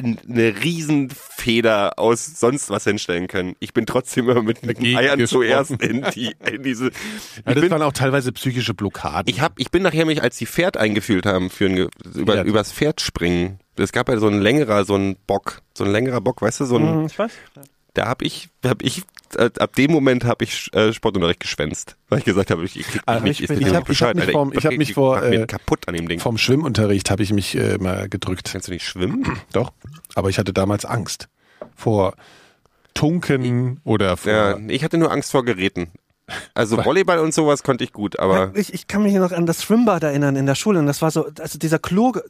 eine 0.00 0.54
Riesenfeder 0.62 1.98
aus 1.98 2.26
sonst 2.38 2.70
was 2.70 2.84
hinstellen 2.84 3.26
können. 3.28 3.54
Ich 3.60 3.72
bin 3.74 3.86
trotzdem 3.86 4.28
immer 4.28 4.42
mit 4.42 4.62
den 4.62 4.96
Eiern 4.96 5.26
zuerst 5.26 5.72
in 5.82 6.04
die, 6.14 6.34
in 6.50 6.62
diese. 6.62 6.86
Ja, 6.86 6.90
Ich 7.36 7.42
das 7.44 7.54
bin, 7.60 7.70
waren 7.70 7.82
auch 7.82 7.92
teilweise 7.92 8.32
psychische 8.32 8.74
Blockaden. 8.74 9.32
ich 9.32 9.40
hab, 9.40 9.58
ich 9.58 9.70
bin 9.70 9.82
nachher 9.82 10.06
mich, 10.06 10.22
als 10.22 10.36
die 10.38 10.46
Pferd 10.46 10.76
eingeführt 10.76 11.26
haben 11.26 11.50
für 11.50 11.66
ein, 11.66 11.88
über, 12.14 12.34
Pferd. 12.34 12.46
übers 12.46 12.72
Pferd 12.72 13.00
springen. 13.00 13.58
Es 13.76 13.92
gab 13.92 14.08
ja 14.08 14.18
so 14.18 14.28
ein 14.28 14.40
längerer, 14.40 14.84
so 14.84 14.94
ein 14.96 15.16
Bock, 15.26 15.62
so 15.74 15.84
ein 15.84 15.90
längerer 15.92 16.20
Bock, 16.20 16.42
weißt 16.42 16.60
du, 16.60 16.64
so 16.66 16.76
ein, 16.76 16.82
Hm, 17.00 17.06
Ich 17.06 17.18
weiß. 17.18 17.32
Da 17.94 18.06
habe 18.06 18.24
ich, 18.24 18.48
hab 18.64 18.82
ich, 18.82 19.02
äh, 19.36 19.50
ab 19.58 19.74
dem 19.76 19.90
Moment 19.90 20.24
habe 20.24 20.44
ich 20.44 20.70
äh, 20.74 20.92
Sportunterricht 20.92 21.40
geschwänzt, 21.40 21.96
weil 22.08 22.20
ich 22.20 22.24
gesagt 22.24 22.50
habe, 22.50 22.64
ich, 22.64 22.78
ich 22.78 22.86
krieg 22.86 23.02
Ah, 23.06 23.14
mich 23.14 23.22
nicht, 23.24 23.40
ich 23.42 23.48
bin- 23.48 23.66
ich 23.66 23.74
hab- 23.74 23.88
ich 23.88 24.02
hab 24.02 24.14
mich 24.14 24.30
vom- 24.30 24.52
ich 24.52 24.64
hab 24.66 24.76
mich 24.76 24.94
vor, 24.94 25.22
äh, 25.22 25.46
kaputt 25.46 25.88
an 25.88 25.94
dem 25.94 26.08
Ding. 26.08 26.20
Vom 26.20 26.38
Schwimmunterricht 26.38 27.10
habe 27.10 27.22
ich 27.22 27.32
mich 27.32 27.54
äh, 27.56 27.78
mal 27.78 28.08
gedrückt. 28.08 28.50
Kannst 28.52 28.68
du 28.68 28.72
nicht 28.72 28.86
schwimmen? 28.86 29.24
Doch. 29.52 29.72
Aber 30.14 30.28
ich 30.30 30.38
hatte 30.38 30.52
damals 30.52 30.84
Angst 30.84 31.28
vor 31.74 32.14
Tunken 32.94 33.80
oder 33.84 34.16
vor. 34.16 34.32
Ja, 34.32 34.58
ich 34.68 34.84
hatte 34.84 34.98
nur 34.98 35.10
Angst 35.10 35.30
vor 35.30 35.44
Geräten. 35.44 35.88
Also 36.54 36.82
Volleyball 36.84 37.18
und 37.18 37.34
sowas 37.34 37.62
konnte 37.62 37.84
ich 37.84 37.92
gut, 37.92 38.18
aber 38.18 38.52
Ich, 38.54 38.72
ich 38.72 38.86
kann 38.86 39.02
mich 39.02 39.14
noch 39.14 39.32
an 39.32 39.46
das 39.46 39.62
Schwimmbad 39.62 40.02
erinnern 40.02 40.36
in 40.36 40.46
der 40.46 40.54
Schule 40.54 40.78
und 40.78 40.86
das 40.86 41.02
war 41.02 41.10
so, 41.10 41.26
also 41.40 41.58
dieser 41.58 41.78
Chlor, 41.78 42.22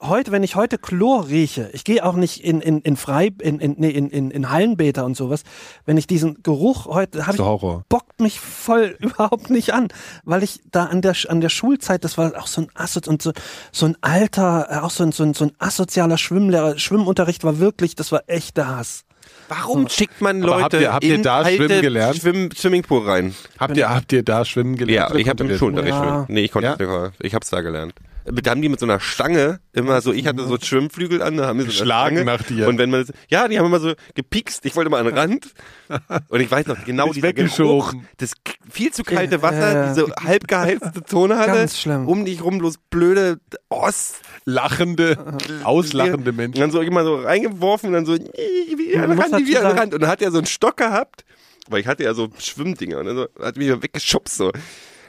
heute, 0.00 0.30
wenn 0.32 0.42
ich 0.42 0.54
heute 0.54 0.78
Chlor 0.78 1.28
rieche, 1.28 1.68
ich 1.72 1.84
gehe 1.84 2.04
auch 2.04 2.14
nicht 2.14 2.44
in, 2.44 2.60
in, 2.60 2.80
in 2.80 2.96
Frei, 2.96 3.30
in, 3.40 3.58
in, 3.58 3.74
nee, 3.78 3.90
in, 3.90 4.08
in, 4.08 4.30
in 4.30 4.50
Hallenbäder 4.50 5.04
und 5.04 5.16
sowas, 5.16 5.42
wenn 5.84 5.96
ich 5.96 6.06
diesen 6.06 6.42
Geruch 6.42 6.86
heute, 6.86 7.26
habe 7.26 7.36
ist 7.36 7.40
ich, 7.40 7.46
Horror. 7.46 7.84
bockt 7.88 8.20
mich 8.20 8.40
voll 8.40 8.96
überhaupt 9.00 9.50
nicht 9.50 9.74
an, 9.74 9.88
weil 10.24 10.42
ich 10.42 10.60
da 10.70 10.84
an 10.84 11.02
der, 11.02 11.16
an 11.28 11.40
der 11.40 11.48
Schulzeit, 11.48 12.04
das 12.04 12.18
war 12.18 12.38
auch 12.38 12.46
so 12.46 12.62
ein 12.62 12.68
Assozi 12.74 13.10
und 13.10 13.20
so, 13.20 13.32
so 13.72 13.86
ein 13.86 13.96
alter, 14.00 14.68
äh, 14.70 14.76
auch 14.78 14.90
so 14.90 15.02
ein, 15.02 15.12
so 15.12 15.24
ein, 15.24 15.34
so 15.34 15.44
ein 15.44 15.52
asozialer 15.58 16.18
Schwimmlehrer, 16.18 16.78
Schwimmunterricht 16.78 17.44
war 17.44 17.58
wirklich, 17.58 17.94
das 17.94 18.12
war 18.12 18.22
echter 18.26 18.68
Hass. 18.68 19.04
Warum 19.50 19.88
schickt 19.88 20.20
man 20.20 20.40
Leute 20.40 20.62
habt 20.62 20.74
ihr- 20.74 20.92
habt 20.94 21.04
ihr 21.04 21.14
in 21.16 21.22
da 21.22 21.38
alte 21.42 21.56
schwimmen 21.56 21.82
gelernt? 21.82 22.16
Schwimm 22.16 22.50
Swimmingpool 22.52 23.06
rein? 23.08 23.34
Habt 23.58 23.76
ihr, 23.76 23.88
habt 23.90 24.12
ihr 24.12 24.22
da 24.22 24.44
schwimmen 24.44 24.76
gelernt? 24.76 25.10
Ja, 25.10 25.16
ich 25.16 25.28
habe 25.28 25.44
im 25.44 25.56
Schulunterricht 25.58 25.92
Ja. 25.94 26.02
schwimmen. 26.02 26.24
Nee, 26.28 26.40
ich 26.44 26.52
konnte 26.52 26.76
Ja. 26.80 27.02
nicht, 27.02 27.12
ich 27.20 27.34
hab's 27.34 27.50
da 27.50 27.60
gelernt. 27.60 27.92
Da 28.24 28.50
haben 28.50 28.60
die 28.62 28.68
mit 28.68 28.78
so 28.80 28.86
einer 28.86 29.00
Stange 29.00 29.60
immer 29.72 30.00
so, 30.02 30.12
ich 30.12 30.26
hatte 30.26 30.46
so 30.46 30.58
Schwimmflügel 30.60 31.22
an, 31.22 31.36
da 31.38 31.46
haben 31.46 31.58
die 31.58 31.64
so 31.70 31.82
eine 31.82 31.86
Stange. 31.86 32.24
nach 32.24 32.42
dir. 32.42 32.68
Und 32.68 32.78
wenn 32.78 32.90
man, 32.90 33.06
das- 33.06 33.14
ja, 33.28 33.48
die 33.48 33.58
haben 33.58 33.66
immer 33.66 33.80
so 33.80 33.94
gepikst, 34.14 34.64
ich 34.66 34.76
wollte 34.76 34.90
mal 34.90 34.98
an 34.98 35.06
den 35.06 35.16
Rand. 35.16 35.52
Und 36.28 36.40
ich 36.40 36.50
weiß 36.50 36.66
noch, 36.66 36.84
genau 36.84 37.12
dieser 37.12 37.32
Geruch, 37.32 37.48
weggeschoben. 37.92 38.08
das 38.18 38.32
viel 38.70 38.92
zu 38.92 39.02
kalte 39.04 39.42
Wasser, 39.42 39.88
diese 39.94 40.12
halb 40.22 40.46
geheizte 40.46 41.02
Ganz 41.46 41.78
schlimm. 41.80 42.06
um 42.08 42.24
dich 42.24 42.42
rum 42.44 42.58
bloß 42.58 42.76
blöde 42.90 43.38
Ost. 43.68 44.20
Lachende, 44.44 45.16
auslachende 45.64 46.30
Und 46.30 46.36
Menschen. 46.36 46.60
dann 46.60 46.70
so 46.70 46.80
immer 46.80 47.04
so 47.04 47.16
reingeworfen 47.16 47.88
und 47.88 47.92
dann 47.94 48.06
so, 48.06 48.14
wie 48.14 48.96
an 48.96 49.10
den 49.10 49.18
Rand, 49.20 49.46
wie 49.46 49.56
an 49.56 49.64
den 49.68 49.78
Rand. 49.78 49.94
Und 49.94 50.00
dann 50.02 50.10
hat 50.10 50.22
er 50.22 50.30
so 50.30 50.38
einen 50.38 50.46
Stock 50.46 50.76
gehabt, 50.76 51.24
weil 51.68 51.80
ich 51.80 51.86
hatte 51.86 52.02
ja 52.04 52.14
so 52.14 52.28
Schwimmdinger 52.38 52.98
und 52.98 53.06
dann 53.06 53.16
so, 53.16 53.26
hat 53.42 53.56
mich 53.56 53.68
so 53.68 53.82
weggeschubst 53.82 54.36
so. 54.36 54.50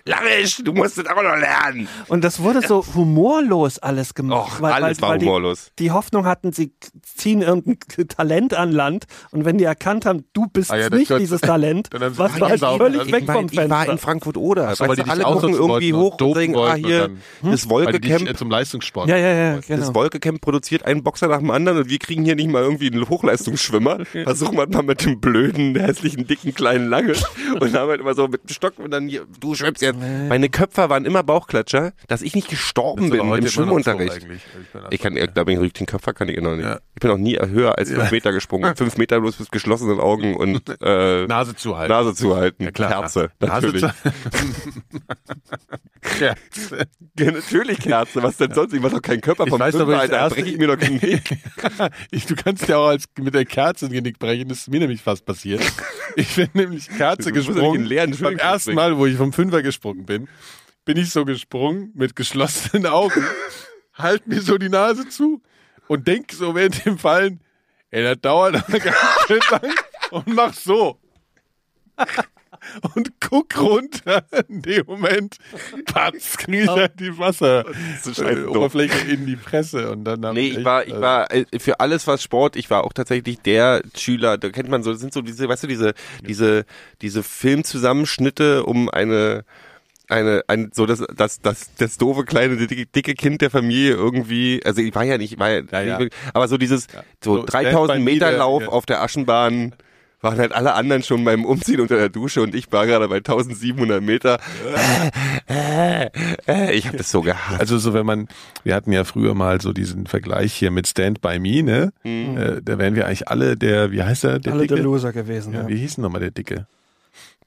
Larisch, 0.05 0.61
du 0.63 0.73
musst 0.73 0.97
das 0.97 1.05
auch 1.07 1.21
noch 1.21 1.35
lernen. 1.37 1.87
Und 2.07 2.23
das 2.23 2.39
wurde 2.41 2.61
so 2.65 2.83
humorlos 2.95 3.79
alles 3.79 4.13
gemacht. 4.13 4.59
Och, 4.59 4.63
alles 4.63 5.01
war 5.01 5.17
die, 5.17 5.25
humorlos. 5.25 5.71
Die 5.79 5.91
Hoffnung 5.91 6.25
hatten, 6.25 6.51
sie 6.53 6.73
ziehen 7.03 7.41
irgendein 7.41 8.07
Talent 8.07 8.53
an 8.53 8.71
Land 8.71 9.05
und 9.31 9.45
wenn 9.45 9.57
die 9.57 9.63
erkannt 9.63 10.05
haben, 10.05 10.25
du 10.33 10.47
bist 10.47 10.71
Ah 10.71 10.77
ja, 10.77 10.89
das 10.89 10.97
nicht 10.99 11.07
gehört- 11.09 11.21
dieses 11.21 11.41
Talent, 11.41 11.89
Dann 11.93 12.17
was 12.17 12.39
war 12.39 12.49
halt 12.49 12.59
völlig 12.59 12.99
Also 12.99 13.11
weg 13.11 13.21
ich, 13.21 13.27
mein, 13.27 13.35
vom 13.35 13.45
ich 13.51 13.57
war 13.57 13.63
in 13.63 13.69
Fenster. 13.71 13.97
Frankfurt 13.97 14.37
oder. 14.37 14.69
Ach 14.69 14.75
so, 14.75 14.87
weil 14.87 14.95
die 14.95 15.03
alle 15.03 15.23
gucken 15.23 15.53
irgendwie 15.53 15.93
hoch 15.93 16.19
und 16.19 16.35
denken, 16.35 16.57
ah 16.57 16.73
hier, 16.75 17.09
das 17.43 17.69
Weil 17.69 17.91
die 17.93 18.01
dich 18.01 18.11
Wolkecamp, 18.11 18.29
äh, 18.29 18.33
zum 18.35 18.49
Leistungssport. 18.49 19.07
Ja, 19.09 19.17
ja, 19.17 19.33
ja, 19.33 19.55
das 19.57 19.67
genau. 19.67 19.93
Wolkecamp 19.95 20.41
produziert 20.41 20.85
einen 20.85 21.03
Boxer 21.03 21.27
nach 21.27 21.39
dem 21.39 21.51
anderen 21.51 21.77
und 21.79 21.89
wir 21.89 21.99
kriegen 21.99 22.23
hier 22.23 22.35
nicht 22.35 22.49
mal 22.49 22.63
irgendwie 22.63 22.91
einen 22.91 23.07
Hochleistungsschwimmer. 23.07 24.05
Versuchen 24.05 24.57
wir 24.57 24.67
mal 24.67 24.83
mit 24.83 25.05
dem 25.05 25.19
blöden, 25.19 25.75
hässlichen, 25.75 26.25
dicken, 26.27 26.53
kleinen 26.53 26.89
Lange 26.89 27.13
und 27.59 27.73
haben 27.75 27.89
halt 27.89 28.01
immer 28.01 28.13
so 28.13 28.27
mit 28.27 28.43
dem 28.43 28.53
Stock 28.53 28.79
und 28.79 28.91
dann 28.91 29.07
hier, 29.07 29.25
du 29.39 29.55
schwimmst 29.55 29.81
jetzt 29.81 29.90
jetzt, 29.93 30.30
meine 30.30 30.49
Köpfer 30.49 30.89
waren 30.89 31.05
immer 31.05 31.23
Bauchklatscher, 31.23 31.93
dass 32.07 32.22
ich 32.22 32.35
nicht 32.35 32.49
gestorben 32.49 33.09
bin 33.09 33.19
im 33.34 33.47
Schwimmunterricht. 33.47 34.27
Ich 34.89 35.01
bin 35.01 35.15
kann, 35.15 35.18
ich 35.18 35.34
glaube, 35.34 35.53
ich 35.53 35.73
den 35.73 35.85
Köpfer 35.88 36.13
kann 36.13 36.30
ich 36.30 36.39
noch 36.41 36.55
nicht. 36.55 36.65
Ja. 36.65 36.80
Ich 36.95 37.01
bin 37.01 37.11
noch 37.11 37.18
nie 37.18 37.38
höher 37.38 37.77
als 37.77 37.89
fünf 37.91 38.11
Meter 38.11 38.31
gesprungen. 38.31 38.76
Fünf 38.81 38.97
Meter 38.97 39.19
bloß 39.22 39.39
mit 39.39 39.51
geschlossenen 39.51 39.99
Augen 39.99 40.35
und 40.35 40.61
äh, 40.81 41.26
Nase 41.27 41.55
zu 41.55 41.77
halten. 41.77 41.91
Nase 41.91 42.13
zuhalten. 42.15 42.63
Ja, 42.65 42.72
klar. 42.72 42.89
Kerze, 42.91 43.30
Nase 43.39 43.68
natürlich. 43.68 43.81
zu 43.81 43.91
Kerze. 46.01 46.88
Ja, 47.19 47.31
natürlich 47.31 47.80
Kerze. 47.80 48.23
Was 48.23 48.38
denn 48.38 48.53
sonst? 48.53 48.73
Ich 48.73 48.81
mach 48.81 48.91
doch 48.91 49.01
keinen 49.01 49.22
Körper 49.22 49.45
vom 49.47 49.59
weiß 49.59 49.76
Fünfer, 49.76 49.99
Alter. 49.99 50.18
erste- 50.18 50.41
breche 50.41 50.49
ich 50.53 50.57
mir 50.57 50.68
doch 50.68 50.77
keinen 50.77 50.99
Genick. 50.99 51.38
du 52.27 52.35
kannst 52.35 52.68
ja 52.68 52.77
auch 52.77 52.88
als 52.88 53.05
mit 53.19 53.34
der 53.34 53.45
Kerze 53.45 53.85
ein 53.85 53.91
Genick 53.91 54.18
brechen. 54.19 54.47
Das 54.49 54.59
ist 54.59 54.69
mir 54.69 54.80
nämlich 54.80 55.01
fast 55.01 55.26
passiert. 55.26 55.61
Ich 56.15 56.35
bin 56.35 56.49
nämlich 56.53 56.89
Kerze 56.89 57.31
gesprungen. 57.31 57.88
Beim 58.22 58.38
ersten. 58.38 58.73
Mal, 58.73 58.97
wo 58.97 59.05
ich 59.05 59.15
vom 59.18 59.31
Fünfer 59.34 59.61
gesprungen 59.61 59.80
bin, 59.81 60.27
bin 60.85 60.97
ich 60.97 61.11
so 61.11 61.25
gesprungen 61.25 61.91
mit 61.93 62.15
geschlossenen 62.15 62.85
Augen, 62.85 63.25
halt 63.93 64.27
mir 64.27 64.41
so 64.41 64.57
die 64.57 64.69
Nase 64.69 65.09
zu 65.09 65.41
und 65.87 66.07
denk 66.07 66.31
so 66.31 66.55
während 66.55 66.85
dem 66.85 66.97
Fallen, 66.97 67.41
ey, 67.91 68.03
das 68.03 68.21
dauert 68.21 68.55
aber 68.55 68.79
ganz 68.79 68.97
schön 69.27 69.41
lang 69.49 69.73
und 70.11 70.27
mach 70.27 70.53
so. 70.53 70.99
Und 72.95 73.19
guck 73.19 73.59
runter. 73.59 74.23
In 74.47 74.61
dem 74.61 74.85
Moment, 74.85 75.37
patz, 75.85 76.37
krieg 76.37 76.63
ich 76.63 76.69
halt 76.69 76.99
die 76.99 77.17
Wasser, 77.17 77.65
So 78.03 78.13
scheiße. 78.13 78.47
Äh, 78.47 79.13
in 79.13 79.25
die 79.25 79.35
Fresse 79.35 79.91
und 79.91 80.03
dann 80.03 80.21
Nee, 80.33 80.49
ich 80.49 80.63
war, 80.63 80.85
ich 80.85 80.93
äh, 80.93 81.01
war 81.01 81.31
äh, 81.33 81.45
für 81.57 81.79
alles 81.79 82.05
was 82.07 82.21
Sport, 82.21 82.55
ich 82.55 82.69
war 82.69 82.83
auch 82.83 82.93
tatsächlich 82.93 83.39
der 83.39 83.81
Schüler, 83.95 84.37
da 84.37 84.49
kennt 84.49 84.69
man 84.69 84.83
so, 84.83 84.91
das 84.91 85.01
sind 85.01 85.13
so 85.13 85.21
diese, 85.21 85.49
weißt 85.49 85.63
du, 85.63 85.67
diese, 85.67 85.93
diese, 86.27 86.65
diese 87.01 87.23
Filmzusammenschnitte 87.23 88.63
um 88.63 88.89
eine, 88.89 89.43
eine, 90.11 90.43
ein, 90.47 90.71
so 90.73 90.85
das, 90.85 91.03
das, 91.15 91.39
das, 91.41 91.73
das 91.77 91.97
doofe 91.97 92.23
kleine 92.25 92.57
dicke, 92.57 92.85
dicke 92.85 93.13
Kind 93.15 93.41
der 93.41 93.49
Familie 93.49 93.93
irgendwie, 93.93 94.61
also 94.65 94.81
ich 94.81 94.93
war 94.93 95.03
ja 95.03 95.17
nicht, 95.17 95.33
ich 95.33 95.39
war 95.39 95.49
ja, 95.49 95.61
Ja, 95.71 95.81
ja. 95.81 95.99
nicht- 95.99 96.13
aber 96.33 96.47
so 96.47 96.57
dieses, 96.57 96.88
so 97.23 97.38
So 97.38 97.45
3000 97.45 97.73
Stand 97.91 98.05
by 98.05 98.11
Meter 98.13 98.31
Lauf 98.31 98.61
ja. 98.63 98.67
auf 98.69 98.85
der 98.85 99.01
Aschenbahn, 99.01 99.73
waren 100.23 100.38
halt 100.38 100.51
alle 100.51 100.75
anderen 100.75 101.01
schon 101.01 101.23
beim 101.25 101.45
Umziehen 101.45 101.79
unter 101.81 101.95
der 101.97 102.09
Dusche 102.09 102.43
und 102.43 102.53
ich 102.53 102.71
war 102.71 102.85
gerade 102.85 103.07
bei 103.07 103.15
1700 103.17 104.03
Meter. 104.03 104.39
Ich 106.73 106.88
habe 106.88 106.97
das 106.97 107.09
so 107.11 107.21
gehasst. 107.21 107.59
Also 107.59 107.77
so, 107.77 107.93
wenn 107.93 108.05
man, 108.05 108.27
wir 108.63 108.75
hatten 108.75 108.91
ja 108.91 109.03
früher 109.03 109.33
mal 109.33 109.59
so 109.61 109.73
diesen 109.73 110.07
Vergleich 110.07 110.53
hier 110.53 110.71
mit 110.71 110.88
Stand 110.88 111.21
By 111.21 111.39
Me, 111.39 111.63
ne? 111.63 111.91
Äh, 112.03 112.61
da 112.61 112.77
wären 112.77 112.95
wir 112.95 113.07
eigentlich 113.07 113.27
alle 113.27 113.57
der, 113.57 113.91
wie 113.91 114.03
heißt 114.03 114.23
er, 114.25 114.39
der 114.39 114.53
Alle 114.53 114.61
Dicke? 114.63 114.75
der 114.75 114.83
Loser 114.83 115.11
gewesen. 115.11 115.53
ja, 115.53 115.61
Ja, 115.63 115.67
wie 115.67 115.77
hieß 115.77 115.95
denn 115.95 116.03
nochmal 116.03 116.21
der 116.21 116.31
Dicke 116.31 116.67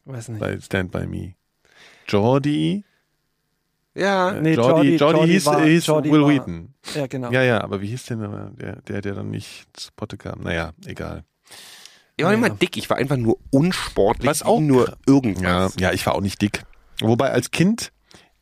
Weiß 0.04 0.28
nicht. 0.28 0.40
bei 0.40 0.58
Stand 0.60 0.90
By 0.92 1.06
Me? 1.06 1.34
Jordi? 2.08 2.84
ja, 3.94 4.32
Nee, 4.32 4.54
Jordi, 4.54 4.96
Jordi- 4.96 4.96
Jordi 4.98 5.16
Jordi 5.18 5.32
hieß, 5.32 5.46
war- 5.46 5.62
hieß 5.64 5.86
Jordi 5.86 6.10
Will 6.12 6.22
war- 6.22 6.28
Wheaton. 6.30 6.74
Ja, 6.94 7.06
genau. 7.06 7.30
Ja, 7.30 7.42
ja, 7.42 7.60
aber 7.62 7.80
wie 7.80 7.86
hieß 7.88 8.06
denn 8.06 8.20
der, 8.58 8.76
der, 8.82 9.00
der 9.02 9.14
dann 9.14 9.30
nicht 9.30 9.66
zu 9.74 9.90
Potte 9.96 10.16
kam? 10.16 10.40
Naja, 10.42 10.72
egal. 10.86 11.24
ich 12.16 12.24
war 12.24 12.32
immer 12.34 12.50
dick, 12.50 12.76
ich 12.76 12.88
war 12.90 12.96
einfach 12.96 13.16
nur 13.16 13.38
unsportlich, 13.50 14.28
Was 14.28 14.42
auch- 14.42 14.60
nur 14.60 14.88
Ja, 14.88 14.96
irgendwas. 15.06 15.74
ja, 15.78 15.92
ich 15.92 16.04
war 16.06 16.14
auch 16.14 16.20
nicht 16.20 16.40
dick. 16.42 16.64
Wobei 17.00 17.30
als 17.30 17.50
Kind, 17.50 17.92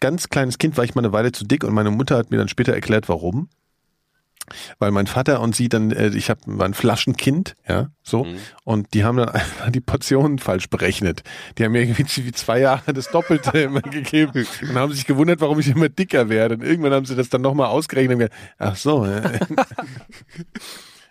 ganz 0.00 0.28
kleines 0.28 0.58
Kind, 0.58 0.76
war 0.76 0.84
ich 0.84 0.94
mal 0.94 1.00
eine 1.02 1.12
Weile 1.12 1.32
zu 1.32 1.44
dick 1.44 1.64
und 1.64 1.72
meine 1.74 1.90
Mutter 1.90 2.16
hat 2.16 2.30
mir 2.30 2.36
dann 2.38 2.48
später 2.48 2.72
erklärt, 2.74 3.08
warum. 3.08 3.48
Weil 4.78 4.90
mein 4.90 5.06
Vater 5.06 5.40
und 5.40 5.54
sie 5.56 5.68
dann, 5.68 5.92
äh, 5.92 6.08
ich 6.08 6.28
hab, 6.28 6.38
war 6.46 6.66
ein 6.66 6.74
Flaschenkind, 6.74 7.54
ja, 7.68 7.88
so, 8.02 8.26
und 8.64 8.92
die 8.92 9.04
haben 9.04 9.16
dann 9.16 9.28
einfach 9.30 9.70
die 9.70 9.80
Portionen 9.80 10.38
falsch 10.38 10.68
berechnet. 10.68 11.22
Die 11.56 11.64
haben 11.64 11.72
mir 11.72 11.82
irgendwie 11.82 12.32
zwei 12.32 12.58
Jahre 12.58 12.92
das 12.92 13.10
Doppelte 13.10 13.56
immer 13.62 13.80
gegeben 13.82 14.44
und 14.62 14.74
haben 14.74 14.92
sich 14.92 15.06
gewundert, 15.06 15.40
warum 15.40 15.58
ich 15.60 15.68
immer 15.68 15.88
dicker 15.88 16.28
werde. 16.28 16.56
Und 16.56 16.62
irgendwann 16.64 16.92
haben 16.92 17.06
sie 17.06 17.14
das 17.16 17.28
dann 17.30 17.40
nochmal 17.40 17.68
ausgerechnet 17.68 18.14
und 18.14 18.18
gesagt, 18.20 18.34
ach 18.58 18.76
so, 18.76 19.06
ja. 19.06 19.22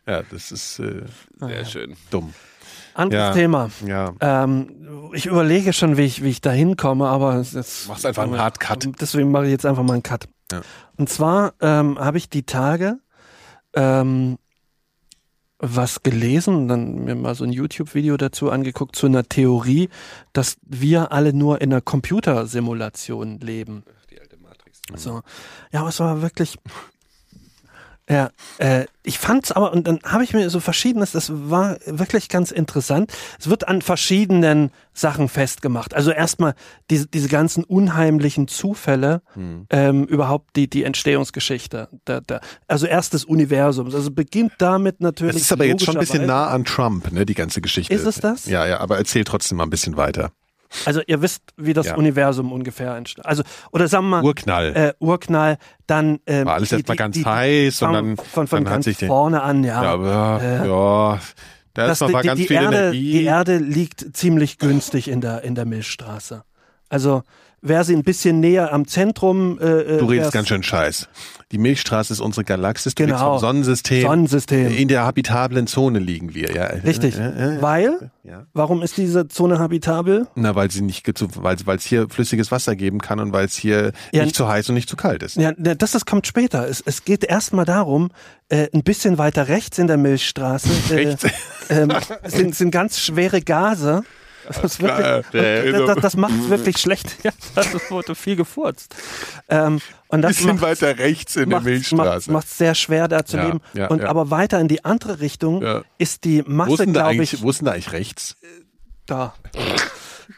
ja, 0.07 0.23
das 0.29 0.51
ist 0.51 0.79
äh, 0.79 1.03
Sehr 1.39 1.65
schön. 1.65 1.95
dumm. 2.09 2.33
Anderes 2.93 3.21
Ja. 3.27 3.33
Thema. 3.33 3.69
Ja. 3.87 4.13
Ähm, 4.19 5.09
ich 5.13 5.25
überlege 5.25 5.71
schon, 5.71 5.95
wie 5.95 6.01
ich, 6.03 6.23
wie 6.23 6.29
ich 6.29 6.41
da 6.41 6.51
hinkomme, 6.51 7.07
aber 7.07 7.35
es- 7.35 7.53
jetzt 7.53 7.87
Machst 7.87 8.05
einfach 8.05 8.23
einen 8.23 8.37
Hard 8.37 8.59
Cut. 8.59 8.89
Deswegen 8.99 9.31
mache 9.31 9.45
ich 9.45 9.51
jetzt 9.51 9.65
einfach 9.65 9.83
mal 9.83 9.93
einen 9.93 10.03
Cut. 10.03 10.27
Ja. 10.51 10.61
Und 10.97 11.09
zwar 11.09 11.53
ähm, 11.61 11.97
habe 11.97 12.17
ich 12.17 12.29
die 12.29 12.43
Tage 12.43 12.97
ähm, 13.73 14.37
was 15.61 16.01
gelesen, 16.01 16.67
dann 16.67 17.05
mir 17.05 17.15
mal 17.15 17.35
so 17.35 17.43
ein 17.43 17.51
YouTube-Video 17.51 18.17
dazu 18.17 18.49
angeguckt 18.49 18.95
zu 18.95 19.05
einer 19.05 19.23
Theorie, 19.23 19.89
dass 20.33 20.57
wir 20.63 21.11
alle 21.11 21.33
nur 21.33 21.61
in 21.61 21.71
einer 21.71 21.81
Computersimulation 21.81 23.39
leben. 23.39 23.83
Die 24.09 24.19
alte 24.19 24.37
Matrix. 24.37 24.81
So. 24.95 25.21
Ja, 25.71 25.81
aber 25.81 25.89
es 25.89 25.99
war 25.99 26.21
wirklich. 26.21 26.57
Ja, 28.11 28.29
äh, 28.57 28.87
ich 29.03 29.19
fand's 29.19 29.53
aber, 29.53 29.71
und 29.71 29.87
dann 29.87 29.99
habe 30.03 30.25
ich 30.25 30.33
mir 30.33 30.49
so 30.49 30.59
verschiedenes, 30.59 31.13
das 31.13 31.31
war 31.49 31.77
wirklich 31.85 32.27
ganz 32.27 32.51
interessant. 32.51 33.09
Es 33.39 33.49
wird 33.49 33.69
an 33.69 33.81
verschiedenen 33.81 34.71
Sachen 34.93 35.29
festgemacht. 35.29 35.93
Also 35.93 36.11
erstmal 36.11 36.55
diese, 36.89 37.07
diese 37.07 37.29
ganzen 37.29 37.63
unheimlichen 37.63 38.49
Zufälle, 38.49 39.21
Hm. 39.33 39.65
ähm, 39.69 40.03
überhaupt 40.03 40.57
die, 40.57 40.69
die 40.69 40.83
Entstehungsgeschichte. 40.83 41.87
Da, 42.03 42.19
da, 42.19 42.41
also 42.67 42.85
erst 42.85 43.13
des 43.13 43.23
Universums. 43.23 43.95
Also 43.95 44.11
beginnt 44.11 44.53
damit 44.57 44.99
natürlich. 44.99 45.35
Das 45.35 45.43
ist 45.43 45.53
aber 45.53 45.63
jetzt 45.63 45.85
schon 45.85 45.95
ein 45.95 46.01
bisschen 46.01 46.25
nah 46.25 46.47
an 46.47 46.65
Trump, 46.65 47.13
ne, 47.13 47.25
die 47.25 47.33
ganze 47.33 47.61
Geschichte. 47.61 47.93
Ist 47.93 48.05
es 48.05 48.15
das? 48.15 48.45
Ja, 48.45 48.67
ja, 48.67 48.81
aber 48.81 48.97
erzähl 48.97 49.23
trotzdem 49.23 49.57
mal 49.57 49.63
ein 49.63 49.69
bisschen 49.69 49.95
weiter. 49.95 50.31
Also 50.85 51.01
ihr 51.05 51.21
wisst, 51.21 51.43
wie 51.57 51.73
das 51.73 51.87
Ja. 51.87 51.95
Universum 51.95 52.51
ungefähr 52.51 52.95
entsteht. 52.95 53.25
Also, 53.25 53.43
oder 53.71 53.87
sagen 53.87 54.05
wir 54.05 54.21
mal, 54.21 54.23
Urknall. 54.23 54.75
äh, 54.75 54.93
Urknall, 54.99 55.57
dann 55.87 56.19
ähm, 56.27 56.45
War 56.45 56.53
alles 56.55 56.69
die- 56.69 56.75
erstmal 56.75 56.97
ganz 56.97 57.15
die- 57.15 57.25
heiß 57.25 57.81
und 57.81 57.93
dann, 57.93 58.17
von, 58.17 58.47
von 58.47 58.63
dann 58.63 58.81
ganz 58.81 58.97
vorne 58.97 59.41
an, 59.41 59.63
ja. 59.63 59.83
ja, 59.83 59.91
aber, 59.91 60.39
Äh, 60.41 60.67
ja, 60.67 61.19
da 61.73 61.91
ist 61.91 62.01
noch 62.01 62.09
mal 62.09 62.21
die, 62.21 62.27
ganz 62.27 62.39
die, 62.39 62.47
viel 62.47 62.55
Erde, 62.57 62.77
Energie. 62.77 63.11
die 63.11 63.23
Erde 63.23 63.57
liegt 63.57 64.15
ziemlich 64.15 64.57
günstig 64.59 65.07
in 65.07 65.21
der, 65.21 65.43
in 65.43 65.55
der 65.55 65.65
Milchstraße. 65.65 66.43
Also 66.89 67.23
wäre 67.61 67.83
sie 67.83 67.95
ein 67.95 68.03
bisschen 68.03 68.39
näher 68.39 68.73
am 68.73 68.87
Zentrum. 68.87 69.59
Äh, 69.59 69.65
äh, 69.65 69.97
du 69.99 70.05
redest 70.05 70.31
ganz 70.31 70.47
schön 70.47 70.63
scheiß. 70.63 71.07
Die 71.51 71.57
Milchstraße 71.57 72.13
ist 72.13 72.21
unsere 72.21 72.45
Galaxis, 72.45 72.95
du 72.95 73.05
Genau. 73.05 73.37
Sonnensystem. 73.37 74.03
Sonnensystem. 74.03 74.73
In 74.73 74.87
der 74.87 75.03
habitablen 75.03 75.67
Zone 75.67 75.99
liegen 75.99 76.33
wir, 76.33 76.51
ja. 76.55 76.65
Richtig. 76.67 77.17
Ja, 77.17 77.29
ja. 77.55 77.61
Weil, 77.61 78.09
Ja. 78.23 78.45
warum 78.53 78.81
ist 78.81 78.95
diese 78.95 79.27
Zone 79.27 79.59
habitabel? 79.59 80.27
Na, 80.35 80.55
weil 80.55 80.71
sie 80.71 80.81
nicht, 80.81 81.05
weil 81.43 81.57
weil 81.65 81.77
es 81.77 81.85
hier 81.85 82.07
flüssiges 82.09 82.51
Wasser 82.51 82.75
geben 82.77 82.99
kann 82.99 83.19
und 83.19 83.33
weil 83.33 83.45
es 83.45 83.55
hier 83.55 83.91
Ja. 84.13 84.23
nicht 84.23 84.35
zu 84.35 84.47
heiß 84.47 84.69
und 84.69 84.75
nicht 84.75 84.87
zu 84.87 84.95
kalt 84.95 85.23
ist. 85.23 85.35
Ja, 85.35 85.51
das, 85.57 85.91
das 85.91 86.05
kommt 86.05 86.25
später. 86.25 86.67
Es, 86.69 86.81
es 86.85 87.03
geht 87.03 87.25
erstmal 87.25 87.65
darum, 87.65 88.11
äh, 88.47 88.67
ein 88.73 88.83
bisschen 88.83 89.17
weiter 89.17 89.49
rechts 89.49 89.77
in 89.77 89.87
der 89.87 89.97
Milchstraße 89.97 90.69
äh, 90.95 91.15
ähm, 91.69 91.91
sind, 92.27 92.55
sind 92.55 92.71
ganz 92.71 92.99
schwere 92.99 93.41
Gase. 93.41 94.03
Das, 94.61 94.79
wirklich, 94.81 95.85
das, 95.85 95.95
das, 95.97 96.17
macht 96.17 96.33
es 96.39 96.49
wirklich 96.49 96.77
schlecht. 96.77 97.17
Ja, 97.23 97.31
das 97.55 97.91
wurde 97.91 98.15
viel 98.15 98.35
gefurzt. 98.35 98.95
Ähm, 99.49 99.79
und 100.07 100.21
das 100.21 100.37
Bisschen 100.37 100.57
macht's- 100.59 100.81
weiter 100.81 100.97
rechts 100.97 101.35
in 101.35 101.49
der 101.49 101.61
Milchstraße. 101.61 102.31
Macht, 102.31 102.45
macht 102.45 102.49
sehr 102.49 102.75
schwer, 102.75 103.07
da 103.07 103.25
zu 103.25 103.37
Ja, 103.37 103.45
leben. 103.45 103.61
ja, 103.73 103.87
und 103.87 104.01
ja. 104.01 104.07
aber 104.09 104.29
weiter 104.31 104.59
in 104.59 104.67
die 104.67 104.83
andere 104.85 105.19
Richtung 105.19 105.63
ist 105.97 106.23
die 106.23 106.43
Masse, 106.45 106.85
glaube 106.87 107.23
ich, 107.23 107.41
wo 107.41 107.49
ist 107.49 107.59
denn 107.59 107.65
da 107.65 107.71
eigentlich 107.73 107.91
rechts? 107.91 108.35
da. 109.05 109.33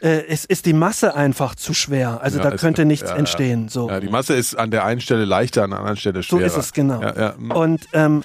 Äh, 0.04 0.26
es 0.28 0.44
ist 0.44 0.66
die 0.66 0.74
Masse 0.74 1.14
einfach 1.14 1.54
zu 1.54 1.72
schwer. 1.72 2.20
Also 2.22 2.38
Ja, 2.38 2.50
da 2.50 2.56
könnte 2.58 2.84
nichts 2.84 3.08
ja, 3.08 3.16
entstehen. 3.16 3.68
So. 3.70 3.88
Ja, 3.88 4.00
die 4.00 4.08
Masse 4.08 4.34
ist 4.34 4.54
an 4.54 4.70
der 4.70 4.84
einen 4.84 5.00
Stelle 5.00 5.24
leichter, 5.24 5.64
an 5.64 5.70
der 5.70 5.78
anderen 5.78 5.96
Stelle 5.96 6.22
So 6.22 6.36
schwerer. 6.36 6.46
ist 6.46 6.56
es 6.58 6.72
genau. 6.74 7.00
Ja, 7.00 7.16
ja. 7.18 7.54
Und 7.54 7.86
ähm, 7.94 8.22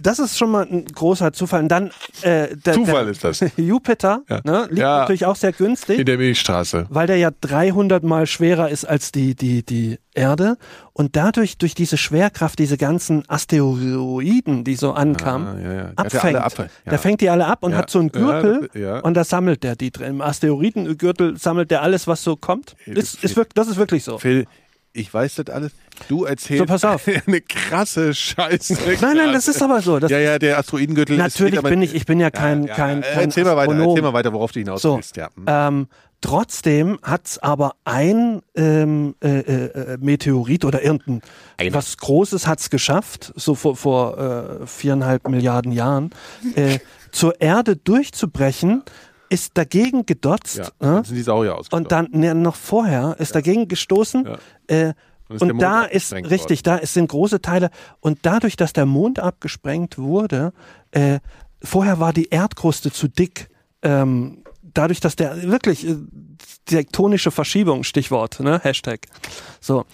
das 0.00 0.20
ist 0.20 0.38
schon 0.38 0.50
mal 0.52 0.64
ein 0.70 0.84
großer 0.84 1.32
Zufall. 1.32 1.62
Und 1.62 1.68
dann 1.68 1.90
äh, 2.22 2.54
der, 2.56 2.74
Zufall 2.74 3.04
der 3.04 3.12
ist 3.12 3.24
das. 3.24 3.44
Jupiter 3.56 4.22
Ja. 4.28 4.40
ne, 4.44 4.66
liegt 4.70 4.78
natürlich 4.82 5.26
auch 5.26 5.36
sehr 5.36 5.52
günstig, 5.52 5.98
In 5.98 6.06
der 6.06 6.18
Milchstraße. 6.18 6.86
weil 6.88 7.08
der 7.08 7.16
ja 7.16 7.30
300 7.40 8.04
mal 8.04 8.26
schwerer 8.26 8.68
ist 8.68 8.84
als 8.84 9.10
die 9.10 9.34
die 9.34 9.64
die 9.64 9.98
Erde 10.14 10.56
und 10.92 11.14
dadurch 11.16 11.58
durch 11.58 11.74
diese 11.74 11.96
Schwerkraft 11.96 12.58
diese 12.58 12.76
ganzen 12.76 13.22
Asteroiden, 13.28 14.64
die 14.64 14.74
so 14.74 14.92
ankamen, 14.92 15.46
Ah, 15.48 15.60
ja, 15.60 15.72
ja. 15.74 15.92
Abfängt. 15.96 16.36
ab- 16.36 16.52
ja. 16.58 16.66
Der 16.90 16.98
fängt 16.98 17.20
die 17.20 17.30
alle 17.30 17.46
ab 17.46 17.58
und 17.62 17.76
hat 17.76 17.90
so 17.90 17.98
einen 18.00 18.10
Gürtel 18.10 18.68
und 19.02 19.14
da 19.14 19.24
sammelt 19.24 19.62
der 19.62 19.76
die 19.76 19.90
drin. 19.90 20.08
Im 20.08 20.20
Asteroidengürtel 20.22 21.36
sammelt 21.38 21.70
der 21.70 21.82
alles, 21.82 22.06
was 22.06 22.22
so 22.24 22.36
kommt. 22.36 22.74
Ist, 22.86 23.22
ist 23.22 23.36
wirklich, 23.36 23.54
das 23.54 23.68
ist 23.68 23.76
wirklich 23.76 24.04
so. 24.04 24.18
Phil, 24.18 24.46
ich 24.92 25.12
weiß 25.12 25.36
das 25.36 25.50
alles. 25.54 25.72
Du 26.08 26.24
erzählst 26.24 26.60
So, 26.60 26.66
pass 26.66 26.84
auf. 26.84 27.06
eine 27.26 27.40
krasse 27.40 28.14
Scheiße. 28.14 28.76
Nein, 29.00 29.16
nein, 29.16 29.32
das 29.32 29.46
ist 29.48 29.60
aber 29.62 29.80
so. 29.82 29.98
Das 29.98 30.10
ja, 30.10 30.18
ja, 30.18 30.38
der 30.38 30.58
Asteroidengürtel 30.58 31.16
ist 31.16 31.22
Natürlich 31.22 31.58
aber- 31.58 31.68
bin 31.70 31.82
ich, 31.82 31.94
ich 31.94 32.06
bin 32.06 32.18
ja 32.20 32.30
kein, 32.30 32.66
kein, 32.66 33.02
kein 33.02 33.24
erzähl 33.24 33.44
mal 33.44 33.56
weiter, 33.56 33.74
erzähl 33.76 34.02
mal 34.02 34.12
weiter, 34.12 34.32
worauf 34.32 34.52
du 34.52 34.60
hinaus 34.60 34.80
So, 34.82 34.96
willst. 34.96 35.16
Ja. 35.16 35.28
Hm. 35.36 35.44
ähm, 35.46 35.88
trotzdem 36.20 36.98
hat's 37.02 37.38
aber 37.38 37.74
ein 37.84 38.42
ähm, 38.54 39.14
äh, 39.22 39.38
äh, 39.38 39.98
Meteorit 40.00 40.64
oder 40.64 40.82
irgendein 40.82 41.22
was 41.70 41.96
Großes 41.96 42.46
hat's 42.46 42.70
geschafft, 42.70 43.32
so 43.36 43.54
vor, 43.54 43.76
vor 43.76 44.18
äh, 44.18 44.66
viereinhalb 44.66 45.28
Milliarden 45.28 45.72
Jahren, 45.72 46.10
äh, 46.54 46.78
zur 47.12 47.40
Erde 47.40 47.76
durchzubrechen 47.76 48.82
ist 49.30 49.58
dagegen 49.58 50.06
gedotzt. 50.06 50.58
Ja, 50.58 50.64
ne? 50.64 50.70
dann 50.80 51.04
sind 51.04 51.16
die 51.16 51.22
Saurier 51.22 51.54
ausgestorben. 51.54 51.84
Und 51.84 51.92
dann 51.92 52.08
ne, 52.12 52.34
noch 52.34 52.56
vorher 52.56 53.16
ist 53.18 53.34
dagegen 53.34 53.68
gestoßen. 53.68 54.26
Ja. 54.26 54.38
Äh, 54.66 54.94
Und 55.28 55.42
und 55.42 55.58
da 55.58 55.84
ist 55.84 56.12
richtig, 56.12 56.62
da 56.62 56.76
ist, 56.76 56.94
sind 56.94 57.08
große 57.08 57.42
Teile. 57.42 57.70
Und 58.00 58.20
dadurch, 58.22 58.56
dass 58.56 58.72
der 58.72 58.86
Mond 58.86 59.18
abgesprengt 59.18 59.98
wurde, 59.98 60.52
äh, 60.90 61.20
vorher 61.62 62.00
war 62.00 62.12
die 62.12 62.28
Erdkruste 62.30 62.90
zu 62.90 63.08
dick. 63.08 63.50
Ähm, 63.82 64.42
dadurch, 64.74 65.00
dass 65.00 65.16
der 65.16 65.42
wirklich 65.42 65.86
äh, 65.86 65.96
tektonische 66.66 67.30
Verschiebung, 67.30 67.84
Stichwort, 67.84 68.40
ne? 68.40 68.60
Hashtag. 68.62 69.06
So, 69.60 69.84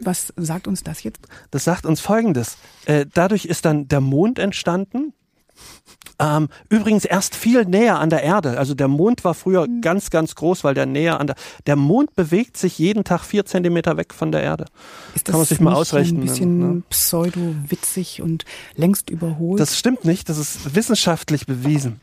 Was 0.00 0.32
sagt 0.36 0.66
uns 0.66 0.82
das 0.82 1.02
jetzt? 1.02 1.20
das 1.50 1.64
sagt 1.64 1.86
uns 1.86 2.00
Folgendes. 2.00 2.56
Äh, 2.86 3.06
dadurch 3.12 3.44
ist 3.44 3.64
dann 3.64 3.88
der 3.88 4.00
Mond 4.00 4.38
entstanden. 4.38 5.12
Ähm, 6.20 6.48
übrigens 6.68 7.04
erst 7.04 7.36
viel 7.36 7.64
näher 7.64 8.00
an 8.00 8.10
der 8.10 8.22
Erde. 8.24 8.58
Also 8.58 8.74
der 8.74 8.88
Mond 8.88 9.24
war 9.24 9.34
früher 9.34 9.68
ganz, 9.80 10.10
ganz 10.10 10.34
groß, 10.34 10.64
weil 10.64 10.74
der 10.74 10.86
näher 10.86 11.20
an 11.20 11.28
der. 11.28 11.36
Der 11.66 11.76
Mond 11.76 12.16
bewegt 12.16 12.56
sich 12.56 12.76
jeden 12.78 13.04
Tag 13.04 13.22
vier 13.22 13.44
Zentimeter 13.44 13.96
weg 13.96 14.12
von 14.12 14.32
der 14.32 14.42
Erde. 14.42 14.64
Ist 15.14 15.26
Kann 15.26 15.36
man 15.36 15.44
sich 15.44 15.60
mal 15.60 15.74
ausrechnen, 15.74 16.22
Ein 16.22 16.26
bisschen 16.26 16.58
ne? 16.58 16.82
pseudo-witzig 16.90 18.20
und 18.20 18.44
längst 18.74 19.10
überholt. 19.10 19.60
Das 19.60 19.78
stimmt 19.78 20.04
nicht, 20.04 20.28
das 20.28 20.38
ist 20.38 20.74
wissenschaftlich 20.74 21.46
bewiesen. 21.46 22.00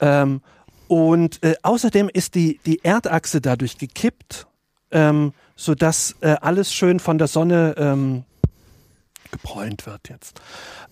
Ähm, 0.00 0.40
und 0.88 1.42
äh, 1.42 1.54
außerdem 1.62 2.08
ist 2.12 2.34
die, 2.34 2.58
die 2.66 2.80
Erdachse 2.84 3.40
dadurch 3.40 3.78
gekippt, 3.78 4.46
ähm, 4.90 5.32
sodass 5.56 6.16
äh, 6.20 6.36
alles 6.40 6.72
schön 6.72 7.00
von 7.00 7.18
der 7.18 7.28
Sonne 7.28 7.74
ähm, 7.78 8.24
gebräunt 9.30 9.86
wird 9.86 10.08
jetzt. 10.10 10.40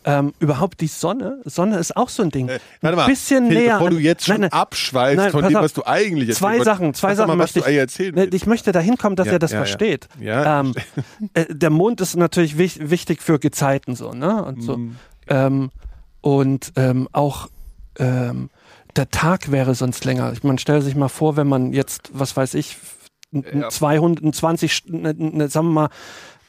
Ähm, 0.06 0.32
überhaupt 0.40 0.80
die 0.80 0.86
Sonne, 0.86 1.42
Sonne 1.44 1.76
ist 1.76 1.94
auch 1.94 2.08
so 2.08 2.22
ein 2.22 2.30
Ding. 2.30 2.48
Äh, 2.48 2.58
warte 2.80 2.96
mal, 2.96 3.02
ein 3.02 3.10
bisschen 3.10 3.48
Philipp, 3.48 3.62
näher. 3.64 3.74
bevor 3.74 3.90
du 3.90 3.98
jetzt 3.98 4.24
schon 4.24 4.40
Nein, 4.40 4.48
nein, 4.50 4.52
abschweifst 4.52 5.16
nein, 5.18 5.30
von 5.30 5.44
dem, 5.44 5.54
was 5.54 5.74
du 5.74 5.84
eigentlich 5.84 6.34
Zwei 6.34 6.52
erzählen 6.56 6.64
Sachen, 6.64 6.94
zwei 6.94 7.14
Sachen 7.14 7.28
mal, 7.28 7.36
möchte 7.36 7.62
eigentlich 7.62 7.76
erzählen 7.76 8.14
Ne, 8.14 8.20
willst. 8.22 8.34
ich 8.34 8.46
möchte 8.46 8.72
dahin 8.72 8.96
kommen, 8.96 9.16
dass 9.16 9.26
Ja, 9.26 9.34
er 9.34 9.38
das 9.40 9.50
ja, 9.50 9.58
ja. 9.58 9.64
versteht. 9.66 10.08
Ja. 10.18 10.60
Ähm, 10.60 10.74
äh, 11.34 11.44
der 11.50 11.68
Mond 11.68 12.00
ist 12.00 12.16
natürlich 12.16 12.56
wich, 12.56 12.88
wichtig 12.88 13.20
für 13.20 13.38
Gezeiten 13.38 13.94
so, 13.94 14.12
ne? 14.12 14.42
Und 14.42 14.62
so. 14.62 14.78
Mhm. 14.78 14.96
Ähm, 15.28 15.70
und 16.22 16.72
ähm, 16.76 17.08
auch 17.12 17.48
ähm, 17.98 18.48
der 18.96 19.10
Tag 19.10 19.50
wäre 19.50 19.74
sonst 19.74 20.04
länger. 20.04 20.32
Ich- 20.32 20.42
Man 20.42 20.58
stellt 20.58 20.82
sich 20.84 20.94
mal 20.96 21.08
vor, 21.08 21.36
wenn 21.36 21.46
man 21.48 21.72
jetzt, 21.72 22.10
was 22.12 22.36
weiß 22.36 22.54
ich, 22.54 22.76
n- 23.32 23.44
n- 23.44 23.70
220, 23.70 24.72
St- 24.72 24.90
ne, 24.96 25.14
ne, 25.16 25.48
sagen 25.48 25.68
wir 25.68 25.72
mal, 25.72 25.88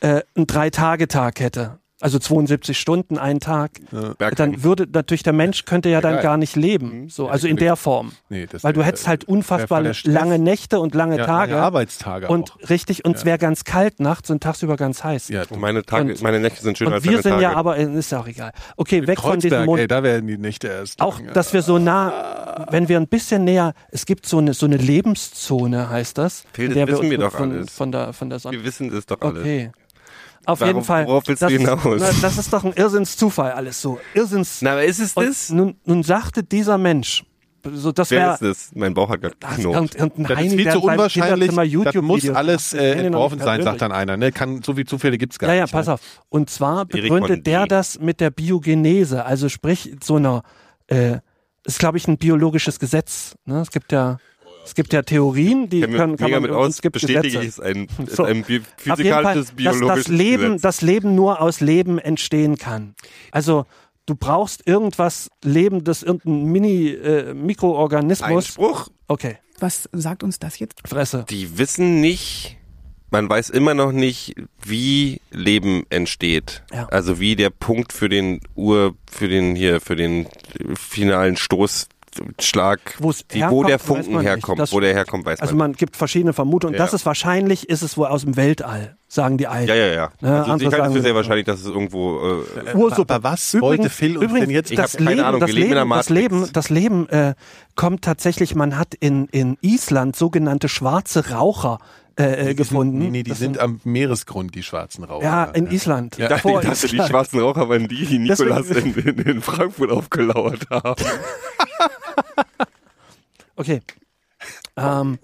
äh, 0.01 0.21
einen 0.35 0.47
Drei-Tage-Tag 0.47 1.39
hätte. 1.39 1.79
Also 2.01 2.19
72 2.19 2.79
Stunden, 2.79 3.17
ein 3.17 3.39
Tag. 3.39 3.71
Berg- 4.17 4.35
Dann 4.35 4.63
würde 4.63 4.87
natürlich 4.91 5.23
der 5.23 5.33
Mensch 5.33 5.65
könnte 5.65 5.87
ja 5.89 6.01
dann 6.01 6.15
geil. 6.15 6.23
gar 6.23 6.37
nicht 6.37 6.55
leben. 6.55 7.09
So, 7.09 7.27
also 7.29 7.47
in 7.47 7.57
der 7.57 7.75
Form. 7.75 8.11
Nee, 8.29 8.47
das 8.51 8.63
Weil 8.63 8.73
du 8.73 8.83
hättest 8.83 9.07
halt 9.07 9.23
unfassbar 9.25 9.81
lange 10.03 10.39
Nächte 10.39 10.79
und 10.79 10.95
lange 10.95 11.17
ja, 11.19 11.25
Tage. 11.25 11.51
lange 11.53 11.63
Arbeitstage 11.63 12.27
Und 12.27 12.51
auch. 12.63 12.69
richtig, 12.69 13.05
und 13.05 13.15
es 13.17 13.25
wäre 13.25 13.37
ganz 13.37 13.63
kalt 13.63 13.99
nachts 13.99 14.29
und 14.29 14.41
tagsüber 14.41 14.77
ganz 14.77 15.03
heiß. 15.03 15.29
Ja, 15.29 15.43
Und 15.49 15.59
meine 15.59 15.83
Tage, 15.83 16.11
Und- 16.13 16.21
meine 16.23 16.39
Nächte 16.39 16.61
sind 16.61 16.77
schöner 16.77 16.89
und 16.89 16.93
als 16.95 17.03
wir 17.03 17.11
deine 17.11 17.21
sind 17.23 17.31
Tage. 17.33 17.43
ja 17.43 17.53
aber, 17.53 17.77
ist 17.77 18.11
ja 18.11 18.19
auch 18.19 18.27
egal. 18.27 18.51
Okay, 18.77 19.05
weg 19.07 19.19
von 19.19 19.39
diesem 19.39 19.49
Kreuzberg, 19.51 19.65
Mond. 19.67 19.79
ey, 19.81 19.87
da 19.87 20.03
werden 20.03 20.27
die 20.27 20.37
Nächte 20.37 20.67
erst. 20.67 20.99
Auch, 21.01 21.19
lang, 21.19 21.33
dass 21.33 21.53
wir 21.53 21.61
so 21.61 21.77
nah, 21.77 22.65
wenn 22.71 22.89
wir 22.89 22.97
ein 22.99 23.07
bisschen 23.07 23.43
näher, 23.43 23.73
es 23.91 24.05
gibt 24.05 24.25
so 24.25 24.39
eine, 24.39 24.53
so 24.53 24.65
eine 24.65 24.77
Lebenszone, 24.77 25.89
heißt 25.89 26.17
das. 26.17 26.43
Phil, 26.53 26.65
in 26.65 26.69
das 26.71 26.75
der 26.75 26.87
wissen 26.87 27.09
wir 27.11 27.17
doch 27.17 27.31
von, 27.31 27.51
alles. 27.51 27.69
Von 27.71 27.91
der, 27.91 28.13
von 28.13 28.29
der 28.29 28.39
Sonne. 28.39 28.57
Wir 28.57 28.63
wissen 28.65 28.89
das 28.89 29.05
doch 29.05 29.21
alle. 29.21 29.39
Okay. 29.39 29.71
Auf 30.45 30.59
Warum- 30.59 30.75
jeden 30.75 30.85
Fall. 30.85 31.07
worauf 31.07 31.27
willst 31.27 31.41
du 31.41 31.45
das, 31.47 31.53
hinaus? 31.53 32.01
Na, 32.01 32.09
das 32.21 32.37
ist 32.37 32.51
doch 32.51 32.63
ein 32.63 32.73
Irrsinnszufall 32.73 33.51
alles 33.51 33.81
so. 33.81 33.99
Irrsinns. 34.13 34.61
Na, 34.61 34.71
aber 34.71 34.83
ist 34.83 34.99
es 34.99 35.13
das? 35.13 35.49
nun, 35.49 35.75
nun 35.85 36.03
sagte 36.03 36.43
dieser 36.43 36.77
Mensch, 36.77 37.23
so 37.73 37.91
das 37.91 38.09
Wer 38.09 38.19
wäre 38.21 38.33
ist 38.33 38.41
das? 38.41 38.71
Mein 38.73 38.93
Bauch 38.95 39.09
hat 39.09 39.21
gerade 39.21 39.35
geknurrt. 39.37 39.95
Das 39.95 40.41
ist 40.41 40.55
viel 40.55 40.71
zu 40.71 40.81
unwahrscheinlich. 40.81 41.51
Das 41.83 41.95
muss 42.01 42.29
alles 42.29 42.73
äh, 42.73 42.93
entworfen 42.93 43.39
sein, 43.39 43.61
sagt 43.61 43.81
dann 43.81 43.91
einer. 43.91 44.17
Ne? 44.17 44.31
Kann, 44.31 44.63
so 44.63 44.73
viele 44.73 44.85
Zufälle 44.85 45.17
gibt's 45.19 45.37
gar 45.37 45.49
Ja, 45.51 45.55
ja, 45.55 45.63
nicht. 45.63 45.71
pass 45.71 45.85
ne? 45.87 45.93
auf. 45.93 46.01
Und 46.29 46.49
zwar 46.49 46.85
begründet 46.85 47.45
der 47.45 47.67
das 47.67 47.99
mit 47.99 48.19
der 48.19 48.31
Biogenese, 48.31 49.25
also 49.25 49.47
sprich 49.47 49.95
so 50.03 50.15
einer, 50.15 50.41
äh, 50.87 51.19
ist 51.63 51.77
glaube 51.77 51.97
ich 51.99 52.07
ein 52.07 52.17
biologisches 52.17 52.79
Gesetz. 52.79 53.35
Ne? 53.45 53.61
Es 53.61 53.69
gibt 53.69 53.91
ja, 53.91 54.17
es 54.71 54.75
gibt 54.75 54.93
ja 54.93 55.01
Theorien, 55.01 55.67
die 55.67 55.79
Ich 55.79 55.83
kenne 55.83 55.97
können, 55.97 56.15
kann 56.15 56.31
man, 56.31 56.43
mit 56.43 56.51
es 56.51 56.81
gibt 56.81 56.93
bestätige 56.93 57.27
ich, 57.27 57.33
Gesetze. 57.33 57.45
ist 57.45 57.59
ein, 57.59 57.87
ist 58.07 58.15
So. 58.15 58.23
ein 58.23 58.45
jeden 58.47 58.63
Fall, 58.63 58.73
physikalisches, 58.77 59.47
dass 59.47 59.55
biologisches 59.57 60.03
das 60.05 60.07
Leben, 60.07 60.43
Gesetz. 60.43 60.61
das 60.61 60.81
Leben 60.81 61.13
nur 61.13 61.41
aus 61.41 61.59
Leben 61.59 61.99
entstehen 61.99 62.57
kann. 62.57 62.95
Also 63.31 63.65
du 64.05 64.15
brauchst 64.15 64.65
irgendwas 64.65 65.29
Lebendes, 65.43 66.03
irgendein 66.03 66.45
Mini-Mikroorganismus. 66.45 68.29
Einspruch, 68.29 68.87
okay, 69.09 69.39
Was 69.59 69.89
sagt 69.91 70.23
uns 70.23 70.39
das 70.39 70.57
jetzt? 70.59 70.79
Fresse. 70.87 71.25
die 71.29 71.57
wissen 71.57 71.99
nicht, 71.99 72.55
man 73.09 73.29
weiß 73.29 73.49
immer 73.49 73.73
noch 73.73 73.91
nicht, 73.91 74.35
wie 74.63 75.19
Leben 75.31 75.83
entsteht. 75.89 76.63
Ja. 76.73 76.87
Also 76.87 77.19
wie 77.19 77.35
der 77.35 77.49
Punkt 77.49 77.91
für 77.91 78.07
den 78.07 78.39
Ur, 78.55 78.95
für 79.11 79.27
den 79.27 79.53
hier, 79.53 79.81
für 79.81 79.97
den 79.97 80.27
finalen 80.75 81.35
Stoßschlag, 81.35 81.89
Wo's 82.99 83.25
die, 83.27 83.41
wo 83.49 83.63
der 83.63 83.79
Funken 83.79 84.19
herkommt, 84.19 84.59
Das 84.59 84.73
wo 84.73 84.79
der 84.79 84.93
herkommt, 84.93 85.25
weiß 85.25 85.39
Also 85.39 85.55
man. 85.55 85.71
man 85.71 85.73
gibt 85.77 85.95
verschiedene 85.97 86.33
Vermutungen. 86.33 86.73
Ja. 86.75 86.79
Das 86.83 86.93
ist 86.93 87.05
wahrscheinlich, 87.05 87.69
ist 87.69 87.81
es 87.81 87.97
wohl 87.97 88.07
aus 88.07 88.23
dem 88.23 88.35
Weltall, 88.35 88.97
sagen 89.07 89.37
die 89.37 89.47
Alten. 89.47 89.69
Ja, 89.69 89.75
ja, 89.75 89.85
ja. 89.87 89.93
Ja, 89.93 90.09
also 90.43 90.55
ich 90.57 90.65
halte 90.65 90.77
sagen- 90.77 90.93
für 90.93 91.01
sehr 91.01 91.15
wahrscheinlich, 91.15 91.45
dass 91.45 91.61
es 91.61 91.67
irgendwo 91.67 92.19
äh, 92.65 92.75
Ursuppe. 92.75 93.13
Aber 93.13 93.23
was 93.31 93.59
wollte 93.61 93.89
Phil 93.89 94.17
uns 94.17 94.33
denn 94.33 94.49
jetzt- 94.49 94.71
Ich 94.71 94.77
das 94.77 94.97
keine 94.97 95.11
Leben, 95.11 95.21
Ahnung, 95.23 95.39
das 95.39 95.51
leben 95.51 95.89
das. 95.89 96.09
Leben, 96.09 96.49
das 96.53 96.69
Leben 96.69 97.09
äh, 97.09 97.33
kommt 97.75 98.03
tatsächlich. 98.03 98.55
Man 98.55 98.77
hat 98.77 98.93
in 98.95 99.27
in 99.27 99.57
Island 99.61 100.15
sogenannte 100.15 100.67
schwarze 100.69 101.29
Raucher 101.31 101.79
äh, 102.17 102.49
äh, 102.51 102.53
gefunden. 102.55 102.97
Nee, 102.99 103.09
nee, 103.09 103.23
die 103.23 103.29
Das 103.29 103.39
sind 103.39 103.57
am 103.59 103.79
Meeresgrund, 103.83 104.53
die 104.55 104.63
schwarzen 104.63 105.03
Raucher. 105.03 105.23
ja 105.25 105.43
in 105.45 105.67
Island. 105.71 106.17
Ja, 106.17 106.35
Ich 106.35 106.41
Vor 106.41 106.61
dachte, 106.61 106.87
die 106.87 106.93
Island. 106.95 107.09
schwarzen 107.09 107.39
Raucher 107.39 107.69
waren 107.69 107.87
die, 107.87 108.05
die 108.05 108.19
Nikolas 108.19 108.69
in, 108.69 108.93
in, 108.95 109.19
in 109.19 109.41
Frankfurt 109.41 109.91
aufgelauert 109.91 110.69
haben. 110.69 111.01
Okay. 113.57 113.81
Ähm, 114.75 115.19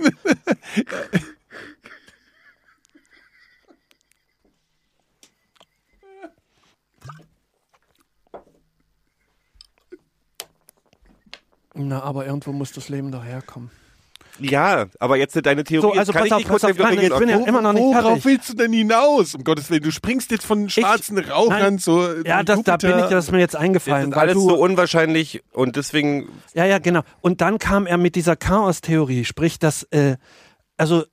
Na, 11.74 12.02
aber 12.02 12.26
irgendwo 12.26 12.52
muss 12.52 12.72
das 12.72 12.90
Leben 12.90 13.12
doch 13.12 13.24
herkommen. 13.24 13.70
Ja, 14.40 14.86
aber 15.00 15.18
jetzt 15.18 15.36
deine 15.46 15.64
Theorie. 15.64 15.82
So, 15.94 16.00
also 16.00 16.12
kann 16.14 16.28
pass 16.30 16.40
ich 16.40 16.46
auf, 16.46 16.52
pass 16.52 16.64
auf, 16.66 16.78
korrigieren? 16.78 17.12
ich 17.12 17.18
bin 17.20 17.30
ja 17.30 17.38
immer 17.46 17.62
noch 17.62 17.74
nicht 17.74 17.82
Worauf 17.84 18.04
fertig. 18.04 18.26
willst 18.26 18.50
du 18.50 18.54
denn 18.54 18.74
hinaus? 18.74 19.36
Um 19.36 19.44
Gottes 19.44 19.70
Willen, 19.70 19.84
du 19.84 19.92
springst 19.92 20.32
jetzt 20.32 20.46
von 20.46 20.70
schwarzen 20.70 21.18
Rauchern 21.18 21.60
nein. 21.60 21.78
so. 21.80 22.08
Ja, 22.26 22.44
das, 22.44 22.62
da 22.64 22.78
bin 22.78 23.00
ich, 23.00 23.06
das 23.06 23.26
ist 23.26 23.32
mir 23.32 23.40
jetzt 23.40 23.54
Das 23.56 23.62
eingefallen. 23.62 24.10
ist 24.12 24.16
weil 24.16 24.22
alles 24.22 24.34
du, 24.36 24.42
so 24.50 24.56
unwahrscheinlich 24.58 25.44
und 25.54 25.76
deswegen 25.76 26.30
Ja, 26.54 26.66
ja, 26.66 26.80
genau. 26.80 27.02
Und 27.22 27.42
dann 27.42 27.58
kam 27.60 27.88
er 27.88 27.98
mit 27.98 28.16
dieser 28.16 28.36
Chaos-Theorie, 28.36 29.26
sprich, 29.26 29.60
dass 29.60 29.84
äh, 29.92 30.18
also 30.78 31.04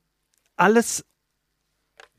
alles 0.55 1.03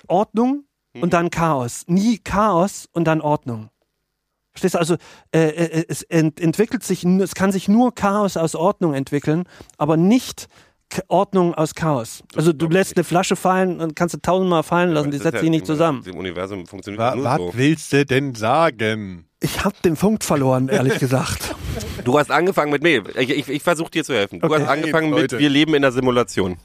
Ordnung 0.08 0.64
Mhm. 0.94 1.02
und 1.02 1.12
dann 1.12 1.30
Chaos. 1.30 1.84
Nie 1.88 2.18
Chaos 2.18 2.88
und 2.92 3.04
dann 3.04 3.20
Ordnung. 3.20 3.68
Verstehst 4.52 4.74
du? 4.74 4.78
Also 4.78 4.96
äh, 5.32 5.48
äh, 5.48 5.84
es 5.88 6.02
ent 6.02 6.40
entwickelt 6.40 6.82
sich, 6.82 7.04
es 7.04 7.34
kann 7.34 7.52
sich 7.52 7.68
nur 7.68 7.94
Chaos 7.94 8.36
aus 8.38 8.54
Ordnung 8.54 8.94
entwickeln, 8.94 9.44
aber 9.76 9.96
nicht 9.98 10.48
Ordnung 11.08 11.54
aus 11.54 11.74
Chaos. 11.74 12.22
Also 12.34 12.52
du 12.52 12.68
lässt 12.68 12.96
eine 12.96 13.04
Flasche 13.04 13.36
fallen 13.36 13.80
und 13.80 13.96
kannst 13.96 14.14
du 14.14 14.18
tausendmal 14.20 14.62
fallen 14.62 14.90
lassen, 14.92 15.10
die 15.10 15.18
setzt 15.18 15.40
sich 15.40 15.50
nicht 15.50 15.60
im- 15.62 15.66
zusammen. 15.66 16.02
Im 16.06 16.16
Universum 16.16 16.66
funktioniert 16.66 17.00
Wa 17.00 17.06
das 17.10 17.16
nur 17.16 17.24
was 17.24 17.38
so. 17.38 17.52
willst 17.54 17.92
du 17.92 18.06
denn 18.06 18.34
sagen? 18.34 19.26
Ich 19.40 19.64
habe 19.64 19.76
den 19.84 19.96
Punkt 19.96 20.24
verloren, 20.24 20.68
ehrlich 20.68 20.98
gesagt. 20.98 21.54
Du 22.04 22.18
hast 22.18 22.30
angefangen 22.30 22.72
mit, 22.72 22.82
nee, 22.82 23.02
ich, 23.18 23.30
ich, 23.30 23.48
ich 23.48 23.62
versuche 23.62 23.90
dir 23.90 24.04
zu 24.04 24.14
helfen. 24.14 24.40
Du 24.40 24.46
Okay. 24.46 24.62
hast 24.62 24.68
angefangen 24.68 25.10
mit, 25.10 25.18
Leute. 25.32 25.38
wir 25.38 25.50
leben 25.50 25.74
in 25.74 25.84
einer 25.84 25.92
Simulation. 25.92 26.56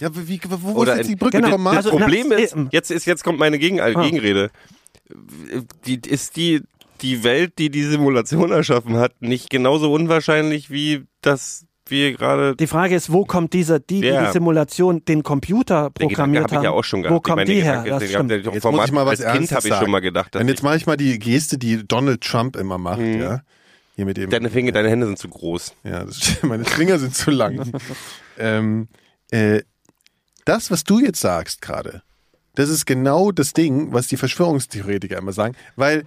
Ja, 0.00 0.08
wie, 0.14 0.40
wo 0.48 0.72
Oder 0.72 0.92
ist 0.92 0.98
jetzt 0.98 1.08
die 1.10 1.16
Brücke 1.16 1.38
Genau, 1.38 1.52
vom 1.52 1.62
Mars? 1.62 1.76
Das 1.76 1.86
Also, 1.86 1.98
Problem 1.98 2.32
ist, 2.32 2.56
jetzt 2.72 2.90
ist, 2.90 3.06
jetzt 3.06 3.24
kommt 3.24 3.38
meine 3.38 3.58
Gegen 3.58 3.80
Ah. 3.80 3.90
Gegenrede. 4.02 4.50
Die, 5.86 6.00
ist 6.06 6.36
die, 6.36 6.62
die 7.00 7.22
Welt, 7.24 7.54
die 7.58 7.70
die 7.70 7.84
Simulation 7.84 8.50
erschaffen 8.50 8.96
hat, 8.96 9.12
nicht 9.20 9.50
genauso 9.50 9.92
unwahrscheinlich 9.92 10.70
wie 10.70 11.04
das 11.20 11.64
wir 11.90 12.12
gerade 12.12 12.56
Die 12.56 12.66
Frage 12.66 12.94
ist, 12.94 13.12
wo 13.12 13.24
kommt 13.24 13.52
dieser, 13.52 13.78
die, 13.78 14.00
die 14.00 14.06
Ja. 14.08 14.26
die 14.26 14.32
Simulation, 14.32 15.04
den 15.04 15.22
Computer 15.22 15.90
Den 15.90 16.08
programmiert 16.08 16.44
habe 16.44 16.52
ich 16.52 16.56
haben, 16.58 16.64
ja 16.64 16.70
auch 16.70 16.84
schon 16.84 17.00
wo 17.04 17.08
gehabt. 17.08 17.24
kommt 17.24 17.42
ich 17.42 17.48
meine, 17.48 17.50
die 17.50 17.54
den 17.54 17.64
her? 17.64 17.84
Das 17.88 17.98
den 18.00 18.08
stimmt. 18.08 18.28
gehabt, 18.30 18.54
Jetzt 18.54 18.62
Format, 18.62 18.80
muss 18.80 18.86
ich 18.88 18.92
mal 18.92 19.06
was 19.06 19.20
als 19.22 19.32
Kind 19.38 19.52
habe 19.52 19.68
ich 19.68 19.74
schon 19.74 19.90
mal 19.90 20.00
gedacht, 20.00 20.34
dass 20.34 20.42
Und 20.42 20.48
jetzt 20.48 20.58
ich, 20.58 20.62
mache 20.64 20.76
ich 20.76 20.86
mal 20.86 20.96
die 20.96 21.18
Geste, 21.18 21.58
die 21.58 21.86
Donald 21.86 22.20
Trump 22.22 22.56
immer 22.56 22.78
macht, 22.78 23.00
Mhm. 23.00 23.20
ja. 23.20 23.40
Hier 23.94 24.04
mit 24.04 24.16
dem. 24.18 24.28
deine 24.28 24.50
Finger, 24.50 24.72
deine 24.72 24.90
Hände 24.90 25.06
sind 25.06 25.18
zu 25.18 25.28
groß. 25.28 25.74
Ja, 25.84 26.04
das 26.04 26.18
stimmt. 26.22 26.42
meine 26.44 26.64
Finger 26.66 26.98
sind 26.98 27.14
zu 27.14 27.30
lang. 27.30 27.72
ähm, 28.38 28.88
äh, 29.30 29.62
das, 30.44 30.70
was 30.70 30.84
du 30.84 31.00
jetzt 31.00 31.20
sagst 31.20 31.62
gerade, 31.62 32.02
das 32.56 32.68
ist 32.68 32.84
genau 32.86 33.32
das 33.32 33.52
Ding, 33.54 33.92
was 33.92 34.06
die 34.06 34.16
Verschwörungstheoretiker 34.16 35.16
immer 35.18 35.32
sagen, 35.32 35.54
weil 35.76 36.04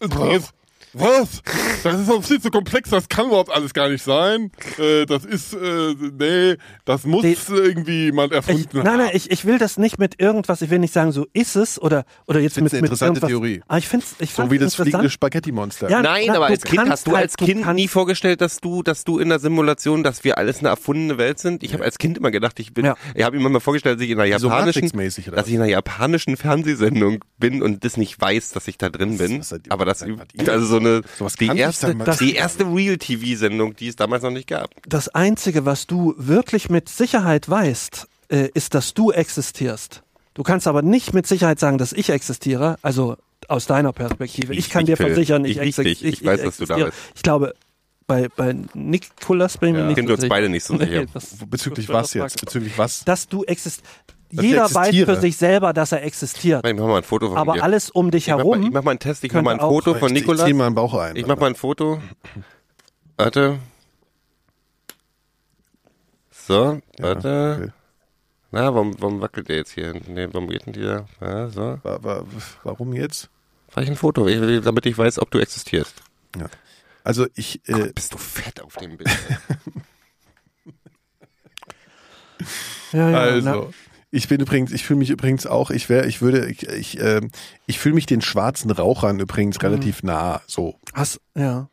Was? 0.00 0.52
Das 0.98 2.00
ist 2.00 2.08
doch 2.08 2.24
viel 2.24 2.40
zu 2.40 2.50
komplex, 2.50 2.90
das 2.90 3.08
kann 3.08 3.26
überhaupt 3.26 3.50
alles 3.50 3.72
gar 3.74 3.88
nicht 3.88 4.02
sein. 4.02 4.50
Äh, 4.78 5.06
das 5.06 5.24
ist, 5.24 5.52
äh, 5.54 5.94
nee, 6.18 6.56
das 6.84 7.04
muss 7.04 7.22
Die- 7.22 7.36
irgendwie 7.54 8.04
jemand 8.06 8.32
erfunden 8.32 8.60
Ich, 8.68 8.72
nein, 8.72 8.84
nein, 8.84 9.00
haben. 9.08 9.10
ich, 9.16 9.30
ich 9.30 9.44
will 9.44 9.58
das 9.58 9.76
nicht 9.78 9.98
mit 9.98 10.20
irgendwas, 10.20 10.62
ich 10.62 10.70
will 10.70 10.78
nicht 10.78 10.92
sagen, 10.94 11.12
so 11.12 11.26
ist 11.32 11.54
es 11.56 11.80
oder, 11.80 12.04
oder 12.26 12.40
jetzt 12.40 12.54
Find's 12.54 12.72
mit, 12.72 12.78
eine 12.78 12.82
mit 12.82 12.90
interessante 12.92 13.20
irgendwas. 13.20 13.28
Theorie. 13.28 13.62
Aber 13.68 13.78
ich 13.78 13.88
finde 13.88 14.06
ich 14.18 14.32
So 14.32 14.50
wie 14.50 14.58
das 14.58 14.74
fliegende. 14.74 15.10
Spaghetti-Monster. 15.10 15.90
Ja, 15.90 16.02
Nein, 16.02 16.24
na, 16.28 16.36
aber 16.36 16.46
als 16.46 16.62
Kind 16.64 16.88
hast 16.88 17.06
du 17.06 17.12
halt- 17.12 17.24
als 17.24 17.34
du 17.36 17.44
Kind 17.44 17.66
nie 17.74 17.88
vorgestellt, 17.88 18.40
dass 18.40 18.58
du, 18.60 18.82
dass 18.82 19.04
du 19.04 19.18
in 19.18 19.28
der 19.28 19.38
Simulation, 19.38 20.02
dass 20.02 20.24
wir 20.24 20.38
alles 20.38 20.58
eine 20.60 20.68
erfundene 20.68 21.18
Welt 21.18 21.38
sind. 21.38 21.62
Ich 21.62 21.72
habe 21.74 21.84
als 21.84 21.98
Kind 21.98 22.18
immer 22.18 22.30
gedacht, 22.30 22.58
ich 22.58 22.72
bin, 22.72 22.84
Ja. 22.86 22.96
ich 23.14 23.22
habe 23.24 23.38
mir 23.38 23.48
mal 23.48 23.60
vorgestellt, 23.60 23.98
dass 23.98 24.04
ich 24.04 24.10
in 24.10 24.20
einer 24.20 24.38
So 24.38 24.48
japanischen, 24.48 24.90
oder 24.90 25.04
dass 25.04 25.18
was? 25.32 25.46
ich 25.48 25.54
in 25.54 25.60
einer 25.60 25.70
japanischen 25.70 26.36
Fernsehsendung 26.36 27.22
bin 27.38 27.62
und 27.62 27.84
das 27.84 27.96
nicht 27.96 28.20
weiß, 28.20 28.50
dass 28.50 28.66
ich 28.68 28.78
da 28.78 28.88
drin 28.88 29.18
bin. 29.18 29.40
was 29.40 29.52
ihr- 29.52 29.60
aber 29.68 29.84
das, 29.84 30.00
was 30.02 30.08
ihr- 30.34 30.52
also 30.52 30.66
so 30.66 30.76
eine, 30.78 30.85
Sowas 31.18 31.34
die 31.36 31.46
erste, 31.46 31.94
Mann. 31.94 32.16
die 32.20 32.34
erste 32.34 32.64
Real-TV-Sendung, 32.64 33.76
die 33.76 33.88
es 33.88 33.96
damals 33.96 34.22
noch 34.22 34.30
nicht 34.30 34.48
gab. 34.48 34.70
Das 34.88 35.08
Einzige, 35.08 35.64
was 35.64 35.86
du 35.86 36.14
wirklich 36.16 36.68
mit 36.70 36.88
Sicherheit 36.88 37.48
weißt, 37.48 38.06
äh, 38.28 38.48
ist, 38.54 38.74
dass 38.74 38.94
du 38.94 39.10
existierst. 39.12 40.02
Du 40.34 40.42
kannst 40.42 40.66
aber 40.66 40.82
nicht 40.82 41.14
mit 41.14 41.26
Sicherheit 41.26 41.58
sagen, 41.60 41.78
dass 41.78 41.92
ich 41.92 42.10
existiere, 42.10 42.76
also 42.82 43.16
aus 43.48 43.66
deiner 43.66 43.92
Perspektive. 43.92 44.52
Ich, 44.52 44.58
Ich 44.60 44.70
kann 44.70 44.84
dir 44.86 44.92
nicht, 44.92 44.98
Phil. 44.98 45.06
versichern, 45.08 45.44
ich, 45.44 45.58
Ich 45.58 45.76
dich. 45.76 46.04
Ich 46.04 46.24
weiß, 46.24 46.42
dass 46.42 46.56
du 46.56 46.66
da 46.66 46.76
bist. 46.76 46.92
Ich 47.14 47.22
glaube, 47.22 47.54
bei, 48.06 48.28
bei 48.36 48.54
Nikolas 48.74 49.58
bin 49.58 49.70
ich 49.70 49.74
mir 49.74 49.80
Ja. 49.80 49.86
nicht 49.86 49.96
Sind 49.96 50.06
so 50.06 50.08
wir 50.16 50.18
uns 50.18 50.28
beide 50.28 50.48
nicht 50.48 50.64
so 50.64 50.76
sicher. 50.78 51.00
Nee, 51.02 51.06
das- 51.12 51.36
Bezüglich 51.48 51.86
das- 51.86 51.94
was 51.94 52.02
das- 52.10 52.14
jetzt? 52.14 52.40
Bezüglich 52.40 52.76
was? 52.78 53.04
Dass 53.04 53.28
du 53.28 53.44
existierst. 53.44 53.82
Dass 54.32 54.44
Jeder 54.44 54.74
weiß 54.74 54.94
für 54.94 55.16
sich 55.20 55.36
selber, 55.36 55.72
dass 55.72 55.92
er 55.92 56.02
existiert. 56.02 56.66
Ich 56.66 56.74
mach 56.74 56.86
mal 56.86 56.96
ein 56.98 57.02
Foto 57.04 57.28
von 57.28 57.36
Aber 57.38 57.54
dir. 57.54 57.62
alles 57.62 57.90
um 57.90 58.10
dich 58.10 58.24
ich 58.26 58.30
mach, 58.32 58.38
herum. 58.38 58.58
mal, 58.60 58.66
ich 58.66 58.72
mach 58.72 58.82
mal 58.82 58.90
einen 58.92 58.98
Test, 59.00 59.22
ich 59.24 59.32
mach 59.32 59.42
mal 59.42 59.52
ein 59.54 59.60
Foto 59.60 59.94
von 59.94 60.10
ich, 60.10 60.16
ich 60.16 60.22
Nikolas. 60.22 60.46
zieh 60.46 60.52
mal 60.52 60.66
einen 60.66 60.74
Bauch 60.74 60.94
ein. 60.94 61.14
Ich 61.16 61.26
mach 61.26 61.36
mal 61.38 61.46
ein 61.46 61.54
Foto. 61.54 62.00
Warte. 63.16 63.58
So, 66.30 66.80
warte. 66.98 67.58
okay. 67.60 67.72
Na, 68.52 68.74
warum, 68.74 68.94
warum 69.00 69.20
wackelt 69.20 69.48
der 69.48 69.56
jetzt 69.56 69.72
hier? 69.72 69.92
Nee, 70.06 70.28
warum 70.32 70.48
geht 70.48 70.66
denn 70.66 70.72
dieser? 70.72 71.06
Ja, 71.20 71.48
so. 71.48 71.78
Wa- 71.82 71.98
wa- 72.02 72.24
Warum 72.62 72.92
jetzt? 72.94 73.28
Mach 73.74 73.82
ich 73.82 73.88
ein 73.90 73.96
Foto, 73.96 74.26
ich, 74.28 74.62
damit 74.64 74.86
ich 74.86 74.96
weiß, 74.96 75.18
ob 75.20 75.30
du 75.30 75.38
existierst. 75.38 75.94
Ja. 76.38 76.46
Also 77.04 77.26
ich, 77.34 77.60
äh, 77.68 77.72
Gott, 77.72 77.94
bist 77.94 78.12
du 78.14 78.18
fett 78.18 78.60
auf 78.62 78.74
dem 78.76 78.96
Bild. 78.96 79.10
Ja, 82.92 83.10
ja, 83.10 83.40
na, 83.40 83.52
also 83.52 83.72
ich 84.10 84.28
bin 84.28 84.40
übrigens, 84.40 84.72
ich 84.72 84.84
fühle 84.84 84.98
mich 84.98 85.10
übrigens 85.10 85.46
auch, 85.46 85.70
ich 85.70 85.88
wäre, 85.88 86.06
ich 86.06 86.20
würde, 86.22 86.46
ich, 86.46 86.66
ich, 86.68 87.00
ähm, 87.00 87.30
ich 87.66 87.78
fühle 87.78 87.94
mich 87.94 88.06
den 88.06 88.20
schwarzen 88.22 88.70
Rauchern 88.70 89.20
übrigens 89.20 89.62
relativ 89.62 90.02
nah. 90.02 90.40
So 90.46 90.78
hast, 90.94 91.20
ja. 91.34 91.68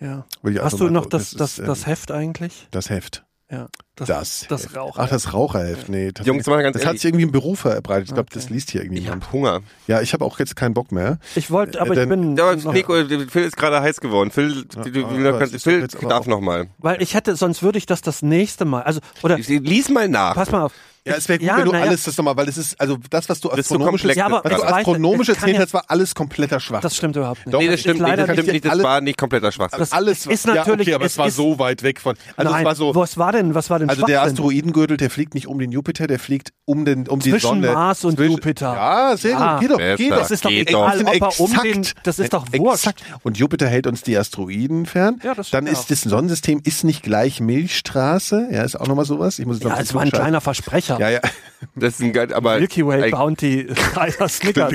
Ja. 0.00 0.24
will 0.42 0.54
ich 0.56 0.62
Hast 0.62 0.78
du 0.78 0.88
noch 0.90 1.04
so- 1.04 1.08
das, 1.08 1.32
das, 1.32 1.52
ist, 1.54 1.58
ähm, 1.60 1.66
das 1.66 1.86
Heft 1.86 2.10
eigentlich? 2.12 2.68
das 2.70 2.88
Heft. 2.90 3.24
Ja. 3.50 3.66
Das, 3.96 4.44
das 4.48 4.64
Heft. 4.66 4.76
Rauch. 4.76 4.96
Ach, 4.98 5.08
das 5.08 5.32
Raucherheft. 5.32 5.88
Nee, 5.88 6.08
tatsächlich. 6.08 6.26
Jungs, 6.26 6.46
mal 6.46 6.62
ganz 6.62 6.76
das 6.76 6.84
hat 6.84 6.96
sich 6.96 7.06
irgendwie 7.06 7.24
im 7.24 7.32
Büro 7.32 7.54
verbreitet. 7.54 8.08
Ich 8.08 8.14
glaube, 8.14 8.28
Okay. 8.30 8.34
das 8.38 8.50
liest 8.50 8.70
hier 8.70 8.82
irgendwie 8.82 8.98
Ich 8.98 9.04
jemand. 9.06 9.24
hab 9.24 9.32
Hunger. 9.32 9.60
Ja, 9.86 10.02
ich 10.02 10.12
habe 10.12 10.22
auch 10.24 10.38
jetzt 10.38 10.54
keinen 10.54 10.74
Bock 10.74 10.92
mehr. 10.92 11.18
Ich 11.34 11.50
wollte, 11.50 11.80
aber 11.80 11.96
Äh, 11.96 12.02
ich 12.02 12.08
bin. 12.10 12.36
Ja, 12.36 12.50
aber 12.50 12.56
noch- 12.56 12.74
Nico, 12.74 12.92
Phil 12.92 13.44
ist 13.44 13.56
gerade 13.56 13.80
heiß 13.80 14.00
geworden. 14.02 14.30
Phil, 14.30 14.66
du, 14.66 14.90
du, 14.90 15.06
aber 15.28 15.38
kannst, 15.38 15.62
Phil 15.64 15.88
darf 15.88 16.20
auch- 16.22 16.26
noch 16.26 16.40
mal. 16.42 16.68
Weil 16.76 17.00
ich 17.00 17.14
hätte, 17.14 17.34
sonst 17.36 17.62
würde 17.62 17.78
ich 17.78 17.86
das 17.86 18.02
das 18.02 18.20
nächste 18.20 18.66
Mal. 18.66 18.82
Also, 18.82 19.00
oder, 19.22 19.38
Lies 19.38 19.88
mal 19.88 20.08
nach. 20.10 20.34
pass 20.34 20.52
mal 20.52 20.62
auf. 20.64 20.74
Ja, 21.08 21.16
es 21.16 21.28
wäre 21.28 21.38
gut, 21.38 21.46
Ja, 21.48 21.56
wenn 21.58 21.64
du 21.66 21.72
ja. 21.72 21.80
alles 21.80 22.02
das 22.04 22.16
nochmal, 22.16 22.36
weil 22.36 22.48
es 22.48 22.56
ist, 22.56 22.80
also 22.80 22.96
das, 23.10 23.28
was 23.28 23.40
du 23.40 23.48
ist 23.50 23.68
so. 23.68 23.78
Ja, 23.78 23.86
aber 23.86 23.92
was 23.92 24.02
du 24.02 24.08
ich 24.08 24.62
weiß, 24.62 24.72
astronomisch 24.72 25.28
es 25.28 25.36
kann 25.38 25.48
erzählt 25.48 25.56
ja- 25.56 25.62
hast, 25.62 25.74
war 25.74 25.84
alles 25.88 26.14
kompletter 26.14 26.60
Schwach. 26.60 26.80
Das 26.80 26.96
stimmt 26.96 27.16
überhaupt 27.16 27.44
nicht. 27.46 27.54
Doch, 27.54 27.60
nee, 27.60 27.68
das 27.68 27.80
stimmt 27.80 28.00
nicht. 28.00 28.18
Das 28.18 28.30
stimmt 28.30 28.52
nicht. 28.52 28.64
Das 28.64 28.82
war 28.82 29.00
nicht 29.00 29.18
kompletter 29.18 29.52
Schwachsinn. 29.52 29.78
Das 29.80 29.92
alles 29.92 30.26
ist 30.26 30.46
ja, 30.46 30.54
natürlich- 30.54 30.88
okay, 30.88 30.94
aber 30.94 31.04
es 31.06 31.12
es 31.12 31.18
war 31.18 31.26
ist- 31.28 31.36
so 31.36 31.58
weit 31.58 31.82
weg 31.82 32.00
von. 32.00 32.16
Also 32.36 32.52
Nein, 32.52 32.60
es 32.62 32.66
war 32.66 32.74
so. 32.74 32.94
was 32.94 33.16
war 33.18 33.32
denn, 33.32 33.54
was 33.54 33.70
war 33.70 33.78
denn 33.78 33.88
Also 33.88 34.04
der 34.06 34.16
Schwachsinn? 34.18 34.32
Asteroidengürtel, 34.32 34.96
der 34.96 35.10
fliegt 35.10 35.34
nicht 35.34 35.46
um 35.46 35.58
den 35.58 35.72
Jupiter, 35.72 36.06
der 36.06 36.18
fliegt 36.18 36.52
um 36.64 36.84
den 36.84 37.08
um 37.08 37.20
die 37.20 37.30
Zwischen 37.30 37.46
Sonne. 37.46 37.72
Mars 37.72 38.04
und 38.04 38.16
Zwischen- 38.16 38.32
Jupiter. 38.32 38.74
Ja, 38.74 39.16
sehr 39.16 39.30
Ja. 39.32 39.52
gut. 39.58 39.60
Geht 39.60 39.70
doch, 39.70 39.96
geht 39.96 40.10
doch. 40.12 40.18
Das 40.18 40.30
ist 40.30 40.44
doch 40.44 40.50
egal, 40.50 41.00
ob 41.06 41.14
er 41.14 41.40
um 41.40 41.52
den, 41.62 41.86
das 42.02 42.18
ist 42.18 42.32
doch 42.32 42.46
wurscht. 42.52 42.88
Und 43.22 43.38
Jupiter 43.38 43.66
hält 43.66 43.86
uns 43.86 44.02
die 44.02 44.16
Asteroiden 44.16 44.86
fern. 44.86 45.20
Ja, 45.22 45.34
das 45.34 45.50
Dann 45.50 45.66
ist 45.66 45.90
das 45.90 46.02
Sonnensystem 46.02 46.60
ist 46.64 46.84
nicht 46.84 47.02
gleich 47.02 47.40
Milchstraße. 47.40 48.48
Ja, 48.50 48.62
ist 48.64 48.78
auch 48.78 48.86
nochmal 48.86 49.04
sowas. 49.04 49.38
Ich 49.38 49.46
muss 49.46 49.56
jetzt 49.56 49.64
noch 49.64 49.76
Ja, 49.76 49.80
es 49.82 49.94
war 49.94 50.02
ein 50.02 50.10
kleiner 50.10 50.40
Versprecher. 50.40 50.97
Ja, 50.98 51.10
ja. 51.10 51.20
Das 51.74 51.94
ist 51.94 52.02
ein 52.02 52.12
geil, 52.12 52.32
aber 52.32 52.58
Milky 52.60 52.86
Way 52.86 53.10
Bounty, 53.10 53.66
Dreier 53.94 54.28
Snickers. 54.28 54.74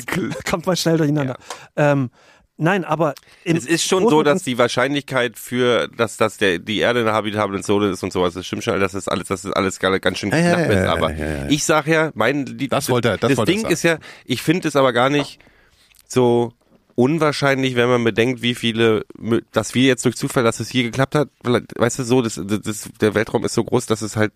Kommt 0.49 0.65
mal 0.67 0.75
schnell 0.75 0.97
durcheinander. 0.97 1.37
Ähm, 1.77 2.09
nein, 2.57 2.83
aber 2.83 3.13
Es 3.45 3.65
ist 3.65 3.85
schon 3.87 4.09
so, 4.09 4.21
dass 4.21 4.43
die 4.43 4.57
Wahrscheinlichkeit 4.57 5.39
für, 5.39 5.87
dass, 5.87 6.17
dass 6.17 6.35
der, 6.37 6.59
die 6.59 6.79
Erde 6.79 6.99
eine 6.99 7.13
habitable 7.13 7.61
Zone 7.61 7.89
ist 7.91 8.03
und 8.03 8.11
sowas, 8.11 8.33
das 8.33 8.45
stimmt 8.45 8.65
schon, 8.65 8.79
das 8.81 8.93
ist 8.95 9.07
alles, 9.09 9.29
das 9.29 9.45
ist 9.45 9.53
alles 9.53 9.79
ganz 9.79 10.17
schön 10.17 10.31
Ja, 10.31 10.37
ja, 10.39 10.55
knapp 10.55 10.59
ja, 10.59 10.65
ist. 10.73 10.83
ja, 10.85 10.91
Aber 10.93 11.13
ja, 11.13 11.25
ja. 11.25 11.45
ich 11.49 11.63
sag 11.63 11.87
ja, 11.87 12.11
mein, 12.15 12.45
die, 12.57 12.67
Das 12.67 12.89
wollte 12.89 13.09
er- 13.09 13.17
das 13.17 13.29
das 13.29 13.37
wollte 13.37 13.51
Ding 13.53 13.61
sagen. 13.61 13.73
ist 13.73 13.83
ja, 13.83 13.97
ich 14.25 14.41
finde 14.41 14.67
es 14.67 14.75
aber 14.75 14.91
gar 14.91 15.09
nicht 15.09 15.39
so 16.05 16.51
unwahrscheinlich, 16.95 17.75
wenn 17.75 17.89
man 17.89 18.03
bedenkt, 18.03 18.41
wie 18.41 18.55
viele, 18.55 19.05
dass 19.51 19.75
wir 19.75 19.83
jetzt 19.83 20.05
durch 20.05 20.15
Zufall, 20.15 20.43
dass 20.43 20.59
es 20.59 20.69
hier 20.69 20.83
geklappt 20.83 21.15
hat, 21.15 21.29
weißt 21.43 21.99
du 21.99 22.03
so, 22.03 22.21
das, 22.21 22.39
das, 22.43 22.89
der 23.01 23.15
Weltraum 23.15 23.45
ist 23.45 23.53
so 23.53 23.63
groß, 23.63 23.85
dass 23.85 24.01
es 24.01 24.15
halt 24.15 24.31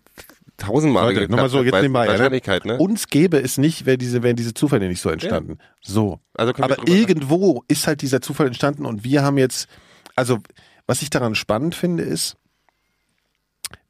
tausendmal 0.56 1.04
Leute, 1.04 1.20
geklappt 1.20 1.30
nochmal 1.30 1.48
so 1.48 1.62
jetzt 1.62 1.74
nebenbei. 1.74 2.06
Ja, 2.06 2.12
Wahrscheinlichkeit, 2.12 2.64
ne? 2.64 2.78
Uns 2.78 3.08
gäbe 3.08 3.38
es 3.38 3.58
nicht, 3.58 3.86
wäre 3.86 3.98
diese, 3.98 4.22
wären 4.22 4.36
diese 4.36 4.54
Zufälle 4.54 4.88
nicht 4.88 5.00
so 5.00 5.10
entstanden. 5.10 5.58
So. 5.80 6.20
Also 6.34 6.52
Aber 6.58 6.86
irgendwo 6.86 7.64
ist 7.68 7.86
halt 7.86 8.02
dieser 8.02 8.20
Zufall 8.20 8.48
entstanden 8.48 8.84
und 8.84 9.04
wir 9.04 9.22
haben 9.22 9.38
jetzt, 9.38 9.68
also 10.16 10.38
was 10.86 11.02
ich 11.02 11.10
daran 11.10 11.34
spannend 11.34 11.74
finde, 11.74 12.02
ist, 12.02 12.36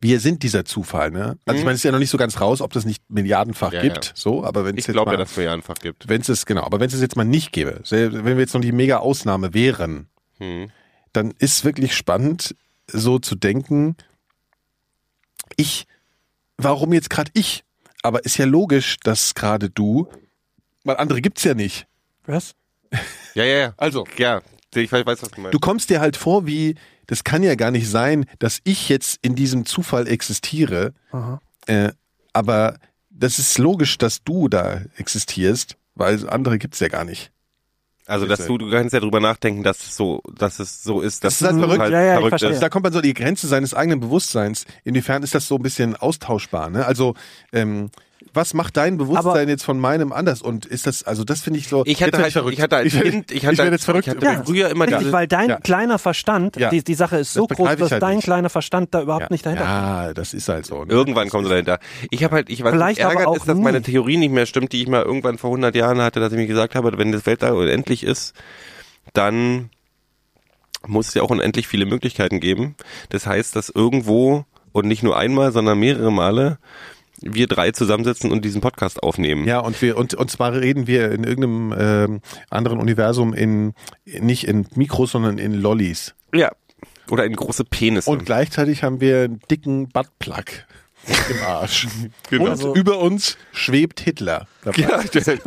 wir 0.00 0.20
sind 0.20 0.42
dieser 0.42 0.64
Zufall, 0.64 1.10
ne? 1.10 1.38
Also 1.44 1.58
ich 1.58 1.64
meine, 1.64 1.74
es 1.74 1.80
ist 1.80 1.84
ja 1.84 1.92
noch 1.92 1.98
nicht 1.98 2.10
so 2.10 2.18
ganz 2.18 2.40
raus, 2.40 2.60
ob 2.60 2.72
das 2.72 2.84
nicht 2.84 3.02
milliardenfach 3.08 3.70
Mhm. 3.70 3.76
Ja, 3.76 3.82
gibt, 3.82 4.04
ja. 4.06 4.12
so, 4.14 4.44
aber 4.44 4.64
wenn 4.64 4.74
es 4.76 4.80
Ich 4.80 4.86
jetzt 4.86 4.92
glaube 4.94 5.10
mal, 5.10 5.14
ja, 5.14 5.18
dass 5.18 5.32
es 5.32 5.36
mir 5.36 5.50
einfach 5.52 5.74
gibt. 5.76 6.08
wenn 6.08 6.20
es 6.20 6.28
es, 6.28 6.46
genau, 6.46 6.62
aber 6.64 6.80
wenn 6.80 6.88
es 6.88 6.94
es 6.94 7.00
jetzt 7.00 7.16
mal 7.16 7.24
nicht 7.24 7.52
gäbe, 7.52 7.80
wenn 7.90 8.24
wir 8.24 8.38
jetzt 8.38 8.54
noch 8.54 8.60
die 8.60 8.72
mega 8.72 8.98
Ausnahme 8.98 9.54
wären, 9.54 10.08
Hm. 10.38 10.70
dann 11.12 11.32
ist 11.38 11.64
wirklich 11.64 11.96
spannend, 11.96 12.54
so 12.86 13.18
zu 13.18 13.34
denken, 13.34 13.96
ich, 15.56 15.86
warum 16.56 16.92
jetzt 16.92 17.10
gerade 17.10 17.30
ich? 17.34 17.64
Aber 18.02 18.24
ist 18.24 18.36
ja 18.38 18.44
logisch, 18.46 18.96
dass 19.02 19.34
gerade 19.34 19.70
du, 19.70 20.08
weil 20.84 20.96
andere 20.96 21.20
gibt's 21.20 21.44
ja 21.44 21.54
nicht. 21.54 21.86
was? 22.26 22.54
Ja, 23.34 23.44
ja, 23.44 23.56
ja. 23.58 23.74
Also, 23.76 24.06
Ja, 24.16 24.40
ich 24.74 24.90
weiß, 24.92 25.04
was 25.06 25.20
du 25.30 25.40
meinst. 25.40 25.54
du 25.54 25.58
kommst 25.58 25.90
dir 25.90 26.00
halt 26.00 26.16
vor 26.16 26.46
wie, 26.46 26.76
das 27.08 27.24
kann 27.24 27.42
ja 27.42 27.56
gar 27.56 27.72
nicht 27.72 27.90
sein, 27.90 28.26
dass 28.38 28.60
ich 28.62 28.88
jetzt 28.88 29.18
in 29.22 29.34
diesem 29.34 29.66
Zufall 29.66 30.06
existiere, 30.06 30.92
Aha. 31.10 31.40
äh, 31.66 31.90
aber 32.32 32.76
das 33.10 33.40
ist 33.40 33.58
logisch, 33.58 33.98
dass 33.98 34.22
du 34.22 34.48
da 34.48 34.82
existierst, 34.96 35.76
weil 35.96 36.28
andere 36.28 36.58
gibt's 36.58 36.78
ja 36.78 36.88
gar 36.88 37.04
nicht. 37.04 37.32
Also, 38.06 38.24
dass 38.26 38.46
du, 38.46 38.56
du 38.56 38.70
kannst 38.70 38.94
ja 38.94 39.00
drüber 39.00 39.20
nachdenken, 39.20 39.62
dass 39.62 39.80
es 39.80 39.96
so, 39.96 40.22
dass 40.34 40.60
es 40.60 40.82
so 40.82 41.02
ist, 41.02 41.24
dass 41.24 41.38
Das 41.38 41.42
ist 41.42 41.46
halt 41.46 41.62
es 41.62 41.76
verrückt. 41.76 41.92
Ja, 41.92 42.02
ja, 42.02 42.14
ich 42.14 42.20
verrückt 42.20 42.42
ist. 42.42 42.62
Da 42.62 42.70
kommt 42.70 42.84
man 42.84 42.92
so 42.92 43.00
an 43.00 43.02
die 43.02 43.12
Grenze 43.12 43.46
seines 43.48 43.74
eigenen 43.74 44.00
Bewusstseins. 44.00 44.64
Inwiefern 44.82 45.22
ist 45.22 45.34
das 45.34 45.46
so 45.46 45.56
ein 45.56 45.62
bisschen 45.62 45.94
austauschbar? 45.94 46.70
Ne? 46.70 46.86
Also 46.86 47.14
ähm, 47.52 47.90
was 48.38 48.54
macht 48.54 48.76
dein 48.76 48.96
Bewusstsein 48.96 49.26
Aber- 49.32 49.42
jetzt 49.48 49.64
von 49.64 49.78
meinem 49.78 50.12
anders? 50.12 50.40
Und 50.40 50.64
ist 50.64 50.86
das, 50.86 51.02
also 51.02 51.24
das 51.24 51.40
finde 51.42 51.58
ich 51.58 51.68
so. 51.68 51.82
Ich 51.84 51.98
jetzt 52.00 52.12
hatte 52.14 52.22
halt, 52.22 52.32
verrückt. 52.32 52.54
ich 52.56 52.62
hatte 52.62 52.76
als 52.76 52.94
ich, 52.94 53.00
Kind, 53.02 53.30
ich 53.30 53.36
ich 53.42 53.46
hatte, 53.46 53.58
werde 53.58 53.72
jetzt 53.72 53.84
verrückt. 53.84 54.06
ich 54.06 54.14
hatte 54.14 54.24
Ja. 54.24 54.42
früher 54.44 54.70
immer 54.70 54.84
Richtig, 54.84 55.00
diese, 55.00 55.12
weil 55.12 55.26
dein 55.26 55.48
Ja. 55.50 55.56
kleiner 55.60 55.98
Verstand, 55.98 56.56
Ja. 56.56 56.70
die, 56.70 56.82
die 56.84 56.94
Sache 56.94 57.18
ist 57.18 57.34
so 57.34 57.46
Das 57.46 57.56
groß, 57.58 57.72
ich 57.72 57.78
dass 57.80 57.90
halt 57.92 58.02
dein 58.02 58.16
nicht. 58.16 58.24
kleiner 58.24 58.48
Verstand 58.48 58.94
da 58.94 59.02
überhaupt 59.02 59.22
ja. 59.24 59.28
nicht 59.30 59.44
dahinter 59.44 59.64
kommt. 59.64 59.74
ja, 59.76 60.14
das 60.14 60.32
ist 60.32 60.48
halt 60.48 60.64
so. 60.64 60.84
Ne? 60.84 60.92
Irgendwann 60.92 61.28
kommen 61.28 61.44
sie 61.44 61.50
dahinter. 61.50 61.80
Ich 62.10 62.24
habe 62.24 62.36
halt, 62.36 62.48
ich 62.48 62.62
weiß, 62.64 62.72
Vielleicht 62.72 62.98
nicht, 62.98 63.04
aber 63.04 63.14
ärgert 63.14 63.26
auch 63.28 63.36
ist, 63.36 63.48
dass 63.48 63.56
nie. 63.56 63.62
meine 63.64 63.82
Theorie 63.82 64.16
nicht 64.16 64.32
mehr 64.32 64.46
stimmt, 64.46 64.72
die 64.72 64.80
ich 64.82 64.88
mal 64.88 65.02
irgendwann 65.02 65.36
vor 65.36 65.50
100 65.50 65.74
Jahren 65.74 66.00
hatte, 66.00 66.20
dass 66.20 66.32
ich 66.32 66.38
mir 66.38 66.46
gesagt 66.46 66.74
habe, 66.76 66.96
wenn 66.96 67.12
das 67.12 67.26
Weltall 67.26 67.52
unendlich 67.54 68.04
ist, 68.04 68.34
dann 69.14 69.70
muss 70.86 71.08
es 71.08 71.14
ja 71.14 71.22
auch 71.22 71.30
unendlich 71.30 71.66
viele 71.66 71.86
Möglichkeiten 71.86 72.38
geben. 72.38 72.76
Das 73.08 73.26
heißt, 73.26 73.56
dass 73.56 73.68
irgendwo 73.68 74.44
und 74.72 74.86
nicht 74.86 75.02
nur 75.02 75.16
einmal, 75.18 75.50
sondern 75.50 75.80
mehrere 75.80 76.12
Male 76.12 76.58
wir 77.22 77.46
drei 77.46 77.70
zusammensitzen 77.72 78.30
und 78.30 78.44
diesen 78.44 78.60
Podcast 78.60 79.02
aufnehmen. 79.02 79.44
Ja, 79.46 79.60
und 79.60 79.80
wir 79.82 79.96
und 79.96 80.14
und 80.14 80.30
zwar 80.30 80.52
reden 80.54 80.86
wir 80.86 81.10
in 81.12 81.24
irgendeinem 81.24 81.74
ähm, 81.78 82.20
anderen 82.50 82.78
Universum 82.80 83.34
in 83.34 83.74
nicht 84.04 84.44
in 84.44 84.66
Mikros, 84.74 85.12
sondern 85.12 85.38
in 85.38 85.54
Lollis. 85.54 86.14
ja. 86.32 86.50
Oder 87.10 87.24
in 87.24 87.34
große 87.34 87.64
Penisse. 87.64 88.10
Und 88.10 88.26
gleichzeitig 88.26 88.82
haben 88.82 89.00
wir 89.00 89.22
einen 89.24 89.40
dicken 89.50 89.88
Buttplug 89.88 90.44
im 91.30 91.42
Arsch. 91.46 91.86
Genau. 92.28 92.44
Und 92.44 92.50
Also- 92.50 92.74
über 92.74 92.98
uns 92.98 93.38
schwebt 93.52 94.00
Hitler. 94.00 94.46
ja, 94.76 95.02
das, 95.12 95.26
Also 95.26 95.40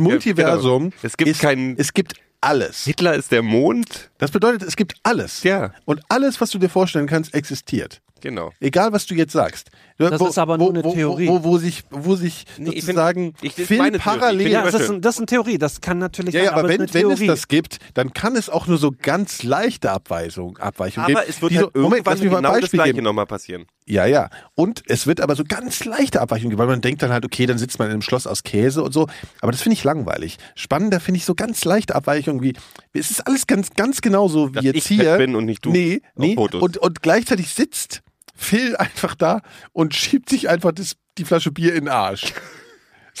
Multiversum, 0.00 0.84
Ja, 0.84 0.88
genau. 0.88 0.92
Es 1.02 1.16
gibt 1.18 1.30
ist, 1.30 1.40
keinen- 1.40 1.76
es 1.78 1.92
gibt 1.92 2.14
alles. 2.40 2.84
Hitler 2.84 3.14
ist 3.14 3.30
der 3.30 3.42
Mond. 3.42 4.10
Das 4.16 4.30
bedeutet, 4.30 4.62
es 4.62 4.74
gibt 4.76 4.94
alles. 5.02 5.42
Ja. 5.42 5.74
Und 5.84 6.00
alles, 6.08 6.40
was 6.40 6.50
du 6.50 6.58
dir 6.58 6.70
vorstellen 6.70 7.06
kannst, 7.06 7.34
existiert. 7.34 8.00
Genau. 8.20 8.52
Egal, 8.60 8.92
was 8.92 9.06
du 9.06 9.14
jetzt 9.14 9.32
sagst. 9.32 9.70
Das 9.98 10.20
ist 10.20 10.38
aber 10.38 10.58
nur 10.58 10.68
eine 10.70 10.84
wo, 10.84 10.92
Theorie. 10.94 11.26
Wo, 11.26 11.42
wo, 11.42 11.44
wo 11.44 11.58
sich, 11.58 11.82
wo 11.90 12.14
sich 12.14 12.44
Nee, 12.56 12.70
ich 12.70 12.82
sozusagen 12.84 13.34
find- 13.34 13.38
ich- 13.42 13.50
das 13.52 13.58
ist 13.62 13.66
viel 13.68 13.78
meine 13.78 13.98
Theorie. 13.98 14.18
parallel. 14.18 14.46
Ich 14.46 14.52
Ja, 14.52 14.62
find 14.62 14.74
das 14.74 14.80
ist, 14.82 14.92
das 15.04 15.14
ist 15.16 15.18
eine 15.18 15.26
Theorie, 15.26 15.58
das 15.58 15.80
kann 15.80 15.98
natürlich 15.98 16.34
Ja, 16.34 16.40
sein, 16.40 16.44
ja, 16.46 16.52
aber 16.56 16.70
es 16.70 16.78
wenn, 16.78 16.94
wenn 16.94 17.04
eine 17.06 17.14
es 17.14 17.26
das 17.26 17.48
gibt, 17.48 17.78
dann 17.94 18.12
kann 18.12 18.36
es 18.36 18.48
auch 18.48 18.68
nur 18.68 18.78
so 18.78 18.92
ganz 19.02 19.42
leichte 19.42 19.90
Abweichung, 19.90 20.56
Abweichungen 20.58 21.06
geben. 21.08 21.18
Aber 21.18 21.28
es 21.28 21.42
wird 21.42 21.52
die 21.52 21.58
halt 21.58 21.70
so, 21.74 21.80
Moment, 21.80 22.06
irgendwann 22.06 22.12
lass 22.14 22.22
mich 22.22 22.30
mal 22.30 22.36
ein 22.38 22.42
genau 22.42 22.52
das 22.52 22.60
Beispiel 22.60 22.76
Gleiche 22.78 22.92
geben. 22.94 23.04
nochmal 23.04 23.26
passieren. 23.26 23.66
Ja, 23.86 24.04
ja. 24.06 24.28
Und 24.54 24.82
es 24.86 25.06
wird 25.06 25.20
aber 25.20 25.34
so 25.34 25.42
ganz 25.48 25.84
leichte 25.84 26.20
Abweichungen 26.20 26.50
geben, 26.50 26.60
weil 26.60 26.66
man 26.68 26.80
denkt 26.80 27.02
dann 27.02 27.10
halt, 27.10 27.24
okay, 27.24 27.46
dann 27.46 27.58
sitzt 27.58 27.78
man 27.78 27.88
in 27.88 27.92
einem 27.94 28.02
Schloss 28.02 28.26
aus 28.26 28.44
Käse 28.44 28.82
und 28.84 28.92
so. 28.92 29.08
Aber 29.40 29.50
das 29.50 29.62
finde 29.62 29.74
ich 29.74 29.82
langweilig. 29.84 30.36
Spannender 30.54 31.00
finde 31.00 31.18
ich 31.18 31.24
so 31.24 31.34
ganz 31.34 31.64
leichte 31.64 31.94
Abweichungen 31.96 32.42
wie, 32.42 32.52
es 32.92 33.10
ist 33.10 33.26
alles 33.26 33.46
ganz, 33.46 33.70
ganz 33.74 34.00
genau 34.00 34.28
so 34.28 34.50
wie 34.50 34.52
Dass 34.56 34.64
jetzt 34.64 34.76
ich 34.76 35.00
hier. 35.00 35.16
bin 35.16 35.34
und 35.34 35.44
nicht 35.46 35.64
du 35.64 35.70
Nee, 35.70 36.02
nee. 36.16 36.34
Fotos. 36.34 36.62
Und, 36.62 36.76
und 36.76 37.02
gleichzeitig 37.02 37.48
sitzt 37.52 38.02
Phil 38.38 38.76
einfach 38.76 39.14
da 39.16 39.40
und 39.72 39.94
schiebt 39.94 40.30
sich 40.30 40.48
einfach 40.48 40.72
das, 40.72 40.94
die 41.18 41.24
Flasche 41.24 41.50
Bier 41.50 41.74
in 41.74 41.84
den 41.86 41.88
Arsch. 41.88 42.32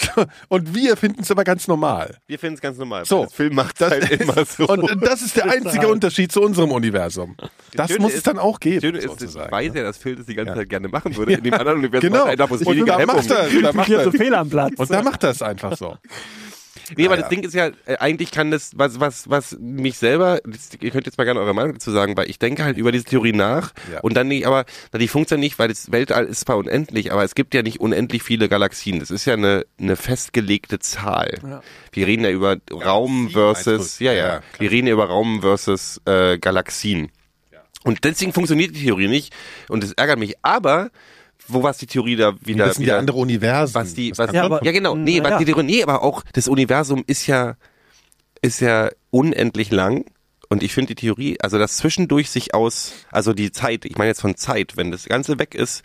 So, 0.00 0.26
und 0.46 0.76
wir 0.76 0.96
finden 0.96 1.22
es 1.22 1.30
aber 1.32 1.42
ganz 1.42 1.66
normal. 1.66 2.18
Wir 2.28 2.38
finden 2.38 2.54
es 2.54 2.60
ganz 2.60 2.78
normal. 2.78 3.04
So. 3.04 3.24
Das 3.24 3.32
Film 3.34 3.56
macht 3.56 3.80
Das 3.80 3.90
halt 3.90 4.08
ist, 4.08 4.20
immer 4.22 4.44
so. 4.44 4.68
Und 4.68 5.02
das 5.04 5.22
ist 5.22 5.36
der 5.36 5.46
einzige 5.50 5.88
Unterschied 5.88 6.30
zu 6.30 6.40
unserem 6.40 6.70
Universum. 6.70 7.36
Das 7.74 7.98
muss 7.98 8.12
es 8.12 8.18
ist- 8.18 8.28
dann 8.28 8.38
auch 8.38 8.60
geben. 8.60 8.80
Schöne 8.80 8.98
ist, 8.98 9.20
ich 9.20 9.34
weiß 9.34 9.72
ja, 9.74 9.82
dass 9.82 9.98
Phil 9.98 10.14
das 10.14 10.26
die 10.26 10.36
ganze 10.36 10.52
Ja. 10.52 10.56
Zeit 10.58 10.68
gerne 10.68 10.86
machen 10.86 11.16
würde. 11.16 11.32
In 11.32 11.42
dem 11.42 11.52
anderen 11.54 11.78
Universum 11.78 12.10
Genau. 12.12 12.26
macht 12.26 12.28
er 12.28 12.32
einfach, 12.32 12.50
wo 12.50 12.54
es 12.54 12.60
Und 12.62 12.76
weniger 12.76 12.92
da 12.92 12.98
Hemmung 13.00 13.16
macht 13.16 13.30
er, 13.32 13.48
da 13.60 13.72
macht 13.72 13.86
Hier 13.88 13.98
er. 13.98 14.04
so 14.04 14.10
fehl 14.12 14.34
am 14.36 14.48
Platz. 14.48 14.74
Und 14.76 14.88
da 14.92 15.02
macht 15.02 15.24
er 15.24 15.30
es 15.30 15.42
einfach 15.42 15.76
so. 15.76 15.96
Nee, 16.96 17.06
aber 17.06 17.16
Ja, 17.16 17.22
das 17.22 17.30
ja. 17.30 17.36
Ding 17.36 17.44
ist 17.44 17.54
ja, 17.54 17.66
äh, 17.86 17.96
eigentlich 17.98 18.30
kann 18.30 18.50
das, 18.50 18.70
was, 18.76 19.00
was, 19.00 19.28
was 19.28 19.56
mich 19.60 19.98
selber, 19.98 20.40
das, 20.46 20.70
ihr 20.80 20.90
könnt 20.90 21.06
jetzt 21.06 21.18
mal 21.18 21.24
gerne 21.24 21.40
eure 21.40 21.54
Meinung 21.54 21.74
dazu 21.74 21.90
sagen, 21.90 22.16
weil 22.16 22.28
ich 22.30 22.38
denke 22.38 22.64
halt 22.64 22.76
über 22.76 22.92
diese 22.92 23.04
Theorie 23.04 23.32
nach 23.32 23.72
Ja. 23.92 24.00
und 24.00 24.14
dann 24.14 24.28
nicht, 24.28 24.46
aber 24.46 24.64
na, 24.92 24.98
die 24.98 25.08
funktioniert 25.08 25.44
nicht, 25.50 25.58
weil 25.58 25.68
das 25.68 25.92
Weltall 25.92 26.24
ist 26.26 26.40
zwar 26.40 26.56
unendlich, 26.56 27.12
aber 27.12 27.24
es 27.24 27.34
gibt 27.34 27.54
ja 27.54 27.62
nicht 27.62 27.80
unendlich 27.80 28.22
viele 28.22 28.48
Galaxien. 28.48 29.00
Das 29.00 29.10
ist 29.10 29.24
ja 29.24 29.34
eine, 29.34 29.64
eine 29.78 29.96
festgelegte 29.96 30.78
Zahl. 30.78 31.38
Ja. 31.42 31.62
Wir 31.92 32.06
reden 32.06 32.24
ja 32.24 32.30
über 32.30 32.56
Raum 32.72 33.30
versus, 33.30 33.98
ja, 33.98 34.12
Ja, 34.12 34.40
wir 34.58 34.70
reden 34.70 34.86
ja 34.86 34.92
über 34.94 35.06
Raum 35.06 35.40
versus 35.42 36.00
äh, 36.06 36.38
Galaxien. 36.38 37.10
Und 37.84 38.04
deswegen 38.04 38.32
funktioniert 38.32 38.74
die 38.74 38.84
Theorie 38.84 39.08
nicht 39.08 39.32
und 39.68 39.82
das 39.84 39.92
ärgert 39.92 40.18
mich. 40.18 40.34
Aber 40.42 40.90
wo 41.48 41.62
was 41.62 41.78
die 41.78 41.86
Theorie 41.86 42.16
da 42.16 42.34
wieder, 42.44 42.66
Das 42.66 42.76
sind 42.76 42.84
wieder 42.84 42.94
ja 42.94 42.98
andere 42.98 43.18
Universen. 43.18 43.74
was 43.74 43.94
die, 43.94 44.12
was, 44.16 44.28
Ja, 44.28 44.34
ja, 44.34 44.44
aber- 44.44 44.60
genau, 44.60 44.94
nee, 44.94 45.22
was 45.22 45.30
ja. 45.30 45.38
die 45.38 45.44
Theorie, 45.46 45.62
nee, 45.64 45.82
aber 45.82 46.02
auch 46.02 46.22
das 46.32 46.48
Universum 46.48 47.04
ist 47.06 47.26
ja, 47.26 47.56
ist 48.42 48.60
ja 48.60 48.90
unendlich 49.10 49.70
lang. 49.70 50.04
Und 50.50 50.62
ich 50.62 50.72
finde 50.72 50.94
die 50.94 51.02
Theorie, 51.06 51.36
also 51.42 51.58
das 51.58 51.76
zwischendurch 51.76 52.30
sich 52.30 52.54
aus, 52.54 52.94
also 53.10 53.34
die 53.34 53.52
Zeit, 53.52 53.84
ich 53.84 53.98
meine 53.98 54.08
jetzt 54.08 54.22
von 54.22 54.34
Zeit, 54.34 54.78
wenn 54.78 54.90
das 54.90 55.04
Ganze 55.04 55.38
weg 55.38 55.54
ist, 55.54 55.82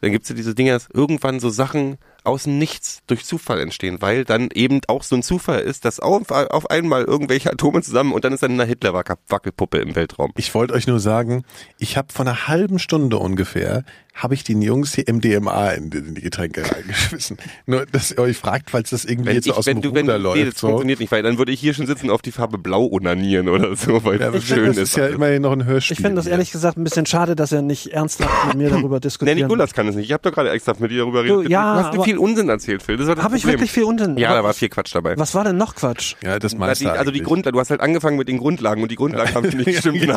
dann 0.00 0.10
gibt's 0.10 0.30
ja 0.30 0.34
diese 0.34 0.54
Dinge, 0.54 0.70
dass 0.72 0.88
irgendwann 0.90 1.38
so 1.38 1.50
Sachen 1.50 1.98
aus 2.24 2.44
dem 2.44 2.56
Nichts 2.58 3.00
durch 3.06 3.26
Zufall 3.26 3.60
entstehen, 3.60 4.00
weil 4.00 4.24
dann 4.24 4.48
eben 4.54 4.80
auch 4.88 5.02
so 5.02 5.16
ein 5.16 5.22
Zufall 5.22 5.60
ist, 5.60 5.84
dass 5.84 6.00
auf, 6.00 6.30
auf 6.30 6.70
einmal 6.70 7.04
irgendwelche 7.04 7.52
Atome 7.52 7.82
zusammen 7.82 8.12
und 8.12 8.24
dann 8.24 8.32
ist 8.32 8.42
dann 8.42 8.52
eine 8.52 8.64
Hitler-Wackelpuppe 8.64 9.78
im 9.78 9.94
Weltraum. 9.94 10.32
Ich 10.38 10.54
wollte 10.54 10.72
euch 10.72 10.86
nur 10.86 10.98
sagen, 10.98 11.44
ich 11.78 11.98
habe 11.98 12.10
vor 12.10 12.24
einer 12.26 12.48
halben 12.48 12.78
Stunde 12.78 13.18
ungefähr, 13.18 13.84
habe 14.16 14.34
ich 14.34 14.44
den 14.44 14.62
Jungs 14.62 14.94
hier 14.94 15.04
MDMA 15.06 15.70
in, 15.72 15.90
die- 15.90 15.98
in 15.98 16.14
die 16.14 16.22
Getränke 16.22 16.62
reingeschmissen. 16.70 17.36
Nur, 17.66 17.86
dass 17.86 18.10
ihr 18.12 18.18
euch 18.18 18.36
fragt, 18.36 18.70
falls 18.70 18.90
das 18.90 19.04
irgendwie 19.04 19.32
jetzt 19.32 19.44
so 19.46 19.52
aus 19.54 19.64
dem 19.66 19.82
wenn 19.82 19.90
Ruder 19.90 20.14
wenn, 20.14 20.22
läuft. 20.22 20.36
nee, 20.38 20.44
das 20.46 20.58
so. 20.58 20.66
funktioniert 20.68 21.00
nicht, 21.00 21.12
weil 21.12 21.22
dann 21.22 21.38
würde 21.38 21.52
ich 21.52 21.60
hier 21.60 21.74
schon 21.74 21.86
sitzen 21.86 22.10
auf 22.10 22.22
die 22.22 22.32
Farbe 22.32 22.58
Blau 22.58 22.86
onanieren 22.90 23.48
oder 23.48 23.76
so, 23.76 24.02
weil 24.04 24.20
Ja, 24.20 24.32
ich 24.32 24.46
schön 24.46 24.56
finde, 24.56 24.68
das 24.70 24.76
ist. 24.78 24.88
ist 24.90 24.96
ja 24.96 25.06
immerhin 25.08 25.42
noch 25.42 25.52
ein 25.52 25.64
Hörspiel. 25.66 25.94
Ich 25.96 26.00
finde 26.00 26.16
das 26.16 26.26
ehrlich 26.26 26.50
gesagt 26.50 26.78
ein 26.78 26.84
bisschen 26.84 27.06
schade, 27.06 27.36
dass 27.36 27.52
er 27.52 27.62
nicht 27.62 27.88
ernsthaft 27.92 28.46
mit 28.48 28.56
mir 28.56 28.70
darüber 28.70 28.96
Nee, 28.96 29.00
diskutieren 29.00 29.38
Nikolas 29.38 29.74
kann 29.74 29.86
es 29.88 29.94
nicht. 29.96 30.06
Ich 30.06 30.12
habe 30.12 30.22
doch 30.22 30.32
gerade 30.34 30.50
extra 30.50 30.74
mit 30.78 30.90
dir 30.90 30.98
darüber 31.00 31.22
Du, 31.22 31.34
geredet. 31.36 31.50
ja, 31.52 31.74
du 31.74 31.78
hast 31.80 31.86
mir 31.92 31.94
aber- 31.98 32.04
viel 32.04 32.18
Unsinn 32.18 32.48
erzählt, 32.48 32.82
Phil. 32.82 32.96
Das 32.96 33.06
das 33.06 33.18
Habe 33.22 33.36
ich 33.36 33.46
wirklich 33.46 33.70
viel 33.70 33.84
Unsinn? 33.84 34.16
Ja, 34.16 34.28
Aber 34.30 34.38
da 34.38 34.44
war 34.44 34.54
viel 34.54 34.68
Quatsch 34.68 34.94
dabei. 34.94 35.16
Was 35.18 35.34
war 35.34 35.44
denn 35.44 35.56
noch 35.56 35.74
Quatsch? 35.74 36.14
Ja, 36.24 36.38
das 36.38 36.52
Na, 36.54 36.60
meiste 36.60 36.84
die, 36.84 36.90
also 36.90 37.10
die. 37.10 37.20
Grundlagen, 37.22 37.54
du 37.54 37.60
hast 37.60 37.70
halt 37.70 37.80
angefangen 37.80 38.16
mit 38.16 38.28
den 38.28 38.38
Grundlagen 38.38 38.82
und 38.82 38.90
die 38.90 38.96
Grundlagen 38.96 39.34
haben 39.34 39.48
nicht 39.56 39.64
gestimmt, 39.66 39.96
ich 40.02 40.10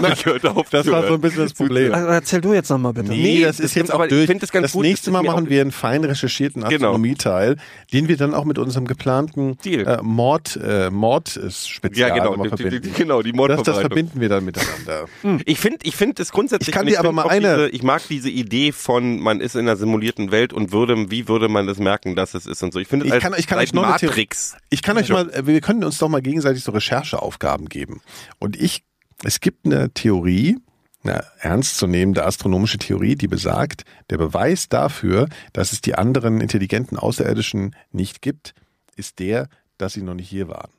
auf. 0.46 0.70
Das 0.70 0.88
war 0.88 1.06
so 1.08 1.16
ein 1.16 1.22
bisschen 1.22 1.44
das 1.44 1.54
Problem. 1.54 1.94
Also 1.94 2.08
erzähl 2.08 2.42
du 2.42 2.54
jetzt 2.54 2.70
nochmal 2.70 2.94
bitte. 2.94 3.12
Nee, 3.12 3.20
Nee, 3.40 3.44
das 3.44 3.58
das 3.58 3.66
ist 3.68 3.76
jetzt 3.76 3.89
stimmt, 3.90 4.00
auch 4.02 4.06
ich 4.06 4.10
durch. 4.10 4.28
find 4.28 4.42
das 4.44 4.52
ganz 4.52 4.64
das 4.64 4.72
gut, 4.74 4.84
nächste 4.84 5.12
das 5.12 5.14
Mal 5.14 5.24
machen 5.24 5.50
wir 5.50 5.62
einen 5.62 5.72
fein 5.72 6.04
recherchierten 6.04 6.62
Genau. 6.64 6.74
Astronomieteil, 6.88 7.58
den 7.94 8.08
wir 8.08 8.18
dann 8.18 8.34
auch 8.34 8.46
mit 8.46 8.58
unserem 8.58 8.86
geplanten 8.88 9.58
äh, 9.66 9.98
Mord, 10.02 10.58
äh, 10.64 10.90
Mord-Spezial 10.90 12.10
Ja, 12.10 12.16
genau, 12.16 12.32
nochmal 12.32 12.50
die, 12.50 12.56
die, 12.56 12.62
verbinden. 12.64 12.88
die, 12.90 12.94
genau, 13.04 13.22
die 13.22 13.32
das, 13.32 13.38
das 13.38 13.48
Mordvorbereitung. 13.48 13.82
verbinden 13.82 14.22
wir 14.22 14.30
dann 14.30 14.46
miteinander. 14.46 15.06
Ich 15.46 15.60
finde, 15.60 15.80
ich 15.84 15.96
finde 15.96 16.22
es 16.22 16.32
grundsätzlich. 16.32 16.70
Ich 16.70 16.74
kann 16.74 16.86
dir 16.86 17.00
aber 17.00 17.12
mal 17.12 17.28
eine- 17.28 17.56
Diese, 17.56 17.70
ich 17.70 17.84
mag 17.84 18.02
diese 18.10 18.30
Idee 18.30 18.72
von, 18.72 19.20
man 19.20 19.40
ist 19.42 19.56
in 19.56 19.62
einer 19.62 19.76
simulierten 19.78 20.32
Welt 20.32 20.54
und 20.54 20.72
würde, 20.72 21.10
wie 21.12 21.28
würde 21.28 21.48
man 21.50 21.68
das 21.68 21.78
merken, 21.80 22.16
dass 22.16 22.34
es 22.34 22.46
ist 22.46 22.62
und 22.64 22.74
so. 22.74 22.80
Ich 22.80 22.88
finde 22.88 23.06
Ich 23.08 23.14
als, 23.14 23.22
kann- 23.24 23.34
ich 23.38 23.48
kann 23.48 23.60
euch 23.60 23.74
noch 23.74 23.84
eine 23.84 23.92
Matrix. 23.94 24.56
Ich 24.70 24.82
kann 24.82 24.98
euch 24.98 25.10
mal, 25.10 25.30
wir 25.44 25.62
können 25.62 25.84
uns 25.84 25.98
doch 25.98 26.10
mal 26.10 26.22
gegenseitig 26.22 26.64
so 26.64 26.72
Rechercheaufgaben 26.72 27.68
geben. 27.70 28.02
Und 28.40 28.56
ich, 28.60 28.84
es 29.24 29.40
gibt 29.40 29.66
eine 29.66 29.92
Theorie, 29.94 30.58
eine 31.04 31.24
ernstzunehmende 31.40 32.26
astronomische 32.26 32.78
Theorie, 32.78 33.16
die 33.16 33.28
besagt, 33.28 33.84
der 34.10 34.18
Beweis 34.18 34.70
dafür, 34.70 35.28
dass 35.54 35.72
es 35.72 35.82
die 35.82 35.96
anderen 35.96 36.42
intelligenten 36.42 36.98
Außerirdischen 36.98 37.76
nicht 37.92 38.22
gibt, 38.22 38.54
ist 38.96 39.20
der, 39.20 39.48
dass 39.78 39.94
sie 39.94 40.02
noch 40.02 40.14
nicht 40.14 40.30
hier 40.30 40.50
waren. 40.50 40.72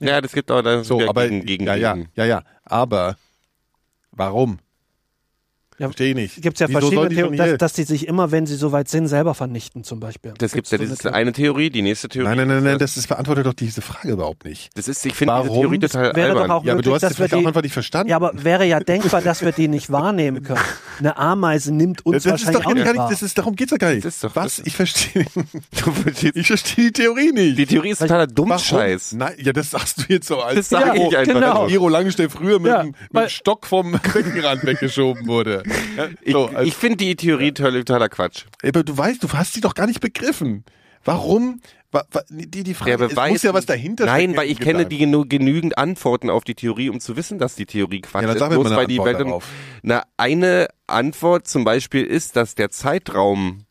Ja, 0.00 0.20
das 0.20 0.32
gibt 0.32 0.50
aber 0.50 0.62
dann 0.62 0.84
So, 0.84 1.06
aber 1.06 1.28
gegen, 1.28 1.44
gegen, 1.46 1.66
ja, 1.66 1.74
ja, 1.74 1.96
ja, 2.14 2.24
ja, 2.24 2.42
aber 2.64 3.16
warum? 4.10 4.58
Ja, 5.82 5.88
Verstehe 5.88 6.10
ich 6.10 6.14
nicht. 6.14 6.40
Gibt 6.42 6.56
es 6.56 6.60
ja 6.60 6.68
Wieso 6.68 6.80
verschiedene 6.80 7.08
Theorien, 7.08 7.36
dass, 7.36 7.58
dass 7.58 7.72
die 7.72 7.82
sich 7.82 8.06
immer, 8.06 8.30
wenn 8.30 8.46
sie 8.46 8.54
soweit 8.54 8.88
sind, 8.88 9.08
selber 9.08 9.34
vernichten 9.34 9.82
zum 9.84 9.98
Beispiel. 10.00 10.32
Das 10.38 10.52
Gibt's 10.52 10.70
gibt 10.70 10.80
ja, 10.80 10.86
so 10.86 10.90
das 10.90 11.00
ist 11.00 11.06
eine 11.06 11.16
eine 11.16 11.32
Theorie, 11.32 11.70
die 11.70 11.82
nächste 11.82 12.08
Theorie. 12.08 12.28
Nein, 12.28 12.38
nein, 12.38 12.48
nein, 12.48 12.62
nein, 12.64 12.72
ist, 12.74 12.80
das 12.82 12.96
ist, 12.96 13.08
beantwortet 13.08 13.46
doch 13.46 13.52
diese 13.54 13.82
Frage 13.82 14.12
überhaupt 14.12 14.44
nicht. 14.44 14.70
das 14.76 14.86
ist, 14.88 15.04
ich 15.04 15.14
finde 15.14 15.34
diese 15.34 15.48
Warum? 15.48 15.60
Theorie 15.62 15.78
total 15.80 16.14
Wäre 16.16 16.28
albern. 16.30 16.48
doch 16.48 16.54
auch 16.56 16.64
Ja, 16.64 16.72
aber 16.74 16.82
du 16.82 16.94
hast 16.94 17.04
vielleicht 17.14 17.34
auch 17.34 17.38
die, 17.40 17.46
einfach 17.46 17.62
nicht 17.62 17.72
verstanden. 17.72 18.10
Ja, 18.10 18.16
aber 18.16 18.32
wäre 18.34 18.64
ja 18.64 18.78
denkbar, 18.80 19.20
dass 19.22 19.42
wir 19.42 19.52
die 19.52 19.66
nicht 19.68 19.90
wahrnehmen 19.90 20.42
können. 20.44 20.60
Eine 21.00 21.16
Ameise 21.16 21.72
nimmt 21.74 22.06
uns 22.06 22.22
das 22.22 22.24
ist 22.26 22.30
wahrscheinlich 22.30 22.62
doch 22.62 22.70
auch 22.70 22.74
gar 22.74 22.84
nicht 22.84 22.96
wahr. 22.96 23.10
das 23.10 23.22
ist, 23.22 23.38
darum 23.38 23.56
geht's 23.56 23.70
doch 23.72 23.78
gar 23.78 23.92
nicht. 23.92 24.04
Das 24.04 24.14
ist 24.14 24.24
doch- 24.24 24.36
Was? 24.36 24.60
Ich 24.60 24.76
verstehe, 24.76 25.26
ich 26.34 26.46
verstehe 26.46 26.84
die 26.86 26.92
Theorie 26.92 27.32
nicht. 27.32 27.58
die 27.58 27.66
Theorie 27.66 27.90
ist 27.90 27.98
totaler 27.98 28.26
Dummscheiß. 28.28 29.14
Nein, 29.14 29.34
ja, 29.38 29.52
das 29.52 29.70
sagst 29.70 29.98
du 29.98 30.02
jetzt 30.08 30.28
so 30.28 30.40
als 30.40 30.54
Das 30.56 30.68
sage 30.68 30.98
Ja, 30.98 31.06
ich 31.08 31.16
einfach 31.16 31.34
genau. 31.34 31.68
Iro 31.68 31.88
Langstein 31.88 32.30
früher 32.30 32.58
mit, 32.58 32.70
Ja, 32.70 32.82
dem, 32.82 32.88
mit 32.90 32.96
weil- 33.10 33.26
dem 33.26 33.30
Stock 33.30 33.66
vom 33.66 33.92
Beckenrand 34.14 34.64
weggeschoben 34.64 35.26
wurde. 35.26 35.62
Ich, 36.22 36.32
so, 36.32 36.50
ich 36.62 36.74
finde 36.74 36.96
die 36.98 37.16
Theorie 37.16 37.52
total- 37.52 37.84
totaler 37.84 38.08
Quatsch. 38.08 38.44
aber 38.62 38.82
du 38.84 38.96
weißt, 38.96 39.22
du 39.22 39.28
hast 39.32 39.52
sie 39.54 39.60
doch 39.60 39.74
gar 39.74 39.86
nicht 39.86 40.00
begriffen. 40.00 40.64
Warum? 41.04 41.60
Wa, 41.90 42.04
wa, 42.10 42.22
die, 42.30 42.62
die 42.62 42.74
Frage, 42.74 42.96
Der 42.96 43.06
es 43.08 43.12
Beweis, 43.14 43.32
muss 43.32 43.42
ja 43.42 43.52
was 43.52 43.66
dahinter 43.66 44.06
Nein, 44.06 44.34
weil 44.36 44.48
ich 44.50 44.58
kenne 44.60 44.86
die 44.86 44.96
genu 44.98 45.26
genügend 45.28 45.76
Antworten 45.76 46.30
auf 46.30 46.42
die 46.44 46.54
Theorie, 46.54 46.88
um 46.88 47.00
zu 47.00 47.16
wissen, 47.16 47.38
dass 47.38 47.54
die 47.54 47.66
Theorie 47.66 48.00
Quatsch 48.00 48.22
Ja, 48.22 48.28
dann 48.34 48.52
ist. 48.52 48.66
eine 48.66 48.76
weil 48.76 48.86
die 48.86 48.98
Welt- 48.98 49.20
darauf. 49.20 49.44
Na, 49.82 50.04
eine 50.16 50.68
Antwort 50.86 51.46
zum 51.48 51.64
Beispiel 51.64 52.04
ist, 52.04 52.36
dass 52.36 52.54
der 52.54 52.70
Zeitraum, 52.70 53.64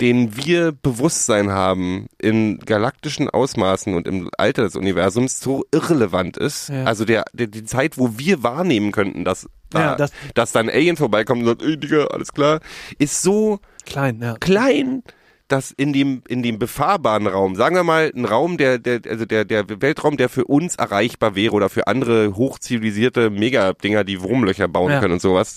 den 0.00 0.36
wir 0.36 0.72
Bewusstsein 0.72 1.50
haben, 1.50 2.06
in 2.20 2.58
galaktischen 2.58 3.30
Ausmaßen 3.30 3.94
und 3.94 4.06
im 4.06 4.28
Alter 4.36 4.62
des 4.64 4.76
Universums 4.76 5.40
so 5.40 5.64
irrelevant 5.72 6.36
ist. 6.36 6.68
Ja. 6.68 6.84
Also 6.84 7.04
der, 7.04 7.24
der 7.32 7.46
die 7.46 7.64
Zeit, 7.64 7.96
wo 7.96 8.18
wir 8.18 8.42
wahrnehmen 8.42 8.92
könnten, 8.92 9.24
dass 9.24 9.48
da, 9.70 9.80
Ja, 9.80 9.96
das- 9.96 10.12
dass 10.34 10.52
dann 10.52 10.68
Alien 10.68 10.96
vorbeikommt 10.96 11.40
und 11.42 11.46
sagt, 11.48 11.62
ey 11.62 11.76
Digga, 11.78 12.04
alles 12.06 12.32
klar, 12.32 12.60
ist 12.98 13.22
so 13.22 13.58
Klein, 13.86 14.20
ja. 14.20 14.34
klein, 14.38 15.02
dass 15.48 15.70
in 15.70 15.92
dem 15.92 16.22
in 16.28 16.42
dem 16.42 16.58
befahrbaren 16.58 17.26
Raum, 17.28 17.54
sagen 17.54 17.76
wir 17.76 17.84
mal, 17.84 18.10
ein 18.14 18.24
Raum, 18.24 18.56
der 18.58 18.78
der 18.78 19.00
also 19.08 19.24
der 19.24 19.44
der 19.44 19.64
Weltraum, 19.80 20.16
der 20.16 20.28
für 20.28 20.44
uns 20.44 20.74
erreichbar 20.74 21.34
wäre 21.36 21.52
oder 21.54 21.68
für 21.68 21.86
andere 21.86 22.34
hochzivilisierte 22.34 23.30
Megadinger, 23.30 24.02
die 24.04 24.20
Wurmlöcher 24.22 24.66
bauen 24.68 24.90
Ja. 24.92 25.00
können 25.00 25.14
und 25.14 25.22
sowas, 25.22 25.56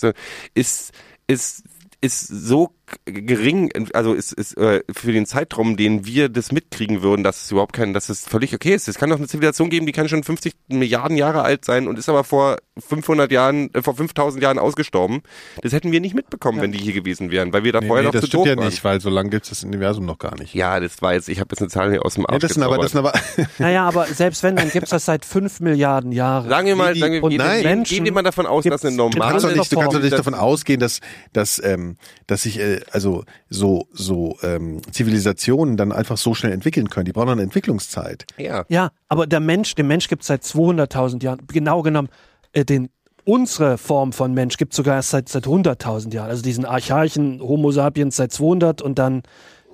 ist 0.54 0.92
ist 1.28 1.64
ist 2.02 2.28
so 2.28 2.70
gering, 3.06 3.72
also 3.94 4.14
ist, 4.14 4.34
ist 4.34 4.58
äh, 4.58 4.82
für 4.92 5.12
den 5.12 5.26
Zeitraum, 5.26 5.78
den 5.78 6.06
wir 6.06 6.30
das 6.30 6.52
mitkriegen 6.52 7.02
würden, 7.02 7.24
dass 7.24 7.44
es 7.46 7.52
überhaupt 7.52 7.74
kein, 7.74 7.94
dass 7.94 8.10
es 8.10 8.26
völlig 8.28 8.54
okay 8.54 8.74
ist. 8.74 8.88
Es 8.88 8.98
kann 8.98 9.10
doch 9.10 9.18
eine 9.18 9.28
Zivilisation 9.28 9.70
geben, 9.70 9.86
die 9.86 9.92
kann 9.92 10.10
schon 10.10 10.24
50 10.24 10.54
Milliarden 10.70 11.18
Jahre 11.18 11.42
alt 11.44 11.66
sein 11.66 11.88
und 11.88 11.98
ist 12.00 12.10
aber 12.10 12.24
vor 12.24 12.58
500 12.78 13.32
Jahren, 13.32 13.74
äh, 13.74 13.82
vor 13.82 13.96
5000 13.96 14.42
Jahren 14.44 14.60
ausgestorben. 14.60 15.22
Das 15.62 15.74
hätten 15.74 15.92
wir 15.92 16.00
nicht 16.00 16.16
mitbekommen, 16.16 16.62
wenn 16.62 16.72
die 16.72 16.80
hier 16.80 16.94
gewesen 16.94 17.32
wären, 17.32 17.52
weil 17.54 17.64
wir 17.64 17.72
da 17.74 17.82
Nee, 17.82 17.88
vorher 17.88 18.04
nee, 18.04 18.08
noch 18.08 18.14
das 18.14 18.22
zu 18.22 18.28
stimmt 18.28 18.42
doof 18.42 18.48
ja 18.48 18.58
waren. 18.58 18.66
nicht, 18.68 18.84
weil 18.84 19.02
so 19.02 19.10
lange 19.10 19.30
gibt 19.30 19.44
es 19.44 19.50
das 19.50 19.64
Universum 19.64 20.06
noch 20.06 20.18
gar 20.18 20.38
nicht. 20.40 20.54
Ja, 20.54 20.80
das 20.80 21.02
war 21.02 21.14
jetzt, 21.14 21.30
ich 21.30 21.40
habe 21.40 21.50
jetzt 21.52 21.62
eine 21.62 21.70
Zahl 21.70 21.92
hier 21.92 22.06
aus 22.06 22.16
dem 22.16 22.26
Arsch 22.26 22.34
Ja, 22.34 22.40
das 22.40 22.54
sind 22.54 22.64
aber, 22.64 22.78
das 22.78 22.92
sind 22.92 23.00
aber, 23.00 23.14
Naja, 23.58 23.88
aber 23.88 24.06
selbst 24.06 24.44
wenn, 24.44 24.56
dann 24.56 24.70
gibt's 24.70 24.90
das 24.92 25.06
seit 25.06 25.26
fünf 25.26 25.60
Milliarden 25.60 26.12
Jahren. 26.12 26.50
Sagen 26.50 26.68
wir 26.68 26.76
mal, 26.76 26.94
die- 26.94 27.00
sagen 27.00 27.14
wir, 27.14 27.24
und 27.24 27.30
gehen, 27.32 27.38
nein. 27.40 27.62
gehen, 27.62 27.70
Menschen 27.70 27.96
gehen 27.96 28.06
wir 28.06 28.12
mal 28.14 28.24
davon 28.24 28.46
aus, 28.46 28.64
dass 28.64 28.84
eine 28.86 28.96
gibt's- 28.96 29.14
Du 29.16 29.20
kannst 29.20 29.44
doch 29.46 29.50
normale 29.50 29.58
nicht, 29.60 29.72
du 29.72 29.80
kannst 29.80 29.96
doch 29.98 30.02
nicht 30.02 30.18
davon 30.18 30.34
ausgehen, 30.34 30.80
dass, 30.80 31.00
dass, 31.34 31.62
ähm, 31.64 31.98
dass 32.28 32.44
sich 32.44 32.60
äh, 32.60 32.79
also 32.92 33.24
so 33.50 33.88
so 33.94 34.38
ähm, 34.44 34.82
Zivilisationen 34.92 35.78
dann 35.78 35.92
einfach 35.92 36.18
so 36.18 36.34
schnell 36.34 36.52
entwickeln 36.54 36.90
können. 36.90 37.06
Die 37.06 37.14
brauchen 37.14 37.30
eine 37.30 37.44
Entwicklungszeit. 37.44 38.26
Ja. 38.38 38.66
Ja, 38.70 38.92
aber 39.08 39.28
der 39.28 39.40
Mensch, 39.40 39.76
den 39.76 39.88
Mensch 39.88 40.08
gibt's 40.08 40.28
seit 40.28 40.44
200.000 40.44 41.24
Jahren. 41.24 41.42
Genau 41.48 41.82
genommen, 41.82 42.10
äh, 42.54 42.66
den 42.66 42.90
unsere 43.26 43.78
Form 43.78 44.12
von 44.12 44.34
Mensch 44.34 44.58
gibt 44.58 44.74
es 44.74 44.78
sogar 44.78 44.96
erst 44.96 45.12
seit, 45.12 45.30
seit 45.30 45.46
100.000 45.46 46.14
Jahren. 46.14 46.30
Also 46.30 46.42
diesen 46.42 46.66
archaischen 46.66 47.42
Homo 47.42 47.72
sapiens 47.72 48.16
seit 48.16 48.32
200 48.32 48.82
und 48.82 48.98
dann 48.98 49.22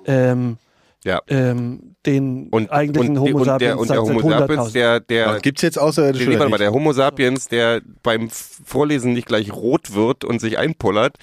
ähm, 0.04 0.58
Ja. 1.04 1.20
ähm, 1.28 1.94
den 2.04 2.48
Und, 2.50 2.70
eigentlichen 2.70 3.16
und, 3.16 3.22
Homo 3.22 3.38
und 3.38 3.44
sapiens 3.44 3.58
der, 3.70 3.78
und 3.78 3.88
seit, 3.88 3.96
der 3.96 4.02
Homo 4.02 4.20
sapiens, 4.28 4.60
100.000. 4.60 4.72
der, 4.72 5.00
der, 5.00 5.40
Gibt 5.40 5.58
es 5.58 5.62
jetzt 5.62 5.78
außerirdische 5.78 6.38
warte 6.38 6.50
mal, 6.50 6.58
der 6.58 6.72
Homo 6.72 6.92
sapiens, 6.92 7.48
der 7.48 7.80
beim 8.02 8.28
Vorlesen 8.30 9.14
nicht 9.14 9.26
gleich 9.26 9.52
rot 9.52 9.94
wird 9.94 10.24
und 10.24 10.40
sich 10.40 10.58
einpullert, 10.58 11.16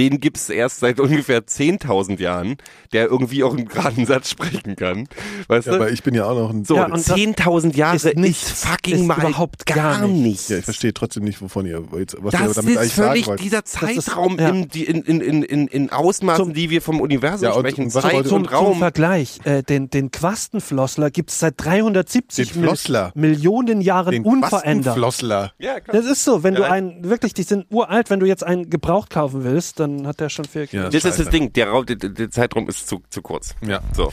den 0.00 0.18
gibt's 0.18 0.48
erst 0.48 0.80
seit 0.80 0.98
ungefähr 0.98 1.42
10.000 1.46 2.18
Jahren, 2.20 2.56
der 2.94 3.06
irgendwie 3.08 3.44
auch 3.44 3.54
einen 3.54 3.68
geraden 3.68 4.06
Satz 4.06 4.30
sprechen 4.30 4.74
kann. 4.74 5.06
Weißt 5.46 5.66
Ja, 5.66 5.72
du? 5.74 5.76
aber 5.78 5.90
ich 5.90 6.02
bin 6.02 6.14
ja 6.14 6.24
auch 6.24 6.34
noch 6.34 6.50
ein... 6.50 6.64
so, 6.64 6.76
Ja, 6.76 6.86
und 6.86 6.92
das 6.92 7.08
10.000 7.10 7.76
Jahre 7.76 7.96
ist 7.96 8.06
ist, 8.06 8.16
nichts, 8.16 8.50
fucking 8.64 8.94
ist 8.94 9.04
mal 9.06 9.18
überhaupt 9.18 9.66
gar, 9.66 9.76
gar 10.00 10.08
nichts. 10.08 10.22
nichts. 10.22 10.48
ja, 10.48 10.58
ich 10.58 10.64
verstehe 10.64 10.94
trotzdem 10.94 11.24
nicht, 11.24 11.40
wovon 11.42 11.66
ihr, 11.66 11.84
jetzt- 11.98 12.16
was 12.18 12.32
ihr 12.32 12.40
Das 12.46 12.54
damit 12.54 12.76
eigentlich 12.78 12.86
ist 12.88 12.96
sagen 12.96 13.08
völlig 13.10 13.26
wollt. 13.26 13.40
dieser 13.42 13.58
ist- 13.58 13.68
Zeitraum 13.68 14.38
ja. 14.38 14.48
in, 14.48 14.68
die, 14.68 14.84
in, 14.84 15.02
in, 15.02 15.20
in, 15.20 15.42
in, 15.42 15.66
in 15.68 15.90
Ausmaßen, 15.90 16.44
Zum- 16.46 16.54
die 16.54 16.70
wir 16.70 16.80
vom 16.80 17.00
Universum 17.00 17.44
Ja, 17.44 17.52
und- 17.52 17.60
sprechen, 17.60 17.84
und 17.84 17.90
Zeit 17.90 18.26
zum, 18.26 18.38
und 18.38 18.46
zum 18.46 18.54
Raum. 18.54 18.78
Vergleich, 18.78 19.38
äh, 19.44 19.62
den, 19.62 19.90
den 19.90 20.10
Quastenflossler 20.10 21.10
gibt 21.10 21.30
es 21.30 21.38
seit 21.40 21.54
370 21.58 22.52
Den 22.52 22.62
Flossler. 22.62 23.12
Mil 23.14 23.30
Millionen 23.30 23.80
Jahren 23.80 24.10
Den 24.12 24.24
unverändert. 24.24 24.94
Quastenflossler. 24.94 25.52
ja, 25.58 25.80
klar. 25.80 25.96
Das 25.96 26.06
ist 26.10 26.24
so, 26.24 26.42
wenn 26.42 26.54
du 26.54 26.62
Ja. 26.62 26.70
einen, 26.70 27.04
wirklich, 27.08 27.34
die 27.34 27.42
sind 27.42 27.66
uralt, 27.70 28.10
wenn 28.10 28.20
du 28.20 28.26
jetzt 28.26 28.44
einen 28.44 28.70
gebraucht 28.70 29.10
kaufen 29.10 29.44
willst, 29.44 29.80
dann 29.80 29.89
hat 30.06 30.20
der 30.20 30.28
schon 30.28 30.44
viel. 30.44 30.68
Ja. 30.72 30.88
Das 30.90 31.04
ist 31.04 31.18
das. 31.18 31.28
Ding, 31.30 31.52
der, 31.52 31.68
Raum, 31.68 31.86
der, 31.86 31.96
der 31.96 32.30
Zeitraum 32.30 32.68
ist 32.68 32.88
zu, 32.88 33.02
zu 33.10 33.22
kurz. 33.22 33.54
Ja. 33.66 33.80
So. 33.94 34.12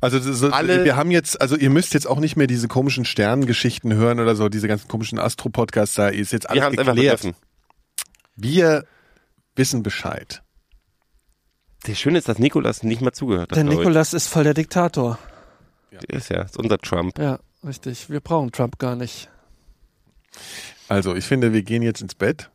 Also 0.00 0.50
Alle- 0.50 0.84
wir 0.84 0.96
haben 0.96 1.10
jetzt, 1.12 1.40
also 1.40 1.56
ihr 1.56 1.70
müsst 1.70 1.94
jetzt 1.94 2.06
auch 2.08 2.18
nicht 2.18 2.36
mehr 2.36 2.48
diese 2.48 2.66
komischen 2.66 3.04
Sternengeschichten 3.04 3.94
hören 3.94 4.18
oder 4.18 4.34
so, 4.34 4.48
diese 4.48 4.66
ganzen 4.66 4.88
komischen 4.88 5.18
Astro-Podcasts, 5.20 5.94
da 5.94 6.08
ist 6.08 6.32
jetzt 6.32 6.44
Wir 6.44 6.50
alles 6.50 6.64
haben 6.64 6.72
es 6.74 6.78
einfach 6.80 6.94
geklärt. 6.94 7.20
begriffen. 7.22 7.40
Wir 8.34 8.84
wissen 9.54 9.82
Bescheid. 9.84 10.42
Das 11.84 11.98
Schöne 11.98 12.18
ist, 12.18 12.28
dass 12.28 12.38
Nikolas 12.38 12.82
nicht 12.82 13.00
mehr 13.00 13.12
zugehört 13.12 13.50
hat. 13.52 13.56
Der. 13.56 13.64
Nikolas 13.64 14.12
ist 14.12 14.26
voll 14.28 14.44
der 14.44 14.54
Diktator. 14.54 15.18
Der 15.92 16.16
ist 16.18 16.30
ja, 16.30 16.42
ist 16.42 16.56
unser 16.56 16.78
Trump. 16.78 17.18
Ja, 17.18 17.38
richtig. 17.64 18.08
Wir 18.10 18.20
brauchen 18.20 18.50
Trump 18.50 18.78
gar 18.78 18.96
nicht. 18.96 19.28
Also 20.88 21.14
ich 21.14 21.24
finde, 21.24 21.52
wir 21.52 21.62
gehen 21.62 21.82
jetzt 21.82 22.00
ins 22.00 22.14
Bett. 22.14 22.50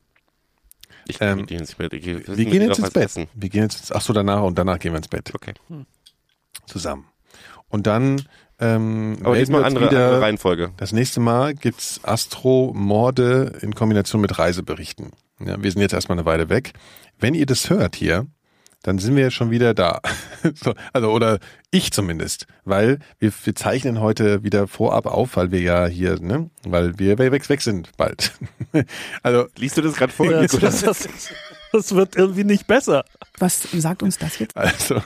Ich 1.10 1.18
Ähm, 1.22 1.46
dir 1.46 1.60
ins 1.60 1.76
Bett. 1.76 1.94
Ich, 1.94 2.06
Wir 2.06 2.22
gehen 2.46 2.62
jetzt 2.62 2.80
ins 2.80 2.92
Bett. 2.92 3.16
Wir 3.34 3.50
gehen 3.50 3.64
jetzt, 3.64 3.80
ins- 3.80 3.92
ach 3.92 4.02
so, 4.02 4.14
danach 4.14 4.44
und 4.44 4.58
danach 4.58 4.80
gehen 4.80 4.92
wir 4.94 4.98
ins 4.98 5.08
Bett 5.08 5.32
Okay. 5.34 5.54
zusammen. 6.66 7.06
Und 7.70 7.88
dann 7.88 8.22
ähm, 8.60 9.18
Aber 9.24 9.38
diesmal 9.38 9.64
andere, 9.64 9.86
wieder. 9.90 10.06
andere 10.06 10.22
Reihenfolge. 10.22 10.72
Das 10.78 10.92
nächste 10.92 11.20
Mal 11.20 11.54
gibt's 11.54 12.00
Astro-Morde 12.04 13.54
in 13.62 13.76
Kombination 13.76 14.20
mit 14.22 14.38
Reiseberichten. 14.40 15.12
Ja, 15.40 15.62
wir 15.62 15.72
sind 15.72 15.82
jetzt 15.82 15.94
erstmal 15.94 16.18
eine 16.18 16.26
Weile 16.26 16.50
weg. 16.50 16.74
Wenn 17.20 17.34
ihr 17.36 17.46
das 17.46 17.70
hört 17.70 17.96
hier, 17.96 18.26
dann 18.84 19.00
sind 19.00 19.16
wir 19.16 19.24
ja 19.24 19.32
schon 19.32 19.52
wieder 19.52 19.74
da. 19.74 20.02
so, 20.56 20.74
also, 20.94 21.12
oder 21.12 21.40
ich 21.72 21.92
zumindest. 21.92 22.48
Weil 22.64 23.00
wir, 23.20 23.32
wir 23.44 23.56
zeichnen 23.56 24.00
heute 24.00 24.44
wieder 24.44 24.68
vorab 24.68 25.06
auf, 25.06 25.36
weil 25.36 25.52
wir 25.52 25.62
ja 25.62 25.88
hier, 25.88 26.20
ne, 26.20 26.50
weil 26.64 26.98
wir 27.00 27.18
weg, 27.18 27.50
weg 27.50 27.62
sind 27.62 27.92
bald. 27.98 28.34
also, 29.24 29.48
Liest 29.58 29.78
du 29.78 29.82
das 29.82 29.96
gerade 29.96 30.14
vor, 30.14 30.26
Ja, 30.28 30.42
das, 30.42 30.54
Nikolas? 30.54 30.82
das, 30.82 31.08
das 31.72 31.96
wird 31.96 32.16
irgendwie 32.16 32.44
nicht 32.44 32.68
besser. 32.68 33.04
Was 33.40 33.62
sagt 33.74 34.04
uns 34.04 34.18
das 34.18 34.40
jetzt? 34.40 34.56
also, 34.56 35.02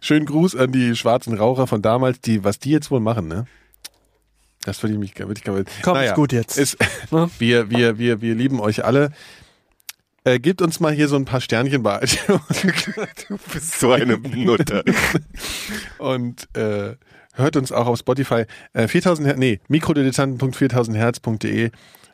schönen 0.00 0.26
Gruß 0.26 0.56
an 0.56 0.72
die 0.72 0.96
schwarzen 0.96 1.34
Raucher 1.36 1.66
von 1.66 1.82
damals, 1.82 2.20
die, 2.20 2.44
was 2.44 2.58
die 2.58 2.70
jetzt 2.70 2.90
wohl 2.90 3.00
machen, 3.00 3.28
ne? 3.28 3.46
Das 4.64 4.82
würde 4.82 4.94
ich 4.94 4.98
mich, 4.98 5.18
würde 5.18 5.38
ich. 5.38 5.82
Komm, 5.82 5.98
ist 5.98 6.14
gut 6.14 6.32
jetzt. 6.32 6.56
Ist, 6.56 6.78
Ne? 7.10 7.30
wir, 7.38 7.70
wir, 7.70 7.98
wir, 7.98 8.20
wir 8.22 8.34
lieben 8.34 8.60
euch 8.60 8.84
alle. 8.84 9.10
Äh, 10.24 10.40
gebt 10.40 10.62
uns 10.62 10.80
mal 10.80 10.92
hier 10.92 11.08
so 11.08 11.16
ein 11.16 11.26
paar 11.26 11.42
Sternchen 11.42 11.82
bei 11.82 12.00
Du 13.28 13.36
bist 13.52 13.78
so 13.78 13.92
eine 13.92 14.16
Nutte. 14.18 14.82
und 15.98 16.48
äh, 16.56 16.96
hört 17.34 17.56
uns 17.56 17.70
auch 17.72 17.86
auf 17.86 17.98
Spotify. 17.98 18.44
Äh, 18.72 18.88
4000 18.88 19.28
Hertz, 19.28 19.38
nee, 19.38 19.60
mikrodilettanten.4000herz.de. 19.68 21.70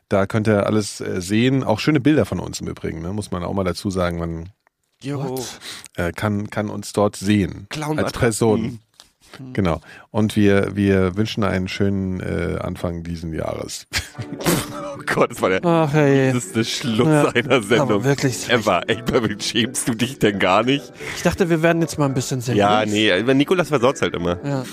Da 0.08 0.26
könnt 0.26 0.48
ihr 0.48 0.66
alles 0.66 1.00
äh, 1.00 1.20
sehen. 1.20 1.62
Auch 1.62 1.78
schöne 1.78 2.00
Bilder 2.00 2.26
von 2.26 2.40
uns 2.40 2.60
im 2.60 2.66
Übrigen, 2.66 3.00
ne? 3.00 3.12
muss 3.12 3.30
man 3.30 3.44
auch 3.44 3.54
mal 3.54 3.62
dazu 3.62 3.90
sagen. 3.90 4.18
Man 4.18 4.48
Jo. 5.02 5.40
äh, 5.96 6.10
kann, 6.10 6.50
kann 6.50 6.68
uns 6.68 6.92
dort 6.92 7.14
sehen. 7.14 7.68
Clown 7.70 8.00
als 8.00 8.12
Person. 8.12 8.80
Genau. 9.52 9.80
Und 10.10 10.36
wir, 10.36 10.74
wir 10.76 11.16
wünschen 11.16 11.44
einen 11.44 11.68
schönen 11.68 12.20
äh, 12.20 12.58
Anfang 12.60 13.02
diesen 13.02 13.32
Jahres. 13.32 13.86
Oh 14.92 15.02
Gott, 15.14 15.30
das 15.30 15.40
war 15.40 15.48
der 15.48 15.64
Ach 15.64 15.92
hey. 15.92 16.32
das 16.32 16.44
ist 16.46 16.56
der 16.56 16.64
Schluss 16.64 17.06
Ja, 17.08 17.28
einer 17.28 17.62
Sendung. 17.62 17.90
aber 17.90 18.04
wirklich. 18.04 18.50
Ever. 18.50 18.82
Echt, 18.86 19.10
mal, 19.10 19.40
schämst 19.40 19.88
du 19.88 19.94
dich 19.94 20.18
denn 20.18 20.38
gar 20.38 20.62
nicht? 20.62 20.92
Ich 21.16 21.22
dachte, 21.22 21.48
wir 21.48 21.62
werden 21.62 21.80
jetzt 21.80 21.98
mal 21.98 22.04
ein 22.06 22.12
bisschen 22.14 22.40
seriös. 22.42 22.58
Ja, 22.58 22.84
nee, 22.84 23.10
Nikolas 23.34 23.68
versaut's 23.68 24.02
halt 24.02 24.14
immer. 24.14 24.38
Ja, 24.44 24.64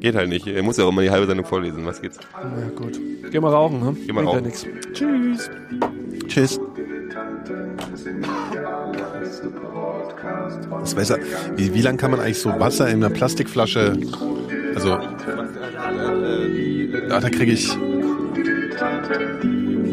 Geht 0.00 0.14
halt 0.14 0.30
nicht. 0.30 0.46
Er 0.46 0.62
muss 0.62 0.78
ja 0.78 0.84
auch 0.84 0.88
immer 0.88 1.02
die 1.02 1.10
halbe 1.10 1.26
Sendung 1.26 1.44
vorlesen. 1.46 1.84
Was 1.84 2.00
geht's? 2.00 2.18
na 2.34 2.68
gut. 2.74 2.98
Geh 3.30 3.40
mal 3.40 3.50
rauchen, 3.52 3.80
ne? 3.80 3.96
Geh 4.06 4.12
mal 4.12 4.24
Bringt 4.24 4.56
ja 4.56 4.62
rauchen. 4.62 4.78
nix. 4.80 4.90
Tschüss. 4.94 5.50
Tschüss. 6.28 6.60
Das 10.80 10.94
besser. 10.94 11.18
Wie, 11.56 11.74
wie 11.74 11.82
lange 11.82 11.98
kann 11.98 12.10
man 12.10 12.20
eigentlich 12.20 12.38
so 12.38 12.50
Wasser 12.58 12.88
in 12.88 13.02
einer 13.04 13.14
Plastikflasche? 13.14 13.96
Also, 14.74 14.92
ah, 17.10 17.20
da 17.20 17.28
kriege 17.30 17.52
ich. 17.52 17.76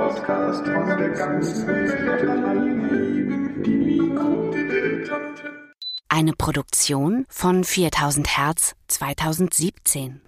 Podcast 0.00 0.64
von 0.64 0.98
der 0.98 1.10
ganzen 1.10 1.66
Welt. 1.66 3.66
Die 3.66 3.70
Mikrodilettanten. 3.70 5.50
Eine 6.08 6.32
Produktion 6.32 7.26
von 7.28 7.64
4000 7.64 8.36
Hertz 8.36 8.74
2017. 8.88 10.20